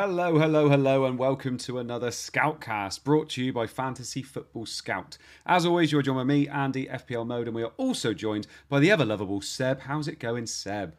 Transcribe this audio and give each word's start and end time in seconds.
Hello, 0.00 0.38
hello, 0.38 0.68
hello, 0.68 1.06
and 1.06 1.18
welcome 1.18 1.58
to 1.58 1.80
another 1.80 2.10
Scoutcast 2.10 3.02
brought 3.02 3.28
to 3.30 3.42
you 3.42 3.52
by 3.52 3.66
Fantasy 3.66 4.22
Football 4.22 4.64
Scout. 4.64 5.18
As 5.44 5.66
always, 5.66 5.90
you're 5.90 6.02
joined 6.02 6.18
by 6.18 6.22
me, 6.22 6.46
Andy, 6.46 6.86
FPL 6.86 7.26
Mode, 7.26 7.48
and 7.48 7.56
we 7.56 7.64
are 7.64 7.72
also 7.78 8.14
joined 8.14 8.46
by 8.68 8.78
the 8.78 8.92
ever 8.92 9.04
lovable 9.04 9.40
Seb. 9.40 9.80
How's 9.80 10.06
it 10.06 10.20
going, 10.20 10.46
Seb? 10.46 10.94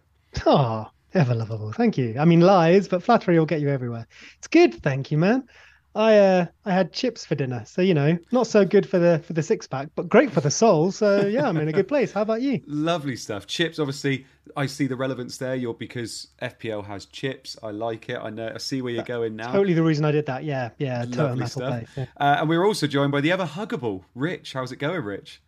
Ah, 0.46 0.92
oh, 0.92 0.94
ever 1.14 1.34
lovable. 1.34 1.72
Thank 1.72 1.98
you. 1.98 2.18
I 2.20 2.26
mean, 2.26 2.42
lies, 2.42 2.90
but 2.90 3.02
flattery 3.02 3.40
will 3.40 3.46
get 3.46 3.62
you 3.62 3.70
everywhere. 3.70 4.06
It's 4.38 4.48
good, 4.48 4.84
thank 4.84 5.12
you, 5.12 5.18
man. 5.18 5.48
I 5.96 6.18
uh, 6.18 6.46
I 6.66 6.72
had 6.72 6.94
chips 6.94 7.26
for 7.26 7.36
dinner, 7.36 7.64
so 7.66 7.82
you 7.82 7.94
know, 7.94 8.18
not 8.32 8.48
so 8.48 8.64
good 8.64 8.88
for 8.88 9.00
the 9.00 9.20
for 9.26 9.34
the 9.34 9.42
six 9.42 9.68
pack, 9.68 9.90
but 9.96 10.08
great 10.08 10.32
for 10.32 10.42
the 10.42 10.52
soul. 10.52 10.92
So 10.92 11.26
yeah, 11.26 11.48
I'm 11.48 11.58
in 11.58 11.68
a 11.68 11.74
good 11.74 11.88
place. 11.88 12.12
How 12.12 12.22
about 12.22 12.42
you? 12.42 12.62
Lovely 12.68 13.16
stuff. 13.16 13.48
Chips, 13.48 13.80
obviously, 13.80 14.26
I 14.56 14.68
see 14.68 14.86
the 14.86 14.96
relevance 14.96 15.38
there. 15.38 15.56
You're 15.56 15.74
because 15.74 16.28
FPL 16.42 16.86
has 16.86 17.06
chips. 17.06 17.58
I 17.64 17.72
like 17.72 18.10
it. 18.10 18.20
I 18.22 18.30
know. 18.30 18.52
I 18.54 18.60
see 18.60 18.82
where 18.82 18.94
you're 18.94 19.04
going 19.04 19.36
now. 19.36 19.52
Totally 19.52 19.74
the 19.74 19.84
reason 19.84 20.06
I 20.06 20.12
did 20.12 20.28
that. 20.28 20.44
Yeah, 20.44 20.70
yeah. 20.78 21.06
Lovely 21.08 21.48
stuff. 21.48 21.84
Yeah. 21.98 22.06
Uh, 22.18 22.38
and 22.40 22.50
we're 22.50 22.66
also 22.66 22.86
joined 22.86 23.12
by 23.12 23.22
the 23.22 23.32
ever 23.32 23.46
huggable 23.46 24.04
Rich. 24.14 24.54
How's 24.54 24.72
it 24.72 24.78
going, 24.78 25.04
Rich? 25.04 25.42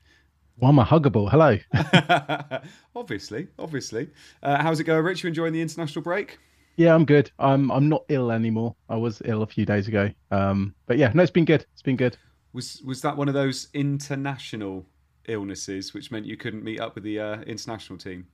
Well, 0.57 0.71
I'm 0.71 0.79
a 0.79 0.85
huggable. 0.85 1.29
Hello. 1.29 1.57
obviously, 2.95 3.47
obviously. 3.57 4.09
Uh, 4.43 4.61
how's 4.61 4.79
it 4.79 4.83
going, 4.85 5.03
Rich? 5.03 5.23
You 5.23 5.29
enjoying 5.29 5.53
the 5.53 5.61
international 5.61 6.03
break? 6.03 6.39
Yeah, 6.77 6.95
I'm 6.95 7.05
good. 7.05 7.31
I'm 7.39 7.71
I'm 7.71 7.89
not 7.89 8.05
ill 8.09 8.31
anymore. 8.31 8.75
I 8.89 8.95
was 8.95 9.21
ill 9.25 9.43
a 9.43 9.47
few 9.47 9.65
days 9.65 9.87
ago. 9.87 10.09
Um, 10.31 10.73
but 10.87 10.97
yeah, 10.97 11.11
no, 11.13 11.21
it's 11.21 11.31
been 11.31 11.45
good. 11.45 11.65
It's 11.73 11.81
been 11.81 11.97
good. 11.97 12.17
Was 12.53 12.81
was 12.85 13.01
that 13.01 13.15
one 13.15 13.27
of 13.27 13.33
those 13.33 13.67
international 13.73 14.85
illnesses, 15.27 15.93
which 15.93 16.11
meant 16.11 16.25
you 16.25 16.37
couldn't 16.37 16.63
meet 16.63 16.79
up 16.79 16.95
with 16.95 17.03
the 17.03 17.19
uh, 17.19 17.41
international 17.41 17.99
team? 17.99 18.27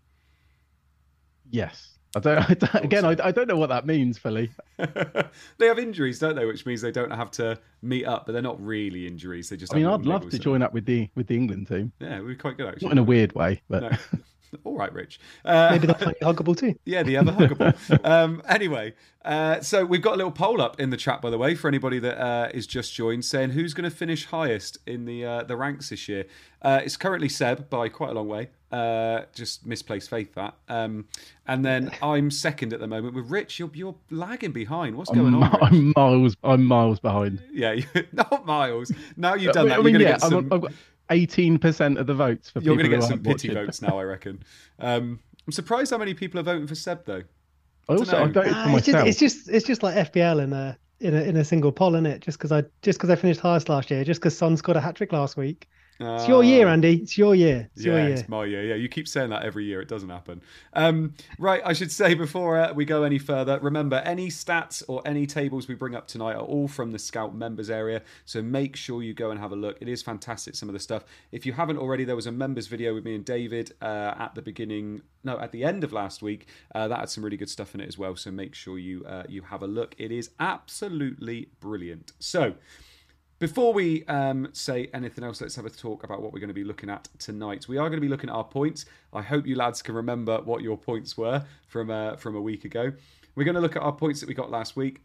Yes. 1.49 1.97
I 2.15 2.19
don't, 2.19 2.37
I 2.49 2.53
don't 2.53 2.85
again. 2.85 3.05
I, 3.05 3.15
I 3.21 3.31
don't 3.31 3.47
know 3.47 3.57
what 3.57 3.69
that 3.69 3.85
means, 3.85 4.17
Philly. 4.17 4.49
they 4.77 5.67
have 5.67 5.79
injuries, 5.79 6.19
don't 6.19 6.35
they? 6.35 6.45
Which 6.45 6.65
means 6.65 6.81
they 6.81 6.91
don't 6.91 7.11
have 7.11 7.31
to 7.31 7.59
meet 7.81 8.05
up, 8.05 8.25
but 8.25 8.31
they're 8.31 8.41
not 8.41 8.63
really 8.63 9.07
injuries. 9.07 9.49
They 9.49 9.57
just. 9.57 9.73
I 9.73 9.77
mean, 9.77 9.87
I'd 9.87 10.05
love 10.05 10.29
to 10.29 10.39
join 10.39 10.61
up 10.61 10.73
with 10.73 10.85
the 10.85 11.09
with 11.15 11.27
the 11.27 11.35
England 11.35 11.67
team. 11.67 11.91
Yeah, 11.99 12.21
we're 12.21 12.35
quite 12.35 12.57
good 12.57 12.67
actually. 12.67 12.87
Not 12.87 12.93
in 12.93 12.97
a 12.99 13.03
weird 13.03 13.33
way, 13.33 13.61
but. 13.69 13.83
No. 13.83 13.91
All 14.63 14.77
right, 14.77 14.91
Rich. 14.93 15.19
Uh, 15.45 15.69
Maybe 15.71 15.87
they'll 15.87 15.95
find 15.97 16.15
huggable 16.21 16.57
too. 16.57 16.75
Yeah, 16.85 17.03
the 17.03 17.17
other 17.17 17.31
huggable. 17.31 18.05
um, 18.05 18.41
anyway, 18.47 18.93
uh, 19.23 19.61
so 19.61 19.85
we've 19.85 20.01
got 20.01 20.13
a 20.13 20.17
little 20.17 20.31
poll 20.31 20.61
up 20.61 20.79
in 20.79 20.89
the 20.89 20.97
chat, 20.97 21.21
by 21.21 21.29
the 21.29 21.37
way, 21.37 21.55
for 21.55 21.67
anybody 21.67 21.99
that 21.99 22.21
uh, 22.21 22.49
is 22.53 22.67
just 22.67 22.93
joined, 22.93 23.25
saying 23.25 23.51
who's 23.51 23.73
going 23.73 23.89
to 23.89 23.95
finish 23.95 24.25
highest 24.25 24.77
in 24.85 25.05
the 25.05 25.25
uh, 25.25 25.43
the 25.43 25.55
ranks 25.55 25.89
this 25.89 26.07
year. 26.07 26.25
Uh, 26.61 26.81
it's 26.83 26.97
currently 26.97 27.29
Seb 27.29 27.69
by 27.69 27.89
quite 27.89 28.11
a 28.11 28.13
long 28.13 28.27
way. 28.27 28.49
Uh, 28.71 29.21
just 29.33 29.65
misplaced 29.65 30.09
faith 30.09 30.33
that. 30.35 30.55
Um, 30.67 31.05
and 31.47 31.63
then 31.63 31.91
I'm 32.01 32.31
second 32.31 32.73
at 32.73 32.79
the 32.79 32.87
moment 32.87 33.15
with 33.15 33.29
Rich. 33.29 33.59
You're 33.59 33.71
you're 33.73 33.95
lagging 34.09 34.51
behind. 34.51 34.95
What's 34.95 35.09
going 35.09 35.33
I'm, 35.33 35.43
on? 35.43 35.51
Rich? 35.51 35.61
I'm 35.61 35.93
miles. 35.95 36.35
I'm 36.43 36.65
miles 36.65 36.99
behind. 36.99 37.41
Yeah, 37.51 37.75
not 38.11 38.45
miles. 38.45 38.91
Now 39.15 39.35
you've 39.35 39.53
done 39.53 39.69
that. 39.69 39.79
I 39.79 39.81
mean, 39.81 39.93
you're 39.93 40.01
yeah, 40.01 40.11
get 40.11 40.21
some... 40.21 40.51
I've 40.51 40.61
got 40.61 40.73
eighteen 41.09 41.57
percent 41.59 41.97
of 41.97 42.07
the 42.07 42.13
votes 42.13 42.49
for. 42.49 42.59
You're 42.59 42.75
going 42.75 42.89
to 42.89 42.95
get 42.97 43.03
some 43.03 43.21
pity 43.21 43.53
votes 43.53 43.81
now, 43.81 43.97
I 43.99 44.03
reckon. 44.03 44.43
Um, 44.79 45.19
I'm 45.45 45.51
surprised 45.51 45.91
how 45.91 45.97
many 45.97 46.13
people 46.13 46.39
are 46.39 46.43
voting 46.43 46.67
for 46.67 46.75
Seb 46.75 47.05
though. 47.05 47.23
I 47.89 47.93
also 47.95 48.17
I 48.17 48.27
voted 48.27 48.51
for 48.51 48.57
Ah, 48.57 48.67
myself. 48.69 49.07
it's 49.07 49.17
just 49.19 49.37
it's 49.37 49.45
just 49.45 49.49
it's 49.49 49.65
just 49.67 49.83
like 49.83 49.95
FPL 50.11 50.43
in 50.43 50.51
a 50.53 50.77
in 50.99 51.15
a 51.15 51.21
in 51.21 51.37
a 51.37 51.45
single 51.45 51.71
poll, 51.71 51.95
isn't 51.95 52.05
it? 52.05 52.21
Just 52.21 52.37
because 52.37 52.51
I 52.51 52.63
just 52.81 52.99
because 52.99 53.09
I 53.09 53.15
finished 53.15 53.39
highest 53.39 53.69
last 53.69 53.89
year, 53.89 54.03
just 54.03 54.19
because 54.19 54.37
Son 54.37 54.57
scored 54.57 54.77
a 54.77 54.81
hat 54.81 54.95
trick 54.95 55.13
last 55.13 55.37
week. 55.37 55.67
It's 55.99 56.27
your 56.27 56.43
year, 56.43 56.67
Andy. 56.67 56.97
It's 57.01 57.17
your 57.17 57.33
year. 57.33 57.69
It's 57.75 57.83
yeah, 57.83 57.93
your 57.93 58.01
year. 58.03 58.13
it's 58.13 58.29
my 58.29 58.45
year. 58.45 58.63
Yeah, 58.63 58.75
you 58.75 58.87
keep 58.87 59.07
saying 59.07 59.31
that 59.31 59.43
every 59.43 59.65
year. 59.65 59.81
It 59.81 59.87
doesn't 59.87 60.09
happen. 60.09 60.41
Um, 60.73 61.15
right, 61.39 61.61
I 61.65 61.73
should 61.73 61.91
say 61.91 62.13
before 62.13 62.57
uh, 62.57 62.73
we 62.73 62.85
go 62.85 63.03
any 63.03 63.17
further, 63.17 63.59
remember 63.59 63.97
any 64.05 64.27
stats 64.27 64.83
or 64.87 65.01
any 65.05 65.25
tables 65.25 65.67
we 65.67 65.75
bring 65.75 65.95
up 65.95 66.07
tonight 66.07 66.35
are 66.35 66.41
all 66.41 66.67
from 66.67 66.91
the 66.91 66.99
Scout 66.99 67.33
members 67.33 67.69
area. 67.69 68.03
So 68.25 68.41
make 68.41 68.75
sure 68.75 69.01
you 69.01 69.13
go 69.13 69.31
and 69.31 69.39
have 69.39 69.51
a 69.51 69.55
look. 69.55 69.77
It 69.81 69.87
is 69.87 70.03
fantastic, 70.03 70.55
some 70.55 70.69
of 70.69 70.73
the 70.73 70.79
stuff. 70.79 71.03
If 71.31 71.45
you 71.45 71.53
haven't 71.53 71.77
already, 71.77 72.03
there 72.03 72.15
was 72.15 72.27
a 72.27 72.31
members 72.31 72.67
video 72.67 72.93
with 72.93 73.03
me 73.03 73.15
and 73.15 73.25
David 73.25 73.73
uh, 73.81 74.13
at 74.19 74.35
the 74.35 74.41
beginning, 74.41 75.01
no, 75.23 75.39
at 75.39 75.51
the 75.51 75.63
end 75.63 75.83
of 75.83 75.93
last 75.93 76.21
week. 76.21 76.47
Uh, 76.75 76.87
that 76.87 76.99
had 76.99 77.09
some 77.09 77.23
really 77.23 77.37
good 77.37 77.49
stuff 77.49 77.73
in 77.73 77.81
it 77.81 77.87
as 77.87 77.97
well. 77.97 78.15
So 78.15 78.29
make 78.29 78.53
sure 78.53 78.77
you 78.77 79.03
uh, 79.05 79.23
you 79.27 79.41
have 79.41 79.63
a 79.63 79.67
look. 79.67 79.95
It 79.97 80.11
is 80.11 80.29
absolutely 80.39 81.49
brilliant. 81.59 82.11
So. 82.19 82.55
Before 83.39 83.71
we 83.71 84.03
um, 84.05 84.47
say 84.51 84.89
anything 84.95 85.23
else, 85.23 85.41
let's 85.41 85.55
have 85.57 85.65
a 85.67 85.69
talk 85.69 86.03
about 86.03 86.23
what 86.23 86.33
we're 86.33 86.39
going 86.39 86.47
to 86.47 86.55
be 86.55 86.63
looking 86.63 86.89
at 86.89 87.07
tonight. 87.19 87.67
We 87.67 87.77
are 87.77 87.87
going 87.87 87.97
to 87.97 88.01
be 88.01 88.07
looking 88.07 88.31
at 88.31 88.35
our 88.35 88.43
points. 88.43 88.85
I 89.13 89.21
hope 89.21 89.45
you 89.45 89.55
lads 89.55 89.83
can 89.83 89.93
remember 89.93 90.41
what 90.41 90.63
your 90.63 90.75
points 90.75 91.15
were 91.15 91.45
from 91.67 91.91
uh, 91.91 92.15
from 92.15 92.35
a 92.35 92.41
week 92.41 92.65
ago. 92.65 92.91
We're 93.35 93.43
going 93.43 93.53
to 93.53 93.61
look 93.61 93.75
at 93.75 93.83
our 93.83 93.91
points 93.91 94.21
that 94.21 94.27
we 94.27 94.33
got 94.33 94.49
last 94.49 94.75
week. 94.75 95.01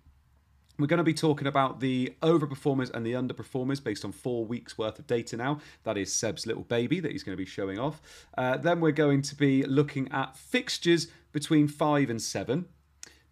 We're 0.78 0.86
going 0.86 0.96
to 0.96 1.04
be 1.04 1.12
talking 1.12 1.46
about 1.46 1.80
the 1.80 2.14
overperformers 2.22 2.90
and 2.94 3.04
the 3.04 3.12
underperformers 3.12 3.84
based 3.84 4.02
on 4.02 4.12
four 4.12 4.46
weeks 4.46 4.78
worth 4.78 4.98
of 4.98 5.06
data 5.06 5.36
now. 5.36 5.60
That 5.84 5.98
is 5.98 6.10
Seb's 6.10 6.46
little 6.46 6.64
baby 6.64 7.00
that 7.00 7.12
he's 7.12 7.22
going 7.22 7.36
to 7.36 7.42
be 7.42 7.44
showing 7.44 7.78
off. 7.78 8.00
Uh, 8.38 8.56
then 8.56 8.80
we're 8.80 8.92
going 8.92 9.20
to 9.20 9.36
be 9.36 9.62
looking 9.64 10.10
at 10.10 10.38
fixtures 10.38 11.08
between 11.32 11.68
five 11.68 12.08
and 12.08 12.22
seven. 12.22 12.64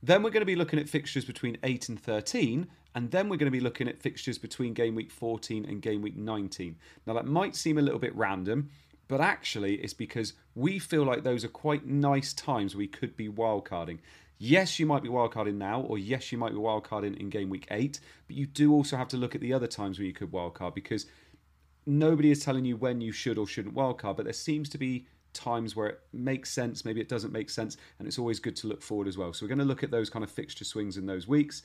Then 0.03 0.23
we're 0.23 0.31
going 0.31 0.41
to 0.41 0.47
be 0.47 0.57
looking 0.57 0.79
at 0.79 0.89
fixtures 0.89 1.25
between 1.25 1.59
8 1.63 1.91
and 1.91 2.01
13, 2.01 2.67
and 2.95 3.11
then 3.11 3.29
we're 3.29 3.37
going 3.37 3.51
to 3.51 3.57
be 3.57 3.61
looking 3.61 3.89
at 3.89 4.01
fixtures 4.01 4.39
between 4.39 4.75
game 4.75 4.95
week 4.95 5.11
14 5.11 5.65
and 5.65 5.83
game 5.83 6.03
week 6.03 6.17
19. 6.17 6.77
Now, 7.07 7.15
that 7.15 7.27
might 7.27 7.55
seem 7.55 7.79
a 7.79 7.83
little 7.83 7.99
bit 7.99 8.15
random, 8.17 8.71
but 9.09 9.21
actually, 9.21 9.75
it's 9.77 9.95
because 9.95 10.35
we 10.55 10.79
feel 10.79 11.05
like 11.05 11.23
those 11.23 11.45
are 11.45 11.49
quite 11.49 11.87
nice 11.87 12.33
times 12.33 12.75
we 12.75 12.89
could 12.89 13.17
be 13.17 13.29
wildcarding. 13.29 13.99
Yes, 14.39 14.79
you 14.79 14.87
might 14.87 15.03
be 15.03 15.09
wildcarding 15.09 15.57
now, 15.57 15.83
or 15.83 15.99
yes, 15.99 16.33
you 16.33 16.39
might 16.39 16.53
be 16.53 16.59
wildcarding 16.59 17.19
in 17.19 17.29
game 17.29 17.51
week 17.51 17.67
8, 17.71 18.01
but 18.27 18.37
you 18.37 18.47
do 18.47 18.73
also 18.73 18.97
have 18.97 19.09
to 19.09 19.17
look 19.17 19.35
at 19.35 19.41
the 19.41 19.53
other 19.53 19.67
times 19.67 19.99
where 19.99 20.07
you 20.07 20.15
could 20.15 20.33
wildcard 20.33 20.75
because 20.75 21.07
nobody 21.87 22.31
is 22.31 22.43
telling 22.43 22.65
you 22.65 22.77
when 22.77 23.01
you 23.01 23.13
should 23.13 23.37
or 23.37 23.47
shouldn't 23.47 23.75
wildcard, 23.75 24.17
but 24.17 24.25
there 24.25 24.33
seems 24.33 24.69
to 24.71 24.79
be 24.79 25.07
times 25.33 25.77
where 25.77 25.89
it 25.89 26.01
makes 26.13 26.51
sense, 26.51 26.85
maybe 26.85 27.01
it 27.01 27.09
doesn't 27.09 27.33
make 27.33 27.51
sense, 27.51 27.77
and 27.99 28.09
it's 28.09 28.19
always 28.19 28.41
good 28.41 28.57
to 28.57 28.67
look 28.67 28.83
forward 28.83 29.09
as 29.09 29.19
well. 29.19 29.33
So 29.33 29.45
we're 29.45 29.49
going 29.49 29.59
to 29.59 29.65
look 29.65 29.83
at 29.83 29.91
those 29.91 30.11
kind 30.11 30.25
of 30.25 30.31
fixture 30.31 30.65
swings 30.65 30.97
in 30.97 31.07
those 31.07 31.29
weeks. 31.29 31.63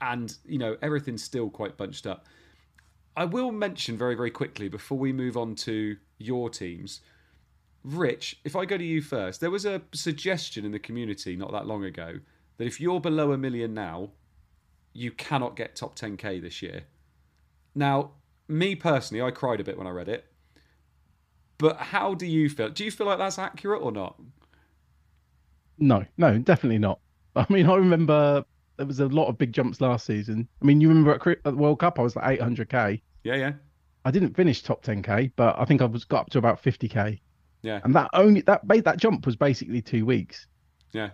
and, 0.01 0.37
you 0.47 0.59
know, 0.59 0.77
everything's 0.83 1.25
still 1.25 1.51
quite 1.51 1.77
bunched 1.77 2.07
up. 2.07 2.27
I 3.19 3.25
will 3.25 3.51
mention 3.51 3.99
very, 3.99 4.15
very 4.15 4.31
quickly 4.31 4.69
before 4.69 4.97
we 4.97 5.13
move 5.13 5.37
on 5.37 5.57
to 5.57 5.97
your 6.19 6.49
teams. 6.49 7.01
Rich, 7.83 8.39
if 8.45 8.55
I 8.55 8.65
go 8.65 8.79
to 8.79 8.85
you 8.85 9.03
first, 9.03 9.41
there 9.41 9.51
was 9.51 9.67
a 9.67 9.83
suggestion 9.93 10.65
in 10.65 10.71
the 10.71 10.79
community 10.79 11.35
not 11.35 11.51
that 11.51 11.67
long 11.67 11.83
ago 11.83 12.21
that 12.59 12.65
if 12.65 12.81
you're 12.81 13.01
below 13.01 13.33
a 13.33 13.37
million 13.37 13.75
now, 13.75 14.11
you 14.93 15.11
cannot 15.11 15.57
get 15.57 15.75
top 15.75 15.99
10k 15.99 16.41
this 16.41 16.63
year. 16.63 16.85
Now, 17.75 18.13
me 18.47 18.77
personally, 18.77 19.21
I 19.21 19.33
cried 19.33 19.59
a 19.59 19.65
bit 19.65 19.77
when 19.77 19.89
I 19.89 19.91
read 19.91 20.09
it. 20.09 20.25
But 21.59 21.77
how 21.77 22.15
do 22.15 22.25
you 22.25 22.49
feel? 22.49 22.71
Do 22.71 22.85
you 22.85 22.93
feel 22.93 23.09
like 23.09 23.19
that's 23.19 23.37
accurate 23.37 23.83
or 23.83 23.91
not? 23.91 24.15
No, 25.77 26.05
no, 26.19 26.39
definitely 26.39 26.79
not. 26.79 27.01
I 27.35 27.47
mean, 27.49 27.69
I 27.69 27.75
remember 27.75 28.45
there 28.77 28.87
was 28.87 29.01
a 29.01 29.07
lot 29.07 29.27
of 29.27 29.39
big 29.39 29.53
jumps 29.53 29.81
last 29.81 30.07
season. 30.07 30.47
I 30.63 30.65
mean, 30.65 30.81
you 30.81 30.89
remember 30.89 31.15
at, 31.15 31.43
the 31.43 31.53
World 31.53 31.81
Cup, 31.81 31.99
I 31.99 32.03
was 32.03 32.15
like 32.15 32.39
800k. 32.39 33.01
Yeah, 33.29 33.37
yeah. 33.37 33.53
I 34.07 34.11
didn't 34.11 34.35
finish 34.35 34.63
top 34.63 34.83
10k, 34.83 35.33
but 35.37 35.55
I 35.59 35.67
think 35.67 35.83
I 35.83 35.85
was 35.85 36.05
got 36.05 36.21
up 36.21 36.31
to 36.31 36.39
about 36.39 36.63
50k. 36.63 37.21
Yeah. 37.61 37.81
And 37.85 37.95
that 37.95 38.09
only 38.15 38.41
that 38.43 38.67
made 38.67 38.85
that 38.85 38.97
jump 38.97 39.27
was 39.27 39.37
basically 39.37 39.83
two 39.83 40.07
weeks. 40.07 40.47
Yeah. 40.93 41.11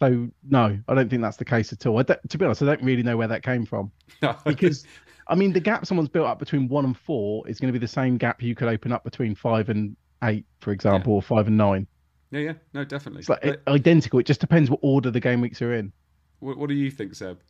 So 0.00 0.28
no, 0.48 0.78
I 0.86 0.94
don't 0.94 1.10
think 1.10 1.20
that's 1.20 1.36
the 1.36 1.44
case 1.44 1.72
at 1.72 1.84
all. 1.84 1.98
I 1.98 2.04
to 2.04 2.38
be 2.38 2.44
honest, 2.44 2.62
I 2.62 2.66
don't 2.66 2.82
really 2.82 3.02
know 3.02 3.16
where 3.16 3.26
that 3.26 3.42
came 3.42 3.66
from 3.66 3.90
because 4.44 4.86
I 5.26 5.34
mean 5.34 5.52
the 5.52 5.58
gap 5.58 5.84
someone's 5.84 6.10
built 6.10 6.28
up 6.28 6.38
between 6.38 6.68
one 6.68 6.84
and 6.84 6.96
four 6.96 7.48
is 7.48 7.58
going 7.58 7.72
to 7.72 7.76
be 7.76 7.84
the 7.84 7.88
same 7.88 8.18
gap 8.18 8.40
you 8.40 8.54
could 8.54 8.68
open 8.68 8.92
up 8.92 9.02
between 9.02 9.34
five 9.34 9.68
and 9.68 9.96
eight, 10.22 10.46
for 10.60 10.70
example, 10.70 11.14
yeah. 11.14 11.16
or 11.16 11.22
five 11.22 11.48
and 11.48 11.56
nine. 11.56 11.88
Yeah, 12.30 12.40
yeah, 12.40 12.52
no, 12.72 12.84
definitely. 12.84 13.20
It's 13.20 13.28
like 13.28 13.42
but... 13.42 13.62
identical. 13.66 14.20
It 14.20 14.26
just 14.26 14.40
depends 14.40 14.70
what 14.70 14.78
order 14.82 15.10
the 15.10 15.20
game 15.20 15.40
weeks 15.40 15.60
are 15.62 15.74
in. 15.74 15.92
What, 16.38 16.56
what 16.56 16.68
do 16.68 16.76
you 16.76 16.90
think, 16.90 17.16
Seb? 17.16 17.40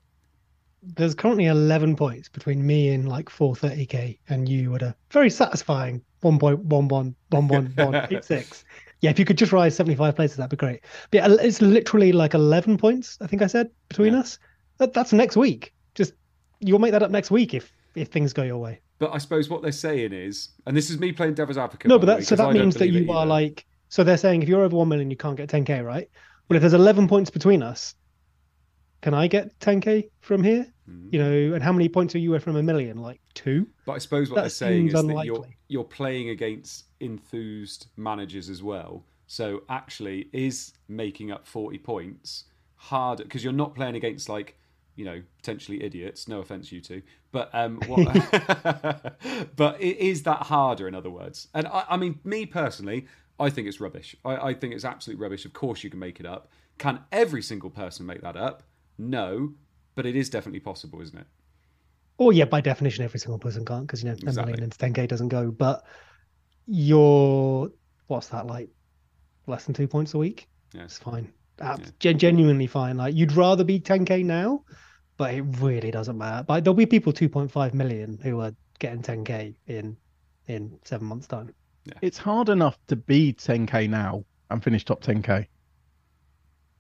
There's 0.83 1.15
currently 1.15 1.47
11 1.47 1.97
points 1.97 2.29
between 2.29 2.67
me 2.67 2.91
and 2.91 3.09
like 3.09 3.29
430k 3.29 4.19
and 4.29 4.49
you 4.49 4.75
at 4.75 4.83
a 4.83 4.97
very 5.11 5.31
satisfying 5.31 6.03
1.111186 6.23 8.65
yeah 9.01 9.11
if 9.11 9.19
you 9.19 9.25
could 9.25 9.39
just 9.39 9.53
rise 9.53 9.75
75 9.77 10.17
places 10.17 10.37
that'd 10.37 10.51
be 10.51 10.57
great. 10.57 10.81
But 11.11 11.19
yeah, 11.19 11.37
it's 11.41 11.61
literally 11.61 12.13
like 12.13 12.35
11 12.35 12.79
points 12.79 13.19
i 13.21 13.27
think 13.27 13.43
i 13.43 13.47
said 13.47 13.71
between 13.89 14.15
yeah. 14.15 14.21
us. 14.21 14.39
That, 14.79 14.93
that's 14.93 15.13
next 15.13 15.37
week. 15.37 15.75
Just 15.97 16.13
you'll 16.61 16.79
make 16.79 16.93
that 16.93 17.03
up 17.03 17.11
next 17.11 17.33
week 17.33 17.55
if 17.55 17.73
if 17.95 18.09
things 18.09 18.33
go 18.33 18.45
your 18.45 18.59
way. 18.59 18.81
But 18.99 19.13
i 19.13 19.19
suppose 19.19 19.49
what 19.49 19.63
they're 19.63 19.73
saying 19.73 20.13
is 20.13 20.51
and 20.67 20.77
this 20.77 20.91
is 20.91 20.99
me 20.99 21.13
playing 21.13 21.35
devil's 21.35 21.59
advocate 21.59 21.89
no 21.89 21.99
but 21.99 22.07
that 22.07 22.19
way, 22.19 22.25
so 22.25 22.37
that 22.37 22.53
means 22.53 22.77
that 22.77 22.89
you 22.89 23.11
are 23.13 23.27
like 23.27 23.67
so 23.89 24.05
they're 24.05 24.17
saying 24.17 24.43
if 24.43 24.49
you're 24.49 24.63
over 24.63 24.77
1 24.77 24.89
million 24.89 25.11
you 25.11 25.17
can't 25.17 25.37
get 25.37 25.49
10k 25.49 25.85
right? 25.85 26.09
Well 26.49 26.57
if 26.57 26.63
there's 26.63 26.75
11 26.75 27.09
points 27.09 27.31
between 27.31 27.63
us 27.63 27.95
can 29.01 29.15
I 29.15 29.27
get 29.27 29.59
10k 29.61 30.11
from 30.21 30.43
here? 30.43 30.67
Mm. 30.89 31.13
You 31.13 31.19
know, 31.19 31.55
and 31.55 31.63
how 31.63 31.73
many 31.73 31.89
points 31.89 32.15
are 32.15 32.19
you 32.19 32.31
with 32.31 32.43
from 32.43 32.57
a 32.57 32.63
million? 32.63 32.99
Like 32.99 33.21
two. 33.35 33.67
But 33.87 33.93
I 33.93 33.99
suppose 33.99 34.31
what 34.31 34.37
that 34.37 34.43
they're 34.43 34.51
saying 34.51 34.89
is 34.89 34.95
unlikely. 34.95 35.15
that 35.17 35.27
you're 35.27 35.47
you're 35.69 35.85
playing 35.85 36.31
against 36.31 36.87
enthused 37.01 37.89
managers 37.97 38.49
as 38.49 38.63
well. 38.63 39.05
So 39.27 39.63
actually, 39.69 40.29
is 40.33 40.73
making 40.89 41.31
up 41.31 41.47
40 41.47 41.79
points 41.79 42.45
harder 42.77 43.25
because 43.25 43.45
you're 43.45 43.53
not 43.53 43.75
playing 43.75 43.97
against 43.97 44.29
like 44.29 44.57
you 44.97 45.05
know 45.05 45.23
potentially 45.37 45.83
idiots. 45.83 46.27
No 46.27 46.41
offense, 46.41 46.73
you 46.73 46.81
two, 46.81 47.03
but 47.31 47.51
um, 47.53 47.81
what, 47.87 48.07
but 49.57 49.81
is 49.81 50.23
that 50.25 50.45
harder? 50.45 50.89
In 50.89 50.95
other 50.95 51.11
words, 51.11 51.49
and 51.55 51.67
I, 51.67 51.85
I 51.91 51.97
mean, 51.97 52.19
me 52.25 52.47
personally, 52.47 53.07
I 53.39 53.51
think 53.51 53.69
it's 53.69 53.81
rubbish. 53.81 54.17
I, 54.25 54.49
I 54.49 54.55
think 54.55 54.75
it's 54.75 54.85
absolute 54.85 55.21
rubbish. 55.21 55.45
Of 55.45 55.53
course, 55.53 55.85
you 55.85 55.91
can 55.91 56.01
make 56.01 56.19
it 56.19 56.27
up. 56.27 56.51
Can 56.79 57.01
every 57.13 57.43
single 57.43 57.71
person 57.71 58.07
make 58.07 58.23
that 58.23 58.37
up? 58.37 58.63
No, 58.99 59.53
but 59.95 60.07
it 60.07 60.17
is 60.17 60.29
definitely 60.29 60.61
possible, 60.61 61.01
isn't 61.01 61.19
it? 61.19 61.27
Oh 62.19 62.31
yeah, 62.31 62.47
by 62.47 62.61
definition, 62.61 63.05
every 63.05 63.21
single 63.21 63.39
person 63.39 63.65
can't 63.65 63.87
because 63.87 64.03
you 64.03 64.09
know 64.09 64.15
exactly. 64.15 64.43
a 64.43 64.47
million 64.47 64.65
into 64.65 64.79
10k 64.79 65.09
doesn't 65.09 65.29
go. 65.29 65.51
But 65.51 65.85
you're 66.67 67.71
what's 68.09 68.29
that 68.29 68.47
like? 68.47 68.69
Less 69.47 69.65
than 69.65 69.75
two 69.75 69.89
points 69.89 70.15
a 70.15 70.19
week. 70.19 70.49
Yeah, 70.75 70.85
it's 70.85 70.99
fine. 70.99 71.33
yeah. 71.61 71.77
genuinely 72.13 72.67
fine. 72.67 72.97
Like 72.97 73.15
you'd 73.15 73.33
rather 73.33 73.65
be 73.65 73.81
10k 73.81 74.25
now, 74.25 74.65
but 75.17 75.33
it 75.33 75.43
really 75.61 75.91
doesn't 75.91 76.19
matter. 76.19 76.45
But 76.45 76.65
there'll 76.65 76.75
be 76.75 76.87
people 76.87 77.13
2.5 77.13 77.75
million 77.75 78.19
who 78.23 78.41
are 78.41 78.53
getting 78.79 79.03
10k 79.03 79.55
in 79.67 79.97
in 80.49 80.79
seven 80.85 81.07
months' 81.07 81.27
time. 81.27 81.55
Yeah. 81.85 81.95
It's 82.03 82.19
hard 82.19 82.49
enough 82.49 82.79
to 82.89 82.97
be 82.97 83.33
10k 83.33 83.89
now 83.89 84.25
and 84.51 84.63
finish 84.63 84.85
top 84.85 85.03
10k. 85.03 85.47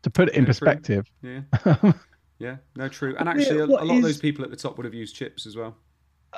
To 0.02 0.10
put 0.10 0.28
it 0.28 0.34
in 0.34 0.46
perspective, 0.46 1.10
true. 1.20 1.42
yeah, 1.64 1.92
yeah, 2.38 2.56
no, 2.76 2.88
true. 2.88 3.14
And 3.18 3.28
actually, 3.28 3.58
a, 3.58 3.64
a, 3.64 3.66
lot 3.66 3.84
is... 3.84 3.90
of 3.90 4.02
those 4.02 4.18
people 4.18 4.44
at 4.44 4.50
the 4.50 4.56
top 4.56 4.76
would 4.76 4.84
have 4.84 4.94
used 4.94 5.14
chips 5.14 5.46
as 5.46 5.56
well. 5.56 5.76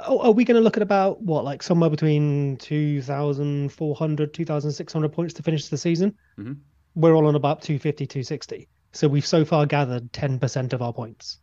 Oh, 0.07 0.21
are 0.21 0.33
we 0.33 0.45
going 0.45 0.57
to 0.57 0.61
look 0.61 0.77
at 0.77 0.83
about 0.83 1.21
what, 1.23 1.45
like 1.45 1.63
somewhere 1.63 1.91
between 1.91 2.57
2,400, 2.59 4.35
2,600 4.35 5.13
points 5.13 5.35
to 5.35 5.43
finish 5.43 5.69
the 5.69 5.77
season? 5.77 6.17
Mm-hmm. 6.39 6.53
We're 6.95 7.15
all 7.15 7.27
on 7.27 7.35
about 7.35 7.63
250, 7.63 8.07
260. 8.07 8.69
So 8.93 9.09
we've 9.09 9.27
so 9.27 9.45
far 9.45 9.67
gathered 9.67 10.13
10% 10.13 10.73
of 10.73 10.83
our 10.83 10.93
points. 10.93 11.39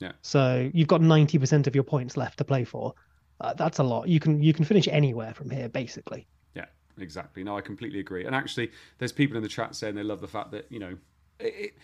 Yeah. 0.00 0.12
So 0.22 0.70
you've 0.72 0.88
got 0.88 1.00
90% 1.00 1.66
of 1.66 1.74
your 1.74 1.84
points 1.84 2.16
left 2.16 2.38
to 2.38 2.44
play 2.44 2.64
for. 2.64 2.94
Uh, 3.40 3.54
that's 3.54 3.78
a 3.78 3.82
lot. 3.82 4.08
You 4.08 4.18
can 4.18 4.42
you 4.42 4.52
can 4.52 4.64
finish 4.64 4.88
anywhere 4.88 5.32
from 5.32 5.50
here, 5.50 5.68
basically. 5.68 6.26
Yeah, 6.54 6.66
exactly. 6.98 7.44
No, 7.44 7.56
I 7.56 7.60
completely 7.60 8.00
agree. 8.00 8.24
And 8.24 8.34
actually, 8.34 8.72
there's 8.98 9.12
people 9.12 9.36
in 9.36 9.42
the 9.42 9.48
chat 9.48 9.76
saying 9.76 9.94
they 9.94 10.02
love 10.02 10.20
the 10.20 10.28
fact 10.28 10.50
that 10.52 10.66
you 10.70 10.80
know 10.80 10.96
it, 11.38 11.74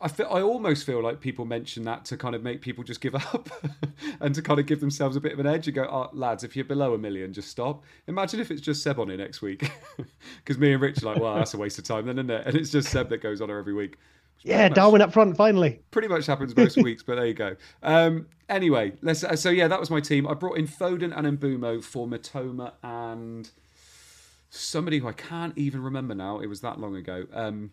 I 0.00 0.08
feel 0.08 0.26
I 0.30 0.42
almost 0.42 0.84
feel 0.84 1.02
like 1.02 1.20
people 1.20 1.44
mention 1.44 1.84
that 1.84 2.04
to 2.06 2.16
kind 2.16 2.34
of 2.34 2.42
make 2.42 2.60
people 2.60 2.84
just 2.84 3.00
give 3.00 3.14
up 3.34 3.48
and 4.20 4.34
to 4.34 4.42
kind 4.42 4.60
of 4.60 4.66
give 4.66 4.80
themselves 4.80 5.16
a 5.16 5.20
bit 5.20 5.32
of 5.32 5.38
an 5.38 5.46
edge 5.46 5.66
and 5.66 5.74
go, 5.74 5.84
oh, 5.84 6.10
lads, 6.12 6.44
if 6.44 6.56
you're 6.56 6.64
below 6.64 6.94
a 6.94 6.98
million, 6.98 7.32
just 7.32 7.48
stop. 7.48 7.84
Imagine 8.06 8.40
if 8.40 8.50
it's 8.50 8.60
just 8.60 8.82
Seb 8.82 8.98
on 8.98 9.10
it 9.10 9.16
next 9.18 9.40
week, 9.40 9.70
because 10.38 10.58
me 10.58 10.72
and 10.72 10.82
Rich 10.82 11.02
are 11.02 11.06
like, 11.06 11.18
well, 11.18 11.34
that's 11.34 11.54
a 11.54 11.58
waste 11.58 11.78
of 11.78 11.84
time 11.84 12.06
then, 12.06 12.18
isn't 12.18 12.30
it? 12.30 12.46
And 12.46 12.56
it's 12.56 12.70
just 12.70 12.88
Seb 12.90 13.08
that 13.08 13.22
goes 13.22 13.40
on 13.40 13.48
her 13.48 13.58
every 13.58 13.74
week. 13.74 13.96
Yeah, 14.42 14.68
much, 14.68 14.74
Darwin 14.74 15.00
up 15.00 15.12
front 15.12 15.36
finally. 15.36 15.80
Pretty 15.90 16.08
much 16.08 16.26
happens 16.26 16.54
most 16.54 16.76
weeks, 16.76 17.02
but 17.02 17.16
there 17.16 17.26
you 17.26 17.34
go. 17.34 17.56
Um, 17.82 18.26
anyway, 18.48 18.92
let's. 19.00 19.24
Uh, 19.24 19.36
so 19.36 19.48
yeah, 19.48 19.68
that 19.68 19.80
was 19.80 19.90
my 19.90 20.00
team. 20.00 20.26
I 20.28 20.34
brought 20.34 20.58
in 20.58 20.68
Foden 20.68 21.16
and 21.16 21.38
Mbeumo 21.38 21.82
for 21.82 22.06
Mitoma 22.06 22.72
and 22.82 23.50
somebody 24.50 24.98
who 24.98 25.08
I 25.08 25.12
can't 25.12 25.56
even 25.56 25.82
remember 25.82 26.14
now. 26.14 26.40
It 26.40 26.46
was 26.46 26.60
that 26.60 26.78
long 26.78 26.94
ago. 26.94 27.24
Um, 27.32 27.70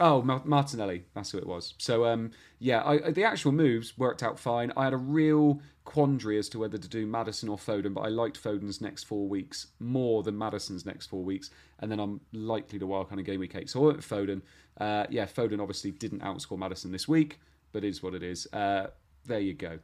Oh, 0.00 0.22
Martinelli, 0.22 1.04
that's 1.14 1.30
who 1.30 1.38
it 1.38 1.46
was. 1.46 1.74
So, 1.78 2.06
um, 2.06 2.32
yeah, 2.58 2.82
I, 2.84 3.10
the 3.10 3.24
actual 3.24 3.52
moves 3.52 3.96
worked 3.96 4.22
out 4.22 4.38
fine. 4.38 4.72
I 4.76 4.84
had 4.84 4.92
a 4.92 4.96
real 4.96 5.60
quandary 5.84 6.38
as 6.38 6.48
to 6.50 6.58
whether 6.58 6.78
to 6.78 6.88
do 6.88 7.06
Maddison 7.06 7.48
or 7.48 7.56
Foden, 7.56 7.94
but 7.94 8.00
I 8.00 8.08
liked 8.08 8.42
Foden's 8.42 8.80
next 8.80 9.04
four 9.04 9.28
weeks 9.28 9.68
more 9.78 10.22
than 10.22 10.36
Maddison's 10.36 10.86
next 10.86 11.06
four 11.06 11.22
weeks, 11.22 11.50
and 11.80 11.90
then 11.90 12.00
I'm 12.00 12.20
likely 12.32 12.78
to 12.78 12.86
wild 12.86 13.10
kind 13.10 13.20
of 13.20 13.26
game 13.26 13.40
week 13.40 13.54
eight. 13.54 13.70
So 13.70 13.82
I 13.82 13.86
went 13.86 13.96
with 13.98 14.08
Foden. 14.08 14.42
Uh, 14.80 15.06
yeah, 15.10 15.26
Foden 15.26 15.60
obviously 15.60 15.90
didn't 15.90 16.22
outscore 16.22 16.58
Maddison 16.58 16.90
this 16.90 17.06
week, 17.06 17.38
but 17.72 17.84
is 17.84 18.02
what 18.02 18.14
it 18.14 18.22
is. 18.22 18.46
Uh, 18.52 18.88
there 19.26 19.40
you 19.40 19.54
go. 19.54 19.78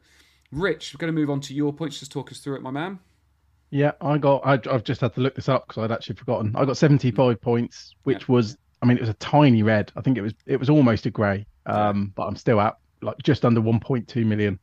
Rich, 0.51 0.93
we're 0.93 0.99
going 0.99 1.13
to 1.13 1.19
move 1.19 1.29
on 1.29 1.39
to 1.41 1.53
your 1.53 1.71
points. 1.71 1.99
Just 1.99 2.11
talk 2.11 2.31
us 2.31 2.39
through 2.39 2.55
it, 2.55 2.61
my 2.61 2.71
man. 2.71 2.99
Yeah, 3.69 3.91
I 4.01 4.17
got. 4.17 4.41
I, 4.45 4.59
have 4.71 4.83
just 4.83 5.01
had 5.01 5.13
to 5.13 5.21
look 5.21 5.35
this 5.35 5.47
up 5.47 5.67
because 5.67 5.83
I'd 5.83 5.91
actually 5.91 6.15
forgotten. 6.15 6.55
I 6.55 6.65
got 6.65 6.75
75 6.75 7.39
points, 7.39 7.93
which 8.03 8.21
yeah. 8.21 8.33
was 8.33 8.57
I 8.81 8.85
mean, 8.85 8.97
it 8.97 9.01
was 9.01 9.09
a 9.09 9.15
tiny 9.15 9.63
red. 9.63 9.91
I 9.95 10.01
think 10.01 10.17
it 10.17 10.21
was 10.21 10.33
it 10.45 10.59
was 10.59 10.69
almost 10.69 11.05
a 11.05 11.11
grey. 11.11 11.45
Um, 11.65 12.13
but 12.15 12.23
I'm 12.23 12.35
still 12.35 12.59
at 12.61 12.77
like 13.01 13.17
just 13.23 13.45
under 13.45 13.61
1.2 13.61 14.25
million, 14.25 14.59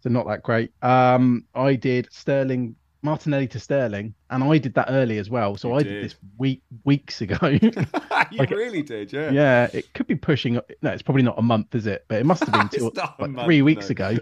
so 0.00 0.08
not 0.08 0.26
that 0.26 0.42
great. 0.42 0.72
Um, 0.82 1.44
I 1.54 1.74
did 1.74 2.08
Sterling 2.10 2.74
Martinelli 3.02 3.48
to 3.48 3.58
Sterling, 3.58 4.14
and 4.28 4.44
I 4.44 4.58
did 4.58 4.74
that 4.74 4.86
early 4.90 5.18
as 5.18 5.30
well. 5.30 5.56
So 5.56 5.68
you 5.68 5.74
I 5.74 5.82
did. 5.82 5.88
did. 5.88 6.04
this 6.04 6.16
week 6.36 6.62
weeks 6.84 7.20
ago. 7.20 7.36
you 7.48 7.70
like, 8.10 8.50
really 8.50 8.82
did, 8.82 9.12
yeah. 9.12 9.30
Yeah, 9.30 9.70
it 9.72 9.92
could 9.94 10.06
be 10.06 10.16
pushing. 10.16 10.54
No, 10.82 10.90
it's 10.90 11.02
probably 11.02 11.22
not 11.22 11.38
a 11.38 11.42
month, 11.42 11.74
is 11.74 11.86
it? 11.86 12.04
But 12.08 12.20
it 12.20 12.26
must 12.26 12.44
have 12.44 12.52
been 12.52 12.68
two, 12.78 12.90
like, 12.94 13.30
month, 13.30 13.46
three 13.46 13.62
weeks 13.62 13.88
no. 13.88 13.92
ago. 13.92 14.18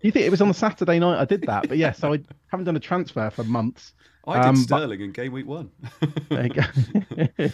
you 0.00 0.10
think 0.10 0.26
it 0.26 0.30
was 0.30 0.40
on 0.40 0.48
the 0.48 0.54
Saturday 0.54 0.98
night 0.98 1.20
I 1.20 1.24
did 1.24 1.42
that? 1.42 1.68
But 1.68 1.78
yes, 1.78 1.96
yeah, 1.96 2.00
so 2.00 2.14
I 2.14 2.20
haven't 2.48 2.64
done 2.64 2.76
a 2.76 2.80
transfer 2.80 3.28
for 3.30 3.44
months. 3.44 3.92
I 4.26 4.38
did 4.38 4.46
um, 4.46 4.56
Sterling 4.56 4.98
but... 4.98 5.04
in 5.04 5.12
game 5.12 5.32
week 5.32 5.46
one. 5.46 5.70
there 6.30 6.46
you 6.46 6.48
go. 6.48 7.50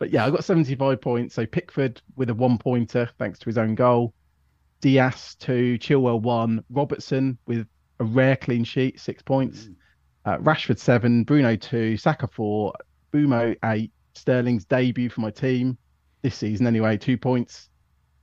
But 0.00 0.10
yeah, 0.10 0.24
I 0.24 0.30
got 0.30 0.42
75 0.42 1.00
points. 1.00 1.34
So 1.34 1.46
Pickford 1.46 2.02
with 2.16 2.30
a 2.30 2.34
one 2.34 2.58
pointer 2.58 3.08
thanks 3.18 3.38
to 3.38 3.46
his 3.46 3.58
own 3.58 3.76
goal. 3.76 4.14
Dias 4.80 5.36
two, 5.36 5.78
Chilwell 5.78 6.22
one, 6.22 6.64
Robertson 6.70 7.36
with 7.46 7.68
a 8.00 8.04
rare 8.04 8.34
clean 8.34 8.64
sheet, 8.64 8.98
six 8.98 9.22
points. 9.22 9.64
Mm. 9.64 9.74
Uh, 10.24 10.38
Rashford 10.38 10.78
seven, 10.78 11.22
Bruno 11.22 11.54
two, 11.54 11.98
Saka 11.98 12.26
four, 12.26 12.72
Mbeumo 13.12 13.54
eight, 13.66 13.92
Sterling's 14.14 14.64
debut 14.64 15.10
for 15.10 15.20
my 15.20 15.30
team 15.30 15.76
this 16.22 16.34
season 16.34 16.66
anyway, 16.66 16.96
two 16.96 17.18
points. 17.18 17.68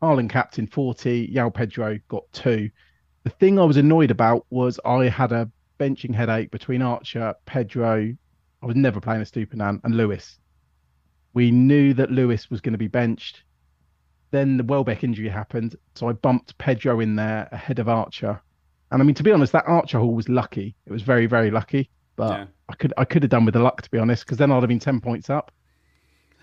Haaland 0.01 0.29
captain 0.29 0.67
40, 0.67 1.31
João 1.33 1.53
Pedro 1.53 1.99
got 2.07 2.23
two. 2.31 2.69
The 3.23 3.29
thing 3.31 3.59
I 3.59 3.63
was 3.63 3.77
annoyed 3.77 4.11
about 4.11 4.45
was 4.49 4.79
I 4.85 5.09
had 5.09 5.31
a 5.31 5.49
benching 5.79 6.13
headache 6.13 6.51
between 6.51 6.81
Archer, 6.81 7.33
Pedro, 7.45 8.15
I 8.61 8.65
was 8.65 8.75
never 8.75 8.99
playing 8.99 9.21
a 9.21 9.25
Estupiñán, 9.25 9.79
and 9.83 9.95
Lewis. 9.95 10.39
We 11.33 11.51
knew 11.51 11.93
that 11.93 12.11
Lewis 12.11 12.49
was 12.49 12.61
going 12.61 12.73
to 12.73 12.77
be 12.79 12.87
benched. 12.87 13.43
Then 14.31 14.57
the 14.57 14.63
Welbeck 14.63 15.03
injury 15.03 15.29
happened, 15.29 15.75
so 15.95 16.09
I 16.09 16.13
bumped 16.13 16.57
Pedro 16.57 16.99
in 16.99 17.15
there 17.15 17.47
ahead 17.51 17.79
of 17.79 17.87
Archer. 17.87 18.41
And 18.91 19.01
I 19.01 19.05
mean, 19.05 19.15
to 19.15 19.23
be 19.23 19.31
honest, 19.31 19.53
that 19.53 19.65
Archer 19.67 19.99
haul 19.99 20.13
was 20.13 20.27
lucky. 20.27 20.75
It 20.85 20.91
was 20.91 21.01
very, 21.01 21.25
very 21.25 21.51
lucky. 21.51 21.89
But 22.15 22.31
yeah. 22.31 22.45
I 22.69 22.75
could 22.75 22.93
I 22.97 23.05
could 23.05 23.23
have 23.23 23.29
done 23.29 23.45
with 23.45 23.53
the 23.53 23.61
luck, 23.61 23.81
to 23.81 23.91
be 23.91 23.99
honest, 23.99 24.25
because 24.25 24.37
then 24.37 24.51
I'd 24.51 24.61
have 24.61 24.67
been 24.67 24.79
ten 24.79 24.99
points 24.99 25.29
up. 25.29 25.51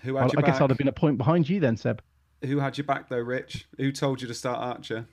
Who 0.01 0.15
had 0.15 0.31
I, 0.35 0.39
I 0.39 0.41
guess 0.41 0.61
I'd 0.61 0.69
have 0.69 0.77
been 0.77 0.87
a 0.87 0.93
point 0.93 1.17
behind 1.17 1.49
you 1.49 1.59
then, 1.59 1.77
Seb. 1.77 2.01
Who 2.43 2.59
had 2.59 2.77
your 2.77 2.85
back 2.85 3.09
though, 3.09 3.17
Rich? 3.17 3.67
Who 3.77 3.91
told 3.91 4.21
you 4.21 4.27
to 4.27 4.33
start 4.33 4.59
Archer? 4.59 5.07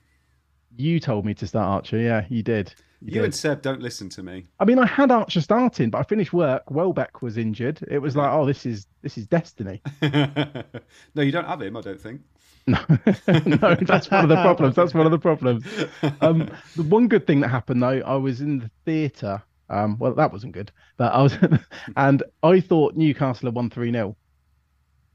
You 0.76 1.00
told 1.00 1.26
me 1.26 1.34
to 1.34 1.46
start 1.46 1.66
Archer. 1.66 1.98
Yeah, 1.98 2.24
you 2.28 2.42
did. 2.42 2.74
You, 3.04 3.16
you 3.16 3.24
and 3.24 3.34
Seb 3.34 3.62
don't 3.62 3.82
listen 3.82 4.08
to 4.10 4.22
me. 4.22 4.46
I 4.60 4.64
mean, 4.64 4.78
I 4.78 4.86
had 4.86 5.10
Archer 5.10 5.40
starting, 5.40 5.90
but 5.90 5.98
I 5.98 6.02
finished 6.04 6.32
work. 6.32 6.70
Welbeck 6.70 7.20
was 7.20 7.36
injured. 7.36 7.80
It 7.90 7.98
was 7.98 8.14
like, 8.14 8.30
oh, 8.32 8.46
this 8.46 8.64
is 8.64 8.86
this 9.02 9.18
is 9.18 9.26
destiny. 9.26 9.82
no, 10.02 11.22
you 11.22 11.32
don't 11.32 11.46
have 11.46 11.60
him. 11.60 11.76
I 11.76 11.80
don't 11.80 12.00
think. 12.00 12.20
No, 12.64 12.78
no, 13.28 13.74
that's 13.74 14.08
one 14.08 14.22
of 14.22 14.28
the 14.28 14.40
problems. 14.40 14.76
That's 14.76 14.94
one 14.94 15.04
of 15.04 15.10
the 15.10 15.18
problems. 15.18 15.64
Um, 16.20 16.48
the 16.76 16.84
one 16.84 17.08
good 17.08 17.26
thing 17.26 17.40
that 17.40 17.48
happened 17.48 17.82
though, 17.82 18.00
I 18.06 18.14
was 18.14 18.40
in 18.40 18.60
the 18.60 18.70
theatre. 18.84 19.42
Um, 19.68 19.98
well, 19.98 20.14
that 20.14 20.30
wasn't 20.30 20.52
good, 20.52 20.70
but 20.96 21.12
I 21.12 21.22
was, 21.22 21.36
and 21.96 22.22
I 22.44 22.60
thought 22.60 22.94
Newcastle 22.94 23.48
had 23.48 23.56
won 23.56 23.68
three 23.68 23.90
0 23.90 24.16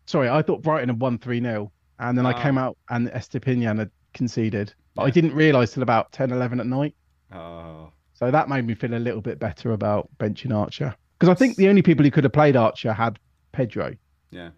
Sorry, 0.08 0.28
I 0.28 0.42
thought 0.42 0.62
Brighton 0.62 0.90
had 0.90 1.00
won 1.00 1.20
three 1.20 1.40
0 1.40 1.72
and 2.00 2.18
then 2.18 2.26
I 2.26 2.34
came 2.42 2.58
out 2.58 2.78
and 2.90 3.08
Estupiñán 3.12 3.80
had 3.80 3.92
conceded. 4.14 4.74
But 4.96 5.04
yeah. 5.04 5.08
I 5.08 5.12
didn't 5.12 5.34
realise 5.34 5.72
till 5.72 5.84
about 5.84 6.12
10, 6.12 6.32
11 6.32 6.60
at 6.60 6.68
night. 6.68 6.96
Oh. 7.34 7.92
So 8.14 8.32
that 8.32 8.50
made 8.50 8.66
me 8.66 8.74
feel 8.74 8.94
a 8.94 9.00
little 9.00 9.22
bit 9.22 9.40
better 9.40 9.74
about 9.74 10.10
benching 10.18 10.56
Archer 10.56 10.96
because 11.20 11.30
I 11.30 11.36
think 11.36 11.56
the 11.56 11.70
only 11.70 11.82
people 11.82 12.04
who 12.04 12.12
could 12.12 12.24
have 12.24 12.34
played 12.34 12.56
Archer 12.56 12.94
had 12.94 13.20
Pedro. 13.52 13.96
Yeah, 14.32 14.50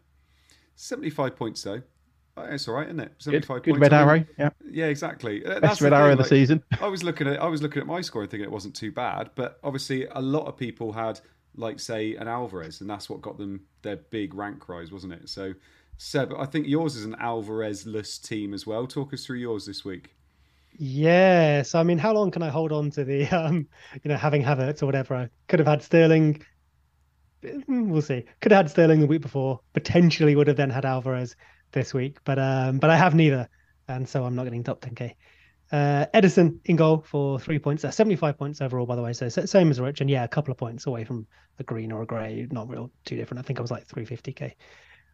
seventy-five 0.76 1.36
points 1.36 1.64
though. 1.64 1.82
Oh, 2.38 2.44
it's 2.44 2.68
all 2.68 2.76
right, 2.76 2.88
isn't 2.88 3.00
it? 3.00 3.12
Seventy-five 3.18 3.64
good, 3.64 3.74
good 3.74 3.80
points. 3.80 3.92
red 3.92 3.94
arrow. 3.94 4.26
Yeah, 4.38 4.50
yeah, 4.70 4.86
exactly. 4.86 5.42
Best 5.42 5.82
red 5.82 5.94
arrow 5.94 6.12
of 6.12 6.18
the 6.18 6.24
like, 6.24 6.30
season. 6.30 6.64
I 6.80 6.88
was 6.88 7.04
looking 7.04 7.28
at 7.28 7.42
I 7.42 7.48
was 7.48 7.62
looking 7.62 7.82
at 7.82 7.88
my 7.88 8.00
score 8.02 8.22
and 8.22 8.32
thinking 8.32 8.46
it 8.46 8.52
wasn't 8.52 8.76
too 8.76 8.92
bad, 8.92 9.32
but 9.36 9.60
obviously 9.64 10.06
a 10.06 10.22
lot 10.22 10.46
of 10.48 10.56
people 10.56 10.94
had 10.94 11.20
like 11.56 11.80
say 11.80 12.16
an 12.16 12.28
Alvarez, 12.30 12.80
and 12.80 12.90
that's 12.90 13.10
what 13.10 13.22
got 13.22 13.38
them 13.38 13.62
their 13.82 13.98
big 13.98 14.34
rank 14.34 14.70
rise, 14.70 14.92
wasn't 14.92 15.14
it? 15.14 15.28
So 15.28 15.54
Seb, 15.98 16.34
I 16.38 16.46
think 16.46 16.66
yours 16.66 16.96
is 16.96 17.04
an 17.04 17.16
Alvarez-less 17.20 18.20
team 18.20 18.54
as 18.54 18.66
well. 18.66 18.88
Talk 18.88 19.14
us 19.14 19.26
through 19.26 19.40
yours 19.40 19.66
this 19.66 19.84
week. 19.84 20.16
Yes, 20.82 21.76
I 21.76 21.84
mean, 21.84 21.98
how 21.98 22.14
long 22.14 22.32
can 22.32 22.42
I 22.42 22.48
hold 22.48 22.72
on 22.72 22.90
to 22.92 23.04
the, 23.04 23.28
um, 23.38 23.68
you 24.02 24.10
know, 24.10 24.16
having 24.16 24.42
Havertz 24.42 24.82
or 24.82 24.86
whatever? 24.86 25.14
I 25.14 25.30
could 25.50 25.60
have 25.60 25.68
had 25.68 25.84
Sterling. 25.84 26.42
Mm, 27.44 27.90
we'll 27.90 28.02
see. 28.02 28.24
Could 28.40 28.54
have 28.54 28.66
had 28.66 28.72
Sterling 28.72 29.02
the 29.02 29.08
week 29.08 29.22
before. 29.22 29.60
Potentially 29.74 30.38
would 30.38 30.48
have 30.48 30.56
then 30.56 30.70
had 30.70 30.86
Alvarez 30.86 31.36
this 31.74 31.94
week, 31.94 32.20
but 32.24 32.40
um, 32.40 32.80
but 32.80 32.90
I 32.90 32.96
have 32.96 33.14
neither, 33.14 33.50
and 33.90 34.08
so 34.08 34.24
I'm 34.24 34.36
not 34.36 34.46
getting 34.46 34.64
top 34.64 34.80
10k. 34.80 35.16
Uh, 35.72 36.06
Ederson 36.14 36.60
in 36.64 36.78
goal 36.78 37.04
for 37.06 37.40
three 37.40 37.60
points. 37.60 37.84
Uh, 37.84 37.92
75 37.92 38.38
points 38.38 38.62
overall, 38.62 38.86
by 38.86 38.96
the 38.96 39.02
way. 39.02 39.12
So 39.12 39.28
same 39.28 39.70
as 39.72 39.82
Rich, 39.82 40.00
and 40.00 40.10
yeah, 40.10 40.24
a 40.24 40.30
couple 40.30 40.54
of 40.54 40.58
points 40.58 40.88
away 40.88 41.04
from 41.04 41.28
a 41.60 41.64
green 41.64 41.92
or 41.92 42.04
a 42.04 42.06
grey. 42.06 42.48
Not 42.52 42.70
real 42.70 42.90
too 43.04 43.18
different. 43.18 43.40
I 43.40 43.44
think 43.46 43.60
I 43.60 43.62
was 43.62 43.72
like 43.72 43.86
350k. 43.88 44.54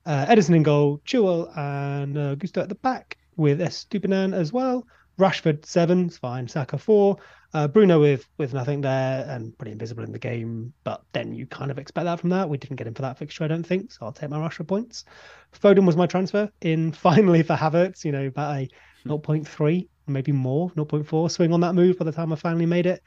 Uh, 0.05 0.25
Ederson 0.27 0.55
in 0.55 0.61
goal, 0.61 1.01
Chilwell 1.05 1.51
and 1.57 2.15
uh, 2.15 2.35
Gusto 2.35 2.61
at 2.61 2.69
the 2.69 2.75
back 2.75 3.17
with 3.35 3.59
Estupiñán 3.59 4.35
as 4.35 4.53
well. 4.53 4.85
Rashford 5.19 5.65
seven, 5.65 6.07
it's 6.07 6.17
fine. 6.17 6.47
Saka 6.47 6.77
four. 6.77 7.17
Uh, 7.53 7.69
Bruno 7.69 8.01
with 8.01 8.27
with 8.37 8.53
nothing 8.53 8.81
there 8.81 9.25
and 9.29 9.57
pretty 9.57 9.71
invisible 9.71 10.03
in 10.03 10.11
the 10.11 10.19
game, 10.19 10.73
but 10.83 11.03
then 11.13 11.33
you 11.33 11.47
kind 11.47 11.71
of 11.71 11.79
expect 11.79 12.03
that 12.05 12.19
from 12.19 12.29
that. 12.31 12.49
We 12.49 12.57
didn't 12.57 12.75
get 12.75 12.87
him 12.87 12.93
for 12.93 13.03
that 13.03 13.17
fixture, 13.17 13.45
I 13.45 13.47
don't 13.47 13.65
think, 13.65 13.93
so 13.93 14.05
I'll 14.05 14.11
take 14.11 14.29
my 14.29 14.37
Rashford 14.37 14.67
points. 14.67 15.05
Foden 15.53 15.85
was 15.85 15.95
my 15.95 16.05
transfer 16.05 16.49
in 16.61 16.91
finally 17.07 17.43
for 17.43 17.55
Havertz, 17.55 18.03
you 18.03 18.11
know, 18.11 18.25
about 18.25 18.57
a 18.57 18.69
0.3, 19.07 19.87
maybe 20.07 20.31
more, 20.33 20.69
0.4 20.71 21.31
swing 21.31 21.53
on 21.53 21.61
that 21.61 21.75
move 21.75 21.97
by 21.97 22.03
the 22.03 22.11
time 22.11 22.33
I 22.33 22.35
finally 22.35 22.65
made 22.65 22.87
it. 22.87 23.01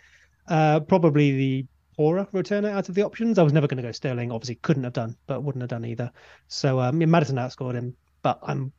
Uh, 0.49 0.81
probably 0.81 1.33
the 1.33 1.67
poorer 1.95 2.27
returner 2.33 2.71
out 2.71 2.88
of 2.88 2.95
the 2.95 3.03
options. 3.03 3.38
I 3.38 3.43
was 3.43 3.53
never 3.53 3.67
going 3.67 3.77
to 3.77 3.83
go 3.83 3.93
Sterling. 3.93 4.33
Obviously, 4.33 4.55
couldn't 4.55 4.85
have 4.85 4.95
done, 4.95 5.17
but 5.27 5.43
wouldn't 5.43 5.61
have 5.61 5.69
done 5.69 5.85
either. 5.85 6.11
So 6.47 6.81
um, 6.81 6.99
Maddison 6.99 7.37
outscored 7.37 7.75
him, 7.75 7.97
but 8.23 8.38
I'm 8.43 8.73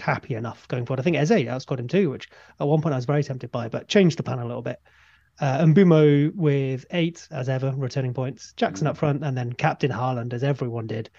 happy 0.00 0.34
enough 0.34 0.66
going 0.68 0.86
forward. 0.86 1.00
I 1.00 1.02
think 1.02 1.16
Eze 1.16 1.30
outscored 1.30 1.80
him 1.80 1.88
too, 1.88 2.10
which 2.10 2.28
at 2.58 2.66
one 2.66 2.80
point 2.80 2.94
I 2.94 2.98
was 2.98 3.04
very 3.04 3.22
tempted 3.22 3.50
by, 3.50 3.68
but 3.68 3.88
changed 3.88 4.18
the 4.18 4.22
plan 4.22 4.38
a 4.38 4.46
little 4.46 4.62
bit. 4.62 4.80
Uh, 5.40 5.58
and 5.60 5.74
Mbeumo 5.74 6.34
with 6.34 6.84
eight 6.90 7.26
as 7.30 7.48
ever 7.48 7.72
returning 7.76 8.12
points, 8.12 8.52
Jackson 8.56 8.86
up 8.86 8.96
front, 8.96 9.24
and 9.24 9.36
then 9.36 9.52
Captain 9.52 9.90
Haaland 9.90 10.32
as 10.32 10.42
everyone 10.42 10.88
did, 10.88 11.10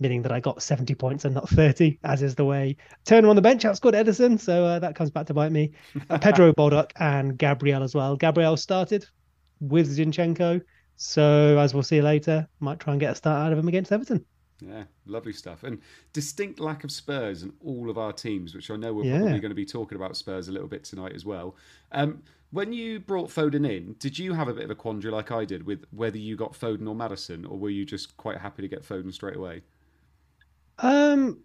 meaning 0.00 0.22
that 0.22 0.32
I 0.32 0.40
got 0.40 0.62
70 0.62 0.94
points 0.96 1.24
and 1.24 1.34
not 1.34 1.48
30, 1.48 2.00
as 2.02 2.22
is 2.22 2.34
the 2.34 2.44
way. 2.44 2.76
Turner 3.04 3.28
on 3.28 3.36
the 3.36 3.42
bench 3.42 3.62
outscored 3.62 3.94
Ederson, 3.94 4.40
so 4.40 4.64
uh, 4.64 4.78
that 4.80 4.96
comes 4.96 5.10
back 5.10 5.26
to 5.26 5.34
bite 5.34 5.52
me. 5.52 5.72
Uh, 6.10 6.18
Pedro 6.18 6.52
Baldock 6.52 6.92
and 6.96 7.38
Gabriel 7.38 7.82
as 7.82 7.94
well. 7.94 8.16
Gabriel 8.16 8.56
started 8.56 9.06
with 9.60 9.96
Zinchenko. 9.96 10.62
So 10.96 11.58
as 11.58 11.74
we'll 11.74 11.82
see 11.82 12.00
later, 12.00 12.48
might 12.58 12.80
try 12.80 12.92
and 12.92 13.00
get 13.00 13.12
a 13.12 13.14
start 13.14 13.46
out 13.46 13.52
of 13.52 13.58
him 13.58 13.68
against 13.68 13.92
Everton. 13.92 14.24
Yeah, 14.60 14.84
lovely 15.06 15.32
stuff. 15.32 15.62
And 15.62 15.80
distinct 16.12 16.58
lack 16.58 16.84
of 16.84 16.90
Spurs 16.90 17.42
in 17.42 17.52
all 17.64 17.88
of 17.90 17.98
our 17.98 18.12
teams, 18.12 18.54
which 18.54 18.70
I 18.70 18.76
know 18.76 18.92
we're 18.92 19.04
yeah. 19.04 19.18
probably 19.18 19.40
going 19.40 19.50
to 19.50 19.54
be 19.54 19.66
talking 19.66 19.96
about 19.96 20.16
Spurs 20.16 20.48
a 20.48 20.52
little 20.52 20.68
bit 20.68 20.84
tonight 20.84 21.12
as 21.14 21.24
well. 21.24 21.56
Um, 21.92 22.22
when 22.50 22.72
you 22.72 22.98
brought 22.98 23.28
Foden 23.28 23.68
in, 23.68 23.94
did 23.98 24.18
you 24.18 24.32
have 24.32 24.48
a 24.48 24.54
bit 24.54 24.64
of 24.64 24.70
a 24.70 24.74
quandary 24.74 25.12
like 25.12 25.30
I 25.30 25.44
did 25.44 25.64
with 25.64 25.84
whether 25.90 26.18
you 26.18 26.34
got 26.34 26.54
Foden 26.54 26.88
or 26.88 26.94
Maddison, 26.94 27.44
or 27.44 27.58
were 27.58 27.70
you 27.70 27.84
just 27.84 28.16
quite 28.16 28.38
happy 28.38 28.62
to 28.62 28.68
get 28.68 28.82
Foden 28.82 29.12
straight 29.12 29.36
away? 29.36 29.62
Um, 30.78 31.40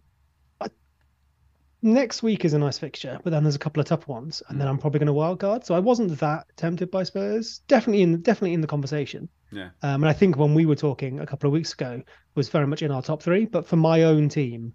next 1.83 2.23
week 2.23 2.45
is 2.45 2.53
a 2.53 2.59
nice 2.59 2.79
fixture, 2.79 3.19
but 3.23 3.29
then 3.29 3.43
there's 3.43 3.55
a 3.55 3.59
couple 3.59 3.81
of 3.81 3.85
tough 3.85 4.07
ones, 4.07 4.41
and 4.47 4.59
then 4.59 4.67
mm. 4.67 4.71
I'm 4.71 4.77
probably 4.79 4.99
going 4.99 5.07
to 5.07 5.13
wild 5.13 5.39
card. 5.39 5.65
So 5.65 5.75
I 5.75 5.79
wasn't 5.79 6.17
that 6.19 6.47
tempted 6.55 6.89
by 6.89 7.03
Spurs. 7.03 7.59
Definitely 7.67 8.01
in 8.01 8.21
definitely 8.21 8.53
in 8.53 8.61
the 8.61 8.67
conversation. 8.67 9.29
Yeah. 9.53 9.69
Um, 9.81 10.03
and 10.03 10.09
I 10.09 10.13
think 10.13 10.37
when 10.37 10.53
we 10.53 10.65
were 10.65 10.75
talking 10.75 11.19
a 11.19 11.25
couple 11.25 11.47
of 11.47 11.53
weeks 11.53 11.73
ago 11.73 12.01
was 12.35 12.49
very 12.49 12.67
much 12.67 12.81
in 12.81 12.91
our 12.91 13.01
top 13.01 13.21
three. 13.21 13.45
But 13.45 13.65
for 13.65 13.75
my 13.75 14.03
own 14.03 14.29
team, 14.29 14.73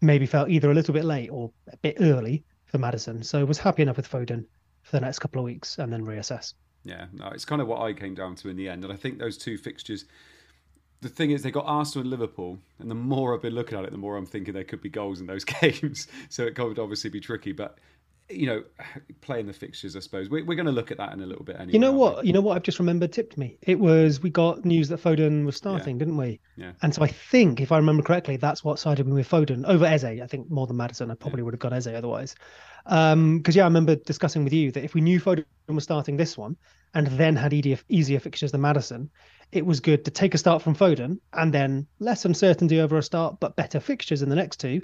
maybe 0.00 0.26
felt 0.26 0.50
either 0.50 0.70
a 0.70 0.74
little 0.74 0.94
bit 0.94 1.04
late 1.04 1.30
or 1.30 1.50
a 1.72 1.76
bit 1.78 1.96
early 2.00 2.44
for 2.66 2.78
Maddison. 2.78 3.22
So 3.22 3.44
was 3.44 3.58
happy 3.58 3.82
enough 3.82 3.96
with 3.96 4.10
Foden 4.10 4.44
for 4.82 4.92
the 4.92 5.00
next 5.00 5.18
couple 5.18 5.40
of 5.40 5.44
weeks 5.44 5.78
and 5.78 5.92
then 5.92 6.04
reassess. 6.04 6.54
Yeah, 6.84 7.06
no, 7.12 7.28
it's 7.28 7.44
kind 7.44 7.60
of 7.60 7.68
what 7.68 7.82
I 7.82 7.92
came 7.92 8.14
down 8.14 8.36
to 8.36 8.48
in 8.48 8.56
the 8.56 8.68
end, 8.68 8.84
and 8.84 8.92
I 8.92 8.96
think 8.96 9.18
those 9.18 9.36
two 9.36 9.58
fixtures 9.58 10.06
the 11.00 11.08
thing 11.08 11.30
is, 11.30 11.42
they 11.42 11.50
got 11.50 11.64
Arsenal 11.66 12.02
and 12.02 12.10
Liverpool, 12.10 12.58
and 12.78 12.90
the 12.90 12.94
more 12.94 13.34
I've 13.34 13.42
been 13.42 13.54
looking 13.54 13.78
at 13.78 13.84
it, 13.84 13.90
the 13.90 13.98
more 13.98 14.16
I'm 14.16 14.26
thinking 14.26 14.52
there 14.52 14.64
could 14.64 14.82
be 14.82 14.90
goals 14.90 15.20
in 15.20 15.26
those 15.26 15.44
games. 15.60 16.08
so 16.28 16.44
it 16.44 16.54
could 16.54 16.78
obviously 16.78 17.10
be 17.10 17.20
tricky, 17.20 17.52
but 17.52 17.78
you 18.30 18.46
know, 18.46 18.62
playing 19.20 19.46
the 19.46 19.52
fixtures, 19.52 19.96
I 19.96 20.00
suppose 20.00 20.28
we're, 20.28 20.44
we're 20.44 20.54
going 20.54 20.66
to 20.66 20.72
look 20.72 20.90
at 20.90 20.98
that 20.98 21.12
in 21.12 21.20
a 21.20 21.26
little 21.26 21.44
bit. 21.44 21.56
Anyway, 21.56 21.72
you 21.72 21.78
know 21.78 21.92
what? 21.92 22.24
You 22.24 22.32
know 22.32 22.40
what? 22.40 22.56
I've 22.56 22.62
just 22.62 22.78
remembered 22.78 23.12
tipped 23.12 23.36
me. 23.36 23.58
It 23.62 23.78
was 23.78 24.22
we 24.22 24.30
got 24.30 24.64
news 24.64 24.88
that 24.88 25.02
Foden 25.02 25.44
was 25.44 25.56
starting, 25.56 25.96
yeah. 25.96 26.00
didn't 26.00 26.16
we? 26.16 26.40
Yeah. 26.56 26.72
And 26.82 26.94
so 26.94 27.02
I 27.02 27.08
think, 27.08 27.60
if 27.60 27.72
I 27.72 27.76
remember 27.76 28.02
correctly, 28.02 28.36
that's 28.36 28.64
what 28.64 28.78
sided 28.78 29.06
me 29.06 29.12
with 29.12 29.28
Foden 29.28 29.64
over 29.66 29.84
Eze. 29.84 30.04
I 30.04 30.26
think 30.26 30.50
more 30.50 30.66
than 30.66 30.76
Maddison. 30.76 31.10
I 31.10 31.14
probably 31.14 31.40
yeah. 31.40 31.44
would 31.44 31.54
have 31.54 31.60
got 31.60 31.72
Eze 31.72 31.88
otherwise. 31.88 32.34
Because 32.84 33.12
um, 33.12 33.42
yeah, 33.50 33.64
I 33.64 33.66
remember 33.66 33.96
discussing 33.96 34.44
with 34.44 34.52
you 34.52 34.72
that 34.72 34.84
if 34.84 34.94
we 34.94 35.00
knew 35.00 35.20
Foden 35.20 35.44
was 35.68 35.84
starting 35.84 36.16
this 36.16 36.38
one 36.38 36.56
and 36.94 37.06
then 37.06 37.36
had 37.36 37.52
easier, 37.52 37.78
easier 37.88 38.20
fixtures 38.20 38.52
than 38.52 38.62
Maddison, 38.62 39.10
it 39.52 39.66
was 39.66 39.80
good 39.80 40.04
to 40.04 40.10
take 40.10 40.34
a 40.34 40.38
start 40.38 40.62
from 40.62 40.74
Foden 40.74 41.18
and 41.32 41.52
then 41.52 41.86
less 41.98 42.24
uncertainty 42.24 42.80
over 42.80 42.96
a 42.96 43.02
start, 43.02 43.38
but 43.40 43.56
better 43.56 43.80
fixtures 43.80 44.22
in 44.22 44.28
the 44.28 44.36
next 44.36 44.60
two 44.60 44.80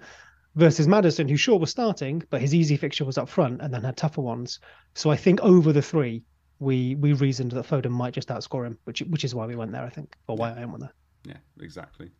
versus 0.57 0.89
Maddison, 0.89 1.29
who 1.29 1.37
sure 1.37 1.59
was 1.59 1.71
starting, 1.71 2.23
but 2.31 2.41
his 2.41 2.55
easy 2.55 2.77
fixture 2.77 3.05
was 3.05 3.19
up 3.19 3.29
front 3.29 3.61
and 3.63 3.73
then 3.73 3.85
had 3.85 3.97
tougher 3.97 4.23
ones. 4.23 4.59
So 4.95 5.11
I 5.11 5.17
think 5.17 5.41
over 5.43 5.73
the 5.73 5.83
three, 5.83 6.25
we 6.59 6.95
we 6.97 7.13
reasoned 7.13 7.53
that 7.53 7.67
Foden 7.67 7.91
might 7.91 8.15
just 8.15 8.29
outscore 8.29 8.67
him, 8.67 8.79
which 8.85 9.01
which 9.03 9.25
is 9.25 9.35
why 9.35 9.47
we 9.47 9.57
went 9.57 9.73
there, 9.73 9.85
I 9.85 9.91
think, 9.91 10.17
or 10.27 10.37
why 10.37 10.53
I 10.53 10.65
went 10.65 10.81
there. 10.81 10.95
Yeah, 11.25 11.65
exactly. 11.65 12.11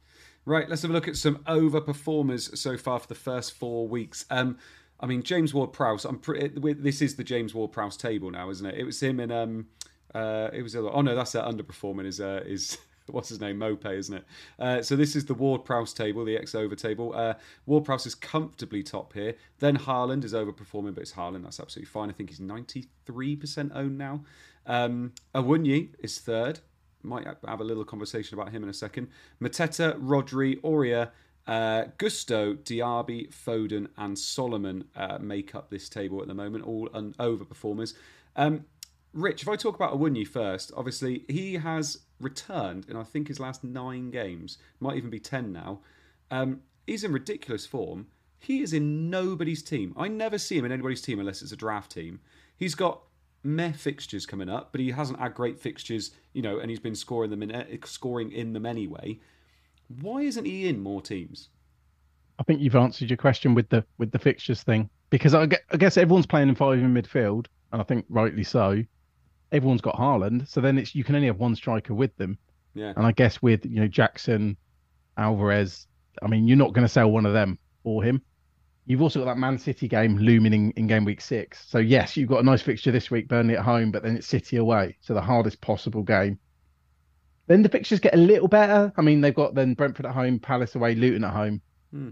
Right, 0.45 0.69
let's 0.69 0.83
have 0.83 0.90
a 0.90 0.95
look 0.95 1.09
at 1.09 1.16
some 1.16 1.38
overperformers 1.49 2.57
so 2.57 2.76
far 2.76 3.00
for 3.00 3.09
the 3.09 3.16
first 3.16 3.55
four 3.55 3.88
weeks. 3.88 4.26
Um, 4.31 4.59
I 5.00 5.07
mean, 5.07 5.23
James 5.23 5.52
Ward-Prowse. 5.52 6.05
I'm 6.05 6.19
pretty. 6.19 6.49
This 6.75 7.02
is 7.02 7.16
the 7.16 7.25
James 7.25 7.55
Ward-Prowse 7.55 7.97
table 7.97 8.31
now, 8.31 8.50
isn't 8.50 8.64
it? 8.64 8.76
It 8.76 8.85
was 8.85 9.02
him 9.02 9.19
and 9.19 9.33
um, 9.33 9.66
uh, 10.14 10.50
it 10.52 10.62
was 10.62 10.76
oh 10.76 11.02
no, 11.02 11.14
that's 11.14 11.33
that 11.33 11.45
underperforming 11.45 12.07
is 12.07 12.21
uh, 12.21 12.43
is 12.47 12.78
what's 13.10 13.28
his 13.28 13.40
name, 13.40 13.58
Mope, 13.58 13.86
isn't 13.86 14.14
it? 14.14 14.25
Uh, 14.58 14.82
so 14.82 14.96
this 14.96 15.16
is 15.16 15.25
the 15.25 15.34
Ward 15.34 15.64
Prowse 15.64 15.92
table, 15.92 16.25
the 16.25 16.36
X 16.36 16.54
over 16.54 16.75
table. 16.75 17.12
Uh, 17.14 17.34
Ward 17.66 17.84
Prowse 17.84 18.06
is 18.06 18.14
comfortably 18.14 18.82
top 18.82 19.12
here. 19.12 19.34
Then 19.58 19.76
Haaland 19.76 20.25
is 20.25 20.32
overperforming, 20.32 20.94
but 20.94 21.02
it's 21.02 21.12
Haaland. 21.12 21.44
That's 21.44 21.60
absolutely 21.60 21.90
fine. 21.90 22.10
I 22.10 22.12
think 22.12 22.30
he's 22.30 22.40
93% 22.40 23.70
owned 23.75 23.98
now. 23.98 24.25
Um, 24.66 25.12
Awoniyi 25.34 25.90
is 26.00 26.18
third. 26.18 26.60
Might 27.02 27.26
have 27.46 27.60
a 27.60 27.64
little 27.64 27.84
conversation 27.84 28.38
about 28.38 28.52
him 28.52 28.64
in 28.64 28.68
a 28.68 28.75
second. 28.75 29.08
Mateta, 29.40 29.98
Rodri, 30.00 30.60
Aurier, 30.62 31.10
uh, 31.46 31.84
Gusto, 31.98 32.54
Diaby, 32.54 33.32
Foden, 33.32 33.86
and 33.96 34.18
Solomon 34.18 34.84
uh, 34.96 35.18
make 35.20 35.54
up 35.54 35.70
this 35.70 35.88
table 35.88 36.20
at 36.20 36.26
the 36.26 36.34
moment, 36.34 36.64
all 36.64 36.88
un- 36.92 37.14
overperformers. 37.20 37.94
Um, 38.34 38.64
Rich, 39.12 39.42
if 39.42 39.48
I 39.48 39.56
talk 39.56 39.76
about 39.76 39.94
Awoniyi 39.94 40.26
first, 40.26 40.72
obviously 40.76 41.25
he 41.28 41.54
has 41.54 42.00
returned 42.20 42.87
in 42.88 42.96
I 42.96 43.04
think 43.04 43.28
his 43.28 43.40
last 43.40 43.62
nine 43.64 44.11
games, 44.11 44.58
might 44.80 44.96
even 44.96 45.11
be 45.11 45.20
ten 45.20 45.52
now. 45.52 45.80
Um, 46.30 46.61
he's 46.87 47.04
in 47.04 47.12
ridiculous 47.12 47.66
form. 47.66 48.06
He 48.38 48.62
is 48.62 48.73
in 48.73 49.11
nobody's 49.11 49.62
team. 49.62 49.94
I 49.96 50.08
never 50.08 50.38
see 50.38 50.58
him 50.58 50.64
in 50.64 50.73
anybody's 50.73 51.02
team 51.02 51.18
unless 51.18 51.42
it's 51.42 51.52
a 51.52 51.56
draft 51.56 51.92
team. 51.92 52.20
He's 52.56 52.75
got 52.75 53.00
meh 53.42 53.73
fixtures 53.73 54.26
coming 54.26 54.49
up, 54.49 54.73
but 54.73 54.80
he 54.80 54.90
hasn't 54.90 55.18
had 55.18 55.35
great 55.35 55.58
fixtures, 55.58 56.11
you 56.32 56.42
know, 56.42 56.58
and 56.58 56.70
he's 56.70 56.80
been 56.80 56.94
scoring 56.94 57.30
them 57.30 57.42
in 57.42 57.78
scoring 57.85 58.32
in 58.32 58.52
them 58.52 58.66
anyway. 58.66 59.18
Why 60.00 60.23
isn't 60.23 60.44
he 60.44 60.68
in 60.68 60.80
more 60.80 61.00
teams? 61.00 61.49
I 62.38 62.42
think 62.42 62.61
you've 62.61 62.76
answered 62.76 63.08
your 63.08 63.16
question 63.16 63.54
with 63.54 63.68
the 63.68 63.85
with 63.99 64.11
the 64.11 64.18
fixtures 64.18 64.62
thing 64.62 64.90
because 65.11 65.35
I 65.35 65.46
guess 65.46 65.96
everyone's 65.96 66.26
playing 66.26 66.49
in 66.49 66.54
five 66.54 66.78
in 66.78 66.92
midfield, 66.92 67.46
and 67.73 67.80
I 67.80 67.85
think 67.85 68.04
rightly 68.08 68.44
so. 68.44 68.85
Everyone's 69.53 69.81
got 69.81 69.95
Haaland, 69.97 70.49
so 70.49 70.61
then 70.61 70.79
it's 70.79 70.95
you 70.95 71.05
can 71.05 71.15
only 71.15 71.29
have 71.29 71.38
one 71.38 71.55
striker 71.55 71.95
with 71.95 72.17
them. 72.17 72.38
Yeah. 72.75 72.93
And 72.97 73.07
I 73.07 73.12
guess 73.12 73.41
with 73.41 73.65
you 73.65 73.81
know 73.81 73.88
Jackson, 73.88 74.57
Alvarez, 75.17 75.87
I 76.23 76.26
mean 76.29 76.47
you're 76.47 76.57
not 76.57 76.73
going 76.73 76.87
to 76.87 76.93
sell 76.93 77.11
one 77.11 77.26
of 77.26 77.33
them 77.33 77.59
for 77.83 78.03
him. 78.03 78.23
You've 78.87 79.03
also 79.03 79.19
got 79.19 79.26
that 79.26 79.38
Man 79.38 79.59
City 79.59 79.88
game 79.88 80.17
looming 80.17 80.53
in, 80.53 80.71
in 80.73 80.87
game 80.87 81.05
week 81.05 81.21
six. 81.21 81.65
So 81.69 81.79
yes, 81.79 82.17
you've 82.17 82.29
got 82.29 82.41
a 82.41 82.45
nice 82.45 82.62
fixture 82.62 82.93
this 82.93 83.11
week, 83.11 83.29
Burnley 83.29 83.57
at 83.57 83.65
home, 83.65 83.91
but 83.91 84.03
then 84.03 84.17
it's 84.17 84.26
City 84.29 84.57
away, 84.57 84.97
so 85.00 85.12
the 85.12 85.21
hardest 85.21 85.61
possible 85.61 86.03
game. 86.03 86.38
Then 87.49 87.62
the 87.62 87.69
fixtures 87.69 88.00
get 88.00 88.15
a 88.15 88.19
little 88.19 88.49
better. 88.49 88.93
I 88.97 89.03
mean, 89.03 89.21
they've 89.21 89.35
got 89.35 89.55
then 89.55 89.75
Brentford 89.75 90.07
at 90.07 90.12
home, 90.12 90.38
Palace 90.38 90.75
away, 90.75 90.95
Luton 90.95 91.25
at 91.25 91.33
home. 91.33 91.61
Hmm. 91.93 92.11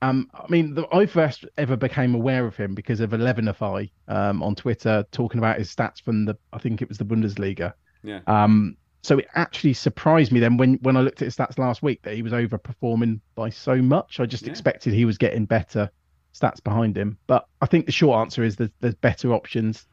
Um, 0.00 0.30
I 0.34 0.46
mean, 0.48 0.74
the, 0.74 0.86
I 0.94 1.06
first 1.06 1.44
ever 1.56 1.76
became 1.76 2.14
aware 2.14 2.46
of 2.46 2.56
him 2.56 2.74
because 2.74 3.00
of 3.00 3.10
Elevenify 3.10 3.90
um, 4.06 4.42
on 4.42 4.54
Twitter 4.54 5.04
talking 5.10 5.38
about 5.38 5.58
his 5.58 5.74
stats 5.74 6.00
from 6.00 6.24
the, 6.24 6.36
I 6.52 6.58
think 6.58 6.82
it 6.82 6.88
was 6.88 6.98
the 6.98 7.04
Bundesliga. 7.04 7.72
Yeah. 8.02 8.20
Um, 8.26 8.76
so 9.02 9.18
it 9.18 9.28
actually 9.34 9.72
surprised 9.72 10.32
me 10.32 10.40
then 10.40 10.56
when 10.56 10.74
when 10.82 10.96
I 10.96 11.00
looked 11.00 11.22
at 11.22 11.26
his 11.26 11.36
stats 11.36 11.58
last 11.58 11.82
week 11.82 12.02
that 12.02 12.14
he 12.14 12.22
was 12.22 12.32
overperforming 12.32 13.20
by 13.34 13.50
so 13.50 13.76
much. 13.80 14.20
I 14.20 14.26
just 14.26 14.44
Yeah. 14.44 14.50
expected 14.50 14.92
he 14.92 15.04
was 15.04 15.18
getting 15.18 15.46
better 15.46 15.90
stats 16.34 16.62
behind 16.62 16.96
him. 16.96 17.18
But 17.26 17.46
I 17.60 17.66
think 17.66 17.86
the 17.86 17.92
short 17.92 18.20
answer 18.20 18.44
is 18.44 18.56
there's, 18.56 18.70
there's 18.80 18.94
better 18.94 19.32
options, 19.32 19.86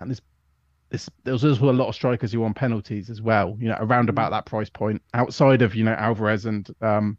and 0.00 0.10
there's 0.10 0.22
there's 0.90 1.10
there's 1.24 1.44
also 1.44 1.70
a 1.70 1.72
lot 1.72 1.88
of 1.88 1.94
strikers 1.94 2.32
who 2.32 2.40
want 2.40 2.56
penalties 2.56 3.10
as 3.10 3.20
well. 3.20 3.56
You 3.60 3.68
know, 3.68 3.76
around 3.80 4.08
about 4.08 4.30
that 4.30 4.46
price 4.46 4.70
point, 4.70 5.02
outside 5.14 5.62
of 5.62 5.74
you 5.74 5.84
know 5.84 5.92
Alvarez 5.94 6.46
and 6.46 6.68
um, 6.80 7.18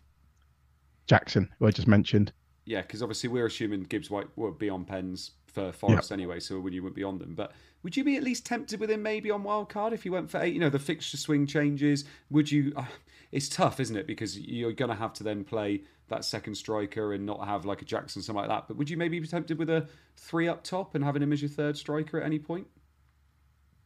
Jackson, 1.07 1.49
who 1.59 1.67
I 1.67 1.71
just 1.71 1.87
mentioned. 1.87 2.31
Yeah, 2.65 2.81
because 2.81 3.01
obviously 3.01 3.29
we're 3.29 3.45
assuming 3.45 3.83
Gibbs 3.83 4.09
White 4.09 4.27
would 4.35 4.59
be 4.59 4.69
on 4.69 4.83
pens 4.83 5.31
for 5.45 5.71
Forest 5.71 6.11
anyway, 6.11 6.39
so 6.39 6.59
when 6.59 6.73
you 6.73 6.83
wouldn't 6.83 6.95
be 6.95 7.03
on 7.03 7.17
them. 7.17 7.33
But 7.33 7.53
would 7.81 7.95
you 7.95 8.03
be 8.03 8.17
at 8.17 8.23
least 8.23 8.45
tempted 8.45 8.79
with 8.79 8.91
him 8.91 9.01
maybe 9.01 9.31
on 9.31 9.43
wild 9.43 9.69
card 9.69 9.93
if 9.93 10.05
you 10.05 10.11
went 10.11 10.29
for 10.29 10.41
eight? 10.41 10.53
You 10.53 10.59
know, 10.59 10.69
the 10.69 10.77
fixture 10.77 11.17
swing 11.17 11.47
changes. 11.47 12.03
Would 12.29 12.51
you? 12.51 12.73
Uh, 12.75 12.85
it's 13.31 13.49
tough, 13.49 13.79
isn't 13.79 13.95
it? 13.95 14.05
Because 14.05 14.37
you're 14.37 14.73
going 14.73 14.89
to 14.89 14.95
have 14.95 15.13
to 15.13 15.23
then 15.23 15.43
play 15.43 15.81
that 16.09 16.25
second 16.25 16.55
striker 16.55 17.13
and 17.13 17.25
not 17.25 17.45
have 17.45 17.65
like 17.65 17.81
a 17.81 17.85
Jackson, 17.85 18.21
something 18.21 18.41
like 18.41 18.49
that. 18.49 18.67
But 18.67 18.77
would 18.77 18.89
you 18.89 18.97
maybe 18.97 19.19
be 19.19 19.27
tempted 19.27 19.57
with 19.57 19.69
a 19.69 19.87
three 20.15 20.47
up 20.47 20.63
top 20.63 20.95
and 20.95 21.03
having 21.03 21.21
him 21.21 21.33
as 21.33 21.41
your 21.41 21.49
third 21.49 21.77
striker 21.77 22.19
at 22.19 22.25
any 22.25 22.39
point? 22.39 22.67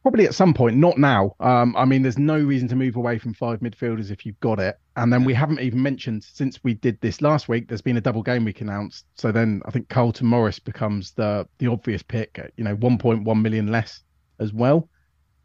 Probably 0.02 0.26
at 0.26 0.34
some 0.34 0.52
point, 0.52 0.76
not 0.76 0.98
now. 0.98 1.36
Um, 1.38 1.76
I 1.76 1.84
mean, 1.84 2.02
there's 2.02 2.18
no 2.18 2.36
reason 2.38 2.66
to 2.68 2.76
move 2.76 2.96
away 2.96 3.18
from 3.18 3.34
five 3.34 3.60
midfielders 3.60 4.10
if 4.10 4.26
you've 4.26 4.40
got 4.40 4.58
it. 4.58 4.76
And 4.96 5.12
then 5.12 5.22
we 5.24 5.32
haven't 5.32 5.60
even 5.60 5.80
mentioned 5.80 6.24
since 6.24 6.58
we 6.64 6.74
did 6.74 7.00
this 7.00 7.22
last 7.22 7.48
week. 7.48 7.68
There's 7.68 7.80
been 7.82 7.96
a 7.96 8.00
double 8.00 8.22
game 8.22 8.44
week 8.44 8.60
announced. 8.62 9.06
So 9.14 9.30
then 9.30 9.62
I 9.64 9.70
think 9.70 9.88
Carlton 9.88 10.26
Morris 10.26 10.58
becomes 10.58 11.12
the 11.12 11.46
the 11.58 11.68
obvious 11.68 12.02
pick. 12.02 12.38
At, 12.40 12.50
you 12.56 12.64
know, 12.64 12.76
1.1 12.76 13.40
million 13.42 13.68
less 13.70 14.02
as 14.40 14.52
well 14.52 14.88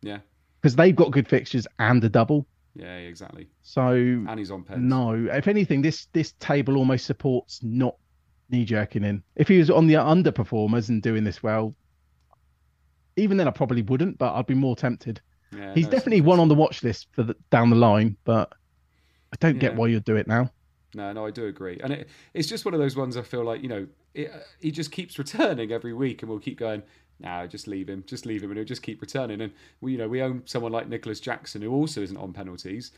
Yeah, 0.01 0.19
because 0.59 0.75
they've 0.75 0.95
got 0.95 1.11
good 1.11 1.27
fixtures 1.27 1.67
and 1.77 2.03
a 2.03 2.09
double. 2.09 2.47
yeah, 2.73 2.95
exactly. 2.97 3.49
So 3.61 3.91
And 3.91 4.39
he's 4.39 4.49
on 4.49 4.63
pens. 4.63 4.79
no, 4.81 5.13
if 5.31 5.47
anything, 5.47 5.83
this 5.83 6.07
this 6.13 6.31
table 6.39 6.77
almost 6.77 7.05
supports 7.05 7.59
not 7.61 7.95
knee 8.49 8.65
jerking 8.65 9.03
in. 9.03 9.21
If 9.35 9.49
he 9.49 9.59
was 9.59 9.69
on 9.69 9.85
the 9.85 9.95
underperformers 9.95 10.89
and 10.89 11.01
doing 11.01 11.23
this 11.23 11.43
well, 11.43 11.75
even 13.17 13.37
then 13.37 13.47
I 13.47 13.51
probably 13.51 13.81
wouldn't, 13.81 14.17
but 14.17 14.33
I'd 14.33 14.47
be 14.47 14.53
more 14.53 14.75
tempted. 14.75 15.19
Yeah, 15.55 15.73
He's 15.73 15.85
no, 15.85 15.91
definitely 15.91 16.21
one 16.21 16.39
on 16.39 16.47
the 16.47 16.55
watch 16.55 16.83
list 16.83 17.07
for 17.11 17.23
the, 17.23 17.35
down 17.49 17.69
the 17.69 17.75
line, 17.75 18.17
but 18.23 18.53
I 19.33 19.37
don't 19.39 19.59
get 19.59 19.75
why 19.75 19.87
you'd 19.87 20.05
do 20.05 20.15
it 20.15 20.27
now. 20.27 20.51
No, 20.93 21.11
no, 21.11 21.25
I 21.25 21.31
do 21.31 21.47
agree, 21.47 21.79
and 21.83 21.93
it, 21.93 22.09
it's 22.33 22.47
just 22.47 22.65
one 22.65 22.73
of 22.73 22.79
those 22.79 22.95
ones 22.95 23.17
I 23.17 23.21
feel 23.21 23.43
like 23.43 23.61
you 23.61 23.69
know 23.69 23.87
it, 24.13 24.31
uh, 24.33 24.39
he 24.59 24.71
just 24.71 24.91
keeps 24.91 25.19
returning 25.19 25.71
every 25.71 25.93
week, 25.93 26.21
and 26.21 26.29
we'll 26.29 26.39
keep 26.39 26.57
going. 26.57 26.83
No, 27.19 27.47
just 27.47 27.67
leave 27.67 27.89
him, 27.89 28.03
just 28.05 28.25
leave 28.25 28.43
him, 28.43 28.51
and 28.51 28.57
he'll 28.57 28.65
just 28.65 28.83
keep 28.83 29.01
returning. 29.01 29.41
And 29.41 29.51
we, 29.81 29.93
you 29.93 29.97
know, 29.97 30.07
we 30.07 30.21
own 30.21 30.43
someone 30.45 30.71
like 30.71 30.87
Nicolas 30.87 31.19
Jackson 31.19 31.61
who 31.61 31.73
also 31.73 32.01
isn't 32.01 32.17
on 32.17 32.31
penalties, 32.31 32.91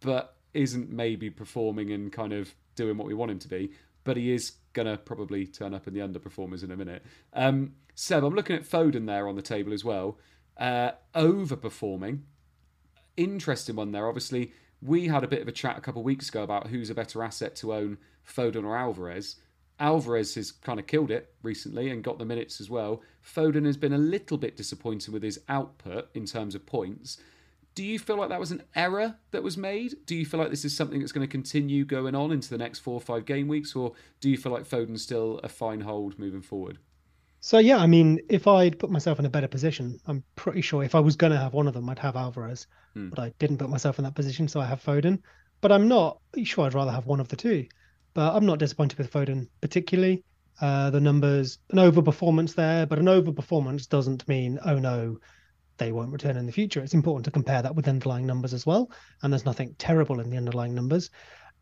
but 0.00 0.36
isn't 0.54 0.90
maybe 0.90 1.30
performing 1.30 1.92
and 1.92 2.12
kind 2.12 2.32
of 2.32 2.54
doing 2.74 2.96
what 2.96 3.06
we 3.06 3.14
want 3.14 3.30
him 3.30 3.38
to 3.40 3.48
be. 3.48 3.70
But 4.02 4.16
he 4.16 4.32
is 4.32 4.52
gonna 4.74 4.98
probably 4.98 5.46
turn 5.46 5.72
up 5.72 5.88
in 5.88 5.94
the 5.94 6.00
underperformers 6.00 6.62
in 6.62 6.70
a 6.70 6.76
minute. 6.76 7.02
Um, 7.32 7.74
Seb, 7.94 8.24
I'm 8.24 8.34
looking 8.34 8.56
at 8.56 8.68
Foden 8.68 9.06
there 9.06 9.26
on 9.26 9.36
the 9.36 9.42
table 9.42 9.72
as 9.72 9.84
well, 9.84 10.18
uh, 10.58 10.92
overperforming 11.14 12.20
interesting 13.16 13.76
one 13.76 13.92
there. 13.92 14.08
Obviously, 14.08 14.52
we 14.82 15.08
had 15.08 15.24
a 15.24 15.28
bit 15.28 15.42
of 15.42 15.48
a 15.48 15.52
chat 15.52 15.78
a 15.78 15.80
couple 15.80 16.00
of 16.00 16.06
weeks 16.06 16.28
ago 16.28 16.42
about 16.42 16.68
who's 16.68 16.90
a 16.90 16.94
better 16.94 17.22
asset 17.22 17.56
to 17.56 17.74
own, 17.74 17.98
Foden 18.26 18.64
or 18.64 18.76
Alvarez. 18.76 19.36
Alvarez 19.80 20.34
has 20.36 20.52
kind 20.52 20.78
of 20.78 20.86
killed 20.86 21.10
it 21.10 21.34
recently 21.42 21.90
and 21.90 22.04
got 22.04 22.18
the 22.18 22.24
minutes 22.24 22.60
as 22.60 22.70
well. 22.70 23.02
Foden 23.24 23.66
has 23.66 23.76
been 23.76 23.92
a 23.92 23.98
little 23.98 24.38
bit 24.38 24.56
disappointing 24.56 25.12
with 25.12 25.22
his 25.22 25.40
output 25.48 26.08
in 26.14 26.26
terms 26.26 26.54
of 26.54 26.66
points. 26.66 27.18
Do 27.74 27.84
you 27.84 27.98
feel 27.98 28.16
like 28.16 28.28
that 28.28 28.40
was 28.40 28.52
an 28.52 28.62
error 28.76 29.16
that 29.32 29.42
was 29.42 29.56
made? 29.56 29.96
Do 30.06 30.14
you 30.14 30.24
feel 30.24 30.38
like 30.38 30.50
this 30.50 30.64
is 30.64 30.76
something 30.76 31.00
that's 31.00 31.12
going 31.12 31.26
to 31.26 31.30
continue 31.30 31.84
going 31.84 32.14
on 32.14 32.30
into 32.30 32.48
the 32.48 32.58
next 32.58 32.80
four 32.80 32.94
or 32.94 33.00
five 33.00 33.24
game 33.24 33.48
weeks, 33.48 33.74
or 33.74 33.92
do 34.20 34.30
you 34.30 34.36
feel 34.36 34.52
like 34.52 34.64
Foden's 34.64 35.02
still 35.02 35.40
a 35.42 35.48
fine 35.48 35.80
hold 35.80 36.18
moving 36.18 36.42
forward? 36.42 36.78
So 37.40 37.58
yeah, 37.58 37.76
I 37.76 37.86
mean, 37.86 38.20
if 38.30 38.46
I'd 38.46 38.78
put 38.78 38.90
myself 38.90 39.18
in 39.18 39.26
a 39.26 39.30
better 39.30 39.48
position, 39.48 40.00
I'm 40.06 40.22
pretty 40.36 40.62
sure 40.62 40.82
if 40.82 40.94
I 40.94 41.00
was 41.00 41.16
going 41.16 41.32
to 41.32 41.38
have 41.38 41.52
one 41.52 41.66
of 41.66 41.74
them, 41.74 41.88
I'd 41.90 41.98
have 41.98 42.16
Alvarez. 42.16 42.66
Hmm. 42.94 43.10
But 43.10 43.18
I 43.18 43.32
didn't 43.38 43.58
put 43.58 43.68
myself 43.68 43.98
in 43.98 44.04
that 44.04 44.14
position, 44.14 44.48
so 44.48 44.60
I 44.60 44.66
have 44.66 44.82
Foden. 44.82 45.18
But 45.60 45.72
I'm 45.72 45.88
not 45.88 46.20
sure 46.42 46.64
I'd 46.64 46.74
rather 46.74 46.92
have 46.92 47.06
one 47.06 47.20
of 47.20 47.28
the 47.28 47.36
two. 47.36 47.66
But 48.14 48.34
I'm 48.34 48.46
not 48.46 48.60
disappointed 48.60 48.98
with 48.98 49.12
Foden 49.12 49.48
particularly. 49.60 50.24
Uh, 50.60 50.88
the 50.90 51.00
numbers, 51.00 51.58
an 51.70 51.78
overperformance 51.78 52.54
there, 52.54 52.86
but 52.86 52.98
an 53.00 53.06
overperformance 53.06 53.88
doesn't 53.88 54.26
mean 54.28 54.58
oh 54.64 54.78
no, 54.78 55.18
they 55.76 55.92
won't 55.92 56.12
return 56.12 56.36
in 56.36 56.46
the 56.46 56.52
future. 56.52 56.82
It's 56.82 56.94
important 56.94 57.24
to 57.24 57.30
compare 57.30 57.62
that 57.62 57.74
with 57.74 57.88
underlying 57.88 58.26
numbers 58.26 58.54
as 58.54 58.66
well. 58.66 58.90
And 59.22 59.32
there's 59.32 59.44
nothing 59.44 59.74
terrible 59.78 60.20
in 60.20 60.30
the 60.30 60.36
underlying 60.36 60.74
numbers. 60.74 61.10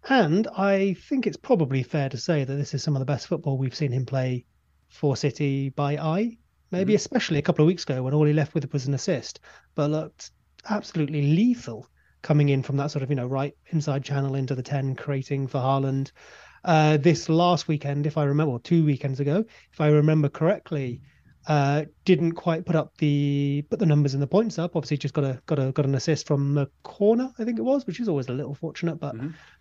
And 0.08 0.48
I 0.56 0.94
think 1.08 1.26
it's 1.26 1.36
probably 1.36 1.82
fair 1.82 2.08
to 2.08 2.16
say 2.16 2.44
that 2.44 2.54
this 2.54 2.74
is 2.74 2.82
some 2.82 2.96
of 2.96 3.00
the 3.00 3.06
best 3.06 3.28
football 3.28 3.56
we've 3.56 3.74
seen 3.74 3.92
him 3.92 4.04
play 4.04 4.44
for 4.88 5.16
City 5.16 5.70
by 5.70 5.96
eye. 5.96 6.38
Maybe 6.70 6.94
especially 6.94 7.38
a 7.38 7.42
couple 7.42 7.64
of 7.64 7.66
weeks 7.66 7.82
ago 7.82 8.02
when 8.02 8.14
all 8.14 8.24
he 8.24 8.32
left 8.32 8.54
with 8.54 8.72
was 8.72 8.86
an 8.86 8.94
assist, 8.94 9.40
but 9.74 9.90
looked 9.90 10.30
absolutely 10.68 11.20
lethal 11.20 11.86
coming 12.22 12.48
in 12.48 12.62
from 12.62 12.76
that 12.78 12.90
sort 12.90 13.02
of 13.02 13.10
you 13.10 13.16
know 13.16 13.26
right 13.26 13.54
inside 13.72 14.02
channel 14.02 14.36
into 14.36 14.54
the 14.54 14.62
ten, 14.62 14.94
creating 14.94 15.46
for 15.46 15.58
Haaland. 15.58 16.12
Uh, 16.64 16.96
this 16.96 17.28
last 17.28 17.68
weekend, 17.68 18.06
if 18.06 18.16
I 18.16 18.24
remember, 18.24 18.52
or 18.52 18.60
two 18.60 18.84
weekends 18.84 19.20
ago, 19.20 19.44
if 19.72 19.80
I 19.80 19.88
remember 19.88 20.28
correctly, 20.28 21.02
uh, 21.46 21.84
didn't 22.04 22.32
quite 22.32 22.64
put 22.64 22.76
up 22.76 22.96
the 22.98 23.64
put 23.70 23.78
the 23.78 23.86
numbers 23.86 24.14
and 24.14 24.22
the 24.22 24.26
points 24.26 24.58
up. 24.58 24.76
Obviously, 24.76 24.96
just 24.96 25.14
got 25.14 25.24
a 25.24 25.40
got 25.46 25.58
a 25.58 25.72
got 25.72 25.86
an 25.86 25.94
assist 25.94 26.26
from 26.26 26.56
a 26.58 26.68
corner, 26.82 27.32
I 27.38 27.44
think 27.44 27.58
it 27.58 27.62
was, 27.62 27.86
which 27.86 28.00
is 28.00 28.08
always 28.08 28.28
a 28.28 28.32
little 28.32 28.54
fortunate, 28.54 28.96
but 28.96 29.14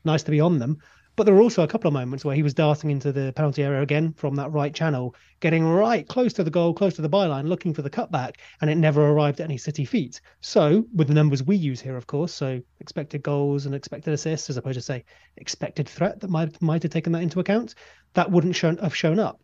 nice 0.03 0.23
to 0.23 0.31
be 0.31 0.39
on 0.39 0.59
them. 0.59 0.77
But 1.17 1.25
there 1.25 1.35
were 1.35 1.41
also 1.41 1.63
a 1.63 1.67
couple 1.67 1.89
of 1.89 1.93
moments 1.93 2.23
where 2.23 2.35
he 2.35 2.43
was 2.43 2.53
darting 2.53 2.89
into 2.89 3.11
the 3.11 3.33
penalty 3.35 3.63
area 3.63 3.81
again 3.81 4.13
from 4.13 4.35
that 4.35 4.51
right 4.51 4.73
channel, 4.73 5.13
getting 5.41 5.65
right 5.65 6.07
close 6.07 6.31
to 6.33 6.43
the 6.43 6.49
goal, 6.49 6.73
close 6.73 6.93
to 6.95 7.01
the 7.01 7.09
byline, 7.09 7.47
looking 7.47 7.73
for 7.73 7.81
the 7.81 7.89
cutback, 7.89 8.35
and 8.61 8.69
it 8.69 8.75
never 8.75 9.05
arrived 9.05 9.41
at 9.41 9.43
any 9.43 9.57
City 9.57 9.83
feet. 9.83 10.21
So, 10.39 10.85
with 10.95 11.09
the 11.09 11.13
numbers 11.13 11.43
we 11.43 11.57
use 11.57 11.81
here, 11.81 11.97
of 11.97 12.07
course, 12.07 12.33
so 12.33 12.61
expected 12.79 13.23
goals 13.23 13.65
and 13.65 13.75
expected 13.75 14.13
assists, 14.13 14.49
as 14.49 14.57
opposed 14.57 14.75
to 14.75 14.81
say 14.81 15.03
expected 15.35 15.89
threat 15.89 16.21
that 16.21 16.29
might 16.29 16.61
might 16.61 16.83
have 16.83 16.91
taken 16.91 17.11
that 17.11 17.23
into 17.23 17.41
account, 17.41 17.75
that 18.13 18.31
wouldn't 18.31 18.55
shown, 18.55 18.77
have 18.77 18.95
shown 18.95 19.19
up. 19.19 19.41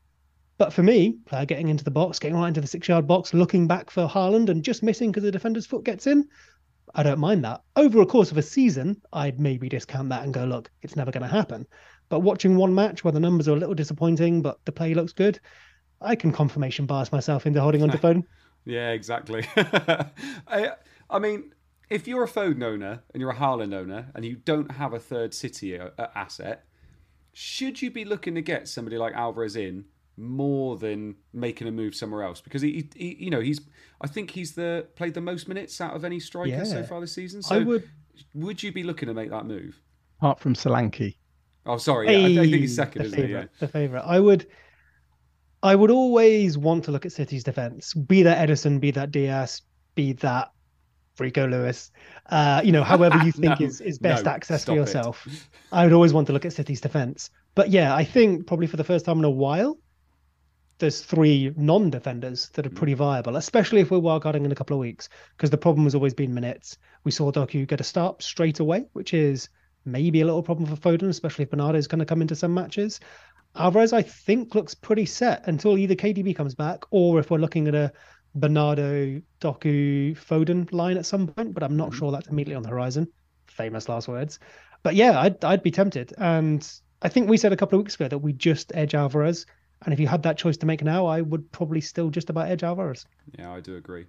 But 0.58 0.74
for 0.74 0.82
me, 0.82 1.17
player 1.26 1.46
getting 1.46 1.70
into 1.70 1.84
the 1.84 1.91
box, 1.91 2.17
getting 2.17 2.38
right 2.38 2.48
into 2.48 2.62
the 2.62 2.67
six-yard 2.67 3.06
box, 3.06 3.34
looking 3.34 3.67
back 3.67 3.91
for 3.91 4.08
Haaland 4.08 4.50
and 4.50 4.63
just 4.63 4.82
missing 4.82 5.12
because 5.12 5.24
the 5.24 5.32
defender's 5.32 5.67
foot 5.67 5.84
gets 5.84 6.08
in, 6.08 6.28
I 6.96 7.04
don't 7.04 7.20
mind 7.20 7.43
that. 7.43 7.62
Over 7.76 8.02
a 8.02 8.06
course 8.06 8.32
of 8.32 8.38
a 8.38 8.41
season, 8.41 9.00
I'd 9.13 9.39
maybe 9.39 9.70
discount 9.70 10.10
that 10.10 10.24
and 10.24 10.34
go, 10.34 10.46
look, 10.46 10.72
it's 10.82 10.96
never 10.96 11.12
going 11.12 11.24
to 11.24 11.30
happen. 11.30 11.67
But 12.10 12.22
watching 12.22 12.56
one 12.56 12.74
match 12.74 13.04
where 13.04 13.12
the 13.12 13.20
numbers 13.20 13.48
are 13.48 13.54
a 13.54 13.60
little 13.60 13.76
disappointing, 13.76 14.41
but 14.41 14.60
the 14.65 14.72
play 14.72 14.93
looks 14.93 15.13
good, 15.13 15.39
I 16.02 16.15
can 16.15 16.32
confirmation 16.32 16.86
bias 16.86 17.12
myself 17.12 17.46
into 17.46 17.62
holding 17.62 17.84
onto 17.84 17.98
Foden. 18.00 18.24
yeah, 18.65 18.91
exactly. 18.91 19.46
I, 20.48 20.72
I 21.10 21.20
mean, 21.20 21.54
if 21.89 22.08
you're 22.08 22.24
a 22.24 22.28
Foden 22.28 22.63
owner 22.63 23.04
and 23.13 23.22
you're 23.22 23.32
a 23.32 23.36
Haaland 23.36 23.74
owner 23.74 24.08
and 24.15 24.26
you 24.26 24.38
don't 24.38 24.72
have 24.72 24.93
a 24.93 25.00
third 25.00 25.34
City 25.34 25.80
uh, 25.80 25.89
asset, 26.15 26.63
should 27.34 27.82
you 27.82 27.91
be 27.91 28.06
looking 28.06 28.34
to 28.36 28.41
get 28.41 28.67
somebody 28.67 28.98
like 28.98 29.13
Alvarez 29.13 29.56
in 29.56 29.86
more 30.18 30.78
than 30.78 31.16
making 31.34 31.68
a 31.68 31.72
move 31.72 31.96
somewhere 31.96 32.24
else? 32.24 32.42
Because 32.42 32.62
he, 32.62 32.90
he 32.96 33.16
you 33.20 33.30
know, 33.30 33.40
he's 33.40 33.62
I 34.02 34.08
think 34.08 34.32
he's 34.32 34.54
the 34.54 34.88
played 34.96 35.14
the 35.14 35.22
most 35.22 35.48
minutes 35.48 35.80
out 35.82 35.96
of 35.96 36.04
any 36.04 36.20
striker 36.20 36.50
yeah. 36.50 36.64
so 36.64 36.84
far 36.84 37.00
this 37.02 37.14
season. 37.14 37.42
So 37.42 37.56
I 37.56 37.60
would. 37.60 37.90
Would 38.34 38.64
you 38.64 38.72
be 38.72 38.82
looking 38.82 39.08
to 39.08 39.14
make 39.14 39.30
that 39.30 39.46
move? 39.46 39.80
Apart 40.18 40.40
from 40.40 40.56
Solanke. 40.56 41.16
Oh, 41.68 41.78
sorry. 41.78 42.08
Yeah, 42.08 42.28
hey, 42.28 42.40
I, 42.40 42.42
think 42.44 42.56
he's 42.56 42.76
second, 42.76 43.04
isn't 43.04 43.16
favorite, 43.16 43.28
he? 43.28 43.34
Yeah. 43.34 43.46
The 43.60 43.68
favourite. 43.68 44.04
I 44.04 44.20
would. 44.20 44.48
I 45.64 45.76
would 45.76 45.92
always 45.92 46.58
want 46.58 46.84
to 46.86 46.92
look 46.92 47.06
at 47.06 47.12
City's 47.12 47.44
defence. 47.44 47.94
Be 47.94 48.24
that 48.24 48.48
Ederson, 48.48 48.80
be 48.80 48.92
that 48.92 49.12
Dias, 49.12 49.62
be 49.96 50.14
that 50.14 50.52
Rico 51.20 51.48
Lewis. 51.48 51.92
Uh, 52.28 52.62
you 52.64 52.72
know, 52.72 52.84
however 52.84 53.18
you 53.24 53.32
think 53.34 53.60
no, 53.60 53.66
is, 53.66 53.82
is 53.82 53.98
best 53.98 54.26
no, 54.26 54.32
access 54.32 54.66
for 54.66 54.74
yourself. 54.74 55.28
I 55.72 55.84
would 55.84 55.94
always 55.94 56.14
want 56.14 56.28
to 56.28 56.34
look 56.34 56.46
at 56.46 56.54
City's 56.54 56.82
defence. 56.82 57.30
But 57.56 57.70
yeah, 57.70 57.96
I 57.96 58.04
think 58.04 58.48
probably 58.48 58.68
for 58.68 58.78
the 58.78 58.84
first 58.84 59.06
time 59.06 59.18
in 59.20 59.26
a 59.26 59.30
while, 59.30 59.78
there's 60.80 61.02
three 61.02 61.52
non-defenders 61.56 62.50
that 62.50 62.66
are 62.66 62.72
pretty 62.72 62.94
viable, 62.94 63.36
especially 63.36 63.82
if 63.82 63.92
we're 63.92 63.98
wildcarding 63.98 64.46
in 64.46 64.52
a 64.52 64.56
couple 64.56 64.76
of 64.76 64.82
weeks. 64.82 65.10
Because 65.36 65.50
the 65.50 65.58
problem 65.58 65.86
has 65.86 65.96
always 65.96 66.13
been 66.13 66.34
minutes. 66.34 66.78
We 67.04 67.12
saw 67.12 67.32
Doku 67.32 67.68
get 67.68 67.82
a 67.82 67.84
start 67.84 68.22
straight 68.22 68.60
away, 68.60 68.86
which 68.94 69.13
is 69.13 69.50
maybe 69.86 70.22
a 70.22 70.26
little 70.26 70.44
problem 70.44 70.68
for 70.68 70.76
Foden, 70.76 71.10
especially 71.10 71.44
if 71.44 71.50
Bernardo 71.50 71.78
is 71.78 71.88
going 71.88 72.00
to 72.00 72.06
come 72.06 72.22
into 72.22 72.36
some 72.36 72.54
matches. 72.54 73.00
Alvarez, 73.56 73.94
I 73.94 74.04
think, 74.04 74.54
looks 74.54 74.76
pretty 74.76 75.06
set 75.06 75.48
until 75.48 75.78
either 75.78 75.96
KDB 75.96 76.36
comes 76.36 76.54
back 76.54 76.84
or 76.92 77.20
if 77.20 77.32
we're 77.32 77.40
looking 77.40 77.68
at 77.68 77.76
a 77.76 77.92
Bernardo, 78.36 79.20
Doku, 79.42 80.16
Foden 80.16 80.72
line 80.72 80.98
at 80.98 81.06
some 81.06 81.28
point, 81.28 81.54
but 81.54 81.63
I'm 81.63 81.76
not 81.76 81.90
mm-hmm. 81.90 81.98
sure 81.98 82.12
that's 82.12 82.28
immediately 82.28 82.56
on 82.56 82.63
the 82.63 82.70
horizon. 82.70 83.08
Famous 83.48 83.90
last 83.90 84.08
words. 84.08 84.40
But 84.84 84.96
yeah, 84.96 85.20
I'd, 85.20 85.44
I'd 85.44 85.63
be 85.63 85.72
tempted. 85.72 86.13
And 86.18 86.70
I 87.02 87.10
think 87.10 87.30
we 87.30 87.38
said 87.38 87.52
a 87.52 87.58
couple 87.58 87.80
of 87.80 87.86
weeks 87.86 87.96
ago 87.96 88.08
that 88.08 88.20
we 88.20 88.34
just 88.34 88.72
edge 88.76 88.94
Alvarez. 88.94 89.48
And 89.84 89.94
if 89.94 90.00
you 90.00 90.08
had 90.08 90.24
that 90.24 90.38
choice 90.38 90.58
to 90.58 90.66
make 90.66 90.84
now, 90.84 91.06
I 91.06 91.22
would 91.22 91.52
probably 91.52 91.82
still 91.82 92.10
just 92.10 92.30
about 92.30 92.50
edge 92.50 92.63
Alvarez. 92.63 93.06
Yeah, 93.38 93.54
I 93.54 93.62
do 93.62 93.76
agree. 93.76 94.08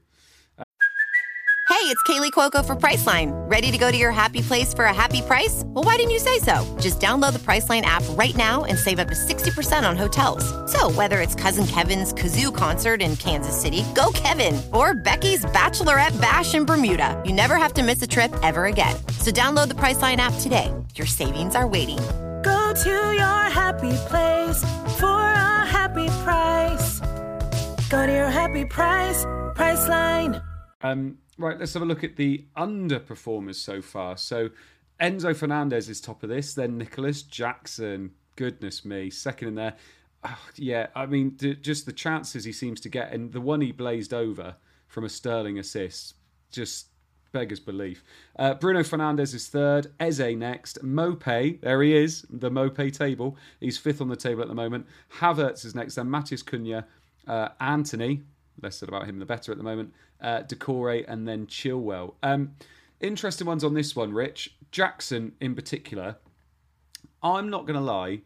Hey, 1.69 1.85
it's 1.85 2.03
Kaley 2.05 2.33
Cuoco 2.33 2.65
for 2.65 2.75
Priceline. 2.75 3.31
Ready 3.49 3.71
to 3.71 3.79
go 3.79 3.93
to 3.93 3.97
your 3.97 4.11
happy 4.11 4.41
place 4.41 4.75
for 4.75 4.87
a 4.87 4.93
happy 4.93 5.21
price? 5.23 5.63
Well, 5.67 5.85
why 5.85 5.95
didn't 5.97 6.11
you 6.11 6.19
say 6.19 6.39
so? 6.41 6.77
Just 6.81 6.99
download 6.99 7.35
the 7.35 7.39
Priceline 7.39 7.83
app 7.83 8.03
right 8.17 8.35
now 8.35 8.65
and 8.65 8.77
save 8.77 8.99
up 8.99 9.07
to 9.09 9.15
60% 9.15 9.89
on 9.89 9.97
hotels. 9.97 10.43
So, 10.73 10.91
whether 10.91 11.21
it's 11.21 11.37
Cousin 11.37 11.67
Kevin's 11.67 12.13
Kazoo 12.13 12.53
concert 12.53 13.01
in 13.01 13.15
Kansas 13.17 13.55
City, 13.55 13.85
go 13.95 14.11
Kevin, 14.13 14.61
or 14.73 14.95
Becky's 14.95 15.45
Bachelorette 15.45 16.19
Bash 16.21 16.55
in 16.55 16.65
Bermuda, 16.65 17.23
you 17.25 17.33
never 17.33 17.57
have 17.57 17.75
to 17.75 17.85
miss 17.85 18.03
a 18.03 18.09
trip 18.09 18.33
ever 18.43 18.65
again. 18.65 18.97
So, 19.21 19.31
download 19.31 19.69
the 19.69 19.75
Priceline 19.75 20.17
app 20.17 20.35
today. 20.41 20.75
Your 20.97 21.07
savings 21.07 21.55
are 21.55 21.69
waiting. 21.69 22.01
Go 22.49 22.73
to 22.75 22.97
your 23.23 23.43
happy 23.61 23.95
place 24.11 24.61
for 24.99 25.21
a 25.47 25.67
happy 25.77 26.09
price. 26.25 27.01
Go 27.89 28.07
to 28.07 28.13
your 28.13 28.31
happy 28.31 28.65
price, 28.65 29.25
Priceline. 29.59 30.43
Um, 30.83 31.19
Right, 31.39 31.57
let's 31.57 31.73
have 31.75 31.83
a 31.83 31.87
look 31.87 32.03
at 32.03 32.17
the 32.17 32.47
underperformers 32.57 33.55
so 33.55 33.81
far. 33.81 34.17
So 34.17 34.51
Enzo 35.01 35.37
Fernandez 35.37 35.89
is 35.89 36.01
top 36.01 36.25
of 36.25 36.29
this, 36.29 36.53
then 36.53 36.77
Nicolas 36.77 37.23
Jackson. 37.23 38.11
Goodness 38.35 38.85
me, 38.85 39.09
second 39.09 39.49
in 39.49 39.55
there. 39.55 39.77
Oh, 40.25 40.49
yeah, 40.57 40.89
I 40.97 41.07
mean, 41.07 41.37
just 41.37 41.87
the 41.87 41.93
chances 41.93 42.45
he 42.45 42.51
seems 42.51 42.81
to 42.81 42.89
get, 42.89 43.13
and 43.13 43.33
the 43.33 43.41
one 43.41 43.61
he 43.61 43.71
blazed 43.71 44.13
over 44.13 44.57
from 44.89 45.05
a 45.05 45.09
Sterling 45.09 45.61
assist, 45.61 46.15
just 46.51 46.89
beggars 47.39 47.61
belief. 47.61 48.03
Uh, 48.37 48.55
Bruno 48.55 48.81
Fernandes 48.81 49.33
is 49.33 49.47
third, 49.47 49.93
Eze 50.01 50.35
next, 50.35 50.83
Mope, 50.83 51.23
there 51.61 51.83
he 51.83 51.95
is, 51.95 52.27
the 52.29 52.51
Mope 52.51 52.93
table. 52.93 53.37
He's 53.61 53.79
fifth 53.79 54.01
on 54.01 54.09
the 54.09 54.17
table 54.17 54.43
at 54.43 54.49
the 54.49 54.57
moment. 54.57 54.89
Havertz 55.21 55.65
is 55.65 55.73
next, 55.73 55.95
then 55.95 56.09
Matheus 56.09 56.45
Cunha, 56.45 56.85
uh, 57.29 57.51
Antony, 57.61 58.23
less 58.61 58.79
said 58.79 58.89
about 58.89 59.07
him 59.07 59.21
the 59.21 59.25
better 59.25 59.53
at 59.53 59.59
the 59.59 59.63
moment, 59.63 59.95
uh, 60.21 60.41
Doucouré, 60.49 61.05
and 61.07 61.29
then 61.29 61.47
Chilwell. 61.47 62.15
Um, 62.25 62.57
interesting 63.01 63.47
ones 63.47 63.63
on 63.63 63.73
this 63.73 63.95
one, 63.95 64.13
Rich. 64.13 64.57
Jackson 64.73 65.31
in 65.41 65.55
particular. 65.55 66.17
I'm 67.23 67.49
not 67.49 67.67
going 67.67 67.79
to 67.79 67.81
lie. 67.81 68.23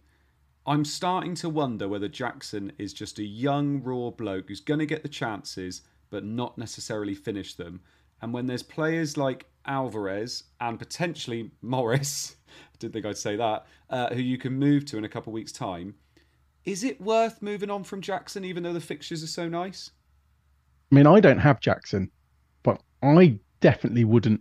I'm 0.66 0.86
starting 0.86 1.34
to 1.36 1.50
wonder 1.50 1.86
whether 1.86 2.08
Jackson 2.08 2.72
is 2.78 2.94
just 2.94 3.18
a 3.18 3.24
young, 3.24 3.82
raw 3.82 4.08
bloke 4.08 4.48
who's 4.48 4.60
going 4.60 4.80
to 4.80 4.86
get 4.86 5.02
the 5.02 5.08
chances, 5.10 5.82
but 6.08 6.24
not 6.24 6.56
necessarily 6.56 7.14
finish 7.14 7.54
them. 7.54 7.80
And 8.22 8.32
when 8.32 8.46
there's 8.46 8.62
players 8.62 9.16
like 9.16 9.46
Alvarez 9.66 10.44
and 10.60 10.78
potentially 10.78 11.50
Morris, 11.60 12.36
I 12.48 12.76
didn't 12.78 12.94
think 12.94 13.06
I'd 13.06 13.18
say 13.18 13.36
that, 13.36 13.66
uh, 13.90 14.14
who 14.14 14.20
you 14.22 14.38
can 14.38 14.54
move 14.54 14.84
to 14.86 14.98
in 14.98 15.04
a 15.04 15.08
couple 15.08 15.32
of 15.32 15.34
weeks' 15.34 15.52
time, 15.52 15.94
is 16.64 16.84
it 16.84 17.00
worth 17.00 17.42
moving 17.42 17.70
on 17.70 17.82
from 17.82 18.00
Jackson 18.00 18.44
even 18.44 18.62
though 18.62 18.72
the 18.72 18.80
fixtures 18.80 19.22
are 19.24 19.28
so 19.28 19.48
nice? 19.48 19.90
I 20.90 20.94
mean, 20.94 21.06
I 21.06 21.18
don't 21.18 21.38
have 21.38 21.60
Jackson, 21.60 22.10
but 22.62 22.80
I 23.02 23.38
definitely 23.60 24.04
wouldn't 24.04 24.40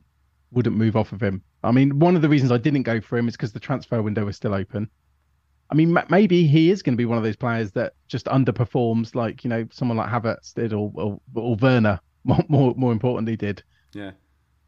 wouldn't 0.52 0.76
move 0.76 0.98
off 0.98 1.14
of 1.14 1.24
him. 1.24 1.42
I 1.64 1.72
mean, 1.72 1.98
one 2.00 2.16
of 2.16 2.22
the 2.22 2.28
reasons 2.28 2.52
I 2.52 2.58
didn't 2.58 2.84
go 2.84 3.00
for 3.00 3.18
him 3.18 3.28
is 3.30 3.36
because 3.36 3.54
the 3.54 3.60
transfer 3.60 4.02
window 4.02 4.28
is 4.28 4.36
still 4.36 4.54
open. 4.54 4.90
I 5.70 5.76
mean, 5.76 5.98
maybe 6.10 6.46
he 6.46 6.70
is 6.70 6.84
going 6.84 6.94
to 6.94 6.98
be 6.98 7.06
one 7.06 7.18
of 7.18 7.24
those 7.24 7.38
players 7.38 7.72
that 7.72 7.94
just 8.10 8.26
underperforms, 8.26 9.16
like 9.16 9.46
you 9.46 9.50
know, 9.50 9.66
someone 9.72 9.98
like 9.98 10.10
Havertz 10.10 10.54
did, 10.54 10.74
or 10.74 10.92
or, 10.94 11.22
or 11.34 11.56
Werner, 11.56 12.00
more, 12.24 12.44
more 12.48 12.74
more 12.76 12.92
importantly, 12.92 13.36
did. 13.36 13.64
Yeah. 13.94 14.12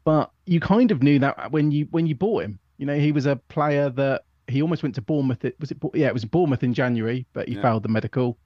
But 0.04 0.30
you 0.44 0.60
kind 0.60 0.90
of 0.90 1.02
knew 1.02 1.18
that 1.20 1.50
when 1.50 1.70
you 1.70 1.86
when 1.90 2.06
you 2.06 2.14
bought 2.14 2.44
him. 2.44 2.58
You 2.76 2.86
know, 2.86 2.98
he 2.98 3.12
was 3.12 3.26
a 3.26 3.36
player 3.36 3.88
that 3.90 4.22
he 4.48 4.60
almost 4.60 4.82
went 4.82 4.96
to 4.96 5.00
Bournemouth. 5.02 5.44
It 5.44 5.58
was 5.60 5.70
it. 5.70 5.78
Yeah, 5.94 6.08
it 6.08 6.12
was 6.12 6.24
Bournemouth 6.24 6.62
in 6.62 6.74
January, 6.74 7.26
but 7.32 7.48
he 7.48 7.54
yeah. 7.54 7.62
failed 7.62 7.84
the 7.84 7.88
medical 7.88 8.36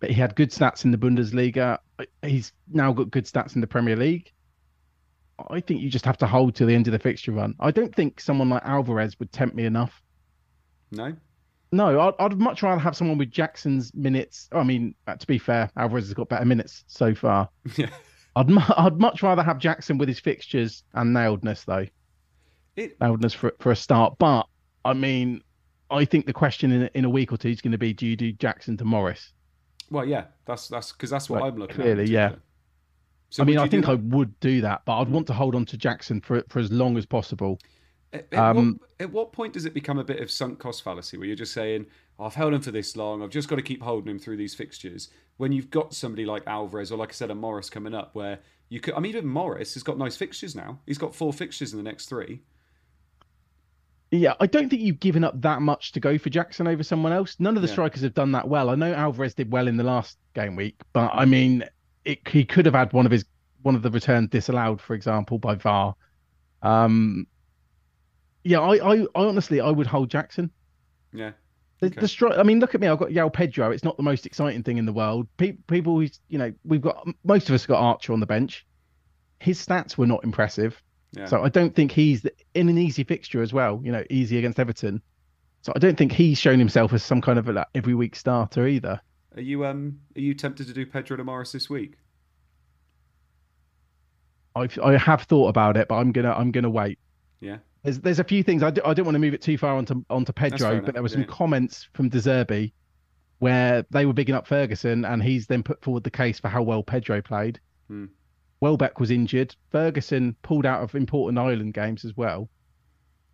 but 0.00 0.10
he 0.10 0.20
had 0.20 0.36
good 0.36 0.50
stats 0.50 0.84
in 0.84 0.90
the 0.90 0.98
Bundesliga. 0.98 1.78
He's 2.22 2.52
now 2.70 2.92
got 2.92 3.10
good 3.10 3.24
stats 3.24 3.54
in 3.54 3.60
the 3.60 3.66
Premier 3.66 3.96
League. 3.96 4.32
I 5.50 5.60
think 5.60 5.82
you 5.82 5.90
just 5.90 6.04
have 6.04 6.18
to 6.18 6.26
hold 6.26 6.54
to 6.56 6.66
the 6.66 6.74
end 6.74 6.86
of 6.88 6.92
the 6.92 6.98
fixture 6.98 7.32
run. 7.32 7.54
I 7.60 7.70
don't 7.70 7.94
think 7.94 8.20
someone 8.20 8.48
like 8.48 8.62
Alvarez 8.64 9.18
would 9.18 9.32
tempt 9.32 9.54
me 9.54 9.64
enough. 9.64 10.02
No. 10.90 11.14
No, 11.72 12.00
I'd, 12.00 12.14
I'd 12.18 12.38
much 12.38 12.62
rather 12.62 12.80
have 12.80 12.96
someone 12.96 13.18
with 13.18 13.30
Jackson's 13.30 13.92
minutes. 13.94 14.48
I 14.52 14.62
mean, 14.62 14.94
uh, 15.06 15.16
to 15.16 15.26
be 15.26 15.38
fair, 15.38 15.70
Alvarez 15.76 16.04
has 16.04 16.14
got 16.14 16.28
better 16.28 16.44
minutes 16.44 16.84
so 16.86 17.14
far. 17.14 17.48
Yeah. 17.76 17.88
I'd 18.36 18.50
I'd 18.76 18.98
much 18.98 19.22
rather 19.22 19.42
have 19.42 19.58
Jackson 19.58 19.96
with 19.96 20.08
his 20.08 20.20
fixtures 20.20 20.84
and 20.92 21.16
nailedness 21.16 21.64
though. 21.64 21.86
It... 22.76 22.98
Nailedness 22.98 23.34
for 23.34 23.54
for 23.60 23.72
a 23.72 23.76
start, 23.76 24.18
but 24.18 24.46
I 24.84 24.92
mean, 24.92 25.42
I 25.90 26.04
think 26.04 26.26
the 26.26 26.34
question 26.34 26.70
in 26.70 26.90
in 26.94 27.04
a 27.06 27.10
week 27.10 27.32
or 27.32 27.38
two 27.38 27.48
is 27.48 27.62
going 27.62 27.72
to 27.72 27.78
be: 27.78 27.94
Do 27.94 28.06
you 28.06 28.14
do 28.14 28.32
Jackson 28.32 28.76
to 28.76 28.84
Morris? 28.84 29.32
Well, 29.90 30.04
yeah, 30.04 30.24
that's 30.44 30.68
that's 30.68 30.92
because 30.92 31.08
that's 31.08 31.30
what 31.30 31.42
I'm 31.42 31.56
looking 31.56 31.76
clearly, 31.76 32.02
at. 32.02 32.08
Clearly, 32.08 32.12
yeah. 32.12 32.32
So 33.30 33.42
I 33.42 33.46
mean, 33.46 33.58
I 33.58 33.68
think 33.68 33.88
I 33.88 33.94
would 33.94 34.38
do 34.40 34.60
that, 34.60 34.82
but 34.84 35.00
I'd 35.00 35.08
want 35.08 35.26
to 35.28 35.32
hold 35.32 35.54
on 35.54 35.64
to 35.66 35.76
Jackson 35.76 36.20
for 36.20 36.44
for 36.48 36.58
as 36.58 36.70
long 36.70 36.98
as 36.98 37.06
possible. 37.06 37.58
At, 38.12 38.26
at, 38.32 38.38
um, 38.38 38.78
what, 38.78 38.90
at, 39.00 39.12
what, 39.12 39.32
point 39.32 39.52
does 39.52 39.64
it 39.64 39.74
become 39.74 39.98
a 39.98 40.04
bit 40.04 40.20
of 40.20 40.30
sunk 40.30 40.58
cost 40.58 40.82
fallacy 40.82 41.16
where 41.16 41.26
you're 41.26 41.36
just 41.36 41.52
saying, 41.52 41.86
oh, 42.18 42.26
I've 42.26 42.34
held 42.34 42.54
him 42.54 42.62
for 42.62 42.70
this 42.70 42.96
long, 42.96 43.22
I've 43.22 43.30
just 43.30 43.48
got 43.48 43.56
to 43.56 43.62
keep 43.62 43.82
holding 43.82 44.10
him 44.10 44.18
through 44.18 44.36
these 44.36 44.54
fixtures? 44.54 45.10
When 45.36 45.52
you've 45.52 45.70
got 45.70 45.92
somebody 45.92 46.24
like 46.24 46.42
Alvarez 46.46 46.92
or, 46.92 46.96
like 46.96 47.10
I 47.10 47.12
said, 47.12 47.30
a 47.30 47.34
Morris 47.34 47.68
coming 47.68 47.94
up, 47.94 48.14
where 48.14 48.38
you 48.68 48.80
could, 48.80 48.94
I 48.94 49.00
mean, 49.00 49.10
even 49.10 49.26
Morris 49.26 49.74
has 49.74 49.82
got 49.82 49.98
nice 49.98 50.16
fixtures 50.16 50.54
now. 50.54 50.78
He's 50.86 50.98
got 50.98 51.14
four 51.14 51.32
fixtures 51.32 51.72
in 51.72 51.78
the 51.78 51.82
next 51.82 52.06
three. 52.06 52.40
Yeah, 54.12 54.34
I 54.38 54.46
don't 54.46 54.68
think 54.68 54.82
you've 54.82 55.00
given 55.00 55.24
up 55.24 55.40
that 55.42 55.62
much 55.62 55.92
to 55.92 56.00
go 56.00 56.16
for 56.16 56.30
Jackson 56.30 56.68
over 56.68 56.82
someone 56.82 57.12
else. 57.12 57.36
None 57.40 57.56
of 57.56 57.62
the 57.62 57.68
yeah. 57.68 57.74
strikers 57.74 58.02
have 58.02 58.14
done 58.14 58.32
that 58.32 58.48
well. 58.48 58.70
I 58.70 58.76
know 58.76 58.92
Alvarez 58.92 59.34
did 59.34 59.50
well 59.50 59.66
in 59.66 59.76
the 59.76 59.84
last 59.84 60.16
game 60.34 60.54
week, 60.54 60.76
but 60.92 61.10
I 61.12 61.24
mean, 61.24 61.64
it, 62.04 62.26
he 62.28 62.44
could 62.44 62.66
have 62.66 62.74
had 62.74 62.92
one 62.92 63.04
of 63.04 63.12
his 63.12 63.24
one 63.62 63.74
of 63.74 63.82
the 63.82 63.90
returns 63.90 64.30
disallowed, 64.30 64.80
for 64.80 64.94
example, 64.94 65.38
by 65.38 65.56
VAR. 65.56 65.96
Um, 66.62 67.26
yeah, 68.46 68.60
I, 68.60 68.94
I, 68.94 69.00
I 69.00 69.06
honestly, 69.14 69.60
I 69.60 69.70
would 69.70 69.86
hold 69.86 70.10
Jackson. 70.10 70.50
Yeah. 71.12 71.32
The, 71.80 71.86
okay. 71.88 72.00
the 72.00 72.08
strike. 72.08 72.38
I 72.38 72.42
mean, 72.42 72.60
look 72.60 72.74
at 72.74 72.80
me. 72.80 72.88
I've 72.88 72.98
got 72.98 73.10
João 73.10 73.32
Pedro. 73.32 73.70
It's 73.70 73.84
not 73.84 73.96
the 73.96 74.02
most 74.02 74.24
exciting 74.24 74.62
thing 74.62 74.78
in 74.78 74.86
the 74.86 74.92
world. 74.92 75.26
Pe- 75.36 75.58
people, 75.66 76.02
you 76.02 76.38
know, 76.38 76.52
we've 76.64 76.80
got 76.80 77.06
most 77.24 77.48
of 77.48 77.54
us 77.54 77.66
got 77.66 77.80
Archer 77.80 78.12
on 78.12 78.20
the 78.20 78.26
bench. 78.26 78.66
His 79.40 79.64
stats 79.64 79.98
were 79.98 80.06
not 80.06 80.24
impressive. 80.24 80.80
Yeah. 81.12 81.26
So 81.26 81.42
I 81.42 81.48
don't 81.48 81.74
think 81.74 81.92
he's 81.92 82.22
the, 82.22 82.32
in 82.54 82.68
an 82.68 82.78
easy 82.78 83.04
fixture 83.04 83.42
as 83.42 83.52
well. 83.52 83.80
You 83.84 83.92
know, 83.92 84.04
easy 84.08 84.38
against 84.38 84.58
Everton. 84.58 85.02
So 85.62 85.72
I 85.74 85.78
don't 85.78 85.98
think 85.98 86.12
he's 86.12 86.38
shown 86.38 86.58
himself 86.58 86.92
as 86.92 87.02
some 87.02 87.20
kind 87.20 87.38
of 87.38 87.48
a 87.48 87.52
like, 87.52 87.66
every 87.74 87.94
week 87.94 88.16
starter 88.16 88.66
either. 88.66 89.00
Are 89.34 89.42
you 89.42 89.66
um 89.66 89.98
are 90.16 90.20
you 90.20 90.34
tempted 90.34 90.66
to 90.68 90.72
do 90.72 90.86
Pedro 90.86 91.16
de 91.16 91.24
Morris 91.24 91.52
this 91.52 91.68
week? 91.68 91.96
I've, 94.54 94.78
I 94.82 94.96
have 94.96 95.22
thought 95.22 95.48
about 95.48 95.76
it, 95.76 95.88
but 95.88 95.96
I'm 95.96 96.12
gonna 96.12 96.32
I'm 96.32 96.52
gonna 96.52 96.70
wait. 96.70 96.98
Yeah. 97.40 97.58
There's 97.86 98.00
there's 98.00 98.18
a 98.18 98.24
few 98.24 98.42
things 98.42 98.62
I, 98.62 98.70
d- 98.70 98.80
I 98.84 98.92
don't 98.94 99.04
want 99.06 99.14
to 99.14 99.20
move 99.20 99.32
it 99.32 99.40
too 99.40 99.56
far 99.56 99.76
onto 99.76 100.04
onto 100.10 100.32
Pedro, 100.32 100.80
but 100.80 100.92
there 100.94 101.02
were 101.02 101.08
some 101.08 101.20
yeah. 101.22 101.28
comments 101.28 101.88
from 101.94 102.08
De 102.08 102.18
Zerbi 102.18 102.72
where 103.38 103.84
they 103.90 104.06
were 104.06 104.12
bigging 104.12 104.34
up 104.34 104.46
Ferguson, 104.46 105.04
and 105.04 105.22
he's 105.22 105.46
then 105.46 105.62
put 105.62 105.82
forward 105.84 106.02
the 106.02 106.10
case 106.10 106.40
for 106.40 106.48
how 106.48 106.62
well 106.62 106.82
Pedro 106.82 107.22
played. 107.22 107.60
Hmm. 107.88 108.06
Welbeck 108.60 108.98
was 108.98 109.10
injured. 109.10 109.54
Ferguson 109.70 110.34
pulled 110.42 110.66
out 110.66 110.82
of 110.82 110.94
important 110.94 111.38
Ireland 111.38 111.74
games 111.74 112.04
as 112.04 112.16
well. 112.16 112.48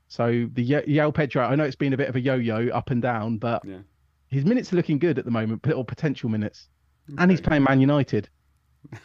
So 0.08 0.46
the 0.52 0.62
Yale 0.62 1.12
Pedro, 1.12 1.44
I 1.46 1.54
know 1.54 1.64
it's 1.64 1.76
been 1.76 1.94
a 1.94 1.96
bit 1.96 2.08
of 2.10 2.16
a 2.16 2.20
yo-yo 2.20 2.68
up 2.68 2.90
and 2.90 3.00
down, 3.00 3.38
but 3.38 3.64
Yeah. 3.64 3.78
his 4.28 4.44
minutes 4.44 4.70
are 4.72 4.76
looking 4.76 4.98
good 4.98 5.18
at 5.18 5.24
the 5.24 5.30
moment, 5.30 5.66
or 5.72 5.84
potential 5.84 6.28
minutes, 6.28 6.68
and 7.16 7.30
he's 7.30 7.40
playing 7.40 7.62
Man 7.64 7.80
United. 7.80 8.28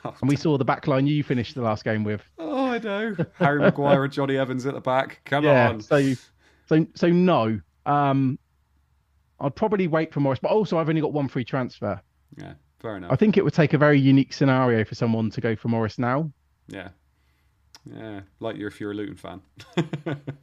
Oh, 0.03 0.15
And 0.21 0.27
we 0.27 0.36
saw 0.36 0.57
the 0.57 0.65
back 0.65 0.88
line 0.88 1.05
you 1.05 1.23
finished 1.23 1.53
the 1.53 1.62
last 1.62 1.83
game 1.83 2.03
with. 2.03 2.23
I 2.85 2.89
know. 2.89 3.15
Harry 3.33 3.59
Maguire 3.59 4.03
and 4.03 4.13
Jonny 4.13 4.37
Evans 4.37 4.65
at 4.65 4.73
the 4.73 4.81
back. 4.81 5.21
Come 5.25 5.43
yeah. 5.43 5.69
on. 5.69 5.81
So, 5.81 6.13
so, 6.67 6.85
so 6.95 7.07
no. 7.09 7.59
Um, 7.85 8.37
I'd 9.39 9.55
probably 9.55 9.87
wait 9.87 10.13
for 10.13 10.19
Morris, 10.19 10.39
but 10.39 10.51
also 10.51 10.77
I've 10.77 10.89
only 10.89 11.01
got 11.01 11.13
one 11.13 11.27
free 11.27 11.45
transfer. 11.45 12.01
Yeah, 12.37 12.53
fair 12.79 12.97
enough. 12.97 13.11
I 13.11 13.15
think 13.15 13.37
it 13.37 13.43
would 13.43 13.53
take 13.53 13.73
a 13.73 13.77
very 13.77 13.99
unique 13.99 14.33
scenario 14.33 14.83
for 14.83 14.95
someone 14.95 15.29
to 15.31 15.41
go 15.41 15.55
for 15.55 15.67
Morris 15.67 15.97
now. 15.99 16.31
Yeah. 16.67 16.89
Yeah, 17.95 18.21
like 18.39 18.57
you're 18.57 18.67
if 18.67 18.79
you're 18.79 18.91
a 18.91 18.95
Luton 18.95 19.15
fan. 19.15 19.41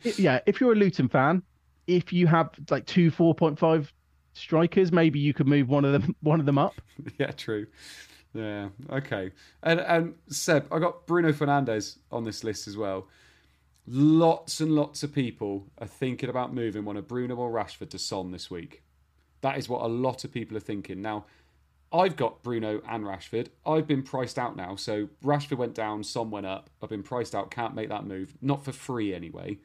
Yeah, 0.03 0.41
if 0.47 0.61
you're 0.61 0.73
a 0.73 0.77
Luton 0.77 1.09
fan, 1.09 1.43
if 1.87 2.13
you 2.13 2.27
have 2.27 2.51
like 2.71 2.87
two 2.87 3.11
4.5 3.11 3.89
strikers, 4.33 4.93
maybe 4.93 5.19
you 5.19 5.35
could 5.35 5.47
move 5.47 5.69
one 5.69 5.85
of 5.85 5.93
them 5.93 6.15
one 6.23 6.41
of 6.41 6.47
them 6.47 6.59
up. 6.59 6.75
yeah, 7.19 7.31
true. 7.33 7.67
Yeah, 8.35 8.71
okay. 8.91 9.31
And 9.63 9.81
and 9.81 10.15
Seb, 10.29 10.67
I 10.73 10.81
got 10.81 11.07
Bruno 11.07 11.33
Fernandes 11.33 11.99
on 12.11 12.25
this 12.25 12.43
list 12.45 12.67
as 12.67 12.77
well. 12.77 13.09
Lots 13.87 14.61
and 14.61 14.73
lots 14.73 15.03
of 15.03 15.15
people 15.15 15.67
are 15.79 15.87
thinking 15.87 16.29
about 16.29 16.53
moving 16.53 16.85
one 16.85 16.97
of 16.97 17.07
Bruno 17.07 17.37
or 17.37 17.51
Rashford 17.51 17.91
to 17.91 17.99
Son 17.99 18.33
this 18.33 18.51
week. 18.51 18.83
That 19.43 19.59
is 19.59 19.69
what 19.69 19.83
a 19.83 19.87
lot 19.87 20.25
of 20.25 20.33
people 20.33 20.57
are 20.57 20.61
thinking. 20.61 21.01
Now, 21.03 21.27
I've 21.93 22.17
got 22.17 22.43
Bruno 22.43 22.81
and 22.89 23.05
Rashford. 23.05 23.49
I've 23.65 23.87
been 23.87 24.03
priced 24.03 24.39
out 24.39 24.57
now. 24.57 24.75
So 24.75 25.11
Rashford 25.23 25.59
went 25.59 25.75
down, 25.75 26.03
Son 26.03 26.31
went 26.31 26.47
up. 26.47 26.71
I've 26.83 26.89
been 26.89 27.03
priced 27.03 27.35
out, 27.35 27.51
can't 27.51 27.75
make 27.75 27.91
that 27.91 28.07
move. 28.07 28.35
Not 28.41 28.65
for 28.65 28.73
free 28.73 29.15
anyway. 29.15 29.59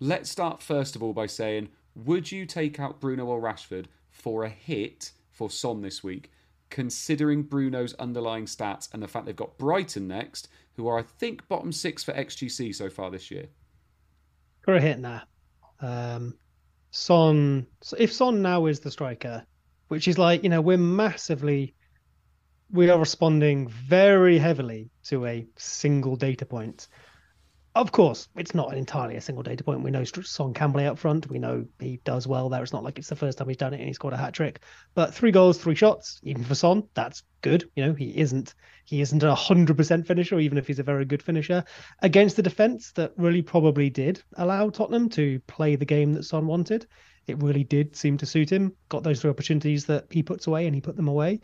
Let's 0.00 0.28
start 0.28 0.60
first 0.60 0.96
of 0.96 1.02
all 1.02 1.12
by 1.14 1.26
saying, 1.26 1.68
would 1.94 2.32
you 2.32 2.44
take 2.44 2.80
out 2.80 3.00
Bruno 3.00 3.24
or 3.26 3.40
Rashford 3.40 3.86
for 4.10 4.44
a 4.44 4.48
hit 4.48 5.12
for 5.30 5.48
Son 5.48 5.80
this 5.80 6.02
week, 6.02 6.30
considering 6.74 7.44
Bruno's 7.44 7.94
underlying 8.00 8.46
stats 8.46 8.92
and 8.92 9.00
the 9.00 9.06
fact 9.06 9.26
they've 9.26 9.36
got 9.36 9.56
Brighton 9.58 10.08
next, 10.08 10.48
who 10.72 10.88
are 10.88 10.98
I 10.98 11.02
think 11.02 11.46
bottom 11.46 11.70
six 11.70 12.02
for 12.02 12.12
XGC 12.12 12.74
so 12.74 12.90
far 12.90 13.12
this 13.12 13.30
year? 13.30 13.46
For 14.62 14.74
a 14.74 14.80
hit 14.80 14.98
now. 14.98 15.22
Um, 15.78 16.34
Son, 16.90 17.64
so 17.80 17.96
if 18.00 18.12
Son 18.12 18.42
now 18.42 18.66
is 18.66 18.80
the 18.80 18.90
striker, 18.90 19.46
which 19.86 20.08
is 20.08 20.18
like, 20.18 20.42
you 20.42 20.48
know, 20.48 20.60
we're 20.60 20.76
massively, 20.76 21.76
we 22.72 22.90
are 22.90 22.98
responding 22.98 23.68
very 23.68 24.36
heavily 24.36 24.90
to 25.04 25.26
a 25.26 25.46
single 25.56 26.16
data 26.16 26.44
point. 26.44 26.88
Of 27.76 27.90
course, 27.90 28.28
it's 28.36 28.54
not 28.54 28.72
entirely 28.76 29.16
a 29.16 29.20
single 29.20 29.42
data 29.42 29.64
point. 29.64 29.82
We 29.82 29.90
know 29.90 30.04
Son 30.04 30.54
can 30.54 30.72
play 30.72 30.86
up 30.86 30.96
front. 30.96 31.28
We 31.28 31.40
know 31.40 31.66
he 31.80 31.96
does 32.04 32.24
well 32.24 32.48
there. 32.48 32.62
It's 32.62 32.72
not 32.72 32.84
like 32.84 33.00
it's 33.00 33.08
the 33.08 33.16
first 33.16 33.36
time 33.36 33.48
he's 33.48 33.56
done 33.56 33.74
it 33.74 33.80
and 33.80 33.88
he 33.88 33.92
scored 33.92 34.14
a 34.14 34.16
hat 34.16 34.32
trick. 34.32 34.60
But 34.94 35.12
three 35.12 35.32
goals, 35.32 35.58
three 35.58 35.74
shots, 35.74 36.20
even 36.22 36.44
for 36.44 36.54
Son, 36.54 36.84
that's 36.94 37.24
good. 37.40 37.68
You 37.74 37.86
know, 37.86 37.92
he 37.92 38.16
isn't 38.16 38.54
he 38.84 39.00
isn't 39.00 39.24
a 39.24 39.34
hundred 39.34 39.76
percent 39.76 40.06
finisher, 40.06 40.38
even 40.38 40.56
if 40.56 40.68
he's 40.68 40.78
a 40.78 40.84
very 40.84 41.04
good 41.04 41.20
finisher 41.20 41.64
against 42.00 42.36
the 42.36 42.44
defence 42.44 42.92
that 42.92 43.12
really 43.16 43.42
probably 43.42 43.90
did 43.90 44.22
allow 44.36 44.70
Tottenham 44.70 45.08
to 45.10 45.40
play 45.48 45.74
the 45.74 45.84
game 45.84 46.12
that 46.12 46.22
Son 46.22 46.46
wanted. 46.46 46.86
It 47.26 47.42
really 47.42 47.64
did 47.64 47.96
seem 47.96 48.18
to 48.18 48.26
suit 48.26 48.50
him. 48.52 48.76
Got 48.88 49.02
those 49.02 49.20
three 49.20 49.30
opportunities 49.30 49.86
that 49.86 50.06
he 50.10 50.22
puts 50.22 50.46
away, 50.46 50.66
and 50.66 50.76
he 50.76 50.80
put 50.80 50.94
them 50.94 51.08
away. 51.08 51.40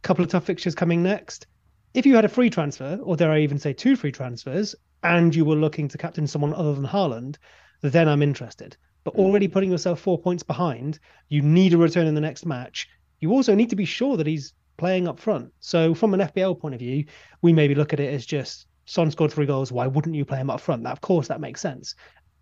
Couple 0.00 0.24
of 0.24 0.30
tough 0.30 0.44
fixtures 0.44 0.74
coming 0.74 1.02
next. 1.02 1.48
If 1.96 2.04
you 2.04 2.14
had 2.14 2.26
a 2.26 2.28
free 2.28 2.50
transfer, 2.50 3.00
or 3.02 3.16
there 3.16 3.30
are 3.30 3.38
even 3.38 3.58
say 3.58 3.72
two 3.72 3.96
free 3.96 4.12
transfers, 4.12 4.74
and 5.02 5.34
you 5.34 5.46
were 5.46 5.56
looking 5.56 5.88
to 5.88 5.96
captain 5.96 6.26
someone 6.26 6.52
other 6.52 6.74
than 6.74 6.84
Haaland, 6.84 7.36
then 7.80 8.06
I'm 8.06 8.20
interested. 8.20 8.76
But 9.02 9.14
hmm. 9.14 9.20
already 9.20 9.48
putting 9.48 9.70
yourself 9.70 9.98
four 9.98 10.18
points 10.18 10.42
behind, 10.42 10.98
you 11.30 11.40
need 11.40 11.72
a 11.72 11.78
return 11.78 12.06
in 12.06 12.14
the 12.14 12.20
next 12.20 12.44
match. 12.44 12.86
You 13.20 13.32
also 13.32 13.54
need 13.54 13.70
to 13.70 13.76
be 13.76 13.86
sure 13.86 14.18
that 14.18 14.26
he's 14.26 14.52
playing 14.76 15.08
up 15.08 15.18
front. 15.18 15.54
So 15.60 15.94
from 15.94 16.12
an 16.12 16.20
FPL 16.20 16.60
point 16.60 16.74
of 16.74 16.80
view, 16.80 17.06
we 17.40 17.54
maybe 17.54 17.74
look 17.74 17.94
at 17.94 18.00
it 18.00 18.12
as 18.12 18.26
just 18.26 18.66
Son 18.84 19.10
scored 19.10 19.32
three 19.32 19.46
goals. 19.46 19.72
Why 19.72 19.86
wouldn't 19.86 20.16
you 20.16 20.26
play 20.26 20.36
him 20.36 20.50
up 20.50 20.60
front? 20.60 20.82
That 20.82 20.92
of 20.92 21.00
course 21.00 21.28
that 21.28 21.40
makes 21.40 21.62
sense, 21.62 21.94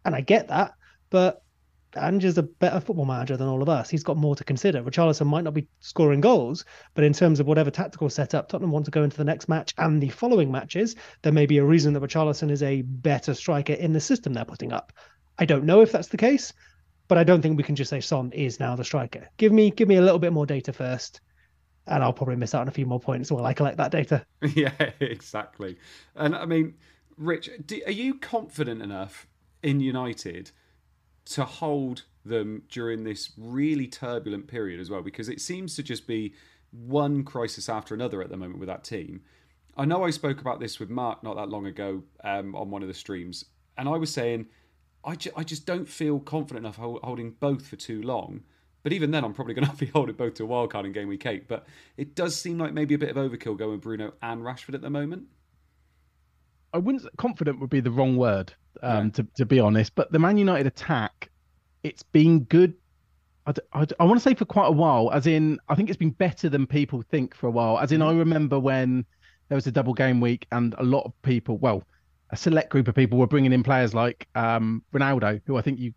and 0.05 0.17
I 0.17 0.21
get 0.21 0.49
that. 0.49 0.73
But 1.11 1.44
Ange 1.97 2.25
is 2.25 2.39
a 2.39 2.43
better 2.43 2.81
football 2.81 3.05
manager 3.05 3.37
than 3.37 3.49
all 3.49 3.63
of 3.63 3.69
us. 3.69 3.91
He's 3.91 4.03
got 4.03 4.17
more 4.17 4.35
to 4.37 4.45
consider. 4.45 4.83
Richarlison 4.83 5.27
might 5.27 5.45
not 5.45 5.55
be 5.55 5.69
scoring 5.81 6.21
goals, 6.21 6.65
but 6.95 7.05
in 7.05 7.13
terms 7.13 7.41
of 7.41 7.47
whatever 7.47 7.71
tactical 7.71 8.11
setup 8.11 8.49
Tottenham 8.49 8.71
want 8.71 8.85
to 8.87 8.91
go 8.91 9.03
into 9.03 9.17
the 9.17 9.25
next 9.25 9.49
match 9.49 9.75
and 9.79 10.03
the 10.03 10.09
following 10.09 10.51
matches, 10.51 10.97
there 11.23 11.33
may 11.33 11.47
be 11.47 11.59
a 11.59 11.65
reason 11.65 11.93
that 11.93 12.03
Richarlison 12.03 12.51
is 12.51 12.63
a 12.63 12.83
better 12.83 13.35
striker 13.35 13.75
in 13.75 13.93
the 13.93 14.01
system 14.01 14.33
they're 14.33 14.45
putting 14.45 14.73
up. 14.73 14.93
I 15.39 15.45
don't 15.45 15.65
know 15.65 15.81
if 15.81 15.93
that's 15.93 16.09
the 16.09 16.17
case, 16.17 16.53
but 17.09 17.19
I 17.19 17.25
don't 17.25 17.43
think 17.43 17.57
we 17.57 17.63
can 17.63 17.77
just 17.77 17.91
say 17.91 18.01
Son 18.01 18.33
is 18.33 18.61
now 18.61 18.77
the 18.77 18.85
striker. 18.85 19.29
Give 19.37 19.53
me 19.53 19.71
give 19.71 19.89
me 19.89 19.97
a 19.97 20.03
little 20.03 20.19
bit 20.19 20.33
more 20.33 20.47
data 20.47 20.73
first, 20.73 21.21
and 21.87 22.03
I'll 22.03 22.13
probably 22.13 22.37
miss 22.37 22.55
out 22.55 22.63
on 22.63 22.69
a 22.69 22.73
few 22.73 22.87
more 22.87 23.01
points 23.01 23.31
while 23.31 23.45
I 23.45 23.53
collect 23.53 23.77
that 23.79 23.91
data. 23.91 24.25
yeah, 24.55 24.73
exactly. 25.01 25.77
And 26.15 26.35
I 26.35 26.47
mean, 26.47 26.75
Rich, 27.17 27.51
do, 27.67 27.81
are 27.87 27.93
you 27.93 28.15
confident 28.15 28.83
enough 28.83 29.27
in 29.63 29.81
United 29.81 30.51
to 31.27 31.45
hold 31.45 32.03
them 32.25 32.63
during 32.71 33.05
this 33.05 33.33
really 33.37 33.87
turbulent 33.87 34.47
period 34.47 34.81
as 34.81 34.91
well? 34.91 35.03
Because 35.03 35.29
it 35.29 35.41
seems 35.41 35.77
to 35.77 35.83
just 35.83 36.07
be 36.07 36.35
one 36.71 37.25
crisis 37.25 37.69
after 37.69 37.95
another 37.95 38.23
at 38.23 38.31
the 38.31 38.37
moment 38.37 38.59
with 38.59 38.69
that 38.69 38.85
team. 38.85 39.23
I 39.77 39.85
know 39.85 40.05
I 40.05 40.11
spoke 40.11 40.41
about 40.41 40.61
this 40.61 40.79
with 40.79 40.91
Mark 40.91 41.23
not 41.23 41.37
that 41.37 41.49
long 41.49 41.67
ago 41.67 42.03
um, 42.23 42.55
on 42.55 42.71
one 42.71 42.83
of 42.83 42.89
the 42.89 42.95
streams, 42.95 43.45
and 43.77 43.89
I 43.89 43.97
was 43.97 44.13
saying 44.13 44.47
I, 45.05 45.17
ju- 45.17 45.33
I 45.37 45.45
just 45.45 45.67
don't 45.67 45.89
feel 45.89 46.21
confident 46.21 46.65
enough 46.65 46.77
hol- 46.77 47.01
holding 47.03 47.33
both 47.33 47.67
for 47.67 47.77
too 47.77 48.03
long. 48.03 48.43
But 48.83 48.93
even 48.93 49.11
then, 49.11 49.25
I'm 49.25 49.35
probably 49.35 49.55
going 49.55 49.67
to 49.71 49.77
be 49.77 49.87
holding 49.87 50.15
both 50.15 50.35
to 50.35 50.45
a 50.45 50.47
wild 50.47 50.71
card 50.71 50.87
in 50.87 50.93
game 50.93 51.09
week 51.09 51.27
eight. 51.27 51.49
But 51.49 51.67
it 51.97 52.15
does 52.15 52.37
seem 52.37 52.59
like 52.59 52.73
maybe 52.73 52.95
a 52.95 52.99
bit 52.99 53.11
of 53.11 53.17
overkill 53.17 53.59
going 53.59 53.79
Bruno 53.79 54.15
and 54.23 54.43
Rashford 54.43 54.75
at 54.75 54.83
the 54.83 54.91
moment. 54.91 55.25
I 56.73 56.79
wouldn't 56.79 57.05
confident 57.17 57.61
would 57.61 57.71
be 57.71 57.81
the 57.81 57.91
wrong 57.91 58.17
word 58.17 58.55
um, 58.83 59.11
to 59.13 59.27
to 59.37 59.45
be 59.47 59.61
honest. 59.61 59.95
But 59.95 60.13
the 60.13 60.19
Man 60.19 60.37
United 60.39 60.67
attack, 60.67 61.31
it's 61.83 62.03
been 62.03 62.41
good. 62.45 62.75
I 63.47 63.53
I 64.01 64.05
want 64.05 64.17
to 64.17 64.21
say 64.21 64.35
for 64.35 64.45
quite 64.47 64.69
a 64.69 64.73
while, 64.73 65.11
as 65.13 65.27
in 65.27 65.59
I 65.69 65.75
think 65.75 65.89
it's 65.91 65.99
been 65.99 66.11
better 66.11 66.49
than 66.49 66.67
people 66.67 67.03
think 67.03 67.35
for 67.35 67.47
a 67.47 67.51
while. 67.51 67.79
As 67.79 67.93
in 67.93 68.01
I 68.03 68.13
remember 68.13 68.59
when 68.59 69.05
there 69.49 69.57
was 69.57 69.67
a 69.67 69.73
double 69.73 69.93
game 69.93 70.21
week 70.21 70.47
and 70.53 70.75
a 70.79 70.83
lot 70.83 71.05
of 71.05 71.13
people, 71.23 71.59
well, 71.59 71.83
a 72.31 72.37
select 72.37 72.71
group 72.71 72.89
of 72.89 72.95
people 72.95 73.19
were 73.19 73.27
bringing 73.27 73.53
in 73.53 73.63
players 73.63 73.93
like 73.93 74.27
um, 74.35 74.83
Ronaldo, 74.95 75.43
who 75.47 75.59
I 75.59 75.61
think 75.63 75.79
you, 75.79 75.93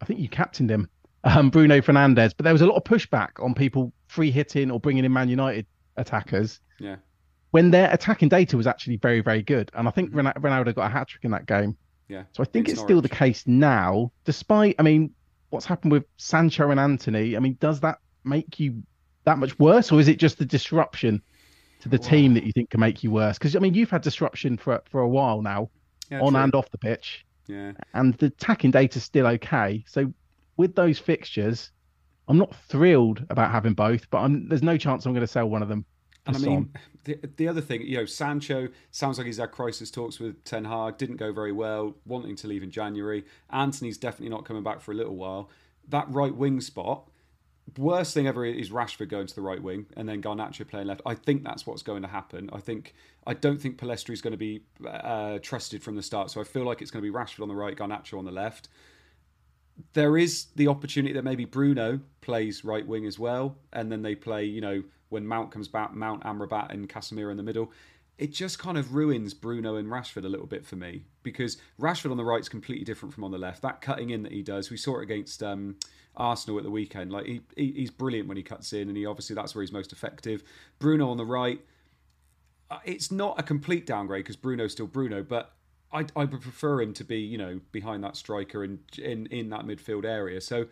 I 0.00 0.04
think 0.04 0.20
you 0.20 0.28
captained 0.28 0.70
him, 0.70 0.88
um, 1.24 1.50
Bruno 1.50 1.80
Fernandes. 1.80 2.32
But 2.36 2.44
there 2.44 2.52
was 2.52 2.62
a 2.62 2.66
lot 2.66 2.76
of 2.76 2.84
pushback 2.84 3.42
on 3.42 3.54
people 3.54 3.92
free 4.06 4.30
hitting 4.30 4.70
or 4.70 4.78
bringing 4.78 5.04
in 5.04 5.12
Man 5.12 5.28
United 5.28 5.66
attackers 5.96 6.60
Yeah. 6.78 6.96
when 7.50 7.72
their 7.72 7.92
attacking 7.92 8.28
data 8.28 8.56
was 8.56 8.68
actually 8.68 8.98
very, 8.98 9.20
very 9.20 9.42
good. 9.42 9.72
And 9.74 9.88
I 9.88 9.90
think 9.90 10.10
Ron- 10.14 10.26
Ronaldo 10.34 10.72
got 10.72 10.86
a 10.86 10.88
hat 10.88 11.08
trick 11.08 11.24
in 11.24 11.32
that 11.32 11.46
game. 11.46 11.76
Yeah. 12.12 12.24
So 12.32 12.42
I 12.42 12.46
think 12.46 12.66
Against 12.66 12.82
it's 12.82 12.86
still 12.86 13.00
the 13.00 13.08
case 13.08 13.44
now, 13.46 14.12
despite, 14.24 14.74
I 14.78 14.82
mean, 14.82 15.14
what's 15.48 15.64
happened 15.64 15.92
with 15.92 16.04
Sancho 16.18 16.70
and 16.70 16.78
Antony. 16.78 17.36
I 17.36 17.40
mean, 17.40 17.56
does 17.58 17.80
that 17.80 17.98
make 18.22 18.60
you 18.60 18.82
that 19.24 19.38
much 19.38 19.58
worse, 19.58 19.90
or 19.90 19.98
is 19.98 20.08
it 20.08 20.18
just 20.18 20.36
the 20.38 20.44
disruption 20.44 21.22
to 21.80 21.88
the 21.88 21.98
team 21.98 22.34
that 22.34 22.44
you 22.44 22.52
think 22.52 22.68
can 22.70 22.80
make 22.80 23.02
you 23.02 23.10
worse? 23.10 23.38
Because, 23.38 23.56
I 23.56 23.60
mean, 23.60 23.72
you've 23.72 23.90
had 23.90 24.02
disruption 24.02 24.58
for, 24.58 24.82
for 24.90 25.00
a 25.00 25.08
while 25.08 25.40
now, 25.40 25.70
Yeah, 26.10 26.20
on 26.20 26.32
true. 26.34 26.42
and 26.42 26.54
off 26.54 26.70
the 26.70 26.78
pitch, 26.78 27.24
Yeah. 27.46 27.72
and 27.94 28.12
the 28.14 28.26
attacking 28.26 28.72
data's 28.72 29.04
still 29.04 29.26
okay. 29.26 29.82
So 29.88 30.12
with 30.58 30.74
those 30.74 30.98
fixtures, 30.98 31.70
I'm 32.28 32.36
not 32.36 32.54
thrilled 32.68 33.24
about 33.30 33.50
having 33.50 33.72
both, 33.72 34.10
but 34.10 34.18
I'm, 34.18 34.48
there's 34.48 34.62
no 34.62 34.76
chance 34.76 35.06
I'm 35.06 35.12
going 35.12 35.26
to 35.26 35.32
sell 35.32 35.48
one 35.48 35.62
of 35.62 35.68
them. 35.68 35.86
And 36.26 36.36
I 36.36 36.38
mean, 36.38 36.72
the, 37.04 37.18
the 37.36 37.48
other 37.48 37.60
thing, 37.60 37.82
you 37.82 37.96
know, 37.96 38.04
Sancho 38.04 38.68
sounds 38.92 39.18
like 39.18 39.26
he's 39.26 39.38
had 39.38 39.50
crisis 39.50 39.90
talks 39.90 40.20
with 40.20 40.44
Ten 40.44 40.64
Hag, 40.64 40.96
didn't 40.96 41.16
go 41.16 41.32
very 41.32 41.52
well, 41.52 41.96
wanting 42.06 42.36
to 42.36 42.46
leave 42.46 42.62
in 42.62 42.70
January. 42.70 43.24
Antony's 43.50 43.98
definitely 43.98 44.28
not 44.28 44.44
coming 44.44 44.62
back 44.62 44.80
for 44.80 44.92
a 44.92 44.94
little 44.94 45.16
while. 45.16 45.50
That 45.88 46.08
right 46.08 46.34
wing 46.34 46.60
spot, 46.60 47.08
worst 47.76 48.14
thing 48.14 48.26
ever 48.26 48.44
is 48.44 48.70
Rashford 48.70 49.08
going 49.08 49.26
to 49.26 49.34
the 49.34 49.40
right 49.40 49.62
wing 49.62 49.86
and 49.96 50.08
then 50.08 50.22
Garnacho 50.22 50.66
playing 50.66 50.86
left. 50.86 51.00
I 51.06 51.14
think 51.14 51.44
that's 51.44 51.66
what's 51.66 51.82
going 51.82 52.02
to 52.02 52.08
happen. 52.08 52.50
I 52.52 52.58
think 52.58 52.94
I 53.26 53.34
don't 53.34 53.60
think 53.60 53.78
Pellistri's 53.78 54.20
going 54.20 54.32
to 54.32 54.36
be 54.36 54.62
uh, 54.86 55.38
trusted 55.40 55.82
from 55.82 55.96
the 55.96 56.02
start, 56.02 56.30
so 56.30 56.40
I 56.40 56.44
feel 56.44 56.64
like 56.64 56.82
it's 56.82 56.90
going 56.90 57.04
to 57.04 57.10
be 57.10 57.16
Rashford 57.16 57.42
on 57.42 57.48
the 57.48 57.54
right, 57.54 57.76
Garnacho 57.76 58.18
on 58.18 58.24
the 58.24 58.32
left. 58.32 58.68
There 59.94 60.18
is 60.18 60.46
the 60.54 60.68
opportunity 60.68 61.14
that 61.14 61.24
maybe 61.24 61.46
Bruno 61.46 62.00
plays 62.20 62.64
right 62.64 62.86
wing 62.86 63.06
as 63.06 63.18
well, 63.18 63.56
and 63.72 63.90
then 63.90 64.02
they 64.02 64.14
play, 64.14 64.44
you 64.44 64.60
know, 64.60 64.82
when 65.12 65.26
Mount 65.26 65.52
comes 65.52 65.68
back, 65.68 65.94
Mount 65.94 66.24
Amrabat 66.24 66.72
and 66.72 66.88
Casemiro 66.88 67.30
in 67.30 67.36
the 67.36 67.42
middle. 67.42 67.70
it 68.18 68.32
just 68.32 68.58
kind 68.58 68.78
of 68.78 68.94
ruins 68.94 69.34
Bruno 69.34 69.76
and 69.76 69.88
Rashford 69.88 70.24
a 70.24 70.28
little 70.28 70.46
bit 70.46 70.64
for 70.64 70.76
me 70.76 71.04
because 71.22 71.56
Rashford 71.80 72.10
on 72.10 72.16
the 72.16 72.24
right 72.24 72.40
is 72.40 72.48
completely 72.48 72.84
different 72.84 73.14
from 73.14 73.24
on 73.24 73.30
the 73.30 73.38
left. 73.38 73.62
That 73.62 73.80
cutting 73.80 74.10
in 74.10 74.22
that 74.24 74.32
he 74.32 74.42
does, 74.42 74.70
we 74.70 74.76
saw 74.76 75.00
it 75.00 75.02
against 75.02 75.42
um, 75.42 75.76
Arsenal 76.16 76.58
at 76.58 76.64
the 76.64 76.70
weekend. 76.70 77.10
Like 77.10 77.26
he, 77.26 77.40
he, 77.56 77.72
he's 77.72 77.90
brilliant 77.90 78.28
when 78.28 78.36
he 78.36 78.42
cuts 78.42 78.72
in, 78.72 78.88
and 78.88 78.96
he 78.96 79.06
obviously 79.06 79.34
that's 79.34 79.54
where 79.54 79.62
he's 79.62 79.72
most 79.72 79.92
effective. 79.92 80.42
Bruno 80.78 81.10
on 81.10 81.16
the 81.16 81.24
right, 81.24 81.60
uh, 82.70 82.78
it's 82.84 83.10
not 83.10 83.38
a 83.40 83.42
complete 83.42 83.86
downgrade 83.86 84.24
because 84.24 84.36
Bruno's 84.36 84.72
still 84.72 84.86
Bruno, 84.86 85.22
but 85.22 85.54
I, 85.92 86.06
I 86.14 86.24
would 86.24 86.40
prefer 86.42 86.80
him 86.80 86.92
to 86.94 87.04
be 87.04 87.18
you 87.18 87.38
know 87.38 87.60
behind 87.72 88.04
that 88.04 88.16
striker 88.16 88.62
and 88.62 88.78
in 88.98 89.26
in 89.26 89.50
that 89.50 89.62
midfield 89.62 90.04
area. 90.04 90.40
So 90.40 90.66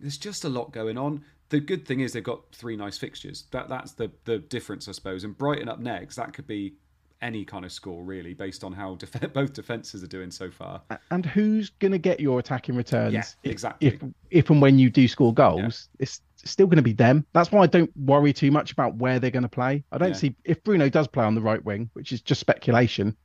there's 0.00 0.18
just 0.18 0.44
a 0.44 0.48
lot 0.48 0.72
going 0.72 0.98
on. 0.98 1.24
The 1.48 1.60
good 1.60 1.86
thing 1.86 2.00
is 2.00 2.12
they've 2.12 2.22
got 2.24 2.40
three 2.52 2.76
nice 2.76 2.98
fixtures. 2.98 3.44
That 3.52 3.68
that's 3.68 3.92
the 3.92 4.10
the 4.24 4.38
difference, 4.38 4.88
I 4.88 4.92
suppose. 4.92 5.24
And 5.24 5.36
Brighton 5.36 5.68
up 5.68 5.78
next, 5.78 6.16
that 6.16 6.32
could 6.32 6.46
be 6.46 6.74
any 7.22 7.44
kind 7.46 7.64
of 7.64 7.72
score 7.72 8.04
really, 8.04 8.34
based 8.34 8.62
on 8.62 8.72
how 8.72 8.96
def- 8.96 9.32
both 9.32 9.52
defenses 9.54 10.02
are 10.04 10.06
doing 10.08 10.30
so 10.30 10.50
far. 10.50 10.82
And 11.10 11.24
who's 11.24 11.70
going 11.70 11.92
to 11.92 11.98
get 11.98 12.20
your 12.20 12.38
attacking 12.38 12.76
returns? 12.76 13.14
Yeah, 13.14 13.24
if- 13.42 13.52
exactly. 13.52 13.88
If 13.88 14.02
if 14.30 14.50
and 14.50 14.60
when 14.60 14.78
you 14.78 14.90
do 14.90 15.06
score 15.08 15.32
goals, 15.32 15.88
it's 15.98 16.20
still 16.36 16.66
going 16.66 16.76
to 16.76 16.82
be 16.82 16.92
them. 16.92 17.24
That's 17.32 17.50
why 17.52 17.62
I 17.62 17.66
don't 17.66 17.90
worry 17.96 18.32
too 18.32 18.50
much 18.50 18.72
about 18.72 18.96
where 18.96 19.18
they're 19.18 19.30
going 19.30 19.42
to 19.44 19.48
play. 19.48 19.84
I 19.92 19.98
don't 19.98 20.10
Yeah. 20.10 20.14
see 20.14 20.34
if 20.44 20.62
Bruno 20.64 20.88
does 20.88 21.06
play 21.08 21.24
on 21.24 21.34
the 21.34 21.40
right 21.40 21.64
wing, 21.64 21.88
which 21.94 22.12
is 22.12 22.20
just 22.20 22.40
speculation. 22.40 23.16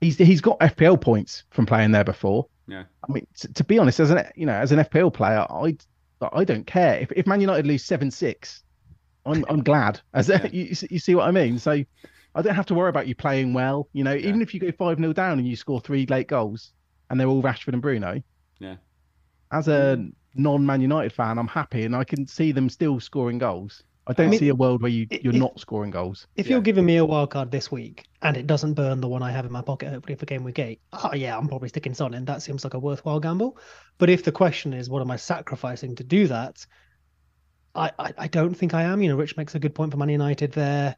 He's 0.00 0.18
he's 0.18 0.40
got 0.40 0.58
FPL 0.58 1.00
points 1.00 1.44
from 1.50 1.64
playing 1.64 1.92
there 1.92 2.04
before. 2.04 2.46
Yeah, 2.66 2.84
I 3.08 3.12
mean, 3.12 3.26
to, 3.38 3.52
to 3.54 3.64
be 3.64 3.78
honest, 3.78 4.00
as 4.00 4.10
an 4.10 4.24
you 4.34 4.46
know 4.46 4.52
as 4.54 4.72
an 4.72 4.80
FPL 4.80 5.12
player, 5.14 5.46
I 6.22 6.28
I 6.32 6.44
don't 6.44 6.66
care 6.66 6.98
if 7.00 7.12
if 7.12 7.26
Man 7.26 7.40
United 7.40 7.66
lose 7.66 7.84
seven 7.84 8.10
six, 8.10 8.62
I'm 9.26 9.44
I'm 9.48 9.62
glad. 9.62 10.00
As 10.14 10.28
Yeah. 10.28 10.46
you 10.52 10.74
you 10.90 10.98
see 10.98 11.14
what 11.14 11.28
I 11.28 11.30
mean. 11.30 11.58
So 11.58 11.84
I 12.34 12.42
don't 12.42 12.54
have 12.54 12.66
to 12.66 12.74
worry 12.74 12.88
about 12.88 13.06
you 13.06 13.14
playing 13.14 13.52
well. 13.52 13.88
You 13.92 14.04
know, 14.04 14.14
even 14.14 14.40
if 14.40 14.54
you 14.54 14.60
go 14.60 14.72
five 14.72 14.98
0 14.98 15.12
down 15.12 15.38
and 15.38 15.46
you 15.46 15.56
score 15.56 15.80
three 15.80 16.06
late 16.06 16.28
goals, 16.28 16.72
and 17.10 17.20
they're 17.20 17.28
all 17.28 17.42
Rashford 17.42 17.74
and 17.74 17.82
Bruno. 17.82 18.22
yeah. 18.58 18.76
As 19.50 19.68
a 19.68 20.08
non 20.34 20.64
Man 20.64 20.80
United 20.80 21.12
fan, 21.12 21.38
I'm 21.38 21.48
happy, 21.48 21.84
and 21.84 21.94
I 21.94 22.04
can 22.04 22.26
see 22.26 22.52
them 22.52 22.70
still 22.70 23.00
scoring 23.00 23.38
goals. 23.38 23.82
I 24.06 24.14
don't 24.14 24.30
mean, 24.30 24.40
see 24.40 24.48
a 24.48 24.54
world 24.54 24.82
where 24.82 24.90
you, 24.90 25.06
you're 25.10 25.32
not 25.32 25.60
scoring 25.60 25.90
goals. 25.92 26.26
If 26.34 26.46
Yeah. 26.46 26.52
you're 26.52 26.60
giving 26.60 26.84
me 26.84 26.96
a 26.96 27.04
wild 27.04 27.30
card 27.30 27.52
this 27.52 27.70
week 27.70 28.04
and 28.20 28.36
it 28.36 28.48
doesn't 28.48 28.74
burn 28.74 29.00
the 29.00 29.08
one 29.08 29.22
I 29.22 29.30
have 29.30 29.44
in 29.44 29.52
my 29.52 29.62
pocket, 29.62 29.90
hopefully 29.90 30.16
for 30.16 30.26
game 30.26 30.42
week 30.42 30.58
eight, 30.58 30.80
oh 30.92 31.14
yeah, 31.14 31.38
I'm 31.38 31.46
probably 31.46 31.68
sticking 31.68 31.94
Son 31.94 32.12
in. 32.14 32.24
That 32.24 32.42
seems 32.42 32.64
like 32.64 32.74
a 32.74 32.78
worthwhile 32.80 33.20
gamble. 33.20 33.58
But 33.98 34.10
if 34.10 34.24
the 34.24 34.32
question 34.32 34.72
is, 34.72 34.90
what 34.90 35.02
am 35.02 35.10
I 35.10 35.16
sacrificing 35.16 35.94
to 35.96 36.04
do 36.04 36.26
that? 36.26 36.66
I, 37.74 37.92
I, 37.98 38.12
I 38.18 38.28
don't 38.28 38.54
think 38.54 38.74
I 38.74 38.82
am. 38.82 39.02
You 39.02 39.10
know, 39.10 39.16
Rich 39.16 39.36
makes 39.36 39.54
a 39.54 39.60
good 39.60 39.74
point 39.74 39.92
for 39.92 39.98
Man 39.98 40.08
United 40.08 40.52
there. 40.52 40.96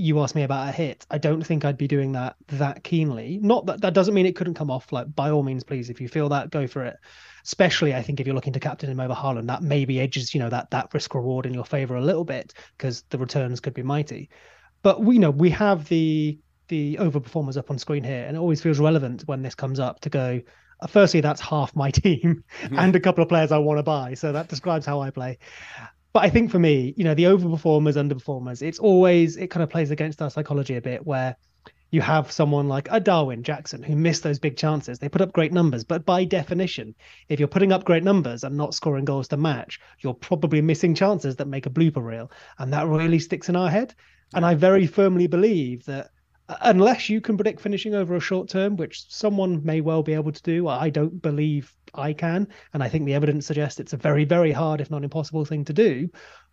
You 0.00 0.20
asked 0.20 0.34
me 0.34 0.42
about 0.42 0.68
a 0.68 0.72
hit. 0.72 1.06
I 1.10 1.18
don't 1.18 1.42
think 1.42 1.64
I'd 1.64 1.76
be 1.76 1.86
doing 1.88 2.12
that 2.12 2.36
that 2.48 2.82
keenly. 2.84 3.38
Not 3.42 3.66
that 3.66 3.80
that 3.82 3.94
doesn't 3.94 4.14
mean 4.14 4.26
it 4.26 4.34
couldn't 4.36 4.54
come 4.54 4.70
off. 4.70 4.92
Like 4.92 5.14
by 5.14 5.30
all 5.30 5.42
means, 5.42 5.62
please, 5.64 5.90
if 5.90 6.00
you 6.00 6.08
feel 6.08 6.28
that, 6.30 6.50
go 6.50 6.66
for 6.66 6.84
it. 6.84 6.96
Especially, 7.44 7.94
I 7.94 8.02
think 8.02 8.20
if 8.20 8.26
you're 8.26 8.34
looking 8.34 8.52
to 8.54 8.60
captain 8.60 8.90
him 8.90 9.00
over 9.00 9.14
Haaland, 9.14 9.46
that 9.48 9.62
maybe 9.62 10.00
edges 10.00 10.34
you 10.34 10.40
know 10.40 10.48
that 10.50 10.70
that 10.70 10.92
risk 10.94 11.14
reward 11.14 11.46
in 11.46 11.54
your 11.54 11.64
favor 11.64 11.96
a 11.96 12.00
little 12.00 12.24
bit 12.24 12.54
because 12.76 13.02
the 13.10 13.18
returns 13.18 13.60
could 13.60 13.74
be 13.74 13.82
mighty. 13.82 14.30
But 14.82 15.02
we 15.02 15.14
you 15.16 15.20
know 15.20 15.30
we 15.30 15.50
have 15.50 15.88
the 15.88 16.38
the 16.68 16.96
overperformers 17.00 17.56
up 17.56 17.70
on 17.70 17.78
screen 17.78 18.04
here, 18.04 18.24
and 18.26 18.36
it 18.36 18.40
always 18.40 18.62
feels 18.62 18.78
relevant 18.78 19.22
when 19.26 19.42
this 19.42 19.54
comes 19.54 19.80
up 19.80 20.00
to 20.00 20.10
go. 20.10 20.40
uh, 20.80 20.86
Firstly, 20.86 21.20
that's 21.20 21.40
half 21.40 21.74
my 21.76 21.90
team 22.02 22.42
and 22.76 22.94
a 22.96 23.00
couple 23.00 23.22
of 23.22 23.28
players 23.28 23.52
I 23.52 23.58
want 23.58 23.78
to 23.78 23.82
buy, 23.82 24.14
so 24.14 24.32
that 24.32 24.48
describes 24.48 24.86
how 24.86 25.00
I 25.00 25.10
play. 25.10 25.38
But 26.12 26.24
I 26.24 26.30
think 26.30 26.50
for 26.50 26.58
me, 26.58 26.92
you 26.96 27.04
know, 27.04 27.14
the 27.14 27.24
overperformers, 27.24 27.96
underperformers, 27.96 28.62
it's 28.62 28.78
always 28.78 29.36
it 29.36 29.48
kind 29.48 29.62
of 29.62 29.70
plays 29.70 29.90
against 29.90 30.20
our 30.20 30.30
psychology 30.30 30.76
a 30.76 30.80
bit 30.80 31.06
where 31.06 31.36
you 31.92 32.00
have 32.00 32.30
someone 32.30 32.68
like 32.68 32.88
a 32.90 33.00
Darwin 33.00 33.42
Jackson 33.42 33.82
who 33.82 33.96
missed 33.96 34.22
those 34.22 34.38
big 34.38 34.56
chances. 34.56 34.98
They 34.98 35.08
put 35.08 35.20
up 35.20 35.32
great 35.32 35.52
numbers, 35.52 35.84
but 35.84 36.06
by 36.06 36.24
definition, 36.24 36.94
if 37.28 37.38
you're 37.38 37.48
putting 37.48 37.72
up 37.72 37.84
great 37.84 38.04
numbers 38.04 38.44
and 38.44 38.56
not 38.56 38.74
scoring 38.74 39.04
goals 39.04 39.28
to 39.28 39.36
match, 39.36 39.80
you're 40.00 40.14
probably 40.14 40.60
missing 40.60 40.94
chances 40.94 41.36
that 41.36 41.48
make 41.48 41.66
a 41.66 41.70
blooper 41.70 42.04
reel, 42.04 42.30
and 42.58 42.72
that 42.72 42.86
really 42.86 43.18
sticks 43.18 43.48
in 43.48 43.56
our 43.56 43.68
head. 43.70 43.94
And 44.34 44.46
I 44.46 44.54
very 44.54 44.86
firmly 44.86 45.26
believe 45.26 45.84
that 45.86 46.10
unless 46.60 47.08
you 47.08 47.20
can 47.20 47.36
predict 47.36 47.60
finishing 47.60 47.94
over 47.94 48.16
a 48.16 48.20
short 48.20 48.48
term, 48.48 48.76
which 48.76 49.04
someone 49.08 49.64
may 49.64 49.80
well 49.80 50.02
be 50.02 50.14
able 50.14 50.32
to 50.32 50.42
do, 50.42 50.68
I 50.68 50.90
don't 50.90 51.20
believe 51.20 51.74
I 51.94 52.12
can, 52.12 52.48
and 52.72 52.82
I 52.82 52.88
think 52.88 53.04
the 53.04 53.14
evidence 53.14 53.46
suggests 53.46 53.80
it's 53.80 53.92
a 53.92 53.98
very, 53.98 54.24
very 54.24 54.52
hard, 54.52 54.80
if 54.80 54.90
not 54.90 55.04
impossible, 55.04 55.44
thing 55.44 55.64
to 55.66 55.72
do. 55.72 56.10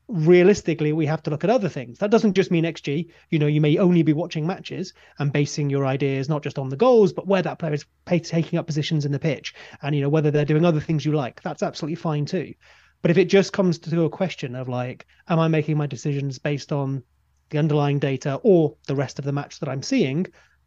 Realistically 0.09 0.93
we 0.93 1.05
have 1.05 1.21
to 1.23 1.29
look 1.29 1.43
at 1.43 1.49
other 1.49 1.67
things. 1.67 1.99
That 1.99 2.11
doesn't 2.11 2.33
just 2.33 2.49
mean 2.49 2.63
xg 2.63 3.09
you 3.29 3.39
know 3.39 3.47
you 3.47 3.59
may 3.59 3.77
only 3.77 4.03
be 4.03 4.13
watching 4.13 4.47
matches 4.47 4.93
and 5.19 5.33
basing 5.33 5.69
your 5.69 5.85
ideas 5.85 6.29
not 6.29 6.43
just 6.43 6.57
on 6.57 6.69
the 6.69 6.77
goals 6.77 7.11
but 7.11 7.27
where 7.27 7.41
that 7.41 7.59
player 7.59 7.73
is 7.73 7.85
taking 8.23 8.57
up 8.57 8.65
positions 8.65 9.03
in 9.03 9.11
the 9.11 9.19
pitch 9.19 9.53
and 9.81 9.93
you 9.93 9.99
know 9.99 10.07
whether 10.07 10.31
they're 10.31 10.45
doing 10.45 10.63
other 10.63 10.79
things 10.79 11.05
you 11.05 11.11
like. 11.11 11.41
That's 11.41 11.61
absolutely 11.61 11.95
fine 11.95 12.25
too. 12.25 12.53
But 13.01 13.11
if 13.11 13.17
it 13.17 13.25
just 13.25 13.51
comes 13.51 13.79
to 13.79 14.05
a 14.05 14.09
question 14.09 14.55
of 14.55 14.69
like 14.69 15.05
am 15.27 15.39
i 15.39 15.49
making 15.49 15.75
my 15.75 15.87
decisions 15.87 16.39
based 16.39 16.71
on 16.71 17.03
the 17.49 17.57
underlying 17.57 17.99
data 17.99 18.39
or 18.43 18.75
the 18.87 18.95
rest 18.95 19.19
of 19.19 19.25
the 19.25 19.31
match 19.31 19.59
that 19.59 19.69
i'm 19.69 19.83
seeing 19.83 20.25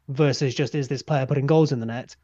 versus 0.09 0.55
just 0.55 0.75
is 0.75 0.89
this 0.89 1.03
player 1.03 1.27
putting 1.27 1.47
goals 1.47 1.73
in 1.73 1.81
the 1.81 1.87
net 1.87 2.17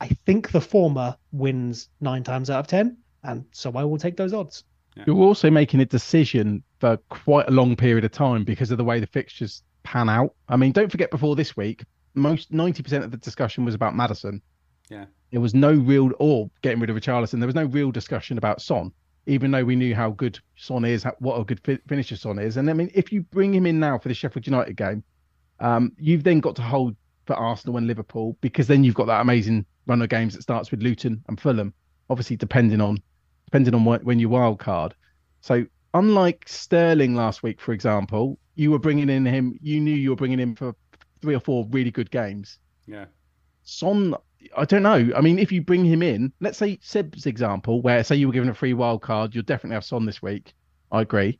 i 0.00 0.08
think 0.26 0.50
the 0.50 0.60
former 0.60 1.16
wins 1.32 1.88
nine 2.00 2.22
times 2.22 2.50
out 2.50 2.60
of 2.60 2.66
ten 2.66 2.96
and 3.24 3.44
so 3.52 3.72
i 3.74 3.84
will 3.84 3.98
take 3.98 4.16
those 4.16 4.32
odds 4.32 4.64
You're 5.06 5.16
also 5.16 5.50
making 5.50 5.80
a 5.80 5.86
decision 5.86 6.62
for 6.80 6.98
quite 7.08 7.48
a 7.48 7.50
long 7.50 7.76
period 7.76 8.04
of 8.04 8.12
time 8.12 8.44
because 8.44 8.70
of 8.70 8.78
the 8.78 8.84
way 8.84 9.00
the 9.00 9.06
fixtures 9.06 9.62
pan 9.84 10.08
out. 10.08 10.34
I 10.48 10.56
mean, 10.56 10.72
don't 10.72 10.90
forget 10.90 11.10
before 11.10 11.34
this 11.34 11.56
week, 11.56 11.84
most 12.14 12.52
90% 12.52 13.02
of 13.02 13.10
the 13.10 13.16
discussion 13.16 13.64
was 13.64 13.74
about 13.74 13.94
Maddison. 13.94 14.42
Yeah. 14.90 15.06
There 15.30 15.40
was 15.40 15.54
no 15.54 15.72
real, 15.72 16.10
or 16.18 16.50
getting 16.60 16.78
rid 16.78 16.90
of 16.90 16.96
Richarlison, 16.96 17.38
there 17.38 17.46
was 17.46 17.54
no 17.54 17.64
real 17.64 17.90
discussion 17.90 18.36
about 18.36 18.60
Son, 18.60 18.92
even 19.26 19.50
though 19.50 19.64
we 19.64 19.76
knew 19.76 19.94
how 19.94 20.10
good 20.10 20.38
Son 20.56 20.84
is, 20.84 21.06
what 21.18 21.38
a 21.38 21.44
good 21.44 21.60
fi- 21.64 21.78
finisher 21.88 22.16
Son 22.16 22.38
is. 22.38 22.56
And 22.56 22.68
I 22.68 22.72
mean, 22.72 22.90
if 22.94 23.12
you 23.12 23.22
bring 23.22 23.54
him 23.54 23.66
in 23.66 23.78
now 23.78 23.98
for 23.98 24.08
the 24.08 24.14
Sheffield 24.14 24.46
United 24.46 24.76
game, 24.76 25.02
um, 25.60 25.92
you've 25.98 26.24
then 26.24 26.40
got 26.40 26.56
to 26.56 26.62
hold 26.62 26.96
for 27.26 27.34
Arsenal 27.34 27.76
and 27.76 27.86
Liverpool 27.86 28.36
because 28.40 28.66
then 28.66 28.82
you've 28.82 28.94
got 28.94 29.06
that 29.06 29.20
amazing 29.20 29.64
run 29.86 30.02
of 30.02 30.08
games 30.08 30.34
that 30.34 30.42
starts 30.42 30.70
with 30.70 30.82
Luton 30.82 31.22
and 31.28 31.40
Fulham, 31.40 31.72
obviously 32.10 32.36
depending 32.36 32.80
on 32.80 32.98
depending 33.46 33.74
on 33.74 33.84
when 33.84 34.18
you 34.18 34.28
wild 34.28 34.58
card. 34.58 34.94
So 35.40 35.66
unlike 35.94 36.44
Sterling 36.48 37.14
last 37.14 37.42
week, 37.42 37.60
for 37.60 37.72
example, 37.72 38.38
you 38.54 38.70
were 38.70 38.78
bringing 38.78 39.08
in 39.08 39.24
him. 39.24 39.58
You 39.62 39.80
knew 39.80 39.94
you 39.94 40.10
were 40.10 40.16
bringing 40.16 40.38
him 40.38 40.54
for 40.54 40.74
three 41.20 41.34
or 41.34 41.40
four 41.40 41.66
really 41.70 41.90
good 41.90 42.10
games. 42.10 42.58
Yeah. 42.86 43.06
Son, 43.62 44.14
I 44.56 44.64
don't 44.64 44.82
know. 44.82 45.10
I 45.16 45.20
mean, 45.20 45.38
if 45.38 45.52
you 45.52 45.62
bring 45.62 45.84
him 45.84 46.02
in, 46.02 46.32
let's 46.40 46.58
say 46.58 46.78
Seb's 46.82 47.26
example, 47.26 47.82
where 47.82 48.02
say 48.04 48.16
you 48.16 48.26
were 48.26 48.32
given 48.32 48.48
a 48.48 48.54
free 48.54 48.74
wild 48.74 49.02
card, 49.02 49.34
you'll 49.34 49.44
definitely 49.44 49.74
have 49.74 49.84
Son 49.84 50.06
this 50.06 50.22
week. 50.22 50.54
I 50.90 51.02
agree. 51.02 51.38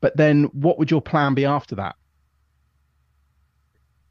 But 0.00 0.16
then, 0.16 0.44
what 0.52 0.78
would 0.78 0.90
your 0.90 1.02
plan 1.02 1.34
be 1.34 1.44
after 1.44 1.74
that? 1.76 1.96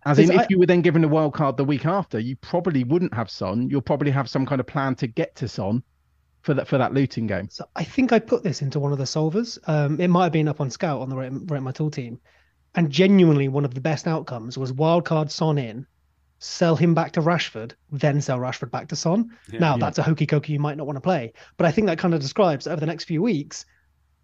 As 0.06 0.20
in, 0.20 0.28
Because 0.28 0.44
if 0.44 0.50
you 0.52 0.60
were 0.60 0.68
then 0.68 0.82
given 0.82 1.04
a 1.04 1.08
wild 1.08 1.34
card 1.34 1.58
the 1.58 1.64
week 1.64 1.86
after, 1.86 2.20
you 2.20 2.36
probably 2.36 2.84
wouldn't 2.84 3.14
have 3.14 3.30
Son. 3.30 3.70
You'll 3.70 3.82
probably 3.82 4.12
have 4.12 4.30
some 4.30 4.46
kind 4.46 4.60
of 4.60 4.68
plan 4.68 4.96
to 4.96 5.08
get 5.08 5.36
to 5.38 5.48
Son 5.48 5.84
for 6.42 6.54
that 6.54 6.68
for 6.68 6.78
that 6.78 6.94
Luton 6.94 7.26
game. 7.26 7.50
So 7.50 7.66
I 7.76 7.84
think 7.84 8.14
I 8.14 8.20
put 8.20 8.44
this 8.44 8.62
into 8.62 8.80
one 8.80 8.92
of 8.92 9.00
the 9.00 9.06
solvers. 9.06 9.58
Um, 9.68 10.00
it 10.00 10.10
might 10.10 10.26
have 10.26 10.32
been 10.32 10.48
up 10.48 10.62
on 10.62 10.70
Scout 10.70 11.02
on 11.02 11.10
the 11.10 11.16
Rate 11.16 11.62
My 11.62 11.72
Tool 11.72 11.90
team. 11.90 12.20
And 12.76 12.92
genuinely, 12.92 13.48
one 13.48 13.66
of 13.66 13.74
the 13.74 13.82
best 13.82 14.06
outcomes 14.06 14.58
was 14.58 14.74
wildcard 14.74 15.32
Son 15.32 15.58
in, 15.58 15.88
sell 16.46 16.76
him 16.76 16.94
back 16.94 17.12
to 17.14 17.22
Rashford, 17.22 17.74
then 17.92 18.22
sell 18.22 18.38
Rashford 18.38 18.70
back 18.72 18.88
to 18.90 18.96
Son. 18.96 19.32
Yeah. 19.52 19.60
now, 19.60 19.74
Yeah. 19.74 19.80
that's 19.80 19.98
a 19.98 20.04
hokey 20.04 20.28
cokey 20.28 20.50
you 20.50 20.60
might 20.60 20.78
not 20.78 20.86
want 20.86 20.98
to 20.98 21.02
play. 21.02 21.34
But 21.58 21.66
I 21.66 21.72
think 21.72 21.88
that 21.88 21.98
kind 21.98 22.14
of 22.14 22.22
describes 22.22 22.68
over 22.68 22.80
the 22.80 22.86
next 22.86 23.06
few 23.06 23.22
weeks, 23.22 23.66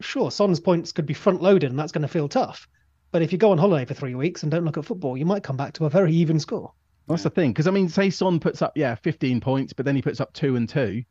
sure, 0.01 0.29
Son's 0.31 0.59
points 0.59 0.91
could 0.91 1.05
be 1.05 1.13
front 1.13 1.41
loaded 1.41 1.71
and 1.71 1.79
that's 1.79 1.91
going 1.91 2.03
to 2.03 2.07
feel 2.07 2.29
tough. 2.29 2.67
But 3.11 3.21
if 3.21 3.31
you 3.31 3.37
go 3.37 3.51
on 3.51 3.57
holiday 3.57 3.85
for 3.85 3.93
three 3.93 4.15
weeks 4.15 4.43
and 4.43 4.51
don't 4.51 4.63
look 4.63 4.77
at 4.77 4.85
football, 4.85 5.17
you 5.17 5.25
might 5.25 5.43
come 5.43 5.57
back 5.57 5.73
to 5.73 5.85
a 5.85 5.89
very 5.89 6.13
even 6.13 6.39
score. 6.39 6.73
That's 7.07 7.23
the 7.23 7.29
thing, 7.29 7.51
because 7.51 7.67
I 7.67 7.71
mean, 7.71 7.89
say 7.89 8.09
Son 8.09 8.39
puts 8.39 8.61
up 8.61 8.71
yeah 8.77 8.95
15 8.95 9.41
points, 9.41 9.73
but 9.73 9.85
then 9.85 9.95
he 9.97 10.01
puts 10.01 10.21
up 10.21 10.31
two 10.31 10.55
and 10.55 10.69
two. 10.69 11.03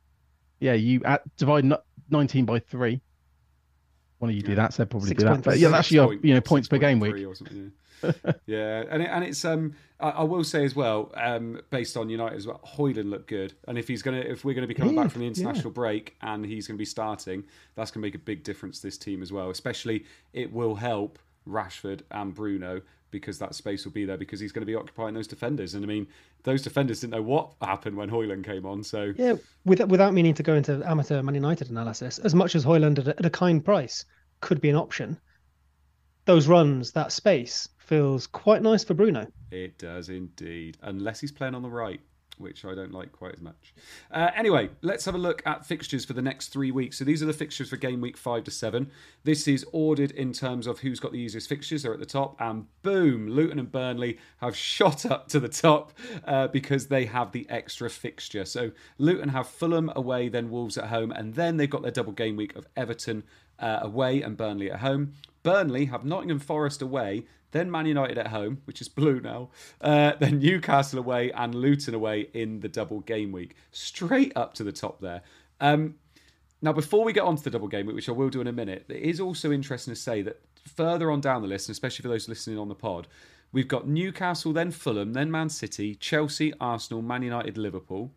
Yeah, 0.61 0.73
you 0.73 1.03
add, 1.05 1.21
divide 1.37 1.71
19 2.09 2.47
by 2.47 2.61
three. 2.61 3.03
One 4.19 4.31
of 4.31 4.37
you 4.37 4.43
do 4.43 4.55
that, 4.55 4.73
so 4.73 4.87
probably 4.87 5.13
do 5.15 5.25
that. 5.25 5.43
But 5.43 5.59
yeah, 5.59 5.69
that's 5.69 5.91
your 5.91 6.15
you 6.15 6.35
know 6.35 6.41
points 6.41 6.69
per 6.69 6.79
game 6.79 7.01
6.3 7.01 7.13
week. 7.13 7.73
Yeah. 8.03 8.13
yeah, 8.47 8.85
and 8.91 9.03
it, 9.03 9.09
and 9.11 9.25
it's 9.25 9.45
um 9.45 9.75
I, 9.99 10.11
I 10.11 10.23
will 10.23 10.45
say 10.45 10.65
as 10.65 10.75
well 10.75 11.13
um 11.15 11.61
based 11.71 11.97
on 11.97 12.09
United 12.09 12.37
as 12.37 12.47
well, 12.47 12.61
Højlund 12.77 13.11
looked 13.11 13.29
good, 13.29 13.55
and 13.69 13.79
if 13.79 13.89
he's 13.89 14.03
gonna 14.03 14.19
if 14.19 14.45
we're 14.45 14.55
gonna 14.55 14.67
be 14.67 14.75
coming 14.75 14.95
Yeah, 14.95 15.03
back 15.03 15.11
from 15.13 15.21
the 15.21 15.27
yeah. 15.27 15.31
international 15.43 15.71
break 15.71 16.17
and 16.23 16.45
he's 16.45 16.67
gonna 16.67 16.79
be 16.79 16.85
starting, 16.85 17.45
that's 17.75 17.91
gonna 17.91 18.03
make 18.03 18.15
a 18.15 18.19
big 18.19 18.43
difference 18.45 18.81
to 18.81 18.87
this 18.87 18.99
team 18.99 19.23
as 19.23 19.33
well. 19.33 19.51
Especially 19.51 20.05
it 20.33 20.53
will 20.53 20.75
help 20.75 21.19
Rashford 21.49 22.03
and 22.11 22.35
Bruno 22.35 22.83
because 23.11 23.39
that 23.41 23.55
space 23.55 23.85
will 23.85 23.93
be 23.93 24.05
there 24.05 24.17
because 24.17 24.39
he's 24.39 24.53
going 24.53 24.63
to 24.63 24.67
be 24.67 24.77
occupying 24.77 25.15
those 25.15 25.27
defenders. 25.27 25.75
And 25.75 25.83
I 25.85 25.87
mean, 25.89 26.07
those 26.45 26.63
defenders 26.63 27.01
didn't 27.01 27.13
know 27.13 27.23
what 27.23 27.51
happened 27.61 27.97
when 27.97 28.09
Højlund 28.09 28.45
came 28.45 28.65
on. 28.65 28.85
So 28.85 29.13
Yeah, 29.17 29.35
with, 29.65 29.81
without 29.89 30.15
meaning 30.15 30.35
to 30.35 30.45
go 30.45 30.55
into 30.55 30.81
amateur 30.89 31.21
Man 31.21 31.35
United 31.35 31.71
analysis, 31.71 32.19
as 32.19 32.37
much 32.37 32.55
as 32.55 32.65
Højlund 32.65 33.01
at 33.01 33.09
a, 33.09 33.19
at 33.19 33.27
a 33.27 33.31
kind 33.31 33.65
price 33.65 34.05
could 34.41 34.61
be 34.61 34.71
an 34.71 34.77
option, 34.77 35.19
those 36.25 36.47
runs, 36.47 36.93
that 36.93 37.11
space 37.11 37.69
feels 37.91 38.29
quite 38.29 38.63
nice 38.63 38.85
for 38.85 38.95
Bruno. 38.95 39.27
It 39.51 39.77
does 39.77 40.11
indeed, 40.11 40.79
unless 40.81 41.21
he's 41.21 41.33
playing 41.33 41.57
on 41.57 41.63
the 41.63 41.69
right, 41.69 42.01
which 42.39 42.65
I 42.65 42.73
don't 42.73 42.93
like 42.93 43.11
quite 43.11 43.35
as 43.35 43.41
much. 43.41 43.75
Uh, 44.13 44.31
anyway, 44.37 44.71
let's 44.81 45.05
have 45.07 45.17
a 45.17 45.19
look 45.19 45.43
at 45.45 45.67
fixtures 45.67 46.05
for 46.05 46.13
the 46.13 46.23
next 46.23 46.51
three 46.51 46.71
weeks. 46.71 46.99
So 46.99 47.05
these 47.05 47.21
are 47.21 47.27
the 47.27 47.33
fixtures 47.33 47.69
for 47.69 47.77
game 47.77 48.01
week 48.01 48.17
five 48.17 48.45
to 48.45 48.53
seven. 48.53 48.93
This 49.25 49.49
is 49.49 49.67
ordered 49.73 50.13
in 50.13 50.33
terms 50.33 50.69
of 50.69 50.79
who's 50.79 51.01
got 51.01 51.11
the 51.11 51.19
easiest 51.19 51.49
fixtures. 51.49 51.83
They're 51.83 51.93
at 51.93 51.99
the 51.99 52.07
top, 52.07 52.37
and 52.41 52.67
boom, 52.83 53.27
Luton 53.29 53.59
and 53.59 53.73
Burnley 53.73 54.19
have 54.37 54.57
shot 54.73 55.05
up 55.05 55.27
to 55.31 55.41
the 55.41 55.49
top 55.49 55.93
uh, 56.25 56.47
because 56.47 56.87
they 56.87 57.07
have 57.07 57.33
the 57.33 57.45
extra 57.51 57.91
fixture. 57.91 58.45
So 58.45 58.71
Luton 58.99 59.31
have 59.31 59.49
Fulham 59.49 59.91
away, 59.97 60.29
then 60.29 60.49
Wolves 60.49 60.79
at 60.79 60.91
home, 60.91 61.11
and 61.11 61.35
then 61.35 61.57
they've 61.57 61.69
got 61.69 61.83
their 61.83 61.91
double 61.91 62.13
game 62.13 62.37
week 62.37 62.55
of 62.55 62.69
Everton 62.77 63.25
uh, 63.61 63.81
away 63.83 64.23
and 64.23 64.37
Burnley 64.37 64.71
at 64.71 64.81
home. 64.81 65.15
Burnley 65.43 65.87
have 65.87 66.05
Nottingham 66.05 66.39
Forest 66.39 66.83
away, 66.83 67.25
then 67.53 67.71
Man 67.71 67.87
United 67.87 68.19
at 68.19 68.29
home, 68.29 68.63
which 68.65 68.81
is 68.81 68.89
blue 68.89 69.21
now, 69.21 69.51
uh, 69.81 70.13
then 70.19 70.39
Newcastle 70.39 70.99
away 70.99 71.33
and 71.33 71.55
Luton 71.55 71.95
away 71.95 72.29
in 72.33 72.61
the 72.61 72.69
double 72.69 73.01
game 73.01 73.33
week. 73.33 73.57
Straight 73.73 74.33
up 74.37 74.55
to 74.55 74.65
the 74.65 74.73
top 74.73 75.01
there. 75.01 75.23
Um, 75.61 75.97
now, 76.63 76.73
before 76.73 77.05
we 77.05 77.13
get 77.13 77.25
on 77.25 77.37
to 77.37 77.43
the 77.43 77.51
double 77.51 77.69
game 77.69 77.87
week, 77.87 77.97
which 77.97 78.09
I 78.09 78.13
will 78.13 78.29
do 78.29 78.41
in 78.41 78.47
a 78.47 78.53
minute, 78.53 78.85
it 78.89 79.03
is 79.03 79.19
also 79.19 79.51
interesting 79.51 79.95
to 79.95 80.01
say 80.01 80.21
that 80.23 80.41
further 80.67 81.11
on 81.11 81.21
down 81.21 81.43
the 81.43 81.49
list, 81.49 81.69
and 81.69 81.75
especially 81.75 82.03
for 82.03 82.09
those 82.09 82.29
listening 82.29 82.59
on 82.59 82.69
the 82.69 82.75
pod, 82.75 83.09
we've 83.51 83.69
got 83.69 83.89
Newcastle, 83.89 84.53
then 84.53 84.71
Fulham, 84.71 85.15
then 85.15 85.31
Man 85.31 85.49
City, 85.49 85.95
Chelsea, 85.95 86.53
Arsenal, 86.61 87.03
Man 87.03 87.23
United, 87.23 87.57
Liverpool. 87.57 88.13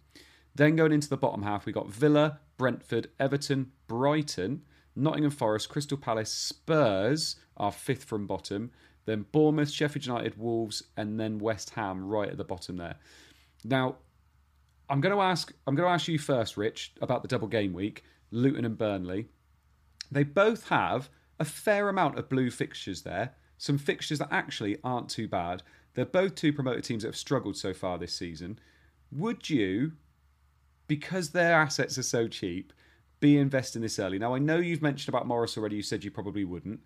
Then 0.55 0.75
going 0.75 0.91
into 0.91 1.09
the 1.09 1.17
bottom 1.17 1.43
half, 1.43 1.65
we've 1.65 1.73
got 1.73 1.89
Villa, 1.89 2.39
Brentford, 2.57 3.09
Everton, 3.19 3.71
Brighton, 3.87 4.61
Nottingham 4.95 5.31
Forest, 5.31 5.69
Crystal 5.69 5.97
Palace, 5.97 6.31
Spurs 6.31 7.37
are 7.57 7.71
fifth 7.71 8.03
from 8.03 8.27
bottom. 8.27 8.71
Then 9.05 9.25
Bournemouth, 9.31 9.69
Sheffield 9.69 10.05
United, 10.05 10.37
Wolves, 10.37 10.83
and 10.95 11.19
then 11.19 11.39
West 11.39 11.71
Ham 11.71 12.05
right 12.05 12.29
at 12.29 12.37
the 12.37 12.43
bottom 12.43 12.77
there. 12.77 12.95
Now, 13.65 13.97
I'm 14.89 15.01
going 15.01 15.15
to 15.15 15.21
ask. 15.21 15.51
I'm 15.67 15.75
going 15.75 15.87
to 15.87 15.93
ask 15.93 16.07
you 16.07 16.19
first, 16.19 16.57
Rich, 16.57 16.93
about 17.01 17.21
the 17.21 17.27
double 17.27 17.47
game 17.47 17.73
week, 17.73 18.03
Luton 18.31 18.65
and 18.65 18.77
Burnley. 18.77 19.27
They 20.11 20.23
both 20.23 20.69
have 20.69 21.09
a 21.39 21.45
fair 21.45 21.89
amount 21.89 22.17
of 22.17 22.29
blue 22.29 22.51
fixtures 22.51 23.01
there. 23.01 23.35
Some 23.57 23.77
fixtures 23.77 24.19
that 24.19 24.31
actually 24.31 24.77
aren't 24.83 25.09
too 25.09 25.27
bad. 25.27 25.63
They're 25.93 26.05
both 26.05 26.35
two 26.35 26.53
promoted 26.53 26.83
teams 26.83 27.03
that 27.03 27.09
have 27.09 27.15
struggled 27.15 27.57
so 27.57 27.73
far 27.73 27.97
this 27.97 28.13
season. 28.13 28.59
Would 29.11 29.49
you, 29.49 29.93
because 30.87 31.29
their 31.29 31.55
assets 31.55 31.97
are 31.97 32.03
so 32.03 32.27
cheap, 32.27 32.73
be 33.23 33.37
investing 33.37 33.81
this 33.81 33.99
early? 33.99 34.19
Now, 34.19 34.35
I 34.35 34.39
know 34.39 34.57
you've 34.57 34.81
mentioned 34.81 35.15
about 35.15 35.25
Morris 35.25 35.57
already. 35.57 35.77
You 35.77 35.81
said 35.81 36.03
you 36.03 36.11
probably 36.11 36.43
wouldn't. 36.43 36.81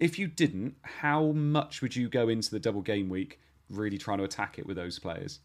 If 0.00 0.18
you 0.18 0.26
didn't, 0.26 0.74
how 0.80 1.32
much 1.32 1.82
would 1.82 1.94
you 1.94 2.08
go 2.08 2.30
into 2.30 2.50
the 2.50 2.58
double 2.58 2.80
game 2.80 3.10
week 3.10 3.38
really 3.68 3.98
trying 3.98 4.16
to 4.16 4.24
attack 4.24 4.58
it 4.58 4.66
with 4.66 4.76
those 4.76 4.98
players? 4.98 5.40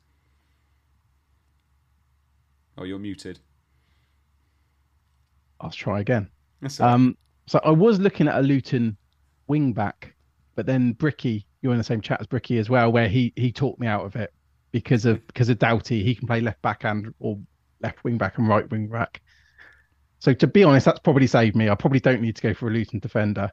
Oh, 2.78 2.86
you're 2.86 2.98
muted. 2.98 3.40
I'll 5.60 5.70
try 5.70 6.00
again. 6.00 6.30
Um, 6.80 7.18
so 7.46 7.60
I 7.66 7.72
was 7.72 8.00
looking 8.00 8.30
at 8.30 8.38
a 8.38 8.42
Luton 8.42 8.96
wing 9.48 9.74
back, 9.74 10.16
but 10.56 10.66
then 10.66 10.94
Bricky, 10.94 11.46
you're 11.62 11.74
in 11.74 11.78
the 11.78 11.84
same 11.84 12.00
chat 12.00 12.22
as 12.22 12.28
Bricky 12.28 12.58
as 12.58 12.70
well, 12.70 12.90
where 12.90 13.10
he 13.10 13.34
he 13.36 13.52
talked 13.52 13.82
me 13.82 13.88
out 13.88 14.06
of 14.06 14.16
it 14.16 14.34
because 14.72 15.06
of 15.06 15.26
because 15.28 15.50
of 15.50 15.60
Doughty. 15.60 16.04
He 16.04 16.16
can 16.16 16.26
play 16.26 16.40
left 16.40 16.62
back 16.62 16.86
and 16.86 17.14
or 17.20 17.38
left 17.82 18.04
wing 18.06 18.18
back 18.18 18.38
and 18.38 18.48
right 18.48 18.70
wing 18.70 18.88
back. 18.88 19.22
So 20.20 20.34
to 20.34 20.48
be 20.48 20.64
honest, 20.64 20.86
that's 20.86 21.00
probably 21.00 21.28
saved 21.28 21.56
me. 21.56 21.70
I 21.70 21.76
probably 21.76 22.00
don't 22.00 22.22
need 22.22 22.36
to 22.36 22.42
go 22.42 22.54
for 22.54 22.68
a 22.68 22.72
Luton 22.72 23.00
defender. 23.00 23.52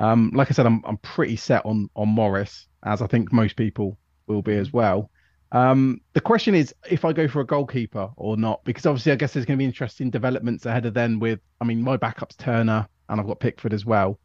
Um, 0.00 0.32
like 0.34 0.50
I 0.50 0.54
said, 0.54 0.66
I'm 0.66 0.82
I'm 0.84 0.96
pretty 0.98 1.36
set 1.36 1.64
on 1.64 1.88
on 1.94 2.08
Morris, 2.08 2.66
as 2.84 3.02
I 3.02 3.06
think 3.06 3.32
most 3.32 3.56
people 3.56 3.98
will 4.26 4.42
be 4.42 4.56
as 4.56 4.72
well. 4.72 5.10
Um, 5.52 6.00
the 6.14 6.20
question 6.20 6.54
is 6.54 6.74
if 6.90 7.04
I 7.04 7.12
go 7.12 7.28
for 7.28 7.40
a 7.40 7.46
goalkeeper 7.46 8.10
or 8.16 8.36
not, 8.36 8.64
because 8.64 8.86
obviously 8.86 9.12
I 9.12 9.16
guess 9.16 9.34
there's 9.34 9.44
going 9.44 9.58
to 9.58 9.62
be 9.62 9.66
interesting 9.66 10.10
developments 10.10 10.66
ahead 10.66 10.86
of 10.86 10.94
then. 10.94 11.20
With 11.20 11.40
I 11.60 11.64
mean, 11.64 11.82
my 11.82 11.96
backup's 11.96 12.36
Turner 12.36 12.88
and 13.08 13.20
I've 13.20 13.26
got 13.26 13.40
Pickford 13.40 13.74
as 13.74 13.84
well. 13.84 14.18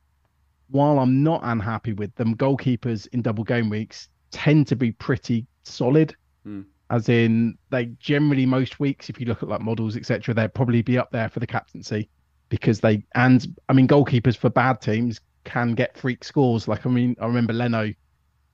While 0.69 0.99
I'm 0.99 1.23
not 1.23 1.41
unhappy 1.43 1.93
with 1.93 2.13
them, 2.15 2.35
goalkeepers 2.35 3.07
in 3.11 3.21
double 3.21 3.43
game 3.43 3.69
weeks 3.69 4.09
tend 4.31 4.67
to 4.67 4.75
be 4.75 4.91
pretty 4.93 5.45
solid. 5.63 6.15
Hmm. 6.43 6.61
As 6.89 7.09
in, 7.09 7.57
they 7.69 7.85
generally 7.99 8.45
most 8.45 8.79
weeks, 8.79 9.09
if 9.09 9.19
you 9.19 9.25
look 9.25 9.43
at 9.43 9.49
like 9.49 9.61
models, 9.61 9.97
etc., 9.97 10.33
they'd 10.33 10.53
probably 10.53 10.81
be 10.81 10.97
up 10.97 11.11
there 11.11 11.29
for 11.29 11.39
the 11.39 11.47
captaincy 11.47 12.09
because 12.49 12.79
they 12.79 13.03
and 13.15 13.55
I 13.67 13.73
mean 13.73 13.87
goalkeepers 13.87 14.37
for 14.37 14.49
bad 14.49 14.79
teams 14.79 15.19
can 15.43 15.73
get 15.73 15.97
freak 15.97 16.23
scores. 16.23 16.67
Like 16.67 16.85
I 16.85 16.89
mean, 16.89 17.15
I 17.19 17.25
remember 17.25 17.53
Leno 17.53 17.93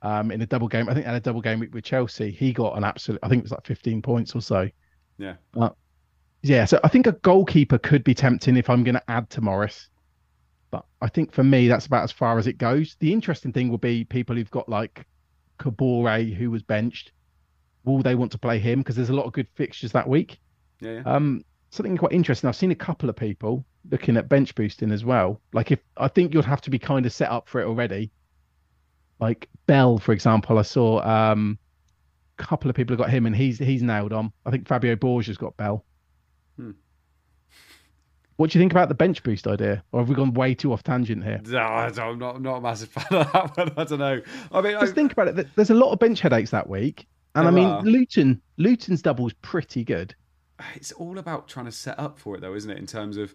um, 0.01 0.31
in 0.31 0.41
a 0.41 0.45
double 0.45 0.67
game. 0.67 0.89
I 0.89 0.93
think 0.93 1.05
had 1.05 1.15
a 1.15 1.19
double 1.19 1.41
game 1.41 1.67
with 1.71 1.83
Chelsea. 1.83 2.31
He 2.31 2.53
got 2.53 2.77
an 2.77 2.83
absolute. 2.83 3.19
I 3.23 3.29
think 3.29 3.39
it 3.39 3.43
was 3.43 3.51
like 3.51 3.65
15 3.65 4.01
points 4.01 4.35
or 4.35 4.41
so. 4.41 4.69
yeah. 5.55 5.69
Yeah, 6.41 6.65
so 6.65 6.77
I 6.83 6.89
think 6.89 7.07
a 7.07 7.13
goalkeeper 7.13 7.77
could 7.77 8.03
be 8.03 8.13
tempting 8.13 8.57
if 8.57 8.69
I'm 8.69 8.83
going 8.83 8.95
to 8.95 9.03
add 9.09 9.29
to 9.29 9.41
Morris. 9.41 9.87
But 10.71 10.85
I 11.01 11.07
think 11.07 11.31
for 11.31 11.43
me, 11.43 11.69
that's 11.69 11.85
about 11.85 12.03
as 12.03 12.11
far 12.11 12.37
as 12.37 12.47
it 12.47 12.57
goes. 12.57 12.97
The 12.99 13.13
interesting 13.13 13.53
thing 13.53 13.69
will 13.69 13.77
be 13.77 14.03
people 14.03 14.35
who've 14.35 14.51
got 14.51 14.67
like 14.67 15.05
Kabore, 15.57 16.33
who 16.33 16.51
was 16.51 16.61
benched. 16.61 17.13
Will 17.85 18.01
they 18.01 18.15
want 18.15 18.31
to 18.31 18.37
play 18.37 18.59
him? 18.59 18.79
Because 18.79 18.95
there's 18.95 19.09
a 19.09 19.13
lot 19.13 19.25
of 19.25 19.33
good 19.33 19.47
fixtures 19.55 19.91
that 19.91 20.07
week. 20.07 20.39
Yeah. 20.79 20.91
yeah. 20.91 21.01
Um, 21.05 21.43
something 21.69 21.97
quite 21.97 22.11
interesting. 22.11 22.47
I've 22.47 22.55
seen 22.55 22.71
a 22.71 22.75
couple 22.75 23.09
of 23.09 23.15
people 23.15 23.65
looking 23.91 24.15
at 24.17 24.29
bench 24.29 24.55
boosting 24.55 24.91
as 24.91 25.03
well. 25.03 25.41
Like 25.53 25.71
if 25.71 25.79
I 25.97 26.07
think 26.07 26.33
you'd 26.33 26.45
have 26.45 26.61
to 26.61 26.69
be 26.69 26.79
kind 26.79 27.05
of 27.05 27.11
set 27.11 27.29
up 27.29 27.49
for 27.49 27.61
it 27.61 27.65
already. 27.65 28.11
Like 29.19 29.49
Bell, 29.67 29.97
for 29.97 30.11
example, 30.11 30.57
I 30.57 30.63
saw 30.63 31.01
um, 31.01 31.57
a 32.37 32.43
couple 32.43 32.69
of 32.69 32.75
people 32.75 32.93
have 32.93 32.99
got 32.99 33.09
him, 33.09 33.25
and 33.25 33.35
he's 33.35 33.57
he's 33.57 33.81
nailed 33.81 34.11
on. 34.11 34.31
I 34.45 34.51
think 34.51 34.67
Fabio 34.67 34.95
Borgia's 34.95 35.37
got 35.37 35.55
Bell. 35.55 35.85
Hmm. 36.57 36.71
What 38.35 38.49
do 38.49 38.57
you 38.57 38.61
think 38.61 38.71
about 38.71 38.89
the 38.89 38.95
bench 38.95 39.23
boost 39.23 39.47
idea, 39.47 39.83
or 39.91 40.01
have 40.01 40.09
we 40.09 40.15
gone 40.15 40.33
way 40.33 40.55
too 40.55 40.73
off 40.73 40.83
tangent 40.83 41.23
here? 41.23 41.39
No, 41.45 41.59
I 41.59 41.85
I'm 41.87 42.17
not, 42.17 42.41
not 42.41 42.57
a 42.57 42.61
massive 42.61 42.89
fan 42.91 43.05
of 43.11 43.31
that 43.31 43.57
one. 43.57 43.71
I 43.77 43.83
don't 43.83 43.99
know. 43.99 44.21
I 44.51 44.61
mean, 44.61 44.75
I, 44.75 44.81
Just 44.81 44.95
think 44.95 45.13
about 45.13 45.27
it. 45.27 45.47
There's 45.55 45.69
a 45.69 45.75
lot 45.75 45.91
of 45.91 45.99
bench 45.99 46.19
headaches 46.19 46.49
that 46.49 46.67
week, 46.67 47.07
and 47.35 47.47
I 47.47 47.51
mean 47.51 47.65
are. 47.67 47.81
Luton. 47.83 48.41
Luton's 48.57 49.01
double 49.01 49.27
is 49.27 49.33
pretty 49.41 49.83
good. 49.83 50.15
it's 50.75 50.91
all 50.93 51.17
about 51.17 51.47
trying 51.47 51.65
to 51.65 51.71
set 51.71 51.99
up 51.99 52.19
for 52.19 52.35
it, 52.35 52.41
though, 52.41 52.53
isn't 52.53 52.69
it? 52.69 52.77
In 52.77 52.85
terms 52.85 53.17
of, 53.17 53.33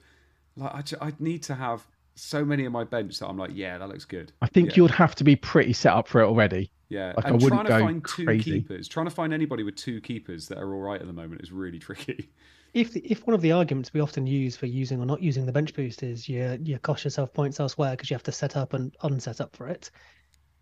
like, 0.56 0.74
I, 0.74 0.82
ju- 0.82 0.96
I 1.00 1.12
need 1.18 1.42
to 1.44 1.54
have 1.54 1.86
so 2.14 2.44
many 2.44 2.66
on 2.66 2.72
my 2.72 2.84
bench 2.84 3.18
that 3.18 3.26
I'm 3.28 3.36
like, 3.38 3.50
yeah, 3.54 3.78
that 3.78 3.88
looks 3.88 4.04
good. 4.04 4.32
I 4.42 4.46
think 4.46 4.70
Yeah. 4.70 4.82
you'd 4.82 4.90
have 4.92 5.14
to 5.16 5.24
be 5.24 5.36
pretty 5.36 5.72
set 5.72 5.92
up 5.92 6.08
for 6.08 6.20
it 6.20 6.26
already. 6.26 6.70
Yeah, 6.88 7.12
Like, 7.16 7.26
I 7.26 7.32
wouldn't 7.32 7.50
trying 7.52 7.64
to 7.64 7.68
go 7.70 7.80
find 7.80 8.04
two 8.06 8.24
crazy. 8.24 8.52
keepers, 8.52 8.88
trying 8.88 9.06
to 9.06 9.10
find 9.14 9.32
anybody 9.34 9.62
with 9.62 9.76
two 9.76 10.00
keepers 10.00 10.48
that 10.48 10.58
are 10.58 10.72
all 10.74 10.80
right 10.80 11.00
at 11.00 11.06
the 11.06 11.12
moment 11.12 11.42
is 11.42 11.52
really 11.52 11.78
tricky. 11.88 12.30
If 12.74 12.94
if 12.96 13.26
one 13.26 13.34
of 13.34 13.40
the 13.40 13.52
arguments 13.52 13.92
we 13.94 14.00
often 14.00 14.26
use 14.26 14.54
for 14.56 14.66
using 14.66 15.00
or 15.00 15.06
not 15.06 15.22
using 15.22 15.46
the 15.46 15.52
bench 15.52 15.74
boost 15.74 16.02
is 16.02 16.28
you 16.28 16.58
you 16.62 16.78
cost 16.78 17.02
yourself 17.04 17.32
points 17.32 17.58
elsewhere 17.60 17.92
because 17.92 18.10
you 18.10 18.14
have 18.14 18.22
to 18.24 18.32
set 18.32 18.56
up 18.56 18.74
and 18.74 18.94
unset 19.02 19.40
up 19.40 19.56
for 19.56 19.68
it. 19.68 19.90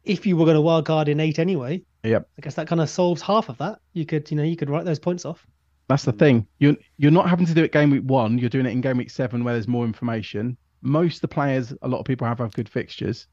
If 0.07 0.27
you 0.27 0.37
were 0.37 0.45
going 0.45 0.55
to 0.57 0.61
wild 0.61 0.87
card 0.87 1.09
in 1.09 1.21
eight 1.21 1.39
anyway, 1.39 1.83
Yep. 2.05 2.29
I 2.39 2.41
guess 2.41 2.55
that 2.55 2.69
kind 2.69 2.81
of 2.81 2.89
solves 2.89 3.21
half 3.21 3.49
of 3.49 3.59
that. 3.59 3.81
You 3.93 4.07
could 4.07 4.31
you 4.31 4.37
know 4.37 4.45
you 4.45 4.57
could 4.57 4.71
write 4.71 4.85
those 4.85 4.99
points 5.01 5.25
off. 5.25 5.47
That's 5.89 6.05
the 6.05 6.13
thing. 6.13 6.47
You're 6.59 6.77
you're 6.97 7.11
not 7.11 7.29
having 7.29 7.47
to 7.47 7.55
do 7.55 7.65
it 7.65 7.73
game 7.73 7.91
week 7.91 8.05
one. 8.05 8.39
You're 8.39 8.49
doing 8.49 8.67
it 8.67 8.71
in 8.71 8.81
game 8.81 8.97
week 8.97 9.11
seven, 9.11 9.45
where 9.45 9.55
there's 9.55 9.69
more 9.69 9.85
information. 9.85 10.57
Most 10.83 11.17
of 11.17 11.21
the 11.23 11.29
players, 11.29 11.73
a 11.83 11.89
lot 11.89 11.99
of 11.99 12.05
people 12.07 12.27
have 12.27 12.39
have 12.39 12.53
good 12.55 12.69
fixtures. 12.69 13.27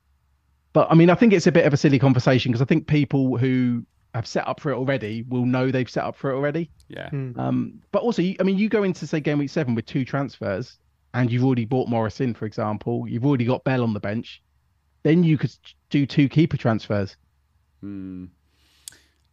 But 0.73 0.87
I 0.91 0.95
mean, 0.95 1.09
I 1.09 1.15
think 1.15 1.33
it's 1.33 1.47
a 1.47 1.51
bit 1.51 1.65
of 1.65 1.73
a 1.73 1.77
silly 1.77 1.99
conversation 1.99 2.51
because 2.51 2.61
I 2.61 2.65
think 2.65 2.87
people 2.87 3.37
who 3.37 3.85
have 4.15 4.27
set 4.27 4.47
up 4.47 4.59
for 4.59 4.71
it 4.71 4.75
already 4.75 5.23
will 5.27 5.45
know 5.45 5.71
they've 5.71 5.89
set 5.89 6.03
up 6.03 6.15
for 6.15 6.31
it 6.31 6.35
already. 6.35 6.69
Yeah, 6.87 7.09
Hmm. 7.09 7.39
Um, 7.39 7.81
but 7.91 8.03
also, 8.03 8.21
I 8.21 8.43
mean, 8.43 8.57
you 8.57 8.69
go 8.69 8.83
into 8.83 9.07
say 9.07 9.19
game 9.19 9.39
week 9.39 9.49
seven 9.49 9.75
with 9.75 9.85
two 9.85 10.05
transfers, 10.05 10.77
and 11.13 11.31
you've 11.31 11.43
already 11.45 11.65
bought 11.65 11.89
Morris 11.89 12.21
in, 12.21 12.33
for 12.33 12.45
example. 12.45 13.07
You've 13.07 13.25
already 13.25 13.45
got 13.45 13.63
Bell 13.63 13.83
on 13.83 13.93
the 13.93 13.99
bench. 13.99 14.41
Then 15.03 15.23
you 15.23 15.37
could 15.37 15.53
do 15.89 16.05
two 16.05 16.27
keeper 16.29 16.57
transfers. 16.57 17.15
Hmm. 17.81 18.25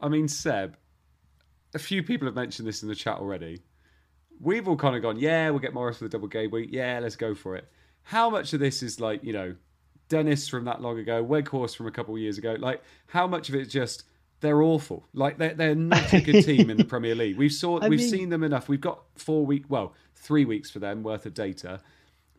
I 0.01 0.09
mean, 0.09 0.29
Seb, 0.29 0.77
a 1.75 1.79
few 1.79 2.03
people 2.03 2.27
have 2.27 2.35
mentioned 2.35 2.67
this 2.67 2.83
in 2.83 2.89
the 2.89 2.95
chat 2.95 3.19
already. 3.19 3.61
We've 4.41 4.67
all 4.67 4.77
kind 4.77 4.97
of 4.97 5.03
gone, 5.03 5.19
yeah, 5.19 5.51
we'll 5.51 5.59
get 5.59 5.75
Morris 5.75 5.99
for 5.99 6.05
the 6.05 6.11
double 6.11 6.29
game 6.29 6.51
week. 6.51 6.71
Yeah, 6.73 6.99
let's 7.01 7.17
go 7.17 7.35
for 7.35 7.57
it. 7.57 7.69
How 8.03 8.31
much 8.31 8.53
of 8.55 8.61
this 8.61 8.83
is 8.83 8.99
like, 8.99 9.23
you 9.23 9.33
know, 9.33 9.55
Dennis 10.09 10.49
from 10.49 10.65
that 10.65 10.81
long 10.81 10.99
ago, 10.99 11.23
Weghorst 11.25 11.77
from 11.77 11.87
a 11.87 11.91
couple 11.91 12.15
of 12.15 12.21
years 12.21 12.39
ago? 12.39 12.57
Like, 12.59 12.83
how 13.07 13.27
much 13.27 13.49
of 13.51 13.55
it 13.55 13.61
is 13.63 13.69
just 13.73 14.05
they're 14.41 14.63
awful? 14.63 15.07
Like, 15.13 15.37
they're, 15.37 15.55
they're 15.55 15.75
not 15.75 16.13
a 16.15 16.21
good 16.23 16.43
team 16.45 16.71
in 16.71 16.79
the 16.79 16.85
Premier 16.87 17.15
League. 17.15 17.37
We've 17.37 17.53
saw, 17.53 17.79
I 17.79 17.89
we've 17.89 18.01
mean- 18.01 18.09
seen 18.09 18.29
them 18.31 18.43
enough. 18.43 18.69
We've 18.69 18.81
got 18.81 19.03
four 19.17 19.45
week, 19.45 19.67
well, 19.69 19.95
three 20.17 20.47
weeks 20.47 20.71
for 20.71 20.79
them 20.79 21.03
worth 21.03 21.27
of 21.27 21.35
data. 21.35 21.81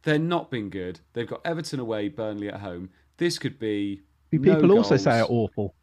They're 0.03 0.17
not 0.17 0.49
been 0.49 0.71
good. 0.71 0.99
They've 1.13 1.27
got 1.27 1.41
Everton 1.45 1.79
away, 1.79 2.09
Burnley 2.09 2.49
at 2.49 2.59
home. 2.61 2.89
This 3.21 3.37
could 3.37 3.59
be. 3.59 4.01
no 4.31 4.39
People 4.39 4.71
also 4.71 4.97
say 4.97 5.19
are 5.19 5.27
awful. 5.29 5.75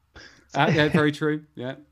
Uh, 0.57 0.73
yeah, 0.75 0.89
very 0.89 1.13
true. 1.13 1.45
Yeah. 1.55 1.77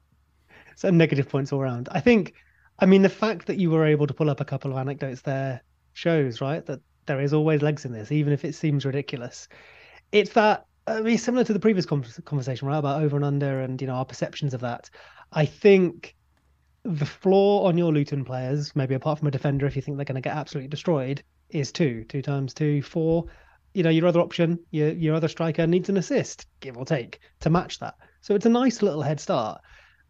So 0.79 0.91
negative 0.91 1.27
points 1.27 1.55
all 1.55 1.61
around. 1.63 1.89
I 1.91 2.01
think, 2.01 2.35
I 2.81 2.85
mean, 2.85 3.01
the 3.01 3.09
fact 3.09 3.47
that 3.47 3.57
you 3.57 3.71
were 3.71 3.87
able 3.87 4.07
to 4.07 4.13
pull 4.13 4.29
up 4.29 4.41
a 4.41 4.45
couple 4.45 4.71
of 4.71 4.77
anecdotes 4.77 5.23
there 5.23 5.63
shows, 5.95 6.43
right, 6.43 6.67
that 6.67 6.81
there 7.07 7.19
is 7.19 7.33
always 7.33 7.63
legs 7.63 7.87
in 7.87 7.93
this, 7.93 8.13
even 8.13 8.35
if 8.35 8.45
it 8.45 8.55
seems 8.55 8.85
ridiculous. 8.85 9.49
It's 10.13 10.35
that 10.35 10.67
I 10.87 11.01
mean, 11.01 11.17
similar 11.17 11.45
to 11.45 11.55
the 11.55 11.59
previous 11.61 11.87
conversation, 11.87 12.69
right, 12.69 12.77
about 12.77 13.03
over 13.03 13.17
and 13.17 13.25
under, 13.25 13.63
and 13.63 13.81
you 13.81 13.87
know 13.87 13.95
our 13.95 14.05
perceptions 14.05 14.53
of 14.53 14.61
that. 14.61 14.91
I 15.33 15.47
think 15.47 16.15
the 16.83 17.07
floor 17.07 17.67
on 17.67 17.79
your 17.79 17.91
Luton 17.91 18.23
players, 18.23 18.77
maybe 18.77 18.95
apart 18.95 19.21
from 19.21 19.29
a 19.29 19.31
defender, 19.31 19.65
if 19.65 19.77
you 19.77 19.81
think 19.81 19.97
they're 19.97 20.05
going 20.05 20.17
to 20.17 20.29
get 20.29 20.37
absolutely 20.37 20.69
destroyed, 20.69 21.23
is 21.49 21.73
two, 21.73 22.05
two 22.05 22.21
times 22.21 22.53
two, 22.53 22.83
four. 22.83 23.25
You 23.77 23.83
know, 23.83 23.91
your 23.91 24.07
other 24.07 24.21
option, 24.21 24.59
your 24.71 24.91
your 24.93 25.15
other 25.15 25.29
striker 25.29 25.67
needs 25.67 25.91
an 25.91 25.99
assist, 25.99 26.47
give 26.61 26.79
or 26.79 26.87
take, 26.87 27.21
to 27.41 27.51
match 27.51 27.79
that. 27.81 27.95
So 28.23 28.35
it's 28.35 28.47
a 28.47 28.49
nice 28.49 28.81
little 28.81 29.03
head 29.03 29.21
start. 29.21 29.61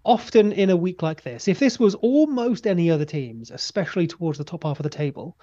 Often 0.04 0.52
in 0.52 0.70
a 0.70 0.76
week 0.76 1.02
like 1.02 1.24
this, 1.24 1.48
if 1.48 1.58
this 1.58 1.80
was 1.80 1.96
almost 1.96 2.68
any 2.68 2.92
other 2.92 3.04
teams, 3.04 3.50
especially 3.50 4.06
towards 4.06 4.38
the 4.38 4.44
top 4.44 4.62
half 4.62 4.78
of 4.78 4.84
the 4.84 4.88
table, 4.88 5.36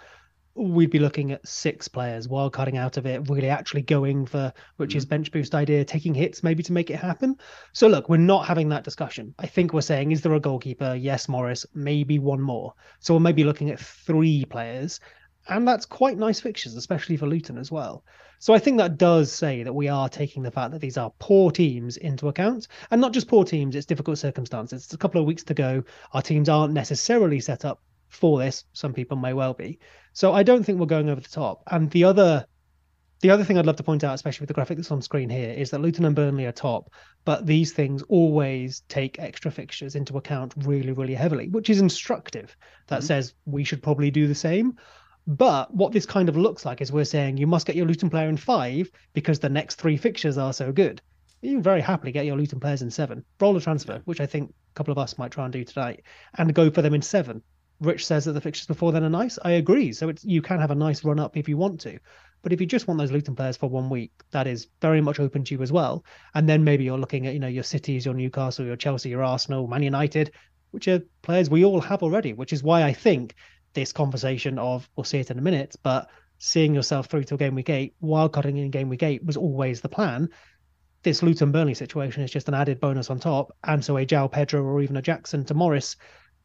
we'd 0.55 0.89
be 0.89 0.99
looking 0.99 1.33
at 1.33 1.45
six 1.45 1.89
players, 1.89 2.29
wildcarding 2.29 2.77
out 2.77 2.95
of 2.95 3.05
it, 3.05 3.29
really 3.29 3.49
actually 3.49 3.81
going 3.81 4.25
for 4.25 4.53
which 4.77 4.95
is 4.95 5.05
mm. 5.05 5.09
bench 5.09 5.29
boost 5.31 5.53
idea, 5.53 5.83
taking 5.83 6.13
hits 6.13 6.43
maybe 6.43 6.63
to 6.63 6.71
make 6.71 6.89
it 6.89 6.95
happen. 6.95 7.35
So 7.73 7.87
look, 7.87 8.07
we're 8.07 8.17
not 8.17 8.47
having 8.47 8.69
that 8.69 8.85
discussion. 8.85 9.35
I 9.37 9.47
think 9.47 9.73
we're 9.73 9.81
saying, 9.81 10.13
is 10.13 10.21
there 10.21 10.33
a 10.33 10.39
goalkeeper? 10.39 10.95
Yes, 10.95 11.27
Morris, 11.27 11.65
maybe 11.73 12.19
one 12.19 12.41
more. 12.41 12.73
So 12.99 13.15
we're 13.15 13.19
maybe 13.19 13.43
looking 13.43 13.69
at 13.69 13.81
three 13.81 14.45
players. 14.45 15.01
And 15.47 15.67
that's 15.67 15.85
quite 15.85 16.17
nice 16.17 16.39
fixtures, 16.39 16.75
especially 16.75 17.17
for 17.17 17.27
Luton 17.27 17.57
as 17.57 17.71
well. 17.71 18.03
So 18.39 18.53
I 18.53 18.59
think 18.59 18.77
that 18.77 18.97
does 18.97 19.31
say 19.31 19.63
that 19.63 19.73
we 19.73 19.87
are 19.87 20.09
taking 20.09 20.43
the 20.43 20.51
fact 20.51 20.71
that 20.71 20.81
these 20.81 20.97
are 20.97 21.13
poor 21.19 21.51
teams 21.51 21.97
into 21.97 22.27
account. 22.27 22.67
And 22.91 22.99
not 22.99 23.13
just 23.13 23.27
poor 23.27 23.45
teams, 23.45 23.75
it's 23.75 23.85
difficult 23.85 24.17
circumstances. 24.17 24.83
It's 24.83 24.93
a 24.93 24.97
couple 24.97 25.21
of 25.21 25.27
weeks 25.27 25.43
to 25.45 25.53
go. 25.53 25.83
Our 26.13 26.21
teams 26.21 26.49
aren't 26.49 26.73
necessarily 26.73 27.39
set 27.39 27.65
up 27.65 27.81
for 28.09 28.39
this. 28.39 28.65
Some 28.73 28.93
people 28.93 29.17
may 29.17 29.33
well 29.33 29.53
be. 29.53 29.79
So 30.13 30.33
I 30.33 30.43
don't 30.43 30.63
think 30.63 30.79
we're 30.79 30.85
going 30.85 31.09
over 31.09 31.21
the 31.21 31.29
top. 31.29 31.63
And 31.67 31.89
the 31.91 32.03
other 32.03 32.45
the 33.23 33.29
other 33.29 33.45
thing 33.45 33.57
I'd 33.57 33.65
love 33.65 33.77
to 33.77 33.83
point 33.83 34.03
out, 34.03 34.15
especially 34.15 34.43
with 34.43 34.49
the 34.49 34.53
graphic 34.53 34.75
that's 34.75 34.91
on 34.91 35.01
screen 35.01 35.29
here, 35.29 35.51
is 35.51 35.69
that 35.69 35.79
Luton 35.79 36.03
and 36.03 36.13
Burnley 36.13 36.45
are 36.45 36.51
top, 36.51 36.89
but 37.23 37.45
these 37.45 37.71
things 37.71 38.03
always 38.09 38.81
take 38.89 39.17
extra 39.17 39.49
fixtures 39.49 39.95
into 39.95 40.17
account 40.17 40.53
really, 40.57 40.91
really 40.91 41.13
heavily, 41.13 41.47
which 41.47 41.69
is 41.69 41.79
instructive. 41.79 42.57
That 42.87 42.97
mm-hmm. 42.97 43.05
says 43.05 43.33
we 43.45 43.63
should 43.63 43.81
probably 43.81 44.11
do 44.11 44.27
the 44.27 44.35
same. 44.35 44.77
But 45.25 45.73
what 45.73 45.93
this 45.93 46.05
kind 46.05 46.27
of 46.27 46.35
looks 46.35 46.65
like 46.65 46.81
is 46.81 46.91
we're 46.91 47.05
saying 47.05 47.37
you 47.37 47.47
must 47.47 47.65
get 47.65 47.75
your 47.75 47.85
Luton 47.85 48.09
player 48.09 48.27
in 48.27 48.37
five 48.37 48.91
because 49.13 49.39
the 49.39 49.49
next 49.49 49.75
three 49.75 49.95
fixtures 49.95 50.37
are 50.37 50.51
so 50.51 50.71
good. 50.71 51.01
You 51.41 51.61
very 51.61 51.81
happily 51.81 52.11
get 52.11 52.25
your 52.25 52.37
Luton 52.37 52.59
players 52.59 52.81
in 52.81 52.91
seven. 52.91 53.23
Roll 53.39 53.55
a 53.55 53.61
transfer, 53.61 54.01
which 54.05 54.19
I 54.19 54.25
think 54.25 54.49
a 54.49 54.73
couple 54.75 54.91
of 54.91 54.97
us 54.97 55.17
might 55.17 55.31
try 55.31 55.45
and 55.45 55.53
do 55.53 55.63
tonight, 55.63 56.03
and 56.37 56.53
go 56.53 56.69
for 56.69 56.81
them 56.81 56.93
in 56.93 57.01
seven. 57.01 57.41
Rich 57.79 58.05
says 58.05 58.25
that 58.25 58.33
the 58.33 58.41
fixtures 58.41 58.67
before 58.67 58.91
then 58.91 59.03
are 59.03 59.09
nice. 59.09 59.39
I 59.43 59.51
agree. 59.51 59.93
So 59.93 60.09
it's 60.09 60.23
you 60.23 60.41
can 60.41 60.59
have 60.59 60.71
a 60.71 60.75
nice 60.75 61.03
run 61.03 61.19
up 61.19 61.35
if 61.37 61.49
you 61.49 61.57
want 61.57 61.81
to. 61.81 61.99
But 62.41 62.51
if 62.51 62.59
you 62.59 62.67
just 62.67 62.87
want 62.87 62.97
those 62.97 63.11
Luton 63.11 63.35
players 63.35 63.55
for 63.57 63.69
one 63.69 63.89
week, 63.89 64.11
that 64.31 64.47
is 64.47 64.67
very 64.81 64.99
much 64.99 65.19
open 65.19 65.45
to 65.45 65.55
you 65.55 65.61
as 65.61 65.71
well. 65.71 66.03
And 66.33 66.47
then 66.47 66.65
maybe 66.65 66.83
you're 66.83 66.97
looking 66.97 67.25
at, 67.27 67.33
you 67.33 67.39
know, 67.39 67.47
your 67.47 67.63
Cities, 67.63 68.05
your 68.05 68.13
Newcastle, 68.13 68.65
your 68.65 68.75
Chelsea, 68.75 69.09
your 69.09 69.23
Arsenal, 69.23 69.67
Man 69.67 69.83
United, 69.83 70.31
which 70.71 70.87
are 70.89 71.01
players 71.21 71.49
we 71.49 71.63
all 71.63 71.79
have 71.79 72.03
already, 72.03 72.33
which 72.33 72.51
is 72.51 72.61
why 72.61 72.83
I 72.83 72.91
think 72.91 73.35
this 73.73 73.91
conversation 73.91 74.59
of 74.59 74.89
we'll 74.95 75.03
see 75.03 75.19
it 75.19 75.31
in 75.31 75.37
a 75.37 75.41
minute, 75.41 75.75
but 75.83 76.09
seeing 76.37 76.73
yourself 76.75 77.07
through 77.07 77.23
to 77.23 77.37
game 77.37 77.55
week 77.55 77.69
eight, 77.69 77.95
wildcarding 78.01 78.57
in 78.57 78.69
game 78.69 78.89
week 78.89 79.03
eight 79.03 79.23
was 79.23 79.37
always 79.37 79.81
the 79.81 79.89
plan. 79.89 80.29
This 81.03 81.23
Luton 81.23 81.51
Burnley 81.51 81.73
situation 81.73 82.23
is 82.23 82.31
just 82.31 82.47
an 82.47 82.53
added 82.53 82.79
bonus 82.79 83.09
on 83.09 83.19
top. 83.19 83.55
And 83.63 83.83
so 83.83 83.97
a 83.97 84.05
João 84.05 84.31
Pedro 84.31 84.61
or 84.63 84.81
even 84.81 84.97
a 84.97 85.01
Jackson 85.01 85.43
to 85.45 85.53
Morris 85.53 85.95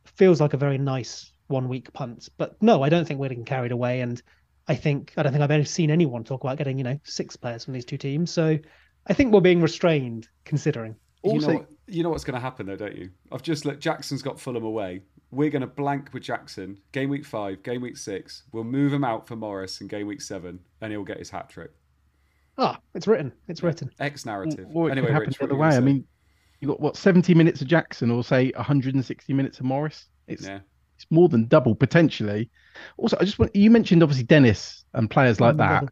feels 0.05 0.41
like 0.41 0.53
a 0.53 0.57
very 0.57 0.79
nice 0.79 1.33
one 1.47 1.69
week 1.69 1.93
punt. 1.93 2.29
But 2.39 2.61
no, 2.63 2.83
I 2.83 2.89
don't 2.89 3.07
think 3.07 3.21
we're 3.21 3.29
getting 3.29 3.45
carried 3.45 3.73
away. 3.73 4.01
And 4.01 4.21
I 4.67 4.75
think 4.75 5.13
I 5.17 5.23
don't 5.23 5.33
think 5.33 5.43
I've 5.43 5.51
ever 5.51 5.65
seen 5.65 5.91
anyone 5.91 6.25
talk 6.25 6.43
about 6.45 6.59
getting 6.59 6.79
you 6.79 6.85
know 6.85 6.99
six 7.05 7.37
players 7.37 7.65
from 7.65 7.75
these 7.75 7.85
two 7.85 7.99
teams. 7.99 8.31
So 8.31 8.59
I 9.07 9.13
think 9.15 9.33
we're 9.33 9.41
being 9.41 9.63
restrained 9.63 10.29
considering. 10.45 10.97
Also, 11.23 11.35
you 11.35 11.41
know, 11.41 11.59
what, 11.59 11.69
you 11.87 12.03
know 12.03 12.11
what's 12.11 12.25
going 12.25 12.35
to 12.35 12.41
happen 12.41 12.67
though, 12.67 12.77
don't 12.77 12.97
you? 12.97 13.11
I've 13.33 13.43
just 13.43 13.65
looked. 13.65 13.81
Jackson's 13.81 14.23
got 14.23 14.39
Fulham 14.39 14.65
away. 14.65 15.01
We're 15.31 15.51
going 15.51 15.61
to 15.61 15.67
blank 15.67 16.11
with 16.15 16.23
Jackson. 16.23 16.79
Game 16.93 17.11
week 17.11 17.25
five, 17.25 17.63
game 17.63 17.83
week 17.83 17.97
six. 17.97 18.45
We'll 18.53 18.65
move 18.65 18.93
him 18.93 19.05
out 19.05 19.27
for 19.29 19.37
Morris 19.37 19.81
in 19.81 19.87
game 19.87 20.07
week 20.07 20.23
seven, 20.23 20.61
and 20.81 20.91
he'll 20.91 21.05
get 21.05 21.19
his 21.19 21.31
hat 21.31 21.51
trick. 21.51 21.71
Ah, 22.57 22.81
it's 22.95 23.07
written. 23.07 23.33
It's 23.47 23.63
written. 23.63 23.91
X 24.01 24.27
narrative. 24.27 24.67
Or 24.73 24.89
it 24.89 24.93
anyway, 24.93 25.13
happen 25.13 25.29
Rich, 25.29 25.39
the 25.39 25.45
other 25.45 25.57
way. 25.57 25.69
I 25.69 25.81
mean, 25.81 26.05
you 26.61 26.69
got 26.69 26.81
what 26.81 26.97
seventy 26.97 27.35
minutes 27.35 27.61
of 27.61 27.69
Jackson, 27.69 28.11
or 28.11 28.25
say 28.25 28.51
one 28.55 28.65
hundred 28.65 28.95
and 28.95 29.05
sixty 29.05 29.33
minutes 29.33 29.59
of 29.61 29.67
Morris. 29.67 30.07
It's 30.27 30.47
yeah. 30.47 30.61
it's 30.97 31.07
more 31.11 31.29
than 31.29 31.47
double 31.47 31.75
potentially. 31.75 32.51
Also, 32.97 33.17
I 33.21 33.25
just 33.25 33.39
want 33.39 33.55
you 33.55 33.71
mentioned 33.71 34.03
obviously 34.03 34.25
Dennis 34.25 34.85
and 34.95 35.09
players 35.11 35.41
like 35.41 35.57
that, 35.59 35.85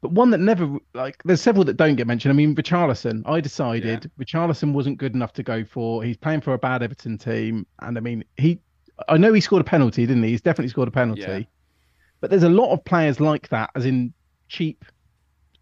but 0.00 0.12
one 0.12 0.30
that 0.30 0.38
never 0.38 0.78
like 0.94 1.22
there's 1.24 1.40
several 1.40 1.64
that 1.64 1.76
don't 1.76 1.94
get 1.94 2.06
mentioned. 2.06 2.32
I 2.32 2.36
mean, 2.36 2.54
Richarlison. 2.56 3.22
I 3.26 3.40
decided 3.40 4.10
yeah. 4.18 4.24
Richarlison 4.24 4.72
wasn't 4.72 4.98
good 4.98 5.14
enough 5.14 5.32
to 5.34 5.42
go 5.42 5.64
for. 5.64 6.02
He's 6.02 6.16
playing 6.16 6.40
for 6.40 6.54
a 6.54 6.58
bad 6.58 6.82
Everton 6.82 7.18
team, 7.18 7.66
and 7.80 7.96
I 7.96 8.00
mean 8.00 8.24
he. 8.36 8.60
I 9.08 9.16
know 9.16 9.32
he 9.32 9.40
scored 9.40 9.60
a 9.60 9.64
penalty, 9.64 10.06
didn't 10.06 10.22
he? 10.22 10.30
He's 10.30 10.40
definitely 10.40 10.70
scored 10.70 10.88
a 10.88 10.92
penalty. 10.92 11.22
Yeah. 11.22 11.42
But 12.20 12.30
there's 12.30 12.42
a 12.42 12.48
lot 12.48 12.72
of 12.72 12.84
players 12.84 13.20
like 13.20 13.48
that, 13.50 13.70
as 13.74 13.86
in 13.86 14.12
cheap 14.48 14.84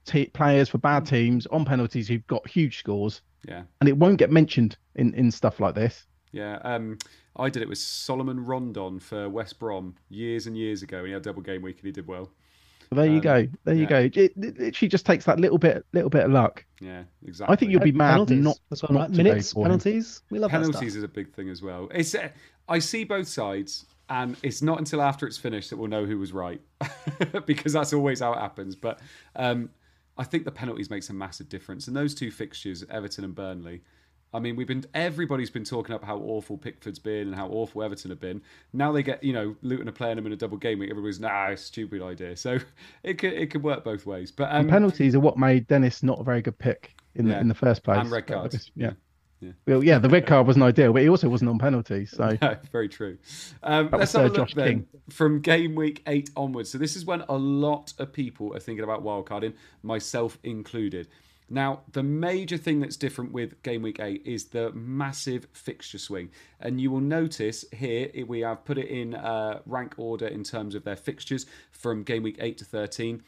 t- 0.07 0.26
players 0.26 0.68
for 0.68 0.78
bad 0.78 1.07
teams 1.07 1.47
on 1.47 1.64
penalties 1.64 2.09
who've 2.09 2.26
got 2.26 2.49
huge 2.49 2.78
scores. 2.78 3.20
Yeah. 3.47 3.62
And 3.80 3.89
it 3.89 3.97
won't 3.97 4.18
get 4.18 4.30
mentioned 4.30 4.76
in, 4.95 5.12
in 5.14 5.30
stuff 5.30 5.61
like 5.61 5.74
this. 5.74 6.07
Yeah. 6.32 6.59
Um, 6.64 6.99
I 7.37 7.51
did 7.51 7.62
it 7.62 7.68
with 7.68 7.78
Salomon 7.78 8.45
Rondon 8.45 8.99
for 8.99 9.28
West 9.28 9.59
Brom 9.59 9.97
years 10.09 10.47
and 10.47 10.57
years 10.57 10.82
ago. 10.82 10.99
And 10.99 11.09
He 11.09 11.12
had 11.12 11.22
double 11.22 11.43
game 11.43 11.62
week 11.62 11.76
and 11.76 11.87
he 11.87 11.93
did 11.93 12.07
well. 12.07 12.30
Well, 12.91 13.03
there 13.03 13.11
you 13.11 13.16
um, 13.16 13.20
go. 13.20 13.49
There 13.64 13.74
you 13.74 13.87
go. 13.87 13.99
It, 13.99 14.32
it, 14.37 14.76
she 14.76 14.89
just 14.89 15.07
takes 15.07 15.24
that 15.24 15.41
little 15.41 15.59
bit, 15.59 15.84
little 15.93 16.11
bit 16.11 16.24
of 16.24 16.30
luck. 16.30 16.64
Yeah, 16.80 17.05
exactly. 17.26 17.53
I 17.53 17.57
think 17.57 17.72
you'll 17.72 17.80
be 17.80 17.93
mad 17.93 18.12
penalties. 18.12 18.45
not, 18.45 18.59
That's 18.70 18.82
what 18.82 18.93
not 18.93 19.11
minutes, 19.11 19.55
penalties. 19.55 20.22
We 20.30 20.39
love 20.39 20.51
penalties 20.51 20.97
is 20.97 21.03
a 21.03 21.09
big 21.09 21.32
thing 21.32 21.49
as 21.49 21.62
well. 21.62 21.89
It's 21.93 22.14
uh, 22.14 22.28
I 22.68 22.78
see 22.78 23.05
both 23.05 23.28
sides, 23.28 23.87
and 24.09 24.37
it's 24.43 24.62
not 24.62 24.78
until 24.78 25.03
after 25.03 25.26
it's 25.26 25.39
finished 25.39 25.70
that 25.70 25.76
we'll 25.76 25.89
know 25.89 26.05
who 26.05 26.18
was 26.18 26.32
right, 26.32 26.61
because 27.47 27.72
that's 27.72 27.93
always 27.93 28.20
how 28.20 28.32
it 28.32 28.39
happens. 28.39 28.76
But 28.76 29.01
um, 29.34 29.70
I 30.18 30.24
think 30.24 30.45
the 30.45 30.53
penalties 30.53 30.91
makes 30.91 31.11
a 31.11 31.12
massive 31.12 31.49
difference. 31.49 31.89
And 31.89 31.97
those 31.97 32.14
two 32.14 32.30
fixtures, 32.30 32.84
Everton 32.91 33.24
and 33.24 33.34
Burnley, 33.34 33.82
I 34.37 34.39
mean, 34.39 34.55
we've 34.55 34.66
been 34.66 34.84
everybody's 34.93 35.49
been 35.49 35.64
talking 35.64 35.95
about 35.95 36.07
how 36.07 36.18
awful 36.18 36.59
Pickford's 36.59 36.99
been 36.99 37.28
and 37.28 37.34
how 37.34 37.49
awful 37.49 37.82
Everton 37.82 38.11
have 38.11 38.20
been. 38.20 38.43
Now 38.74 38.93
they 38.93 39.03
get, 39.03 39.24
you 39.24 39.32
know, 39.32 39.57
Luton 39.62 39.89
are 39.89 39.93
playing 39.93 40.16
them 40.16 40.26
in 40.26 40.32
a 40.32 40.37
double 40.37 40.59
game 40.59 40.78
week. 40.78 40.91
Everybody's 40.91 41.18
nah, 41.18 41.55
stupid 41.55 42.03
idea. 42.03 42.37
So 42.37 42.59
it 43.03 43.14
could 43.16 43.32
it 43.32 43.51
could 43.51 43.62
work 43.62 43.82
both 43.82 44.05
ways. 44.05 44.30
But 44.30 44.55
um, 44.55 44.68
penalties 44.68 45.14
are 45.14 45.20
what 45.20 45.39
made 45.39 45.66
Dennis 45.68 46.03
not 46.03 46.20
a 46.20 46.22
very 46.22 46.43
good 46.43 46.59
pick 46.59 46.95
in 47.14 47.26
yeah. 47.26 47.34
the 47.34 47.41
in 47.41 47.49
the 47.49 47.55
first 47.55 47.82
place. 47.82 47.99
And 47.99 48.11
red 48.11 48.26
cards. 48.26 48.70
yeah. 48.76 48.93
Yeah. 49.41 49.53
Well, 49.66 49.84
yeah, 49.84 49.99
the 49.99 50.09
red 50.09 50.26
card 50.26 50.47
wasn't 50.47 50.64
ideal, 50.64 50.95
but 50.95 51.03
he 51.03 51.11
also 51.11 51.28
wasn't 51.28 51.51
on 51.51 51.59
penalties. 51.59 52.11
So 52.11 52.39
no, 52.43 52.57
very 52.72 52.89
true. 52.89 53.18
Um, 53.62 53.91
let's 53.93 54.12
have 54.12 54.24
a 54.24 54.28
look 54.28 54.51
then 54.53 54.66
King. 54.66 54.87
from 55.11 55.41
game 55.41 55.74
week 55.74 56.03
eight 56.07 56.30
onwards. 56.37 56.70
So 56.70 56.78
this 56.78 56.97
is 56.97 57.05
when 57.05 57.22
a 57.28 57.37
lot 57.37 57.93
of 57.99 58.12
people 58.14 58.57
are 58.57 58.61
thinking 58.61 58.82
about 58.82 59.05
wildcarding, 59.05 59.53
myself 59.82 60.39
included. 60.43 61.09
Now, 61.49 61.82
the 61.92 62.03
major 62.03 62.57
thing 62.57 62.80
that's 62.80 62.97
different 62.97 63.30
with 63.32 63.62
game 63.62 63.82
week 63.82 64.01
eight 64.01 64.22
is 64.24 64.47
the 64.47 64.72
massive 64.72 65.47
fixture 65.53 65.99
swing, 65.99 66.30
and 66.59 66.80
you 66.80 66.90
will 66.90 67.01
notice 67.01 67.64
here 67.72 68.11
we 68.26 68.40
have 68.40 68.64
put 68.64 68.78
it 68.78 68.88
in 68.88 69.14
uh, 69.14 69.61
rank 69.64 69.94
order 69.97 70.26
in 70.26 70.42
terms 70.42 70.74
of 70.74 70.82
their 70.82 70.97
fixtures 70.97 71.47
from 71.70 72.03
game 72.03 72.24
week 72.24 72.38
eight 72.40 72.59
to 72.59 72.64
thirteen. 72.64 73.22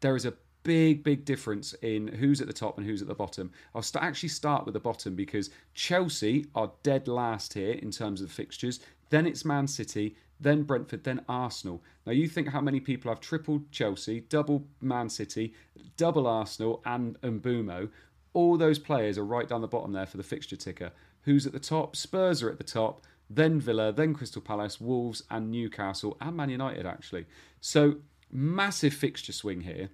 There 0.00 0.14
is 0.14 0.24
a 0.24 0.34
big, 0.62 1.02
big 1.02 1.24
difference 1.24 1.74
in 1.82 2.08
who's 2.08 2.40
at 2.40 2.46
the 2.46 2.52
top 2.52 2.78
and 2.78 2.86
who's 2.86 3.02
at 3.02 3.08
the 3.08 3.14
bottom. 3.14 3.50
I'll 3.74 3.82
st- 3.82 4.04
actually 4.04 4.30
start 4.30 4.64
with 4.64 4.74
the 4.74 4.80
bottom 4.80 5.14
because 5.14 5.50
Chelsea 5.74 6.46
are 6.54 6.72
dead 6.82 7.06
last 7.06 7.54
here 7.54 7.72
in 7.72 7.90
terms 7.90 8.20
of 8.20 8.28
the 8.28 8.34
fixtures. 8.34 8.80
Then 9.10 9.26
it's 9.26 9.44
Man 9.44 9.66
City, 9.66 10.16
then 10.44 10.62
Brentford, 10.62 11.02
then 11.02 11.24
Arsenal. 11.28 11.82
Now 12.06 12.12
you 12.12 12.28
think 12.28 12.48
how 12.48 12.60
many 12.60 12.78
people 12.78 13.10
have 13.10 13.20
tripled 13.20 13.72
Chelsea, 13.72 14.20
double 14.20 14.64
Man 14.80 15.08
City, 15.08 15.54
double 15.96 16.26
Arsenal, 16.26 16.82
and 16.84 17.20
Mbeumo. 17.22 17.90
All 18.32 18.56
those 18.56 18.78
players 18.78 19.18
are 19.18 19.24
right 19.24 19.48
down 19.48 19.62
the 19.62 19.68
bottom 19.68 19.92
there 19.92 20.06
for 20.06 20.16
the 20.16 20.22
fixture 20.22 20.56
ticker. 20.56 20.92
Who's 21.22 21.46
at 21.46 21.52
the 21.52 21.58
top? 21.58 21.96
Spurs 21.96 22.42
are 22.42 22.50
at 22.50 22.58
the 22.58 22.64
top, 22.64 23.02
then 23.28 23.60
Villa, 23.60 23.92
then 23.92 24.14
Crystal 24.14 24.42
Palace, 24.42 24.80
Wolves, 24.80 25.22
and 25.30 25.50
Newcastle, 25.50 26.16
and 26.20 26.36
Man 26.36 26.50
United 26.50 26.86
actually. 26.86 27.26
So 27.60 27.96
massive 28.30 28.94
fixture 28.94 29.32
swing 29.32 29.62
here. 29.62 29.88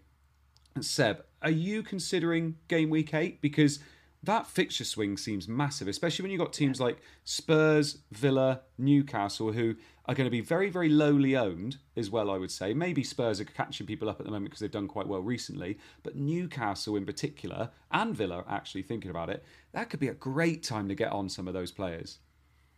And 0.74 0.84
Seb, 0.84 1.24
are 1.42 1.50
you 1.50 1.82
considering 1.82 2.56
game 2.68 2.90
week 2.90 3.14
eight? 3.14 3.40
Because 3.40 3.78
that 4.22 4.46
fixture 4.46 4.84
swing 4.84 5.16
seems 5.16 5.48
massive, 5.48 5.88
especially 5.88 6.24
when 6.24 6.30
you've 6.30 6.40
got 6.40 6.52
teams 6.52 6.80
like 6.80 6.98
Spurs, 7.24 7.98
Villa, 8.12 8.60
Newcastle, 8.76 9.52
who 9.52 9.76
are 10.10 10.14
going 10.14 10.26
to 10.26 10.30
be 10.30 10.40
very, 10.40 10.68
very 10.70 10.88
lowly 10.88 11.36
owned 11.36 11.76
as 11.96 12.10
well, 12.10 12.32
I 12.32 12.36
would 12.36 12.50
say. 12.50 12.74
Maybe 12.74 13.04
Spurs 13.04 13.40
are 13.40 13.44
catching 13.44 13.86
people 13.86 14.08
up 14.08 14.18
at 14.18 14.26
the 14.26 14.32
moment 14.32 14.50
because 14.50 14.58
they've 14.58 14.68
done 14.68 14.88
quite 14.88 15.06
well 15.06 15.20
recently, 15.20 15.78
but 16.02 16.16
Newcastle 16.16 16.96
in 16.96 17.06
particular, 17.06 17.70
and 17.92 18.12
Villa 18.16 18.44
actually 18.48 18.82
thinking 18.82 19.12
about 19.12 19.30
it, 19.30 19.44
that 19.72 19.88
could 19.88 20.00
be 20.00 20.08
a 20.08 20.14
great 20.14 20.64
time 20.64 20.88
to 20.88 20.96
get 20.96 21.12
on 21.12 21.28
some 21.28 21.46
of 21.46 21.54
those 21.54 21.70
players. 21.70 22.18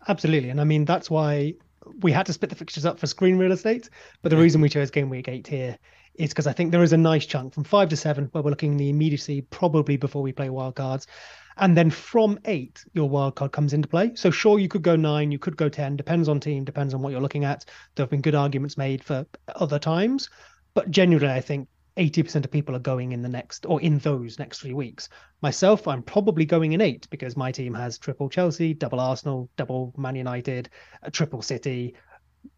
Absolutely. 0.08 0.50
And 0.50 0.60
I 0.60 0.64
mean, 0.64 0.84
that's 0.84 1.08
why 1.08 1.54
we 2.02 2.12
had 2.12 2.26
to 2.26 2.34
split 2.34 2.50
the 2.50 2.56
fixtures 2.56 2.84
up 2.84 2.98
for 2.98 3.06
screen 3.06 3.38
real 3.38 3.52
estate. 3.52 3.88
But 4.20 4.28
the 4.28 4.36
reason 4.36 4.60
we 4.60 4.68
chose 4.68 4.90
game 4.90 5.08
week 5.08 5.28
eight 5.28 5.46
here 5.46 5.78
is 6.14 6.30
because 6.30 6.46
I 6.46 6.52
think 6.52 6.70
there 6.70 6.82
is 6.82 6.92
a 6.92 6.98
nice 6.98 7.26
chunk 7.26 7.54
from 7.54 7.64
five 7.64 7.88
to 7.90 7.96
seven 7.96 8.28
where 8.32 8.42
we're 8.42 8.50
looking 8.50 8.76
the 8.76 8.90
immediacy, 8.90 9.42
probably 9.42 9.96
before 9.96 10.22
we 10.22 10.32
play 10.32 10.50
wild 10.50 10.76
cards. 10.76 11.06
And 11.58 11.76
then 11.76 11.90
from 11.90 12.38
eight, 12.46 12.84
your 12.94 13.08
wild 13.08 13.34
card 13.34 13.52
comes 13.52 13.72
into 13.72 13.88
play. 13.88 14.12
So 14.14 14.30
sure, 14.30 14.58
you 14.58 14.68
could 14.68 14.82
go 14.82 14.96
nine, 14.96 15.30
you 15.30 15.38
could 15.38 15.56
go 15.56 15.68
ten, 15.68 15.96
depends 15.96 16.28
on 16.28 16.40
team, 16.40 16.64
depends 16.64 16.94
on 16.94 17.02
what 17.02 17.10
you're 17.10 17.20
looking 17.20 17.44
at. 17.44 17.64
There 17.94 18.04
have 18.04 18.10
been 18.10 18.22
good 18.22 18.34
arguments 18.34 18.78
made 18.78 19.04
for 19.04 19.26
other 19.56 19.78
times, 19.78 20.30
but 20.74 20.90
generally, 20.90 21.28
I 21.28 21.40
think 21.40 21.68
80% 21.96 22.44
of 22.44 22.50
people 22.50 22.74
are 22.74 22.80
going 22.80 23.12
in 23.12 23.20
the 23.20 23.28
next 23.28 23.66
or 23.66 23.80
in 23.82 23.98
those 23.98 24.38
next 24.38 24.60
three 24.60 24.72
weeks. 24.72 25.08
Myself, 25.42 25.86
I'm 25.86 26.02
probably 26.02 26.46
going 26.46 26.72
in 26.72 26.80
eight 26.80 27.06
because 27.10 27.36
my 27.36 27.52
team 27.52 27.74
has 27.74 27.98
triple 27.98 28.30
Chelsea, 28.30 28.72
double 28.72 29.00
Arsenal, 29.00 29.50
double 29.56 29.92
Man 29.96 30.16
United, 30.16 30.70
triple 31.12 31.42
City. 31.42 31.94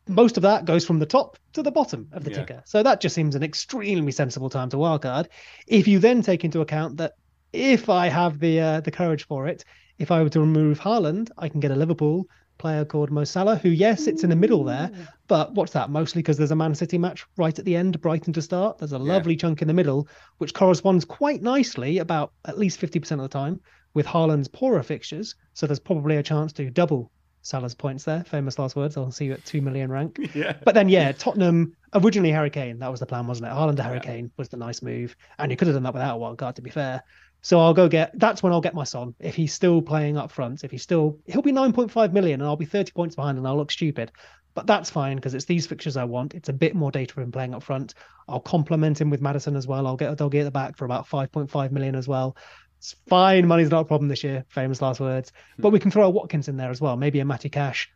Most 0.09 0.37
of 0.37 0.43
that 0.43 0.65
goes 0.65 0.85
from 0.85 0.99
the 0.99 1.07
top 1.07 1.37
to 1.55 1.63
the 1.63 1.71
bottom 1.73 2.09
of 2.13 2.25
the 2.25 2.31
Yeah. 2.31 2.37
ticker. 2.39 2.63
So 2.67 2.83
that 2.83 3.01
just 3.01 3.15
seems 3.15 3.35
an 3.35 3.43
extremely 3.43 4.13
sensible 4.13 4.51
time 4.51 4.69
to 4.71 4.77
wildcard. 4.77 5.27
If 5.67 5.89
you 5.89 5.99
then 5.99 6.23
take 6.23 6.45
into 6.45 6.61
account 6.61 6.99
that 6.99 7.13
if 7.53 7.89
I 7.89 8.09
have 8.09 8.39
the 8.39 8.61
uh, 8.61 8.81
the 8.81 8.91
courage 8.91 9.27
for 9.27 9.47
it, 9.47 9.65
if 9.99 10.11
I 10.11 10.23
were 10.23 10.29
to 10.31 10.41
remove 10.41 10.81
Haaland, 10.81 11.31
I 11.39 11.49
can 11.49 11.61
get 11.61 11.71
a 11.71 11.77
Liverpool 11.77 12.27
player 12.59 12.85
called 12.85 13.11
Mo 13.11 13.25
Salah, 13.25 13.57
who 13.57 13.69
yes, 13.69 14.07
it's 14.07 14.23
in 14.25 14.31
the 14.31 14.37
middle 14.37 14.63
there, 14.63 14.91
but 15.27 15.53
what's 15.55 15.73
that? 15.73 15.91
Mostly 15.91 16.23
because 16.23 16.37
there's 16.37 16.53
a 16.53 16.57
Man 16.57 16.75
City 16.75 16.99
match 16.99 17.25
right 17.37 17.59
at 17.59 17.65
the 17.65 17.75
end, 17.75 18.01
Brighton 18.01 18.33
to 18.33 18.43
start. 18.43 18.79
There's 18.79 18.93
a 18.93 18.99
lovely 18.99 19.37
chunk 19.37 19.61
in 19.61 19.69
the 19.69 19.75
middle, 19.75 20.07
which 20.39 20.55
corresponds 20.55 21.05
quite 21.05 21.43
nicely, 21.43 21.99
about 21.99 22.33
at 22.45 22.59
least 22.59 22.81
50% 22.81 23.11
of 23.13 23.19
the 23.19 23.29
time, 23.29 23.61
with 23.93 24.07
Haaland's 24.07 24.49
poorer 24.49 24.83
fixtures. 24.85 25.35
So 25.55 25.67
there's 25.67 25.81
probably 25.81 26.17
a 26.17 26.23
chance 26.23 26.53
to 26.55 26.71
double 26.71 27.11
Salah's 27.45 27.75
points 27.75 28.05
there. 28.05 28.25
Famous 28.25 28.59
last 28.59 28.75
words. 28.75 28.97
I'll 28.97 29.11
see 29.11 29.27
you 29.27 29.35
at 29.35 29.45
2 29.45 29.61
million 29.61 29.93
rank. 29.93 30.19
Yeah. 30.35 30.57
But 30.65 30.75
then, 30.75 30.89
yeah, 30.89 31.13
Tottenham, 31.13 31.77
originally 31.93 32.33
Harry 32.33 32.51
Kane, 32.51 32.79
that 32.81 32.91
was 32.91 32.99
the 32.99 33.07
plan, 33.07 33.27
wasn't 33.27 33.49
it? 33.49 33.55
Haaland 33.55 33.77
to 33.77 34.01
Kane 34.01 34.33
was 34.37 34.49
the 34.49 34.57
nice 34.57 34.83
move. 34.83 35.15
And 35.39 35.51
you 35.51 35.57
could 35.57 35.69
have 35.69 35.77
done 35.77 35.85
that 35.85 35.93
without 35.93 36.15
a 36.15 36.19
wild 36.19 36.39
card, 36.39 36.57
to 36.57 36.63
be 36.63 36.71
fair. 36.71 37.03
So 37.43 37.61
I'll 37.61 37.75
go 37.75 37.89
get, 37.89 38.19
that's 38.19 38.43
when 38.43 38.53
I'll 38.53 38.63
get 38.63 38.75
my 38.75 38.85
son. 38.85 39.15
If 39.21 39.37
he's 39.37 39.53
still 39.53 39.83
playing 39.83 40.17
up 40.17 40.33
front, 40.33 40.65
if 40.65 40.71
he's 40.71 40.83
still, 40.83 41.19
he'll 41.27 41.43
be 41.43 41.53
9.5 41.53 42.13
million 42.13 42.41
and 42.41 42.49
I'll 42.49 42.57
be 42.57 42.65
30 42.65 42.93
points 42.93 43.15
behind 43.15 43.37
and 43.39 43.47
I'll 43.47 43.57
look 43.57 43.71
stupid. 43.71 44.11
But 44.55 44.67
that's 44.67 44.89
fine 44.89 45.17
because 45.17 45.35
it's 45.35 45.45
these 45.45 45.67
fixtures 45.67 45.97
I 45.97 46.05
want. 46.05 46.35
It's 46.35 46.49
a 46.49 46.53
bit 46.53 46.75
more 46.75 46.91
data 46.91 47.13
for 47.13 47.21
him 47.21 47.33
playing 47.33 47.55
up 47.55 47.63
front. 47.63 47.95
I'll 48.29 48.41
complement 48.41 49.01
him 49.01 49.11
with 49.11 49.21
Maddison 49.21 49.57
as 49.57 49.67
well. 49.67 49.87
I'll 49.87 49.97
get 49.97 50.17
Udogie 50.17 50.41
at 50.41 50.45
the 50.45 50.51
back 50.51 50.77
for 50.77 50.85
about 50.85 51.09
5.5 51.09 51.71
million 51.71 51.95
as 51.95 52.09
well. 52.09 52.37
It's 52.85 52.95
fine. 53.09 53.49
Money's 53.49 53.71
not 53.71 53.81
a 53.81 53.85
problem 53.87 54.09
this 54.09 54.23
year. 54.23 54.45
Famous 54.51 54.83
last 54.83 55.01
words. 55.01 55.33
Hmm. 55.57 55.63
But 55.63 55.71
we 55.71 55.79
can 55.79 55.91
throw 55.91 56.05
a 56.05 56.11
Watkins 56.11 56.49
in 56.49 56.59
there 56.59 56.71
as 56.71 56.83
well. 56.83 56.99
Maybe 56.99 57.19
a 57.21 57.25
Matty 57.25 57.49
Cash. 57.49 57.91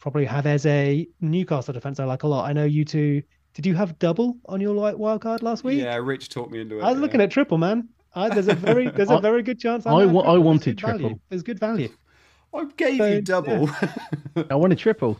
Probably 0.00 0.26
have 0.26 0.44
as 0.46 0.66
a 0.66 1.08
Newcastle 1.22 1.72
defense 1.72 1.98
I 1.98 2.04
like 2.04 2.24
a 2.24 2.26
lot. 2.26 2.46
I 2.46 2.52
know 2.52 2.66
you 2.66 2.84
two. 2.84 3.22
Did 3.54 3.64
you 3.64 3.74
have 3.74 3.98
double 3.98 4.36
on 4.44 4.60
your 4.60 4.74
like 4.74 4.98
wild 4.98 5.22
card 5.22 5.42
last 5.42 5.64
week? 5.64 5.80
Yeah, 5.80 5.96
Rich 5.96 6.28
talked 6.28 6.50
me 6.52 6.60
into 6.60 6.78
it. 6.78 6.82
I 6.82 6.90
was 6.92 7.00
looking 7.00 7.22
at 7.22 7.30
triple, 7.30 7.56
man. 7.56 7.88
I, 8.14 8.28
there's 8.28 8.48
a 8.48 8.54
very 8.54 8.88
there's 8.90 9.08
a 9.10 9.14
I- 9.18 9.20
very 9.20 9.42
good 9.42 9.58
chance. 9.58 9.86
I 9.86 9.92
might 9.92 10.00
have 10.02 10.10
wa- 10.10 10.20
I 10.20 10.24
triple. 10.24 10.42
Wanted 10.42 10.76
good 10.76 10.80
value. 10.86 10.98
triple. 11.00 11.20
There's 11.30 11.42
good 11.42 11.58
value. 11.58 11.88
I 12.54 12.64
gave 12.76 12.98
So, 12.98 13.06
you 13.06 13.20
double. 13.22 13.70
I 14.50 14.54
want 14.56 14.74
a 14.74 14.76
triple. 14.76 15.18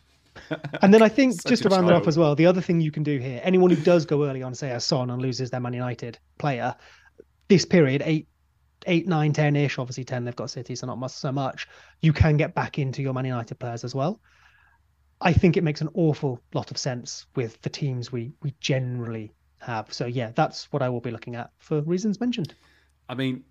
And 0.82 0.92
then 0.92 1.00
I 1.00 1.08
think 1.08 1.32
Such 1.40 1.48
just 1.48 1.64
a 1.64 1.70
to 1.70 1.74
round 1.74 1.88
it 1.88 1.94
off 1.94 2.06
as 2.06 2.18
well, 2.18 2.34
the 2.34 2.44
other 2.44 2.60
thing 2.60 2.80
you 2.82 2.90
can 2.90 3.02
do 3.04 3.18
here, 3.18 3.40
anyone 3.42 3.70
who 3.70 3.76
does 3.82 4.04
go 4.04 4.24
early 4.28 4.42
on, 4.42 4.54
say 4.54 4.70
a 4.72 4.80
Son 4.80 5.08
and 5.10 5.22
loses 5.22 5.48
their 5.50 5.60
Man 5.60 5.72
United 5.72 6.18
player, 6.38 6.74
this 7.48 7.64
period, 7.64 8.02
eight, 8.04 8.28
eight, 8.86 9.06
nine, 9.06 9.32
ten 9.32 9.56
ish, 9.56 9.78
obviously 9.78 10.04
ten, 10.04 10.24
they've 10.24 10.36
got 10.36 10.50
City, 10.50 10.74
so 10.74 10.86
not 10.86 11.10
so 11.10 11.32
much, 11.32 11.68
you 12.00 12.12
can 12.12 12.36
get 12.36 12.54
back 12.54 12.78
into 12.78 13.02
your 13.02 13.12
Man 13.12 13.24
United 13.24 13.56
players 13.56 13.84
as 13.84 13.94
well. 13.94 14.20
I 15.20 15.32
think 15.32 15.56
it 15.56 15.64
makes 15.64 15.80
an 15.80 15.88
awful 15.94 16.40
lot 16.52 16.70
of 16.70 16.78
sense 16.78 17.26
with 17.34 17.60
the 17.62 17.70
teams 17.70 18.12
we 18.12 18.32
we 18.42 18.54
generally 18.60 19.32
have. 19.60 19.92
So 19.92 20.06
yeah, 20.06 20.32
that's 20.34 20.72
what 20.72 20.82
I 20.82 20.88
will 20.88 21.00
be 21.00 21.10
looking 21.10 21.36
at 21.36 21.50
for 21.58 21.80
reasons 21.82 22.20
mentioned. 22.20 22.54
I 23.08 23.14
mean, 23.14 23.44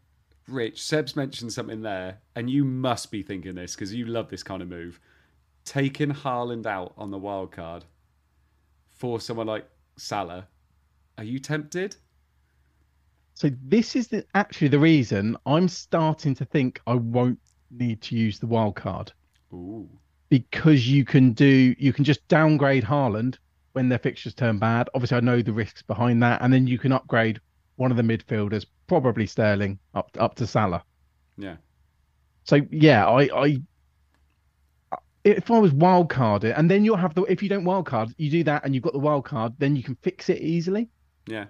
Rich, 0.48 0.82
Seb's 0.84 1.16
mentioned 1.16 1.54
something 1.54 1.82
there, 1.82 2.20
and 2.36 2.50
you 2.50 2.64
must 2.66 3.12
be 3.12 3.24
thinking 3.24 3.56
this 3.56 3.76
because 3.76 3.94
you 3.94 4.06
love 4.06 4.30
this 4.30 4.44
kind 4.44 4.62
of 4.62 4.68
move. 4.68 5.00
Taking 5.66 6.12
Haaland 6.12 6.66
out 6.66 6.94
on 6.98 7.12
the 7.12 7.18
wild 7.18 7.52
card 7.52 7.86
for 8.90 9.20
someone 9.20 9.48
like 9.48 9.68
Salah, 9.98 10.48
are 11.18 11.24
you 11.24 11.40
tempted? 11.40 11.96
So 13.36 13.50
this 13.64 13.96
is 13.96 14.08
the, 14.08 14.26
actually 14.36 14.68
the 14.68 14.80
reason 14.80 15.38
I'm 15.46 15.68
starting 15.68 16.36
to 16.36 16.46
think 16.46 16.80
I 16.86 16.96
won't 16.96 17.40
need 17.72 18.02
to 18.04 18.16
use 18.16 18.40
the 18.40 18.48
wild 18.48 18.76
card 18.76 19.12
Ooh. 19.52 19.90
because 20.30 20.88
you 20.88 21.04
can 21.04 21.34
do 21.34 21.76
you 21.78 21.92
can 21.92 22.04
just 22.04 22.28
downgrade 22.28 22.84
Haaland 22.84 23.38
when 23.74 23.90
their 23.90 24.00
fixtures 24.00 24.36
turn 24.36 24.60
bad. 24.60 24.90
Obviously, 24.94 25.18
I 25.18 25.22
know 25.22 25.42
the 25.42 25.52
risks 25.52 25.82
behind 25.82 26.22
that, 26.24 26.42
and 26.42 26.54
then 26.54 26.68
you 26.68 26.78
can 26.78 26.92
upgrade 26.92 27.40
one 27.76 27.92
of 27.92 27.98
the 27.98 28.04
midfielders, 28.04 28.66
probably 28.88 29.26
Sterling, 29.26 29.80
up 29.96 30.10
up 30.20 30.36
to 30.36 30.48
Salah. 30.48 30.84
Yeah. 31.38 31.56
So 32.44 32.62
yeah, 32.70 33.08
I, 33.08 33.30
I 33.36 33.62
if 35.24 35.50
I 35.50 35.58
was 35.58 35.72
wild 35.72 36.10
carded, 36.10 36.54
and 36.56 36.70
then 36.70 36.86
you'll 36.86 36.98
have 36.98 37.16
the 37.16 37.24
if 37.24 37.42
you 37.42 37.50
don't 37.50 37.66
wild 37.66 37.86
card, 37.86 38.14
you 38.18 38.30
do 38.30 38.44
that, 38.44 38.64
and 38.64 38.76
you've 38.76 38.84
got 38.84 38.94
the 38.94 39.00
wild 39.00 39.26
card, 39.26 39.54
then 39.58 39.76
you 39.76 39.84
can 39.84 39.96
fix 39.96 40.30
it 40.30 40.40
easily. 40.42 40.90
Yeah. 41.28 41.46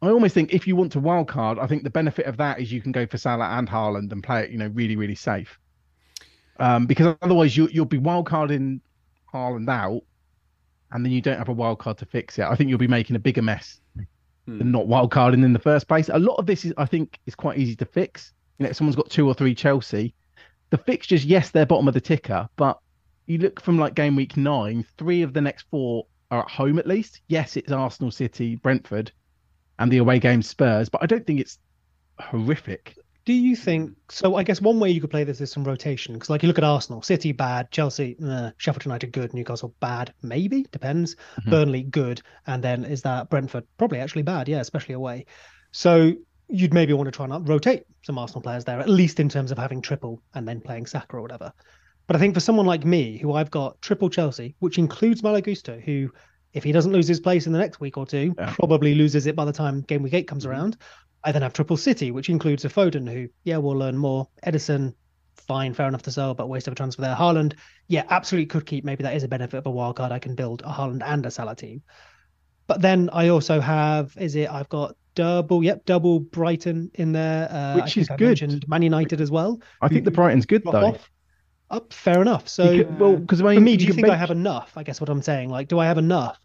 I 0.00 0.10
almost 0.10 0.34
think 0.34 0.52
if 0.52 0.66
you 0.66 0.76
want 0.76 0.92
to 0.92 1.00
wild 1.00 1.28
card, 1.28 1.58
I 1.58 1.66
think 1.66 1.82
the 1.82 1.90
benefit 1.90 2.26
of 2.26 2.36
that 2.36 2.60
is 2.60 2.70
you 2.70 2.80
can 2.80 2.92
go 2.92 3.06
for 3.06 3.18
Salah 3.18 3.58
and 3.58 3.68
Haaland 3.68 4.12
and 4.12 4.22
play 4.22 4.44
it, 4.44 4.50
you 4.50 4.58
know, 4.58 4.68
really, 4.68 4.96
really 4.96 5.16
safe. 5.16 5.58
Um, 6.60 6.86
because 6.86 7.16
otherwise 7.22 7.56
you 7.56 7.68
you'll 7.72 7.84
be 7.84 7.98
wild 7.98 8.26
carding 8.26 8.80
Haaland 9.32 9.68
out, 9.68 10.02
and 10.92 11.04
then 11.04 11.12
you 11.12 11.20
don't 11.20 11.38
have 11.38 11.48
a 11.48 11.52
wild 11.52 11.78
card 11.78 11.98
to 11.98 12.06
fix 12.06 12.38
it. 12.38 12.44
I 12.44 12.54
think 12.54 12.70
you'll 12.70 12.78
be 12.78 12.88
making 12.88 13.16
a 13.16 13.20
bigger 13.20 13.42
mess 13.42 13.80
than 14.46 14.72
not 14.72 14.86
wild 14.86 15.10
carding 15.10 15.44
in 15.44 15.52
the 15.52 15.58
first 15.58 15.86
place. 15.88 16.08
A 16.08 16.18
lot 16.18 16.36
of 16.36 16.46
this 16.46 16.64
is, 16.64 16.72
I 16.78 16.86
think, 16.86 17.18
is 17.26 17.34
quite 17.34 17.58
easy 17.58 17.76
to 17.76 17.84
fix. 17.84 18.32
You 18.58 18.64
know, 18.64 18.70
if 18.70 18.76
someone's 18.76 18.96
got 18.96 19.10
two 19.10 19.26
or 19.26 19.34
three 19.34 19.54
Chelsea, 19.54 20.14
the 20.70 20.78
fixtures, 20.78 21.24
yes, 21.24 21.50
they're 21.50 21.66
bottom 21.66 21.86
of 21.86 21.94
the 21.94 22.00
ticker, 22.00 22.48
but 22.56 22.78
you 23.26 23.38
look 23.38 23.60
from 23.60 23.78
like 23.78 23.94
game 23.94 24.16
week 24.16 24.36
nine, 24.36 24.86
three 24.96 25.22
of 25.22 25.34
the 25.34 25.40
next 25.40 25.66
four 25.70 26.06
are 26.30 26.40
at 26.40 26.50
home 26.50 26.78
at 26.78 26.86
least. 26.86 27.20
Yes, 27.28 27.56
it's 27.56 27.72
Arsenal, 27.72 28.10
City, 28.10 28.56
Brentford, 28.56 29.12
and 29.78 29.90
the 29.90 29.98
away 29.98 30.18
game 30.18 30.42
Spurs, 30.42 30.88
but 30.88 31.02
I 31.02 31.06
don't 31.06 31.26
think 31.26 31.40
it's 31.40 31.58
horrific. 32.18 32.96
Do 33.24 33.34
you 33.34 33.56
think 33.56 33.92
so? 34.08 34.36
I 34.36 34.42
guess 34.42 34.60
one 34.62 34.80
way 34.80 34.90
you 34.90 35.02
could 35.02 35.10
play 35.10 35.22
this 35.22 35.40
is 35.42 35.52
some 35.52 35.62
rotation 35.62 36.14
because, 36.14 36.30
like, 36.30 36.42
you 36.42 36.46
look 36.46 36.56
at 36.56 36.64
Arsenal, 36.64 37.02
City 37.02 37.32
bad, 37.32 37.70
Chelsea, 37.70 38.16
uh, 38.24 38.52
Sheffield 38.56 38.86
United 38.86 39.12
good, 39.12 39.34
Newcastle 39.34 39.74
bad, 39.80 40.14
maybe 40.22 40.64
depends. 40.72 41.14
Burnley 41.46 41.82
good, 41.82 42.22
and 42.46 42.64
then 42.64 42.84
is 42.84 43.02
that 43.02 43.28
Brentford 43.28 43.64
probably 43.76 44.00
actually 44.00 44.22
bad? 44.22 44.48
Yeah, 44.48 44.60
especially 44.60 44.94
away. 44.94 45.26
So 45.72 46.14
you'd 46.48 46.72
maybe 46.72 46.94
want 46.94 47.06
to 47.06 47.10
try 47.10 47.26
and 47.26 47.48
rotate 47.48 47.84
some 48.02 48.16
Arsenal 48.16 48.40
players 48.40 48.64
there, 48.64 48.80
at 48.80 48.88
least 48.88 49.20
in 49.20 49.28
terms 49.28 49.52
of 49.52 49.58
having 49.58 49.82
triple 49.82 50.22
and 50.34 50.48
then 50.48 50.62
playing 50.62 50.86
Saka 50.86 51.16
or 51.18 51.20
whatever. 51.20 51.52
But 52.06 52.16
I 52.16 52.18
think 52.18 52.32
for 52.32 52.40
someone 52.40 52.64
like 52.64 52.86
me, 52.86 53.18
who 53.18 53.34
I've 53.34 53.50
got 53.50 53.80
triple 53.82 54.08
Chelsea, 54.08 54.54
which 54.60 54.78
includes 54.78 55.22
Malo 55.22 55.42
Gusto, 55.42 55.78
who 55.78 56.10
if 56.52 56.64
he 56.64 56.72
doesn't 56.72 56.92
lose 56.92 57.06
his 57.08 57.20
place 57.20 57.46
in 57.46 57.52
the 57.52 57.58
next 57.58 57.80
week 57.80 57.96
or 57.96 58.06
two, 58.06 58.34
Yeah. 58.38 58.52
probably 58.54 58.94
loses 58.94 59.26
it 59.26 59.36
by 59.36 59.44
the 59.44 59.52
time 59.52 59.82
game 59.82 60.02
week 60.02 60.14
eight 60.14 60.26
comes 60.28 60.46
around. 60.46 60.76
I 61.24 61.32
then 61.32 61.42
have 61.42 61.52
Triple 61.52 61.76
City, 61.76 62.10
which 62.10 62.28
includes 62.28 62.64
a 62.64 62.68
Foden, 62.68 63.10
who, 63.10 63.28
yeah, 63.44 63.56
we'll 63.58 63.76
learn 63.76 63.96
more. 63.98 64.28
Ederson, 64.46 64.94
fine, 65.36 65.74
fair 65.74 65.88
enough 65.88 66.02
to 66.02 66.10
sell, 66.12 66.32
but 66.34 66.48
waste 66.48 66.68
of 66.68 66.72
a 66.72 66.76
transfer 66.76 67.02
there. 67.02 67.14
Haaland, 67.14 67.54
yeah, 67.88 68.04
absolutely 68.10 68.46
could 68.46 68.66
keep. 68.66 68.84
Maybe 68.84 69.02
that 69.02 69.14
is 69.16 69.24
a 69.24 69.28
benefit 69.28 69.58
of 69.58 69.66
a 69.66 69.70
wild 69.70 69.96
card. 69.96 70.12
I 70.12 70.18
can 70.20 70.34
build 70.34 70.62
a 70.62 70.68
Haaland 70.68 71.02
and 71.04 71.26
a 71.26 71.30
Salah 71.30 71.56
team. 71.56 71.82
But 72.66 72.80
then 72.82 73.10
I 73.12 73.28
also 73.28 73.60
have, 73.60 74.14
is 74.18 74.36
it, 74.36 74.48
I've 74.50 74.68
got 74.68 74.94
double, 75.14 75.64
yep, 75.64 75.84
double 75.86 76.20
Brighton 76.20 76.90
in 76.94 77.12
there. 77.12 77.48
Uh, 77.50 77.74
Which 77.80 77.96
is 77.96 78.08
I 78.10 78.16
good. 78.16 78.68
Man 78.68 78.82
United 78.82 79.20
as 79.20 79.30
well. 79.30 79.60
I 79.80 79.88
think 79.88 80.04
the 80.04 80.10
Brighton's 80.12 80.46
good 80.46 80.62
though. 80.64 80.70
off. 80.86 81.10
Up, 81.70 81.92
fair 81.92 82.22
enough. 82.22 82.48
So, 82.48 82.78
Because- 82.78 82.98
well, 82.98 83.16
because 83.16 83.40
I 83.40 83.44
for 83.44 83.50
mean, 83.60 83.64
me, 83.64 83.76
do 83.76 83.84
you 83.84 83.92
can 83.92 84.02
think 84.02 84.08
I 84.08 84.16
have 84.16 84.30
enough? 84.30 84.72
I 84.76 84.82
guess 84.82 85.00
what 85.00 85.10
I'm 85.10 85.22
saying, 85.22 85.50
like, 85.50 85.68
do 85.68 85.78
I 85.78 85.86
have 85.86 85.98
enough 85.98 86.40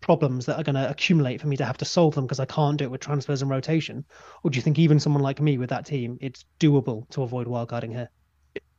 problems 0.00 0.46
that 0.46 0.56
are 0.58 0.62
going 0.62 0.76
to 0.76 0.88
accumulate 0.88 1.40
for 1.40 1.48
me 1.48 1.56
to 1.56 1.64
have 1.64 1.76
to 1.78 1.84
solve 1.84 2.14
them 2.14 2.24
because 2.24 2.38
I 2.38 2.44
can't 2.44 2.76
do 2.78 2.84
it 2.84 2.90
with 2.90 3.00
transfers 3.00 3.42
and 3.42 3.50
rotation? 3.50 4.04
Or 4.44 4.50
do 4.50 4.56
you 4.56 4.62
think 4.62 4.78
even 4.78 5.00
someone 5.00 5.22
like 5.22 5.40
me 5.40 5.58
with 5.58 5.70
that 5.70 5.86
team, 5.86 6.18
it's 6.20 6.44
doable 6.60 7.08
to 7.10 7.22
avoid 7.22 7.46
wildcarding 7.48 7.90
here? 7.92 8.08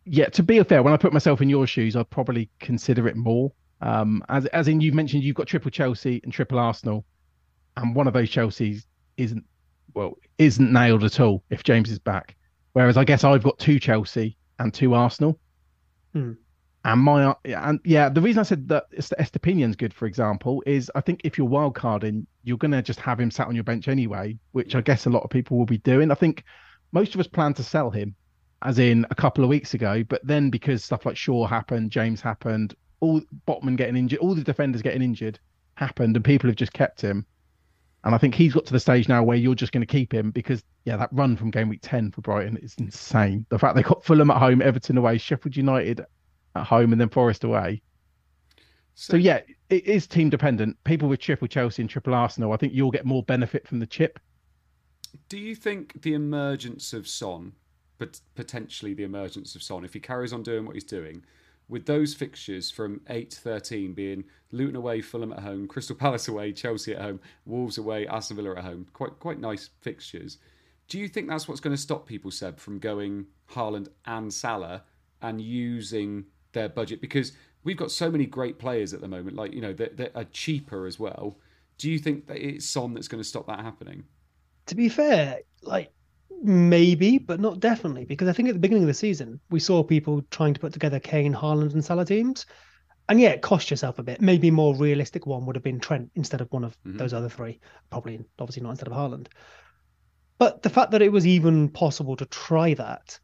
yeah, 0.05 0.25
to 0.25 0.41
be 0.41 0.61
fair, 0.63 0.81
when 0.81 0.93
I 0.93 0.97
put 0.97 1.13
myself 1.13 1.41
in 1.41 1.49
your 1.49 1.67
shoes, 1.67 1.95
I'd 1.95 2.09
probably 2.09 2.49
consider 2.59 3.07
it 3.07 3.15
more. 3.15 3.51
Um, 3.81 4.23
as 4.27 4.45
as 4.47 4.67
in 4.67 4.81
you've 4.81 4.95
mentioned, 4.95 5.23
you've 5.23 5.35
got 5.35 5.47
triple 5.47 5.69
Chelsea 5.71 6.19
and 6.23 6.33
triple 6.33 6.57
Arsenal, 6.57 7.05
and 7.77 7.95
one 7.95 8.07
of 8.07 8.13
those 8.13 8.29
Chelseas 8.29 8.85
isn't 9.17 9.45
well 9.93 10.17
isn't 10.37 10.71
nailed 10.73 11.03
at 11.03 11.19
all 11.19 11.43
if 11.49 11.63
James 11.63 11.91
is 11.91 11.99
back. 11.99 12.35
Whereas 12.73 12.97
I 12.97 13.03
guess 13.03 13.23
I've 13.23 13.43
got 13.43 13.59
two 13.59 13.79
Chelsea 13.79 14.35
and 14.57 14.73
two 14.73 14.93
Arsenal. 14.95 15.39
Hmm. 16.13 16.33
And 16.85 17.01
my 17.01 17.35
and 17.43 17.79
yeah, 17.83 18.07
the 18.07 18.21
reason 18.21 18.39
I 18.39 18.43
said 18.43 18.69
that 18.69 18.89
Estupiñán's 18.91 19.75
good, 19.75 19.93
for 19.93 20.05
example, 20.05 20.63
is 20.65 20.89
I 20.95 21.01
think 21.01 21.21
if 21.23 21.37
you're 21.37 21.47
wild 21.47 21.75
carding, 21.75 22.25
you're 22.43 22.57
gonna 22.57 22.81
just 22.81 23.01
have 23.01 23.19
him 23.19 23.31
sat 23.31 23.47
on 23.47 23.55
your 23.55 23.65
bench 23.65 23.87
anyway, 23.87 24.37
which 24.53 24.75
I 24.75 24.81
guess 24.81 25.05
a 25.05 25.09
lot 25.09 25.23
of 25.23 25.29
people 25.29 25.57
will 25.57 25.65
be 25.65 25.79
doing. 25.79 26.09
I 26.09 26.15
think 26.15 26.45
most 26.91 27.13
of 27.13 27.19
us 27.19 27.27
plan 27.27 27.53
to 27.55 27.63
sell 27.63 27.89
him, 27.89 28.15
as 28.61 28.79
in 28.79 29.05
a 29.11 29.15
couple 29.15 29.43
of 29.43 29.49
weeks 29.49 29.73
ago, 29.73 30.03
but 30.03 30.25
then 30.25 30.49
because 30.49 30.83
stuff 30.83 31.05
like 31.05 31.17
Shaw 31.17 31.47
happened, 31.47 31.91
James 31.91 32.21
happened, 32.21 32.75
all 33.01 33.21
Botman 33.45 33.75
getting 33.75 33.97
injured, 33.97 34.19
all 34.19 34.33
the 34.33 34.43
defenders 34.43 34.81
getting 34.81 35.01
injured 35.01 35.37
happened, 35.75 36.15
and 36.15 36.23
people 36.23 36.49
have 36.49 36.57
just 36.57 36.73
kept 36.73 37.01
him. 37.01 37.25
And 38.03 38.15
I 38.15 38.17
think 38.17 38.33
he's 38.33 38.53
got 38.53 38.65
to 38.65 38.73
the 38.73 38.79
stage 38.79 39.09
now 39.09 39.23
where 39.23 39.37
you're 39.37 39.55
just 39.55 39.73
going 39.73 39.85
to 39.85 39.91
keep 39.91 40.13
him 40.13 40.31
because, 40.31 40.63
yeah, 40.85 40.95
that 40.97 41.09
run 41.11 41.35
from 41.35 41.51
game 41.51 41.67
week 41.67 41.81
10 41.81 42.11
for 42.11 42.21
Brighton 42.21 42.57
is 42.57 42.75
insane. 42.77 43.45
The 43.49 43.59
fact 43.59 43.75
they 43.75 43.83
got 43.83 44.05
Fulham 44.05 44.31
at 44.31 44.37
home, 44.37 44.61
Everton 44.61 44.97
away, 44.97 45.17
Sheffield 45.17 45.57
United 45.57 46.05
at 46.55 46.65
home, 46.65 46.93
and 46.93 47.01
then 47.01 47.09
Forest 47.09 47.43
away. 47.43 47.81
So, 48.95 49.11
so 49.11 49.17
yeah, 49.17 49.41
it 49.69 49.85
is 49.85 50.07
team 50.07 50.29
dependent. 50.29 50.81
People 50.85 51.09
with 51.09 51.19
triple 51.19 51.47
Chelsea 51.47 51.81
and 51.81 51.89
triple 51.89 52.13
Arsenal, 52.13 52.53
I 52.53 52.57
think 52.57 52.73
you'll 52.73 52.91
get 52.91 53.05
more 53.05 53.23
benefit 53.23 53.67
from 53.67 53.79
the 53.79 53.87
chip. 53.87 54.19
Do 55.27 55.37
you 55.37 55.55
think 55.55 56.01
the 56.01 56.13
emergence 56.13 56.93
of 56.93 57.07
Son, 57.07 57.53
but 57.97 58.19
potentially 58.35 58.93
the 58.93 59.03
emergence 59.03 59.55
of 59.55 59.63
Son, 59.63 59.83
if 59.83 59.93
he 59.93 59.99
carries 59.99 60.31
on 60.31 60.43
doing 60.43 60.65
what 60.65 60.75
he's 60.75 60.83
doing, 60.85 61.23
with 61.69 61.85
those 61.85 62.13
fixtures 62.15 62.71
from 62.71 63.01
8 63.07 63.29
to 63.29 63.39
13 63.39 63.93
being 63.93 64.25
Luton 64.51 64.75
away, 64.75 65.01
Fulham 65.01 65.31
at 65.31 65.39
home, 65.39 65.67
Crystal 65.67 65.95
Palace 65.95 66.27
away, 66.27 66.51
Chelsea 66.51 66.95
at 66.95 67.01
home, 67.01 67.19
Wolves 67.45 67.77
away, 67.77 68.07
Aston 68.07 68.35
Villa 68.35 68.57
at 68.57 68.63
home. 68.65 68.87
Quite 68.91 69.19
quite 69.19 69.39
nice 69.39 69.69
fixtures. 69.81 70.39
Do 70.87 70.97
you 70.97 71.07
think 71.07 71.29
that's 71.29 71.47
what's 71.47 71.61
going 71.61 71.75
to 71.75 71.81
stop 71.81 72.07
people, 72.07 72.31
Seb, 72.31 72.59
from 72.59 72.79
going 72.79 73.27
Haaland 73.51 73.89
and 74.05 74.33
Salah 74.33 74.83
and 75.21 75.39
using 75.39 76.25
their 76.53 76.67
budget? 76.67 76.99
Because 76.99 77.33
we've 77.63 77.77
got 77.77 77.91
so 77.91 78.09
many 78.09 78.25
great 78.25 78.57
players 78.57 78.91
at 78.91 79.01
the 79.01 79.07
moment, 79.07 79.37
like, 79.37 79.53
you 79.53 79.61
know, 79.61 79.73
that, 79.73 79.97
that 79.97 80.15
are 80.15 80.23
cheaper 80.25 80.87
as 80.87 80.99
well. 80.99 81.37
Do 81.77 81.91
you 81.91 81.99
think 81.99 82.25
that 82.25 82.37
it's 82.37 82.65
Son 82.65 82.95
that's 82.95 83.07
going 83.07 83.21
to 83.21 83.27
stop 83.27 83.45
that 83.45 83.59
happening? 83.59 84.03
To 84.65 84.75
be 84.75 84.89
fair, 84.89 85.41
like 85.61 85.91
Maybe, 86.41 87.17
but 87.17 87.39
not 87.39 87.59
definitely, 87.59 88.05
because 88.05 88.27
I 88.27 88.33
think 88.33 88.49
at 88.49 88.53
the 88.53 88.59
beginning 88.59 88.83
of 88.83 88.87
the 88.87 88.93
season 88.93 89.39
we 89.49 89.59
saw 89.59 89.83
people 89.83 90.21
trying 90.31 90.53
to 90.53 90.59
put 90.59 90.73
together 90.73 90.99
Kane, 90.99 91.33
Haaland, 91.33 91.73
and 91.73 91.83
Salah 91.83 92.05
teams, 92.05 92.45
and 93.09 93.19
yeah, 93.19 93.29
it 93.29 93.41
cost 93.41 93.71
yourself 93.71 93.99
a 93.99 94.03
bit. 94.03 94.21
Maybe 94.21 94.51
more 94.51 94.75
realistic 94.75 95.25
one 95.25 95.45
would 95.45 95.55
have 95.55 95.63
been 95.63 95.79
Trent 95.79 96.11
instead 96.15 96.41
of 96.41 96.51
one 96.51 96.63
of 96.63 96.77
mm-hmm. 96.83 96.97
those 96.97 97.13
other 97.13 97.27
three. 97.27 97.59
Probably, 97.89 98.23
obviously 98.37 98.63
not 98.63 98.69
instead 98.69 98.87
of 98.87 98.93
Haaland. 98.93 99.27
But 100.37 100.61
the 100.61 100.69
fact 100.69 100.91
that 100.91 101.01
it 101.01 101.11
was 101.11 101.27
even 101.27 101.69
possible 101.69 102.15
to 102.15 102.25
try 102.25 102.73
that 102.75 103.19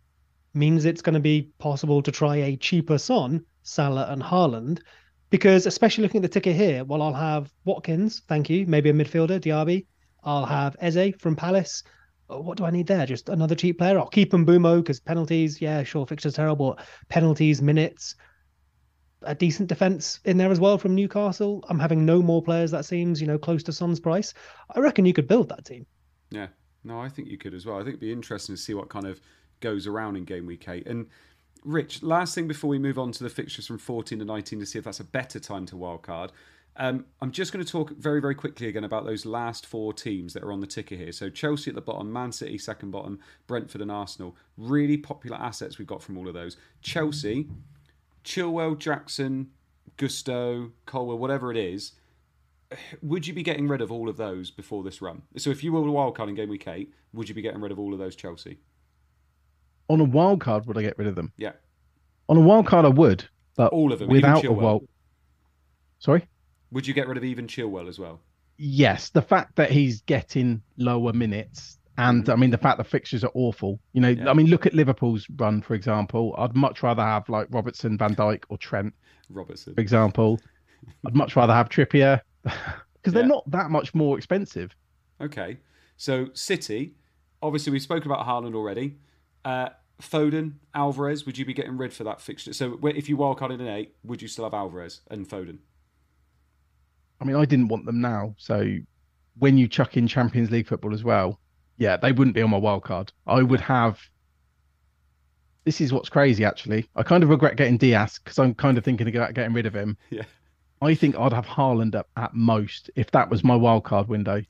means 0.54 0.84
it's 0.84 1.02
going 1.02 1.14
to 1.14 1.20
be 1.20 1.52
possible 1.60 2.02
to 2.02 2.12
try 2.12 2.38
a 2.38 2.58
cheaper 2.58 2.98
Son, 2.98 3.46
Salah, 3.64 4.08
and 4.10 4.22
Haaland, 4.22 4.82
because 5.30 5.66
especially 5.66 6.02
looking 6.02 6.20
at 6.20 6.24
the 6.24 6.40
ticket 6.40 6.56
here, 6.56 6.84
well, 6.84 7.02
I'll 7.02 7.14
have 7.14 7.52
Watkins, 7.64 8.24
thank 8.28 8.50
you, 8.50 8.66
maybe 8.66 8.90
a 8.90 8.94
midfielder, 8.94 9.40
Diaby. 9.40 9.86
I'll 10.24 10.46
have 10.46 10.76
Eze 10.80 11.14
from 11.20 11.36
Palace. 11.36 11.84
Oh, 12.30 12.42
what 12.42 12.58
do 12.58 12.66
I 12.66 12.72
need 12.72 12.88
there? 12.88 13.06
Just 13.06 13.30
another 13.30 13.56
cheap 13.56 13.78
player? 13.78 14.00
I'll 14.00 14.08
keep 14.08 14.32
Mbeumo 14.32 14.78
because 14.78 15.00
penalties, 15.00 15.62
yeah, 15.62 15.84
sure, 15.84 16.08
fixture's 16.08 16.34
terrible. 16.34 16.80
Penalties, 17.10 17.62
minutes, 17.62 18.16
a 19.22 19.36
decent 19.36 19.70
defense 19.70 20.20
in 20.26 20.38
there 20.38 20.52
as 20.52 20.60
well 20.60 20.78
from 20.78 20.96
Newcastle. 20.96 21.64
I'm 21.70 21.80
having 21.80 22.06
no 22.06 22.22
more 22.22 22.42
players 22.42 22.72
that 22.72 22.86
seems, 22.86 23.22
you 23.22 23.28
know, 23.28 23.38
close 23.38 23.64
to 23.64 23.72
Son's 23.72 24.00
price. 24.00 24.34
I 24.76 24.80
reckon 24.80 25.06
you 25.06 25.14
could 25.14 25.28
build 25.28 25.50
that 25.50 25.66
team. 25.66 25.86
Yeah, 26.32 26.48
no, 26.84 27.00
I 27.00 27.10
think 27.10 27.28
you 27.28 27.38
could 27.38 27.54
as 27.54 27.66
well. 27.66 27.76
I 27.76 27.80
think 27.80 27.90
it'd 27.90 28.00
be 28.00 28.12
interesting 28.12 28.56
to 28.56 28.62
see 28.62 28.74
what 28.74 28.90
kind 28.90 29.06
of 29.06 29.22
goes 29.60 29.88
around 29.88 30.16
in 30.16 30.26
game 30.26 30.46
week 30.46 30.68
eight. 30.68 30.88
And 30.88 31.08
Rich, 31.64 32.04
last 32.04 32.36
thing 32.36 32.48
before 32.48 32.70
we 32.70 32.78
move 32.78 33.00
on 33.00 33.12
to 33.14 33.24
the 33.24 33.30
fixtures 33.30 33.66
from 33.66 33.80
14 33.80 34.20
to 34.20 34.26
19 34.26 34.60
to 34.60 34.66
see 34.66 34.78
if 34.78 34.86
that's 34.86 35.00
a 35.00 35.04
better 35.04 35.40
time 35.40 35.66
to 35.68 35.76
wildcard. 35.76 36.30
Um, 36.78 37.06
I'm 37.22 37.32
just 37.32 37.54
going 37.54 37.64
to 37.64 37.72
talk 37.72 37.92
very, 37.92 38.20
very 38.20 38.36
quickly 38.36 38.68
again 38.68 38.84
about 38.84 39.06
those 39.06 39.26
last 39.26 39.66
four 39.66 39.94
teams 39.94 40.34
that 40.34 40.44
are 40.44 40.52
on 40.52 40.60
the 40.60 40.68
ticker 40.68 40.96
here. 40.96 41.12
So 41.14 41.30
Chelsea 41.30 41.72
at 41.72 41.76
the 41.76 41.82
bottom, 41.82 42.12
Man 42.12 42.32
City 42.32 42.58
second 42.58 42.92
bottom, 42.92 43.20
Brentford 43.48 43.82
and 43.82 43.92
Arsenal. 43.92 44.36
Really 44.58 44.98
popular 44.98 45.38
assets 45.38 45.78
we've 45.78 45.88
got 45.88 46.04
from 46.04 46.18
all 46.18 46.28
of 46.28 46.34
those. 46.34 46.58
Chelsea, 46.82 47.48
Chilwell, 48.26 48.78
Jackson, 48.78 49.52
Gusto, 49.96 50.72
Colwill, 50.86 51.18
whatever 51.18 51.50
it 51.50 51.58
is. 51.58 51.94
Would 53.02 53.26
you 53.26 53.34
be 53.34 53.44
getting 53.44 53.70
rid 53.70 53.80
of 53.80 53.92
all 53.92 54.10
of 54.10 54.18
those 54.18 54.52
before 54.52 54.84
this 54.84 55.02
run? 55.02 55.22
So 55.38 55.52
if 55.52 55.64
you 55.64 55.72
were 55.72 55.80
a 55.80 55.92
wild 55.92 56.18
card 56.18 56.28
in 56.28 56.36
game 56.36 56.50
week 56.50 56.68
eight, 56.68 56.92
would 57.14 57.30
you 57.30 57.36
be 57.36 57.42
getting 57.42 57.62
rid 57.62 57.72
of 57.72 57.80
all 57.80 57.94
of 57.94 58.00
those 58.00 58.18
Chelsea? 58.18 58.58
On 59.88 60.02
a 60.02 60.04
wild 60.04 60.42
card, 60.42 60.66
would 60.66 60.78
I 60.78 60.82
get 60.82 60.98
rid 60.98 61.08
of 61.08 61.16
them? 61.16 61.32
Yeah. 61.38 61.54
On 62.28 62.36
a 62.36 62.42
wild 62.42 62.66
card, 62.68 62.86
I 62.86 62.90
would, 62.90 63.26
but 63.56 63.72
all 63.72 63.94
of 63.94 64.00
them 64.00 64.10
without 64.10 64.44
a 64.44 64.52
wild. 64.52 64.88
Sorry. 66.00 66.28
Would 66.76 66.86
you 66.86 66.94
get 66.94 67.08
rid 67.08 67.16
of 67.16 67.24
even 67.24 67.48
Chilwell 67.48 67.88
as 67.88 68.00
well? 68.00 68.20
Yes, 68.58 69.08
the 69.08 69.22
fact 69.22 69.56
that 69.56 69.72
he's 69.72 70.02
getting 70.02 70.62
lower 70.76 71.14
minutes, 71.14 71.80
and 71.98 72.24
mm-hmm. 72.24 72.32
I 72.34 72.36
mean 72.36 72.50
the 72.50 72.58
fact 72.58 72.78
the 72.78 72.84
fixtures 72.84 73.24
are 73.24 73.32
awful. 73.34 73.80
You 73.94 74.02
know, 74.02 74.10
yeah. 74.10 74.30
I 74.30 74.34
mean 74.34 74.48
look 74.48 74.66
at 74.66 74.74
Liverpool's 74.74 75.26
run 75.38 75.62
for 75.62 75.74
example. 75.74 76.36
I'd 76.38 76.54
much 76.54 76.84
rather 76.84 77.02
have 77.02 77.30
like 77.30 77.48
Robertson, 77.50 77.98
Van 77.98 78.14
Dijk, 78.14 78.44
or 78.50 78.58
Trent. 78.58 78.94
Robertson, 79.30 79.74
for 79.74 79.80
example. 79.80 80.38
I'd 81.08 81.16
much 81.16 81.38
rather 81.38 81.54
have 81.54 81.70
Trippier 81.70 82.20
because 82.44 82.60
yeah. 83.06 83.12
they're 83.12 83.24
not 83.24 83.50
that 83.52 83.72
much 83.72 83.96
more 83.96 84.18
expensive. 84.18 84.76
Okay, 85.22 85.60
so 85.96 86.28
City, 86.34 86.96
obviously 87.42 87.72
we've 87.72 87.84
spoken 87.84 88.12
about 88.12 88.28
Haaland 88.28 88.54
already. 88.54 88.98
Uh, 89.46 89.70
Foden, 90.02 90.56
Alvarez, 90.74 91.26
would 91.26 91.38
you 91.38 91.46
be 91.46 91.54
getting 91.54 91.78
rid 91.78 91.94
for 91.94 92.04
that 92.04 92.20
fixture? 92.20 92.52
So 92.52 92.78
if 92.84 93.08
you 93.08 93.16
wildcarded 93.16 93.62
in 93.62 93.68
eight, 93.70 93.96
would 94.04 94.22
you 94.22 94.28
still 94.28 94.44
have 94.44 94.54
Alvarez 94.54 95.00
and 95.10 95.26
Foden? 95.26 95.60
I 97.20 97.26
mean, 97.26 97.36
I 97.36 97.46
didn't 97.46 97.70
want 97.70 97.86
them 97.86 98.02
now. 98.02 98.36
So 98.38 98.78
when 99.38 99.58
you 99.58 99.68
chuck 99.68 99.98
in 99.98 100.08
Champions 100.08 100.52
League 100.52 100.68
football 100.68 100.94
as 100.94 101.04
well, 101.04 101.40
yeah, 101.78 101.98
they 101.98 102.12
wouldn't 102.12 102.36
be 102.36 102.42
on 102.42 102.50
my 102.50 102.58
wild 102.58 102.84
card. 102.84 103.12
I 103.28 103.42
would 103.42 103.62
have. 103.62 104.00
This 105.64 105.82
is 105.82 105.92
what's 105.92 106.10
crazy, 106.10 106.46
actually. 106.46 106.88
I 106.96 107.04
kind 107.04 107.24
of 107.24 107.30
regret 107.30 107.58
getting 107.58 107.78
Dias 107.78 108.20
because 108.20 108.38
I'm 108.38 108.54
kind 108.54 108.78
of 108.78 108.84
thinking 108.84 109.08
about 109.08 109.34
getting 109.34 109.54
rid 109.54 109.66
of 109.66 109.74
him. 109.74 109.98
Yeah. 110.10 110.24
I 110.82 110.94
think 110.94 111.18
I'd 111.18 111.34
have 111.34 111.48
Haaland 111.48 111.96
up 111.96 112.08
at 112.18 112.34
most 112.34 112.92
if 112.96 113.10
that 113.12 113.30
was 113.30 113.44
my 113.44 113.56
wild 113.56 113.84
card 113.84 114.08
window. 114.08 114.44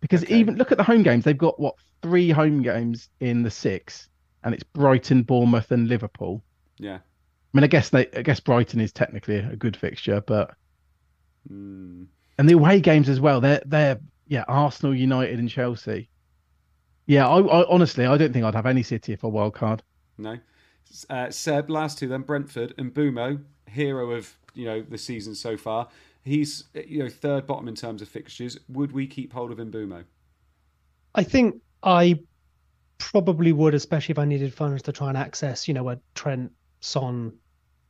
Because 0.00 0.24
okay. 0.24 0.36
even 0.36 0.56
look 0.56 0.72
at 0.72 0.78
the 0.78 0.84
home 0.84 1.02
games, 1.02 1.24
they've 1.24 1.38
got 1.38 1.58
what 1.58 1.76
three 2.02 2.30
home 2.30 2.62
games 2.62 3.08
in 3.20 3.42
the 3.42 3.50
six, 3.50 4.08
and 4.44 4.52
it's 4.54 4.64
Brighton, 4.64 5.22
Bournemouth, 5.22 5.70
and 5.70 5.88
Liverpool. 5.88 6.42
Yeah. 6.78 6.96
I 6.96 7.00
mean, 7.54 7.64
I 7.64 7.68
guess 7.68 7.90
they, 7.90 8.08
I 8.16 8.22
guess 8.22 8.40
Brighton 8.40 8.80
is 8.80 8.92
technically 8.92 9.36
a 9.36 9.56
good 9.56 9.76
fixture, 9.76 10.20
but 10.20 10.54
Mm. 11.50 12.06
And 12.38 12.48
the 12.48 12.54
away 12.54 12.80
games 12.80 13.08
as 13.08 13.20
well. 13.20 13.40
They're 13.40 13.62
they're 13.66 14.00
yeah 14.28 14.44
Arsenal, 14.48 14.94
United, 14.94 15.38
and 15.38 15.48
Chelsea. 15.48 16.08
Yeah, 17.06 17.28
I, 17.28 17.40
I 17.40 17.68
honestly 17.68 18.06
I 18.06 18.16
don't 18.16 18.32
think 18.32 18.44
I'd 18.44 18.54
have 18.54 18.66
any 18.66 18.82
City 18.82 19.12
if 19.12 19.22
a 19.24 19.28
wild 19.28 19.54
card. 19.54 19.82
No. 20.18 20.38
Uh, 21.08 21.30
Seb, 21.30 21.70
last 21.70 21.98
two 21.98 22.08
then 22.08 22.22
Brentford 22.22 22.74
and 22.76 22.92
Mbeumo, 22.92 23.42
hero 23.66 24.10
of 24.10 24.32
you 24.54 24.66
know 24.66 24.82
the 24.82 24.98
season 24.98 25.34
so 25.34 25.56
far. 25.56 25.88
He's 26.22 26.64
you 26.74 27.00
know 27.00 27.08
third 27.08 27.46
bottom 27.46 27.68
in 27.68 27.74
terms 27.74 28.02
of 28.02 28.08
fixtures. 28.08 28.58
Would 28.68 28.92
we 28.92 29.06
keep 29.06 29.32
hold 29.32 29.50
of 29.50 29.58
Mbeumo? 29.58 30.04
I 31.14 31.22
think 31.22 31.60
I 31.82 32.20
probably 32.98 33.52
would, 33.52 33.74
especially 33.74 34.12
if 34.12 34.18
I 34.18 34.24
needed 34.24 34.54
funds 34.54 34.82
to 34.82 34.92
try 34.92 35.08
and 35.08 35.18
access, 35.18 35.66
you 35.66 35.74
know, 35.74 35.88
a 35.90 35.98
Trent, 36.14 36.52
Son, 36.80 37.32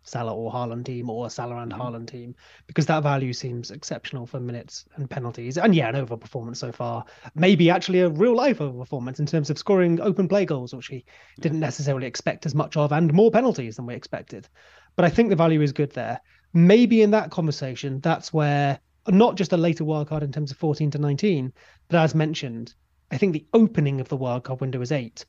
Salah 0.04 0.34
or 0.34 0.52
Haaland 0.52 0.84
team 0.84 1.08
or 1.08 1.28
Salah 1.30 1.58
and 1.58 1.72
mm-hmm. 1.72 1.80
Haaland 1.80 2.08
team 2.08 2.34
because 2.66 2.86
that 2.86 3.02
value 3.02 3.32
seems 3.32 3.70
exceptional 3.70 4.26
for 4.26 4.40
minutes 4.40 4.84
and 4.96 5.08
penalties. 5.08 5.58
And 5.58 5.74
yeah, 5.74 5.88
an 5.88 6.06
overperformance 6.06 6.56
so 6.56 6.72
far. 6.72 7.04
Maybe 7.34 7.70
actually 7.70 8.00
a 8.00 8.08
real 8.08 8.34
life 8.34 8.58
overperformance 8.58 9.18
in 9.18 9.26
terms 9.26 9.50
of 9.50 9.58
scoring 9.58 10.00
open 10.00 10.28
play 10.28 10.44
goals, 10.44 10.74
which 10.74 10.90
we 10.90 11.04
didn't 11.40 11.60
necessarily 11.60 12.06
expect 12.06 12.46
as 12.46 12.54
much 12.54 12.76
of, 12.76 12.92
and 12.92 13.12
more 13.12 13.30
penalties 13.30 13.76
than 13.76 13.86
we 13.86 13.94
expected. 13.94 14.48
But 14.96 15.04
I 15.04 15.10
think 15.10 15.30
the 15.30 15.36
value 15.36 15.62
is 15.62 15.72
good 15.72 15.92
there. 15.92 16.20
Maybe 16.52 17.02
in 17.02 17.12
that 17.12 17.30
conversation, 17.30 18.00
that's 18.00 18.32
where 18.32 18.78
not 19.08 19.36
just 19.36 19.52
a 19.52 19.56
later 19.56 19.84
wildcard 19.84 20.22
in 20.22 20.32
terms 20.32 20.50
of 20.50 20.58
14 20.58 20.90
to 20.92 20.98
19, 20.98 21.52
but 21.88 21.98
as 21.98 22.14
mentioned, 22.14 22.74
I 23.10 23.18
think 23.18 23.32
the 23.32 23.46
opening 23.52 24.00
of 24.00 24.08
the 24.08 24.18
wildcard 24.18 24.60
window 24.60 24.80
is 24.80 24.92
eight 24.92 25.24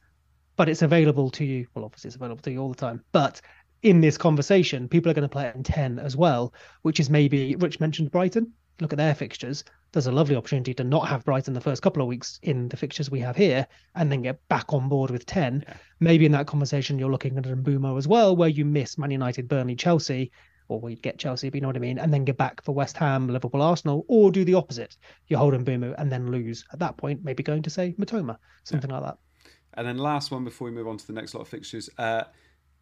but 0.55 0.69
it's 0.69 0.81
available 0.81 1.29
to 1.31 1.45
you. 1.45 1.67
Well, 1.73 1.85
obviously, 1.85 2.09
it's 2.09 2.15
available 2.15 2.41
to 2.43 2.51
you 2.51 2.59
all 2.59 2.69
the 2.69 2.75
time, 2.75 3.03
but 3.11 3.41
in 3.83 3.99
this 3.99 4.17
conversation, 4.17 4.87
people 4.87 5.11
are 5.11 5.13
going 5.13 5.27
to 5.27 5.29
play 5.29 5.45
it 5.45 5.55
in 5.55 5.63
10 5.63 5.99
as 5.99 6.15
well, 6.15 6.53
which 6.81 6.99
is 6.99 7.09
maybe 7.09 7.55
Rich 7.57 7.79
mentioned 7.79 8.11
Brighton. 8.11 8.51
Look 8.79 8.93
at 8.93 8.97
their 8.97 9.13
fixtures. 9.13 9.63
There's 9.91 10.07
a 10.07 10.11
lovely 10.11 10.35
opportunity 10.35 10.73
to 10.73 10.83
not 10.83 11.07
have 11.07 11.25
Brighton 11.25 11.53
the 11.53 11.61
first 11.61 11.83
couple 11.83 12.01
of 12.01 12.07
weeks 12.07 12.39
in 12.41 12.69
the 12.69 12.77
fixtures 12.77 13.11
we 13.11 13.19
have 13.19 13.35
here 13.35 13.67
and 13.93 14.11
then 14.11 14.23
get 14.23 14.47
back 14.47 14.73
on 14.73 14.89
board 14.89 15.11
with 15.11 15.27
10. 15.27 15.63
Yeah. 15.67 15.75
Maybe 15.99 16.25
in 16.25 16.31
that 16.31 16.47
conversation, 16.47 16.97
you're 16.97 17.11
looking 17.11 17.37
at 17.37 17.43
Mbeumo 17.43 17.97
as 17.97 18.07
well, 18.07 18.35
where 18.35 18.49
you 18.49 18.65
miss 18.65 18.97
Man 18.97 19.11
United, 19.11 19.47
Burnley, 19.47 19.75
Chelsea, 19.75 20.31
or 20.69 20.79
we'd 20.79 21.03
get 21.03 21.19
Chelsea, 21.19 21.49
but 21.49 21.55
you 21.55 21.61
know 21.61 21.67
what 21.67 21.75
I 21.75 21.79
mean, 21.79 21.99
and 21.99 22.11
then 22.11 22.23
get 22.23 22.37
back 22.37 22.63
for 22.63 22.73
West 22.73 22.97
Ham, 22.97 23.27
Liverpool, 23.27 23.61
Arsenal, 23.61 24.05
or 24.07 24.31
do 24.31 24.45
the 24.45 24.55
opposite. 24.55 24.97
You 25.27 25.37
hold 25.37 25.53
Mbeumo 25.53 25.93
and 25.97 26.11
then 26.11 26.31
lose. 26.31 26.65
At 26.71 26.79
that 26.79 26.97
point, 26.97 27.23
maybe 27.23 27.43
going 27.43 27.63
to 27.63 27.69
say 27.69 27.93
Mitoma, 27.99 28.37
something 28.63 28.89
yeah. 28.89 28.99
like 28.99 29.05
that. 29.05 29.17
And 29.75 29.85
then 29.85 29.97
last 29.97 30.31
one 30.31 30.45
before 30.45 30.65
we 30.65 30.71
move 30.71 30.87
on 30.87 30.97
to 30.97 31.05
the 31.05 31.13
next 31.13 31.35
lot 31.35 31.41
of 31.41 31.47
fixtures. 31.49 31.89
Uh, 31.97 32.23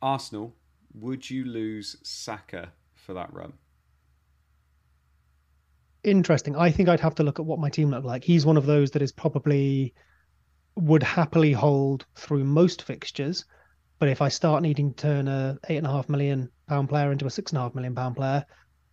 Arsenal 0.01 0.55
would 0.93 1.29
you 1.29 1.45
lose 1.45 1.95
Saka 2.03 2.71
for 2.95 3.13
that 3.13 3.33
run? 3.33 3.53
Interesting. 6.03 6.55
I 6.55 6.71
think 6.71 6.89
I'd 6.89 6.99
have 6.99 7.15
to 7.15 7.23
look 7.23 7.39
at 7.39 7.45
what 7.45 7.59
my 7.59 7.69
team 7.69 7.91
looked 7.91 8.05
like. 8.05 8.23
He's 8.23 8.45
one 8.45 8.57
of 8.57 8.65
those 8.65 8.91
that 8.91 9.01
is 9.01 9.11
probably 9.11 9.93
would 10.75 11.03
happily 11.03 11.51
hold 11.51 12.05
through 12.15 12.43
most 12.43 12.81
fixtures, 12.83 13.45
But 13.99 14.09
if 14.09 14.21
I 14.21 14.29
start 14.29 14.63
needing 14.63 14.93
to 14.93 14.95
turn 14.95 15.27
a 15.27 15.59
eight 15.69 15.77
and 15.77 15.85
a 15.85 15.91
half 15.91 16.09
million 16.09 16.49
pound 16.67 16.89
player 16.89 17.11
into 17.11 17.27
a 17.27 17.29
six 17.29 17.51
and 17.51 17.59
a 17.59 17.61
half 17.61 17.75
million 17.75 17.93
pound 17.93 18.15
player, 18.15 18.43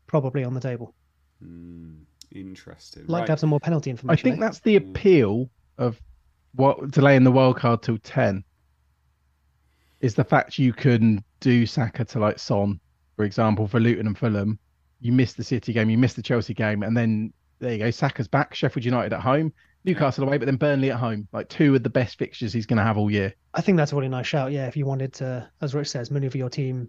probably 0.06 0.44
on 0.44 0.52
the 0.52 0.60
table. 0.60 0.94
Hmm, 1.40 2.02
interesting. 2.30 3.04
Like 3.06 3.20
right. 3.20 3.26
to 3.26 3.32
have 3.32 3.40
some 3.40 3.48
more 3.48 3.60
penalty 3.60 3.90
information. 3.90 4.20
I 4.20 4.22
think 4.22 4.42
eh? 4.42 4.46
that's 4.46 4.60
the 4.60 4.76
appeal 4.76 5.50
of 5.78 5.98
what 6.54 6.90
delaying 6.90 7.24
the 7.24 7.30
wild 7.30 7.56
card 7.56 7.82
till 7.82 7.96
ten 7.98 8.44
is 10.00 10.14
the 10.14 10.24
fact 10.24 10.58
you 10.58 10.72
can 10.72 11.22
do 11.40 11.66
Saka 11.66 12.04
to 12.04 12.18
like 12.18 12.38
Son, 12.38 12.80
for 13.16 13.24
example, 13.24 13.66
for 13.66 13.80
Luton 13.80 14.06
and 14.06 14.18
Fulham. 14.18 14.58
You 15.00 15.12
miss 15.12 15.34
the 15.34 15.44
City 15.44 15.72
game, 15.72 15.90
you 15.90 15.98
miss 15.98 16.14
the 16.14 16.22
Chelsea 16.22 16.54
game, 16.54 16.82
and 16.82 16.96
then 16.96 17.32
there 17.60 17.72
you 17.72 17.78
go. 17.78 17.90
Saka's 17.90 18.28
back. 18.28 18.54
Sheffield 18.54 18.84
United 18.84 19.12
at 19.12 19.20
home, 19.20 19.52
Newcastle 19.84 20.24
away, 20.24 20.38
but 20.38 20.46
then 20.46 20.56
Burnley 20.56 20.90
at 20.90 20.98
home. 20.98 21.28
Like 21.32 21.48
two 21.48 21.74
of 21.74 21.82
the 21.82 21.90
best 21.90 22.18
fixtures 22.18 22.52
he's 22.52 22.66
going 22.66 22.78
to 22.78 22.82
have 22.82 22.98
all 22.98 23.10
year. 23.10 23.34
I 23.54 23.60
think 23.60 23.76
that's 23.76 23.92
a 23.92 23.96
really 23.96 24.08
nice 24.08 24.26
shout. 24.26 24.52
Yeah, 24.52 24.66
if 24.66 24.76
you 24.76 24.86
wanted 24.86 25.12
to, 25.14 25.48
as 25.60 25.74
Rich 25.74 25.88
says, 25.88 26.10
maneuver 26.10 26.38
your 26.38 26.50
team 26.50 26.88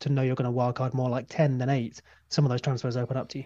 to 0.00 0.08
know 0.08 0.22
you're 0.22 0.36
going 0.36 0.50
to 0.50 0.56
wildcard 0.56 0.94
more 0.94 1.10
like 1.10 1.26
10 1.28 1.58
than 1.58 1.68
8, 1.68 2.00
some 2.28 2.44
of 2.44 2.50
those 2.50 2.60
transfers 2.60 2.96
open 2.96 3.16
up 3.16 3.28
to 3.30 3.38
you. 3.38 3.44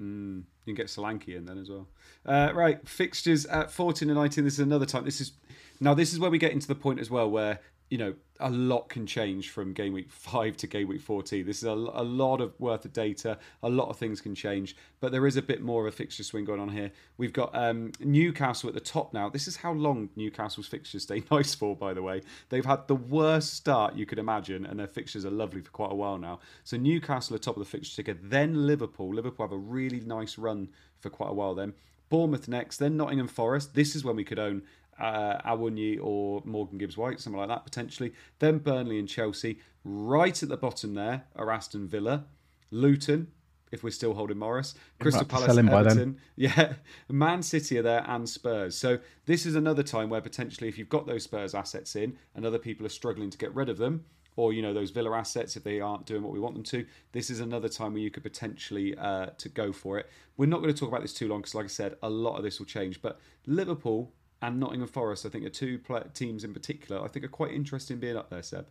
Mm, 0.00 0.38
you 0.64 0.74
can 0.74 0.74
get 0.74 0.86
Solanke 0.86 1.36
in 1.36 1.44
then 1.44 1.58
as 1.58 1.68
well. 1.68 1.86
Uh, 2.24 2.50
right, 2.54 2.86
fixtures 2.88 3.44
at 3.46 3.70
14 3.70 4.08
and 4.08 4.18
19. 4.18 4.44
This 4.44 4.54
is 4.54 4.60
another 4.60 4.86
time. 4.86 5.04
This 5.04 5.20
is 5.20 5.32
now. 5.80 5.92
This 5.92 6.12
is 6.12 6.18
where 6.18 6.30
we 6.30 6.38
get 6.38 6.52
into 6.52 6.66
the 6.66 6.74
point 6.74 6.98
as 6.98 7.10
well, 7.10 7.30
where 7.30 7.60
you 7.92 7.98
know 7.98 8.14
a 8.40 8.48
lot 8.48 8.88
can 8.88 9.06
change 9.06 9.50
from 9.50 9.74
game 9.74 9.92
week 9.92 10.10
five 10.10 10.56
to 10.56 10.66
game 10.66 10.88
week 10.88 11.02
14. 11.02 11.44
This 11.44 11.58
is 11.58 11.64
a, 11.64 11.72
a 11.72 12.02
lot 12.02 12.40
of 12.40 12.58
worth 12.58 12.86
of 12.86 12.92
data. 12.94 13.38
A 13.62 13.68
lot 13.68 13.90
of 13.90 13.98
things 13.98 14.22
can 14.22 14.34
change, 14.34 14.74
but 14.98 15.12
there 15.12 15.26
is 15.26 15.36
a 15.36 15.42
bit 15.42 15.60
more 15.60 15.86
of 15.86 15.92
a 15.92 15.94
fixture 15.94 16.22
swing 16.22 16.46
going 16.46 16.58
on 16.58 16.70
here. 16.70 16.90
We've 17.18 17.34
got 17.34 17.54
um, 17.54 17.92
Newcastle 18.00 18.70
at 18.70 18.74
the 18.74 18.80
top 18.80 19.12
now. 19.12 19.28
This 19.28 19.46
is 19.46 19.56
how 19.56 19.72
long 19.72 20.08
Newcastle's 20.16 20.66
fixtures 20.66 21.02
stay 21.02 21.22
nice 21.30 21.54
for. 21.54 21.76
By 21.76 21.92
the 21.92 22.00
way, 22.00 22.22
they've 22.48 22.64
had 22.64 22.88
the 22.88 22.96
worst 22.96 23.52
start 23.52 23.94
you 23.94 24.06
could 24.06 24.18
imagine, 24.18 24.64
and 24.64 24.80
their 24.80 24.88
fixtures 24.88 25.26
are 25.26 25.30
lovely 25.30 25.60
for 25.60 25.70
quite 25.70 25.92
a 25.92 25.94
while 25.94 26.16
now. 26.16 26.40
So 26.64 26.78
Newcastle 26.78 27.36
are 27.36 27.38
top 27.38 27.58
of 27.58 27.62
the 27.62 27.68
fixture 27.68 28.02
ticker, 28.02 28.18
then 28.22 28.66
Liverpool. 28.66 29.14
Liverpool 29.14 29.46
have 29.46 29.52
a 29.52 29.58
really 29.58 30.00
nice 30.00 30.38
run 30.38 30.70
for 30.98 31.10
quite 31.10 31.30
a 31.30 31.34
while. 31.34 31.54
Then 31.54 31.74
Bournemouth 32.12 32.46
next, 32.46 32.76
then 32.76 32.96
Nottingham 32.98 33.26
Forest. 33.26 33.74
This 33.74 33.94
is 33.96 34.04
when 34.04 34.16
we 34.16 34.24
could 34.24 34.38
own 34.38 34.62
uh, 35.02 35.38
Awoniyi 35.44 35.98
or 36.00 36.42
Morgan 36.44 36.78
Gibbs 36.78 36.96
White, 36.96 37.20
something 37.20 37.38
like 37.38 37.48
that 37.48 37.64
potentially. 37.64 38.12
Then 38.38 38.58
Burnley 38.58 38.98
and 38.98 39.08
Chelsea. 39.08 39.58
Right 39.84 40.40
at 40.42 40.48
the 40.48 40.56
bottom 40.56 40.94
there 40.94 41.24
are 41.34 41.50
Aston 41.50 41.88
Villa, 41.88 42.24
Luton. 42.70 43.28
If 43.72 43.82
we're 43.82 43.90
still 43.90 44.12
holding 44.12 44.38
Morris, 44.38 44.74
Crystal 45.00 45.24
Palace, 45.24 45.46
sell 45.46 45.58
him 45.58 45.66
by 45.66 45.82
then. 45.82 45.92
Everton, 45.92 46.18
yeah, 46.36 46.74
Man 47.08 47.42
City 47.42 47.78
are 47.78 47.82
there 47.82 48.04
and 48.06 48.28
Spurs. 48.28 48.76
So 48.76 48.98
this 49.24 49.46
is 49.46 49.54
another 49.54 49.82
time 49.82 50.10
where 50.10 50.20
potentially, 50.20 50.68
if 50.68 50.76
you've 50.76 50.90
got 50.90 51.06
those 51.06 51.24
Spurs 51.24 51.54
assets 51.54 51.96
in 51.96 52.18
and 52.34 52.44
other 52.44 52.58
people 52.58 52.84
are 52.84 52.90
struggling 52.90 53.30
to 53.30 53.38
get 53.38 53.54
rid 53.54 53.70
of 53.70 53.78
them, 53.78 54.04
or 54.36 54.52
you 54.52 54.60
know 54.60 54.74
those 54.74 54.90
Villa 54.90 55.16
assets 55.16 55.56
if 55.56 55.64
they 55.64 55.80
aren't 55.80 56.04
doing 56.04 56.22
what 56.22 56.32
we 56.32 56.38
want 56.38 56.54
them 56.54 56.64
to, 56.64 56.84
this 57.12 57.30
is 57.30 57.40
another 57.40 57.68
time 57.68 57.94
where 57.94 58.02
you 58.02 58.10
could 58.10 58.22
potentially 58.22 58.94
uh, 58.98 59.26
to 59.38 59.48
go 59.48 59.72
for 59.72 59.98
it. 59.98 60.08
We're 60.36 60.46
not 60.46 60.60
going 60.60 60.72
to 60.72 60.78
talk 60.78 60.90
about 60.90 61.00
this 61.00 61.14
too 61.14 61.28
long 61.28 61.40
because, 61.40 61.54
like 61.54 61.64
I 61.64 61.68
said, 61.68 61.96
a 62.02 62.10
lot 62.10 62.36
of 62.36 62.44
this 62.44 62.58
will 62.58 62.66
change. 62.66 63.00
But 63.00 63.18
Liverpool 63.46 64.12
and 64.42 64.60
Nottingham 64.60 64.88
Forest, 64.88 65.24
I 65.24 65.28
think, 65.28 65.46
are 65.46 65.50
two 65.50 65.80
teams 66.14 66.44
in 66.44 66.52
particular. 66.52 67.02
I 67.02 67.08
think 67.08 67.24
are 67.24 67.28
quite 67.28 67.52
interesting 67.52 67.98
being 67.98 68.16
up 68.16 68.28
there, 68.28 68.42
Seb. 68.42 68.66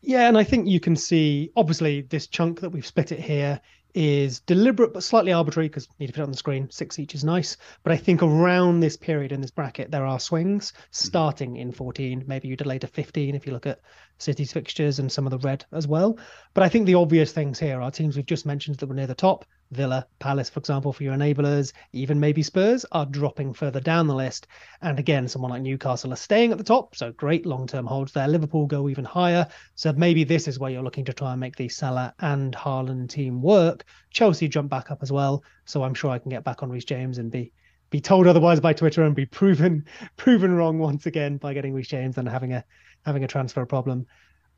Yeah, 0.00 0.28
and 0.28 0.38
I 0.38 0.44
think 0.44 0.68
you 0.68 0.78
can 0.78 0.94
see 0.94 1.50
obviously 1.56 2.02
this 2.02 2.28
chunk 2.28 2.60
that 2.60 2.70
we've 2.70 2.86
split 2.86 3.12
it 3.12 3.20
here 3.20 3.60
is 3.96 4.40
deliberate 4.40 4.92
but 4.92 5.02
slightly 5.02 5.32
arbitrary 5.32 5.68
because 5.68 5.88
need 5.98 6.08
to 6.08 6.12
put 6.12 6.20
it 6.20 6.24
on 6.24 6.30
the 6.30 6.36
screen. 6.36 6.70
Six 6.70 6.98
each 6.98 7.14
is 7.14 7.24
nice, 7.24 7.56
but 7.82 7.92
I 7.92 7.96
think 7.96 8.22
around 8.22 8.80
this 8.80 8.96
period 8.96 9.32
in 9.32 9.40
this 9.40 9.50
bracket 9.50 9.90
there 9.90 10.04
are 10.04 10.20
swings 10.20 10.72
mm-hmm. 10.72 10.82
starting 10.90 11.56
in 11.56 11.72
14. 11.72 12.24
Maybe 12.26 12.46
you 12.46 12.56
delay 12.56 12.78
to 12.78 12.86
15 12.86 13.34
if 13.34 13.46
you 13.46 13.52
look 13.52 13.66
at 13.66 13.80
City's 14.18 14.52
fixtures 14.52 14.98
and 14.98 15.10
some 15.10 15.26
of 15.26 15.30
the 15.30 15.38
red 15.38 15.64
as 15.72 15.88
well. 15.88 16.18
But 16.52 16.62
I 16.62 16.68
think 16.68 16.86
the 16.86 16.94
obvious 16.94 17.32
things 17.32 17.58
here 17.58 17.80
are 17.80 17.90
teams 17.90 18.16
we've 18.16 18.26
just 18.26 18.46
mentioned 18.46 18.76
that 18.76 18.86
were 18.86 18.94
near 18.94 19.06
the 19.06 19.14
top. 19.14 19.46
Villa, 19.70 20.06
Palace, 20.18 20.48
for 20.48 20.60
example, 20.60 20.92
for 20.92 21.02
your 21.02 21.14
enablers, 21.14 21.72
even 21.92 22.20
maybe 22.20 22.42
Spurs 22.42 22.84
are 22.92 23.06
dropping 23.06 23.52
further 23.52 23.80
down 23.80 24.06
the 24.06 24.14
list. 24.14 24.46
And 24.80 24.98
again, 24.98 25.28
someone 25.28 25.50
like 25.50 25.62
Newcastle 25.62 26.12
are 26.12 26.16
staying 26.16 26.52
at 26.52 26.58
the 26.58 26.64
top, 26.64 26.94
so 26.94 27.12
great 27.12 27.46
long 27.46 27.66
term 27.66 27.86
holds 27.86 28.12
there. 28.12 28.28
Liverpool 28.28 28.66
go 28.66 28.88
even 28.88 29.04
higher. 29.04 29.46
So 29.74 29.92
maybe 29.92 30.24
this 30.24 30.46
is 30.46 30.58
where 30.58 30.70
you're 30.70 30.82
looking 30.82 31.04
to 31.06 31.12
try 31.12 31.32
and 31.32 31.40
make 31.40 31.56
the 31.56 31.68
Salah 31.68 32.14
and 32.20 32.54
Haaland 32.54 33.08
team 33.08 33.42
work. 33.42 33.84
Chelsea 34.10 34.48
jump 34.48 34.70
back 34.70 34.90
up 34.90 35.02
as 35.02 35.10
well. 35.10 35.42
So 35.64 35.82
I'm 35.82 35.94
sure 35.94 36.10
I 36.10 36.18
can 36.18 36.30
get 36.30 36.44
back 36.44 36.62
on 36.62 36.70
Reece 36.70 36.84
James 36.84 37.18
and 37.18 37.30
be 37.30 37.52
be 37.90 38.00
told 38.00 38.26
otherwise 38.26 38.58
by 38.58 38.72
Twitter 38.72 39.04
and 39.04 39.14
be 39.14 39.26
proven 39.26 39.84
proven 40.16 40.52
wrong 40.54 40.78
once 40.78 41.06
again 41.06 41.36
by 41.36 41.54
getting 41.54 41.72
Reece 41.72 41.88
James 41.88 42.18
and 42.18 42.28
having 42.28 42.52
a 42.52 42.64
having 43.04 43.24
a 43.24 43.28
transfer 43.28 43.66
problem. 43.66 44.06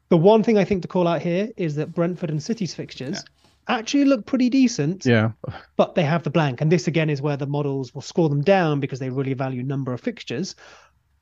The 0.08 0.16
one 0.16 0.42
thing 0.42 0.56
I 0.56 0.64
think 0.64 0.82
to 0.82 0.88
call 0.88 1.06
out 1.06 1.20
here 1.20 1.50
is 1.56 1.74
that 1.74 1.92
Brentford 1.92 2.30
and 2.30 2.42
City's 2.42 2.74
fixtures 2.74 3.24
actually 3.68 4.04
look 4.04 4.26
pretty 4.26 4.50
decent 4.50 5.04
Yeah, 5.04 5.32
but 5.76 5.94
they 5.94 6.04
have 6.04 6.22
the 6.22 6.30
blank. 6.30 6.60
And 6.60 6.72
this 6.72 6.88
again 6.88 7.10
is 7.10 7.22
where 7.22 7.36
the 7.36 7.46
models 7.46 7.94
will 7.94 8.02
score 8.02 8.28
them 8.28 8.42
down 8.42 8.80
because 8.80 8.98
they 8.98 9.10
really 9.10 9.34
value 9.34 9.62
number 9.62 9.92
of 9.92 10.00
fixtures. 10.00 10.56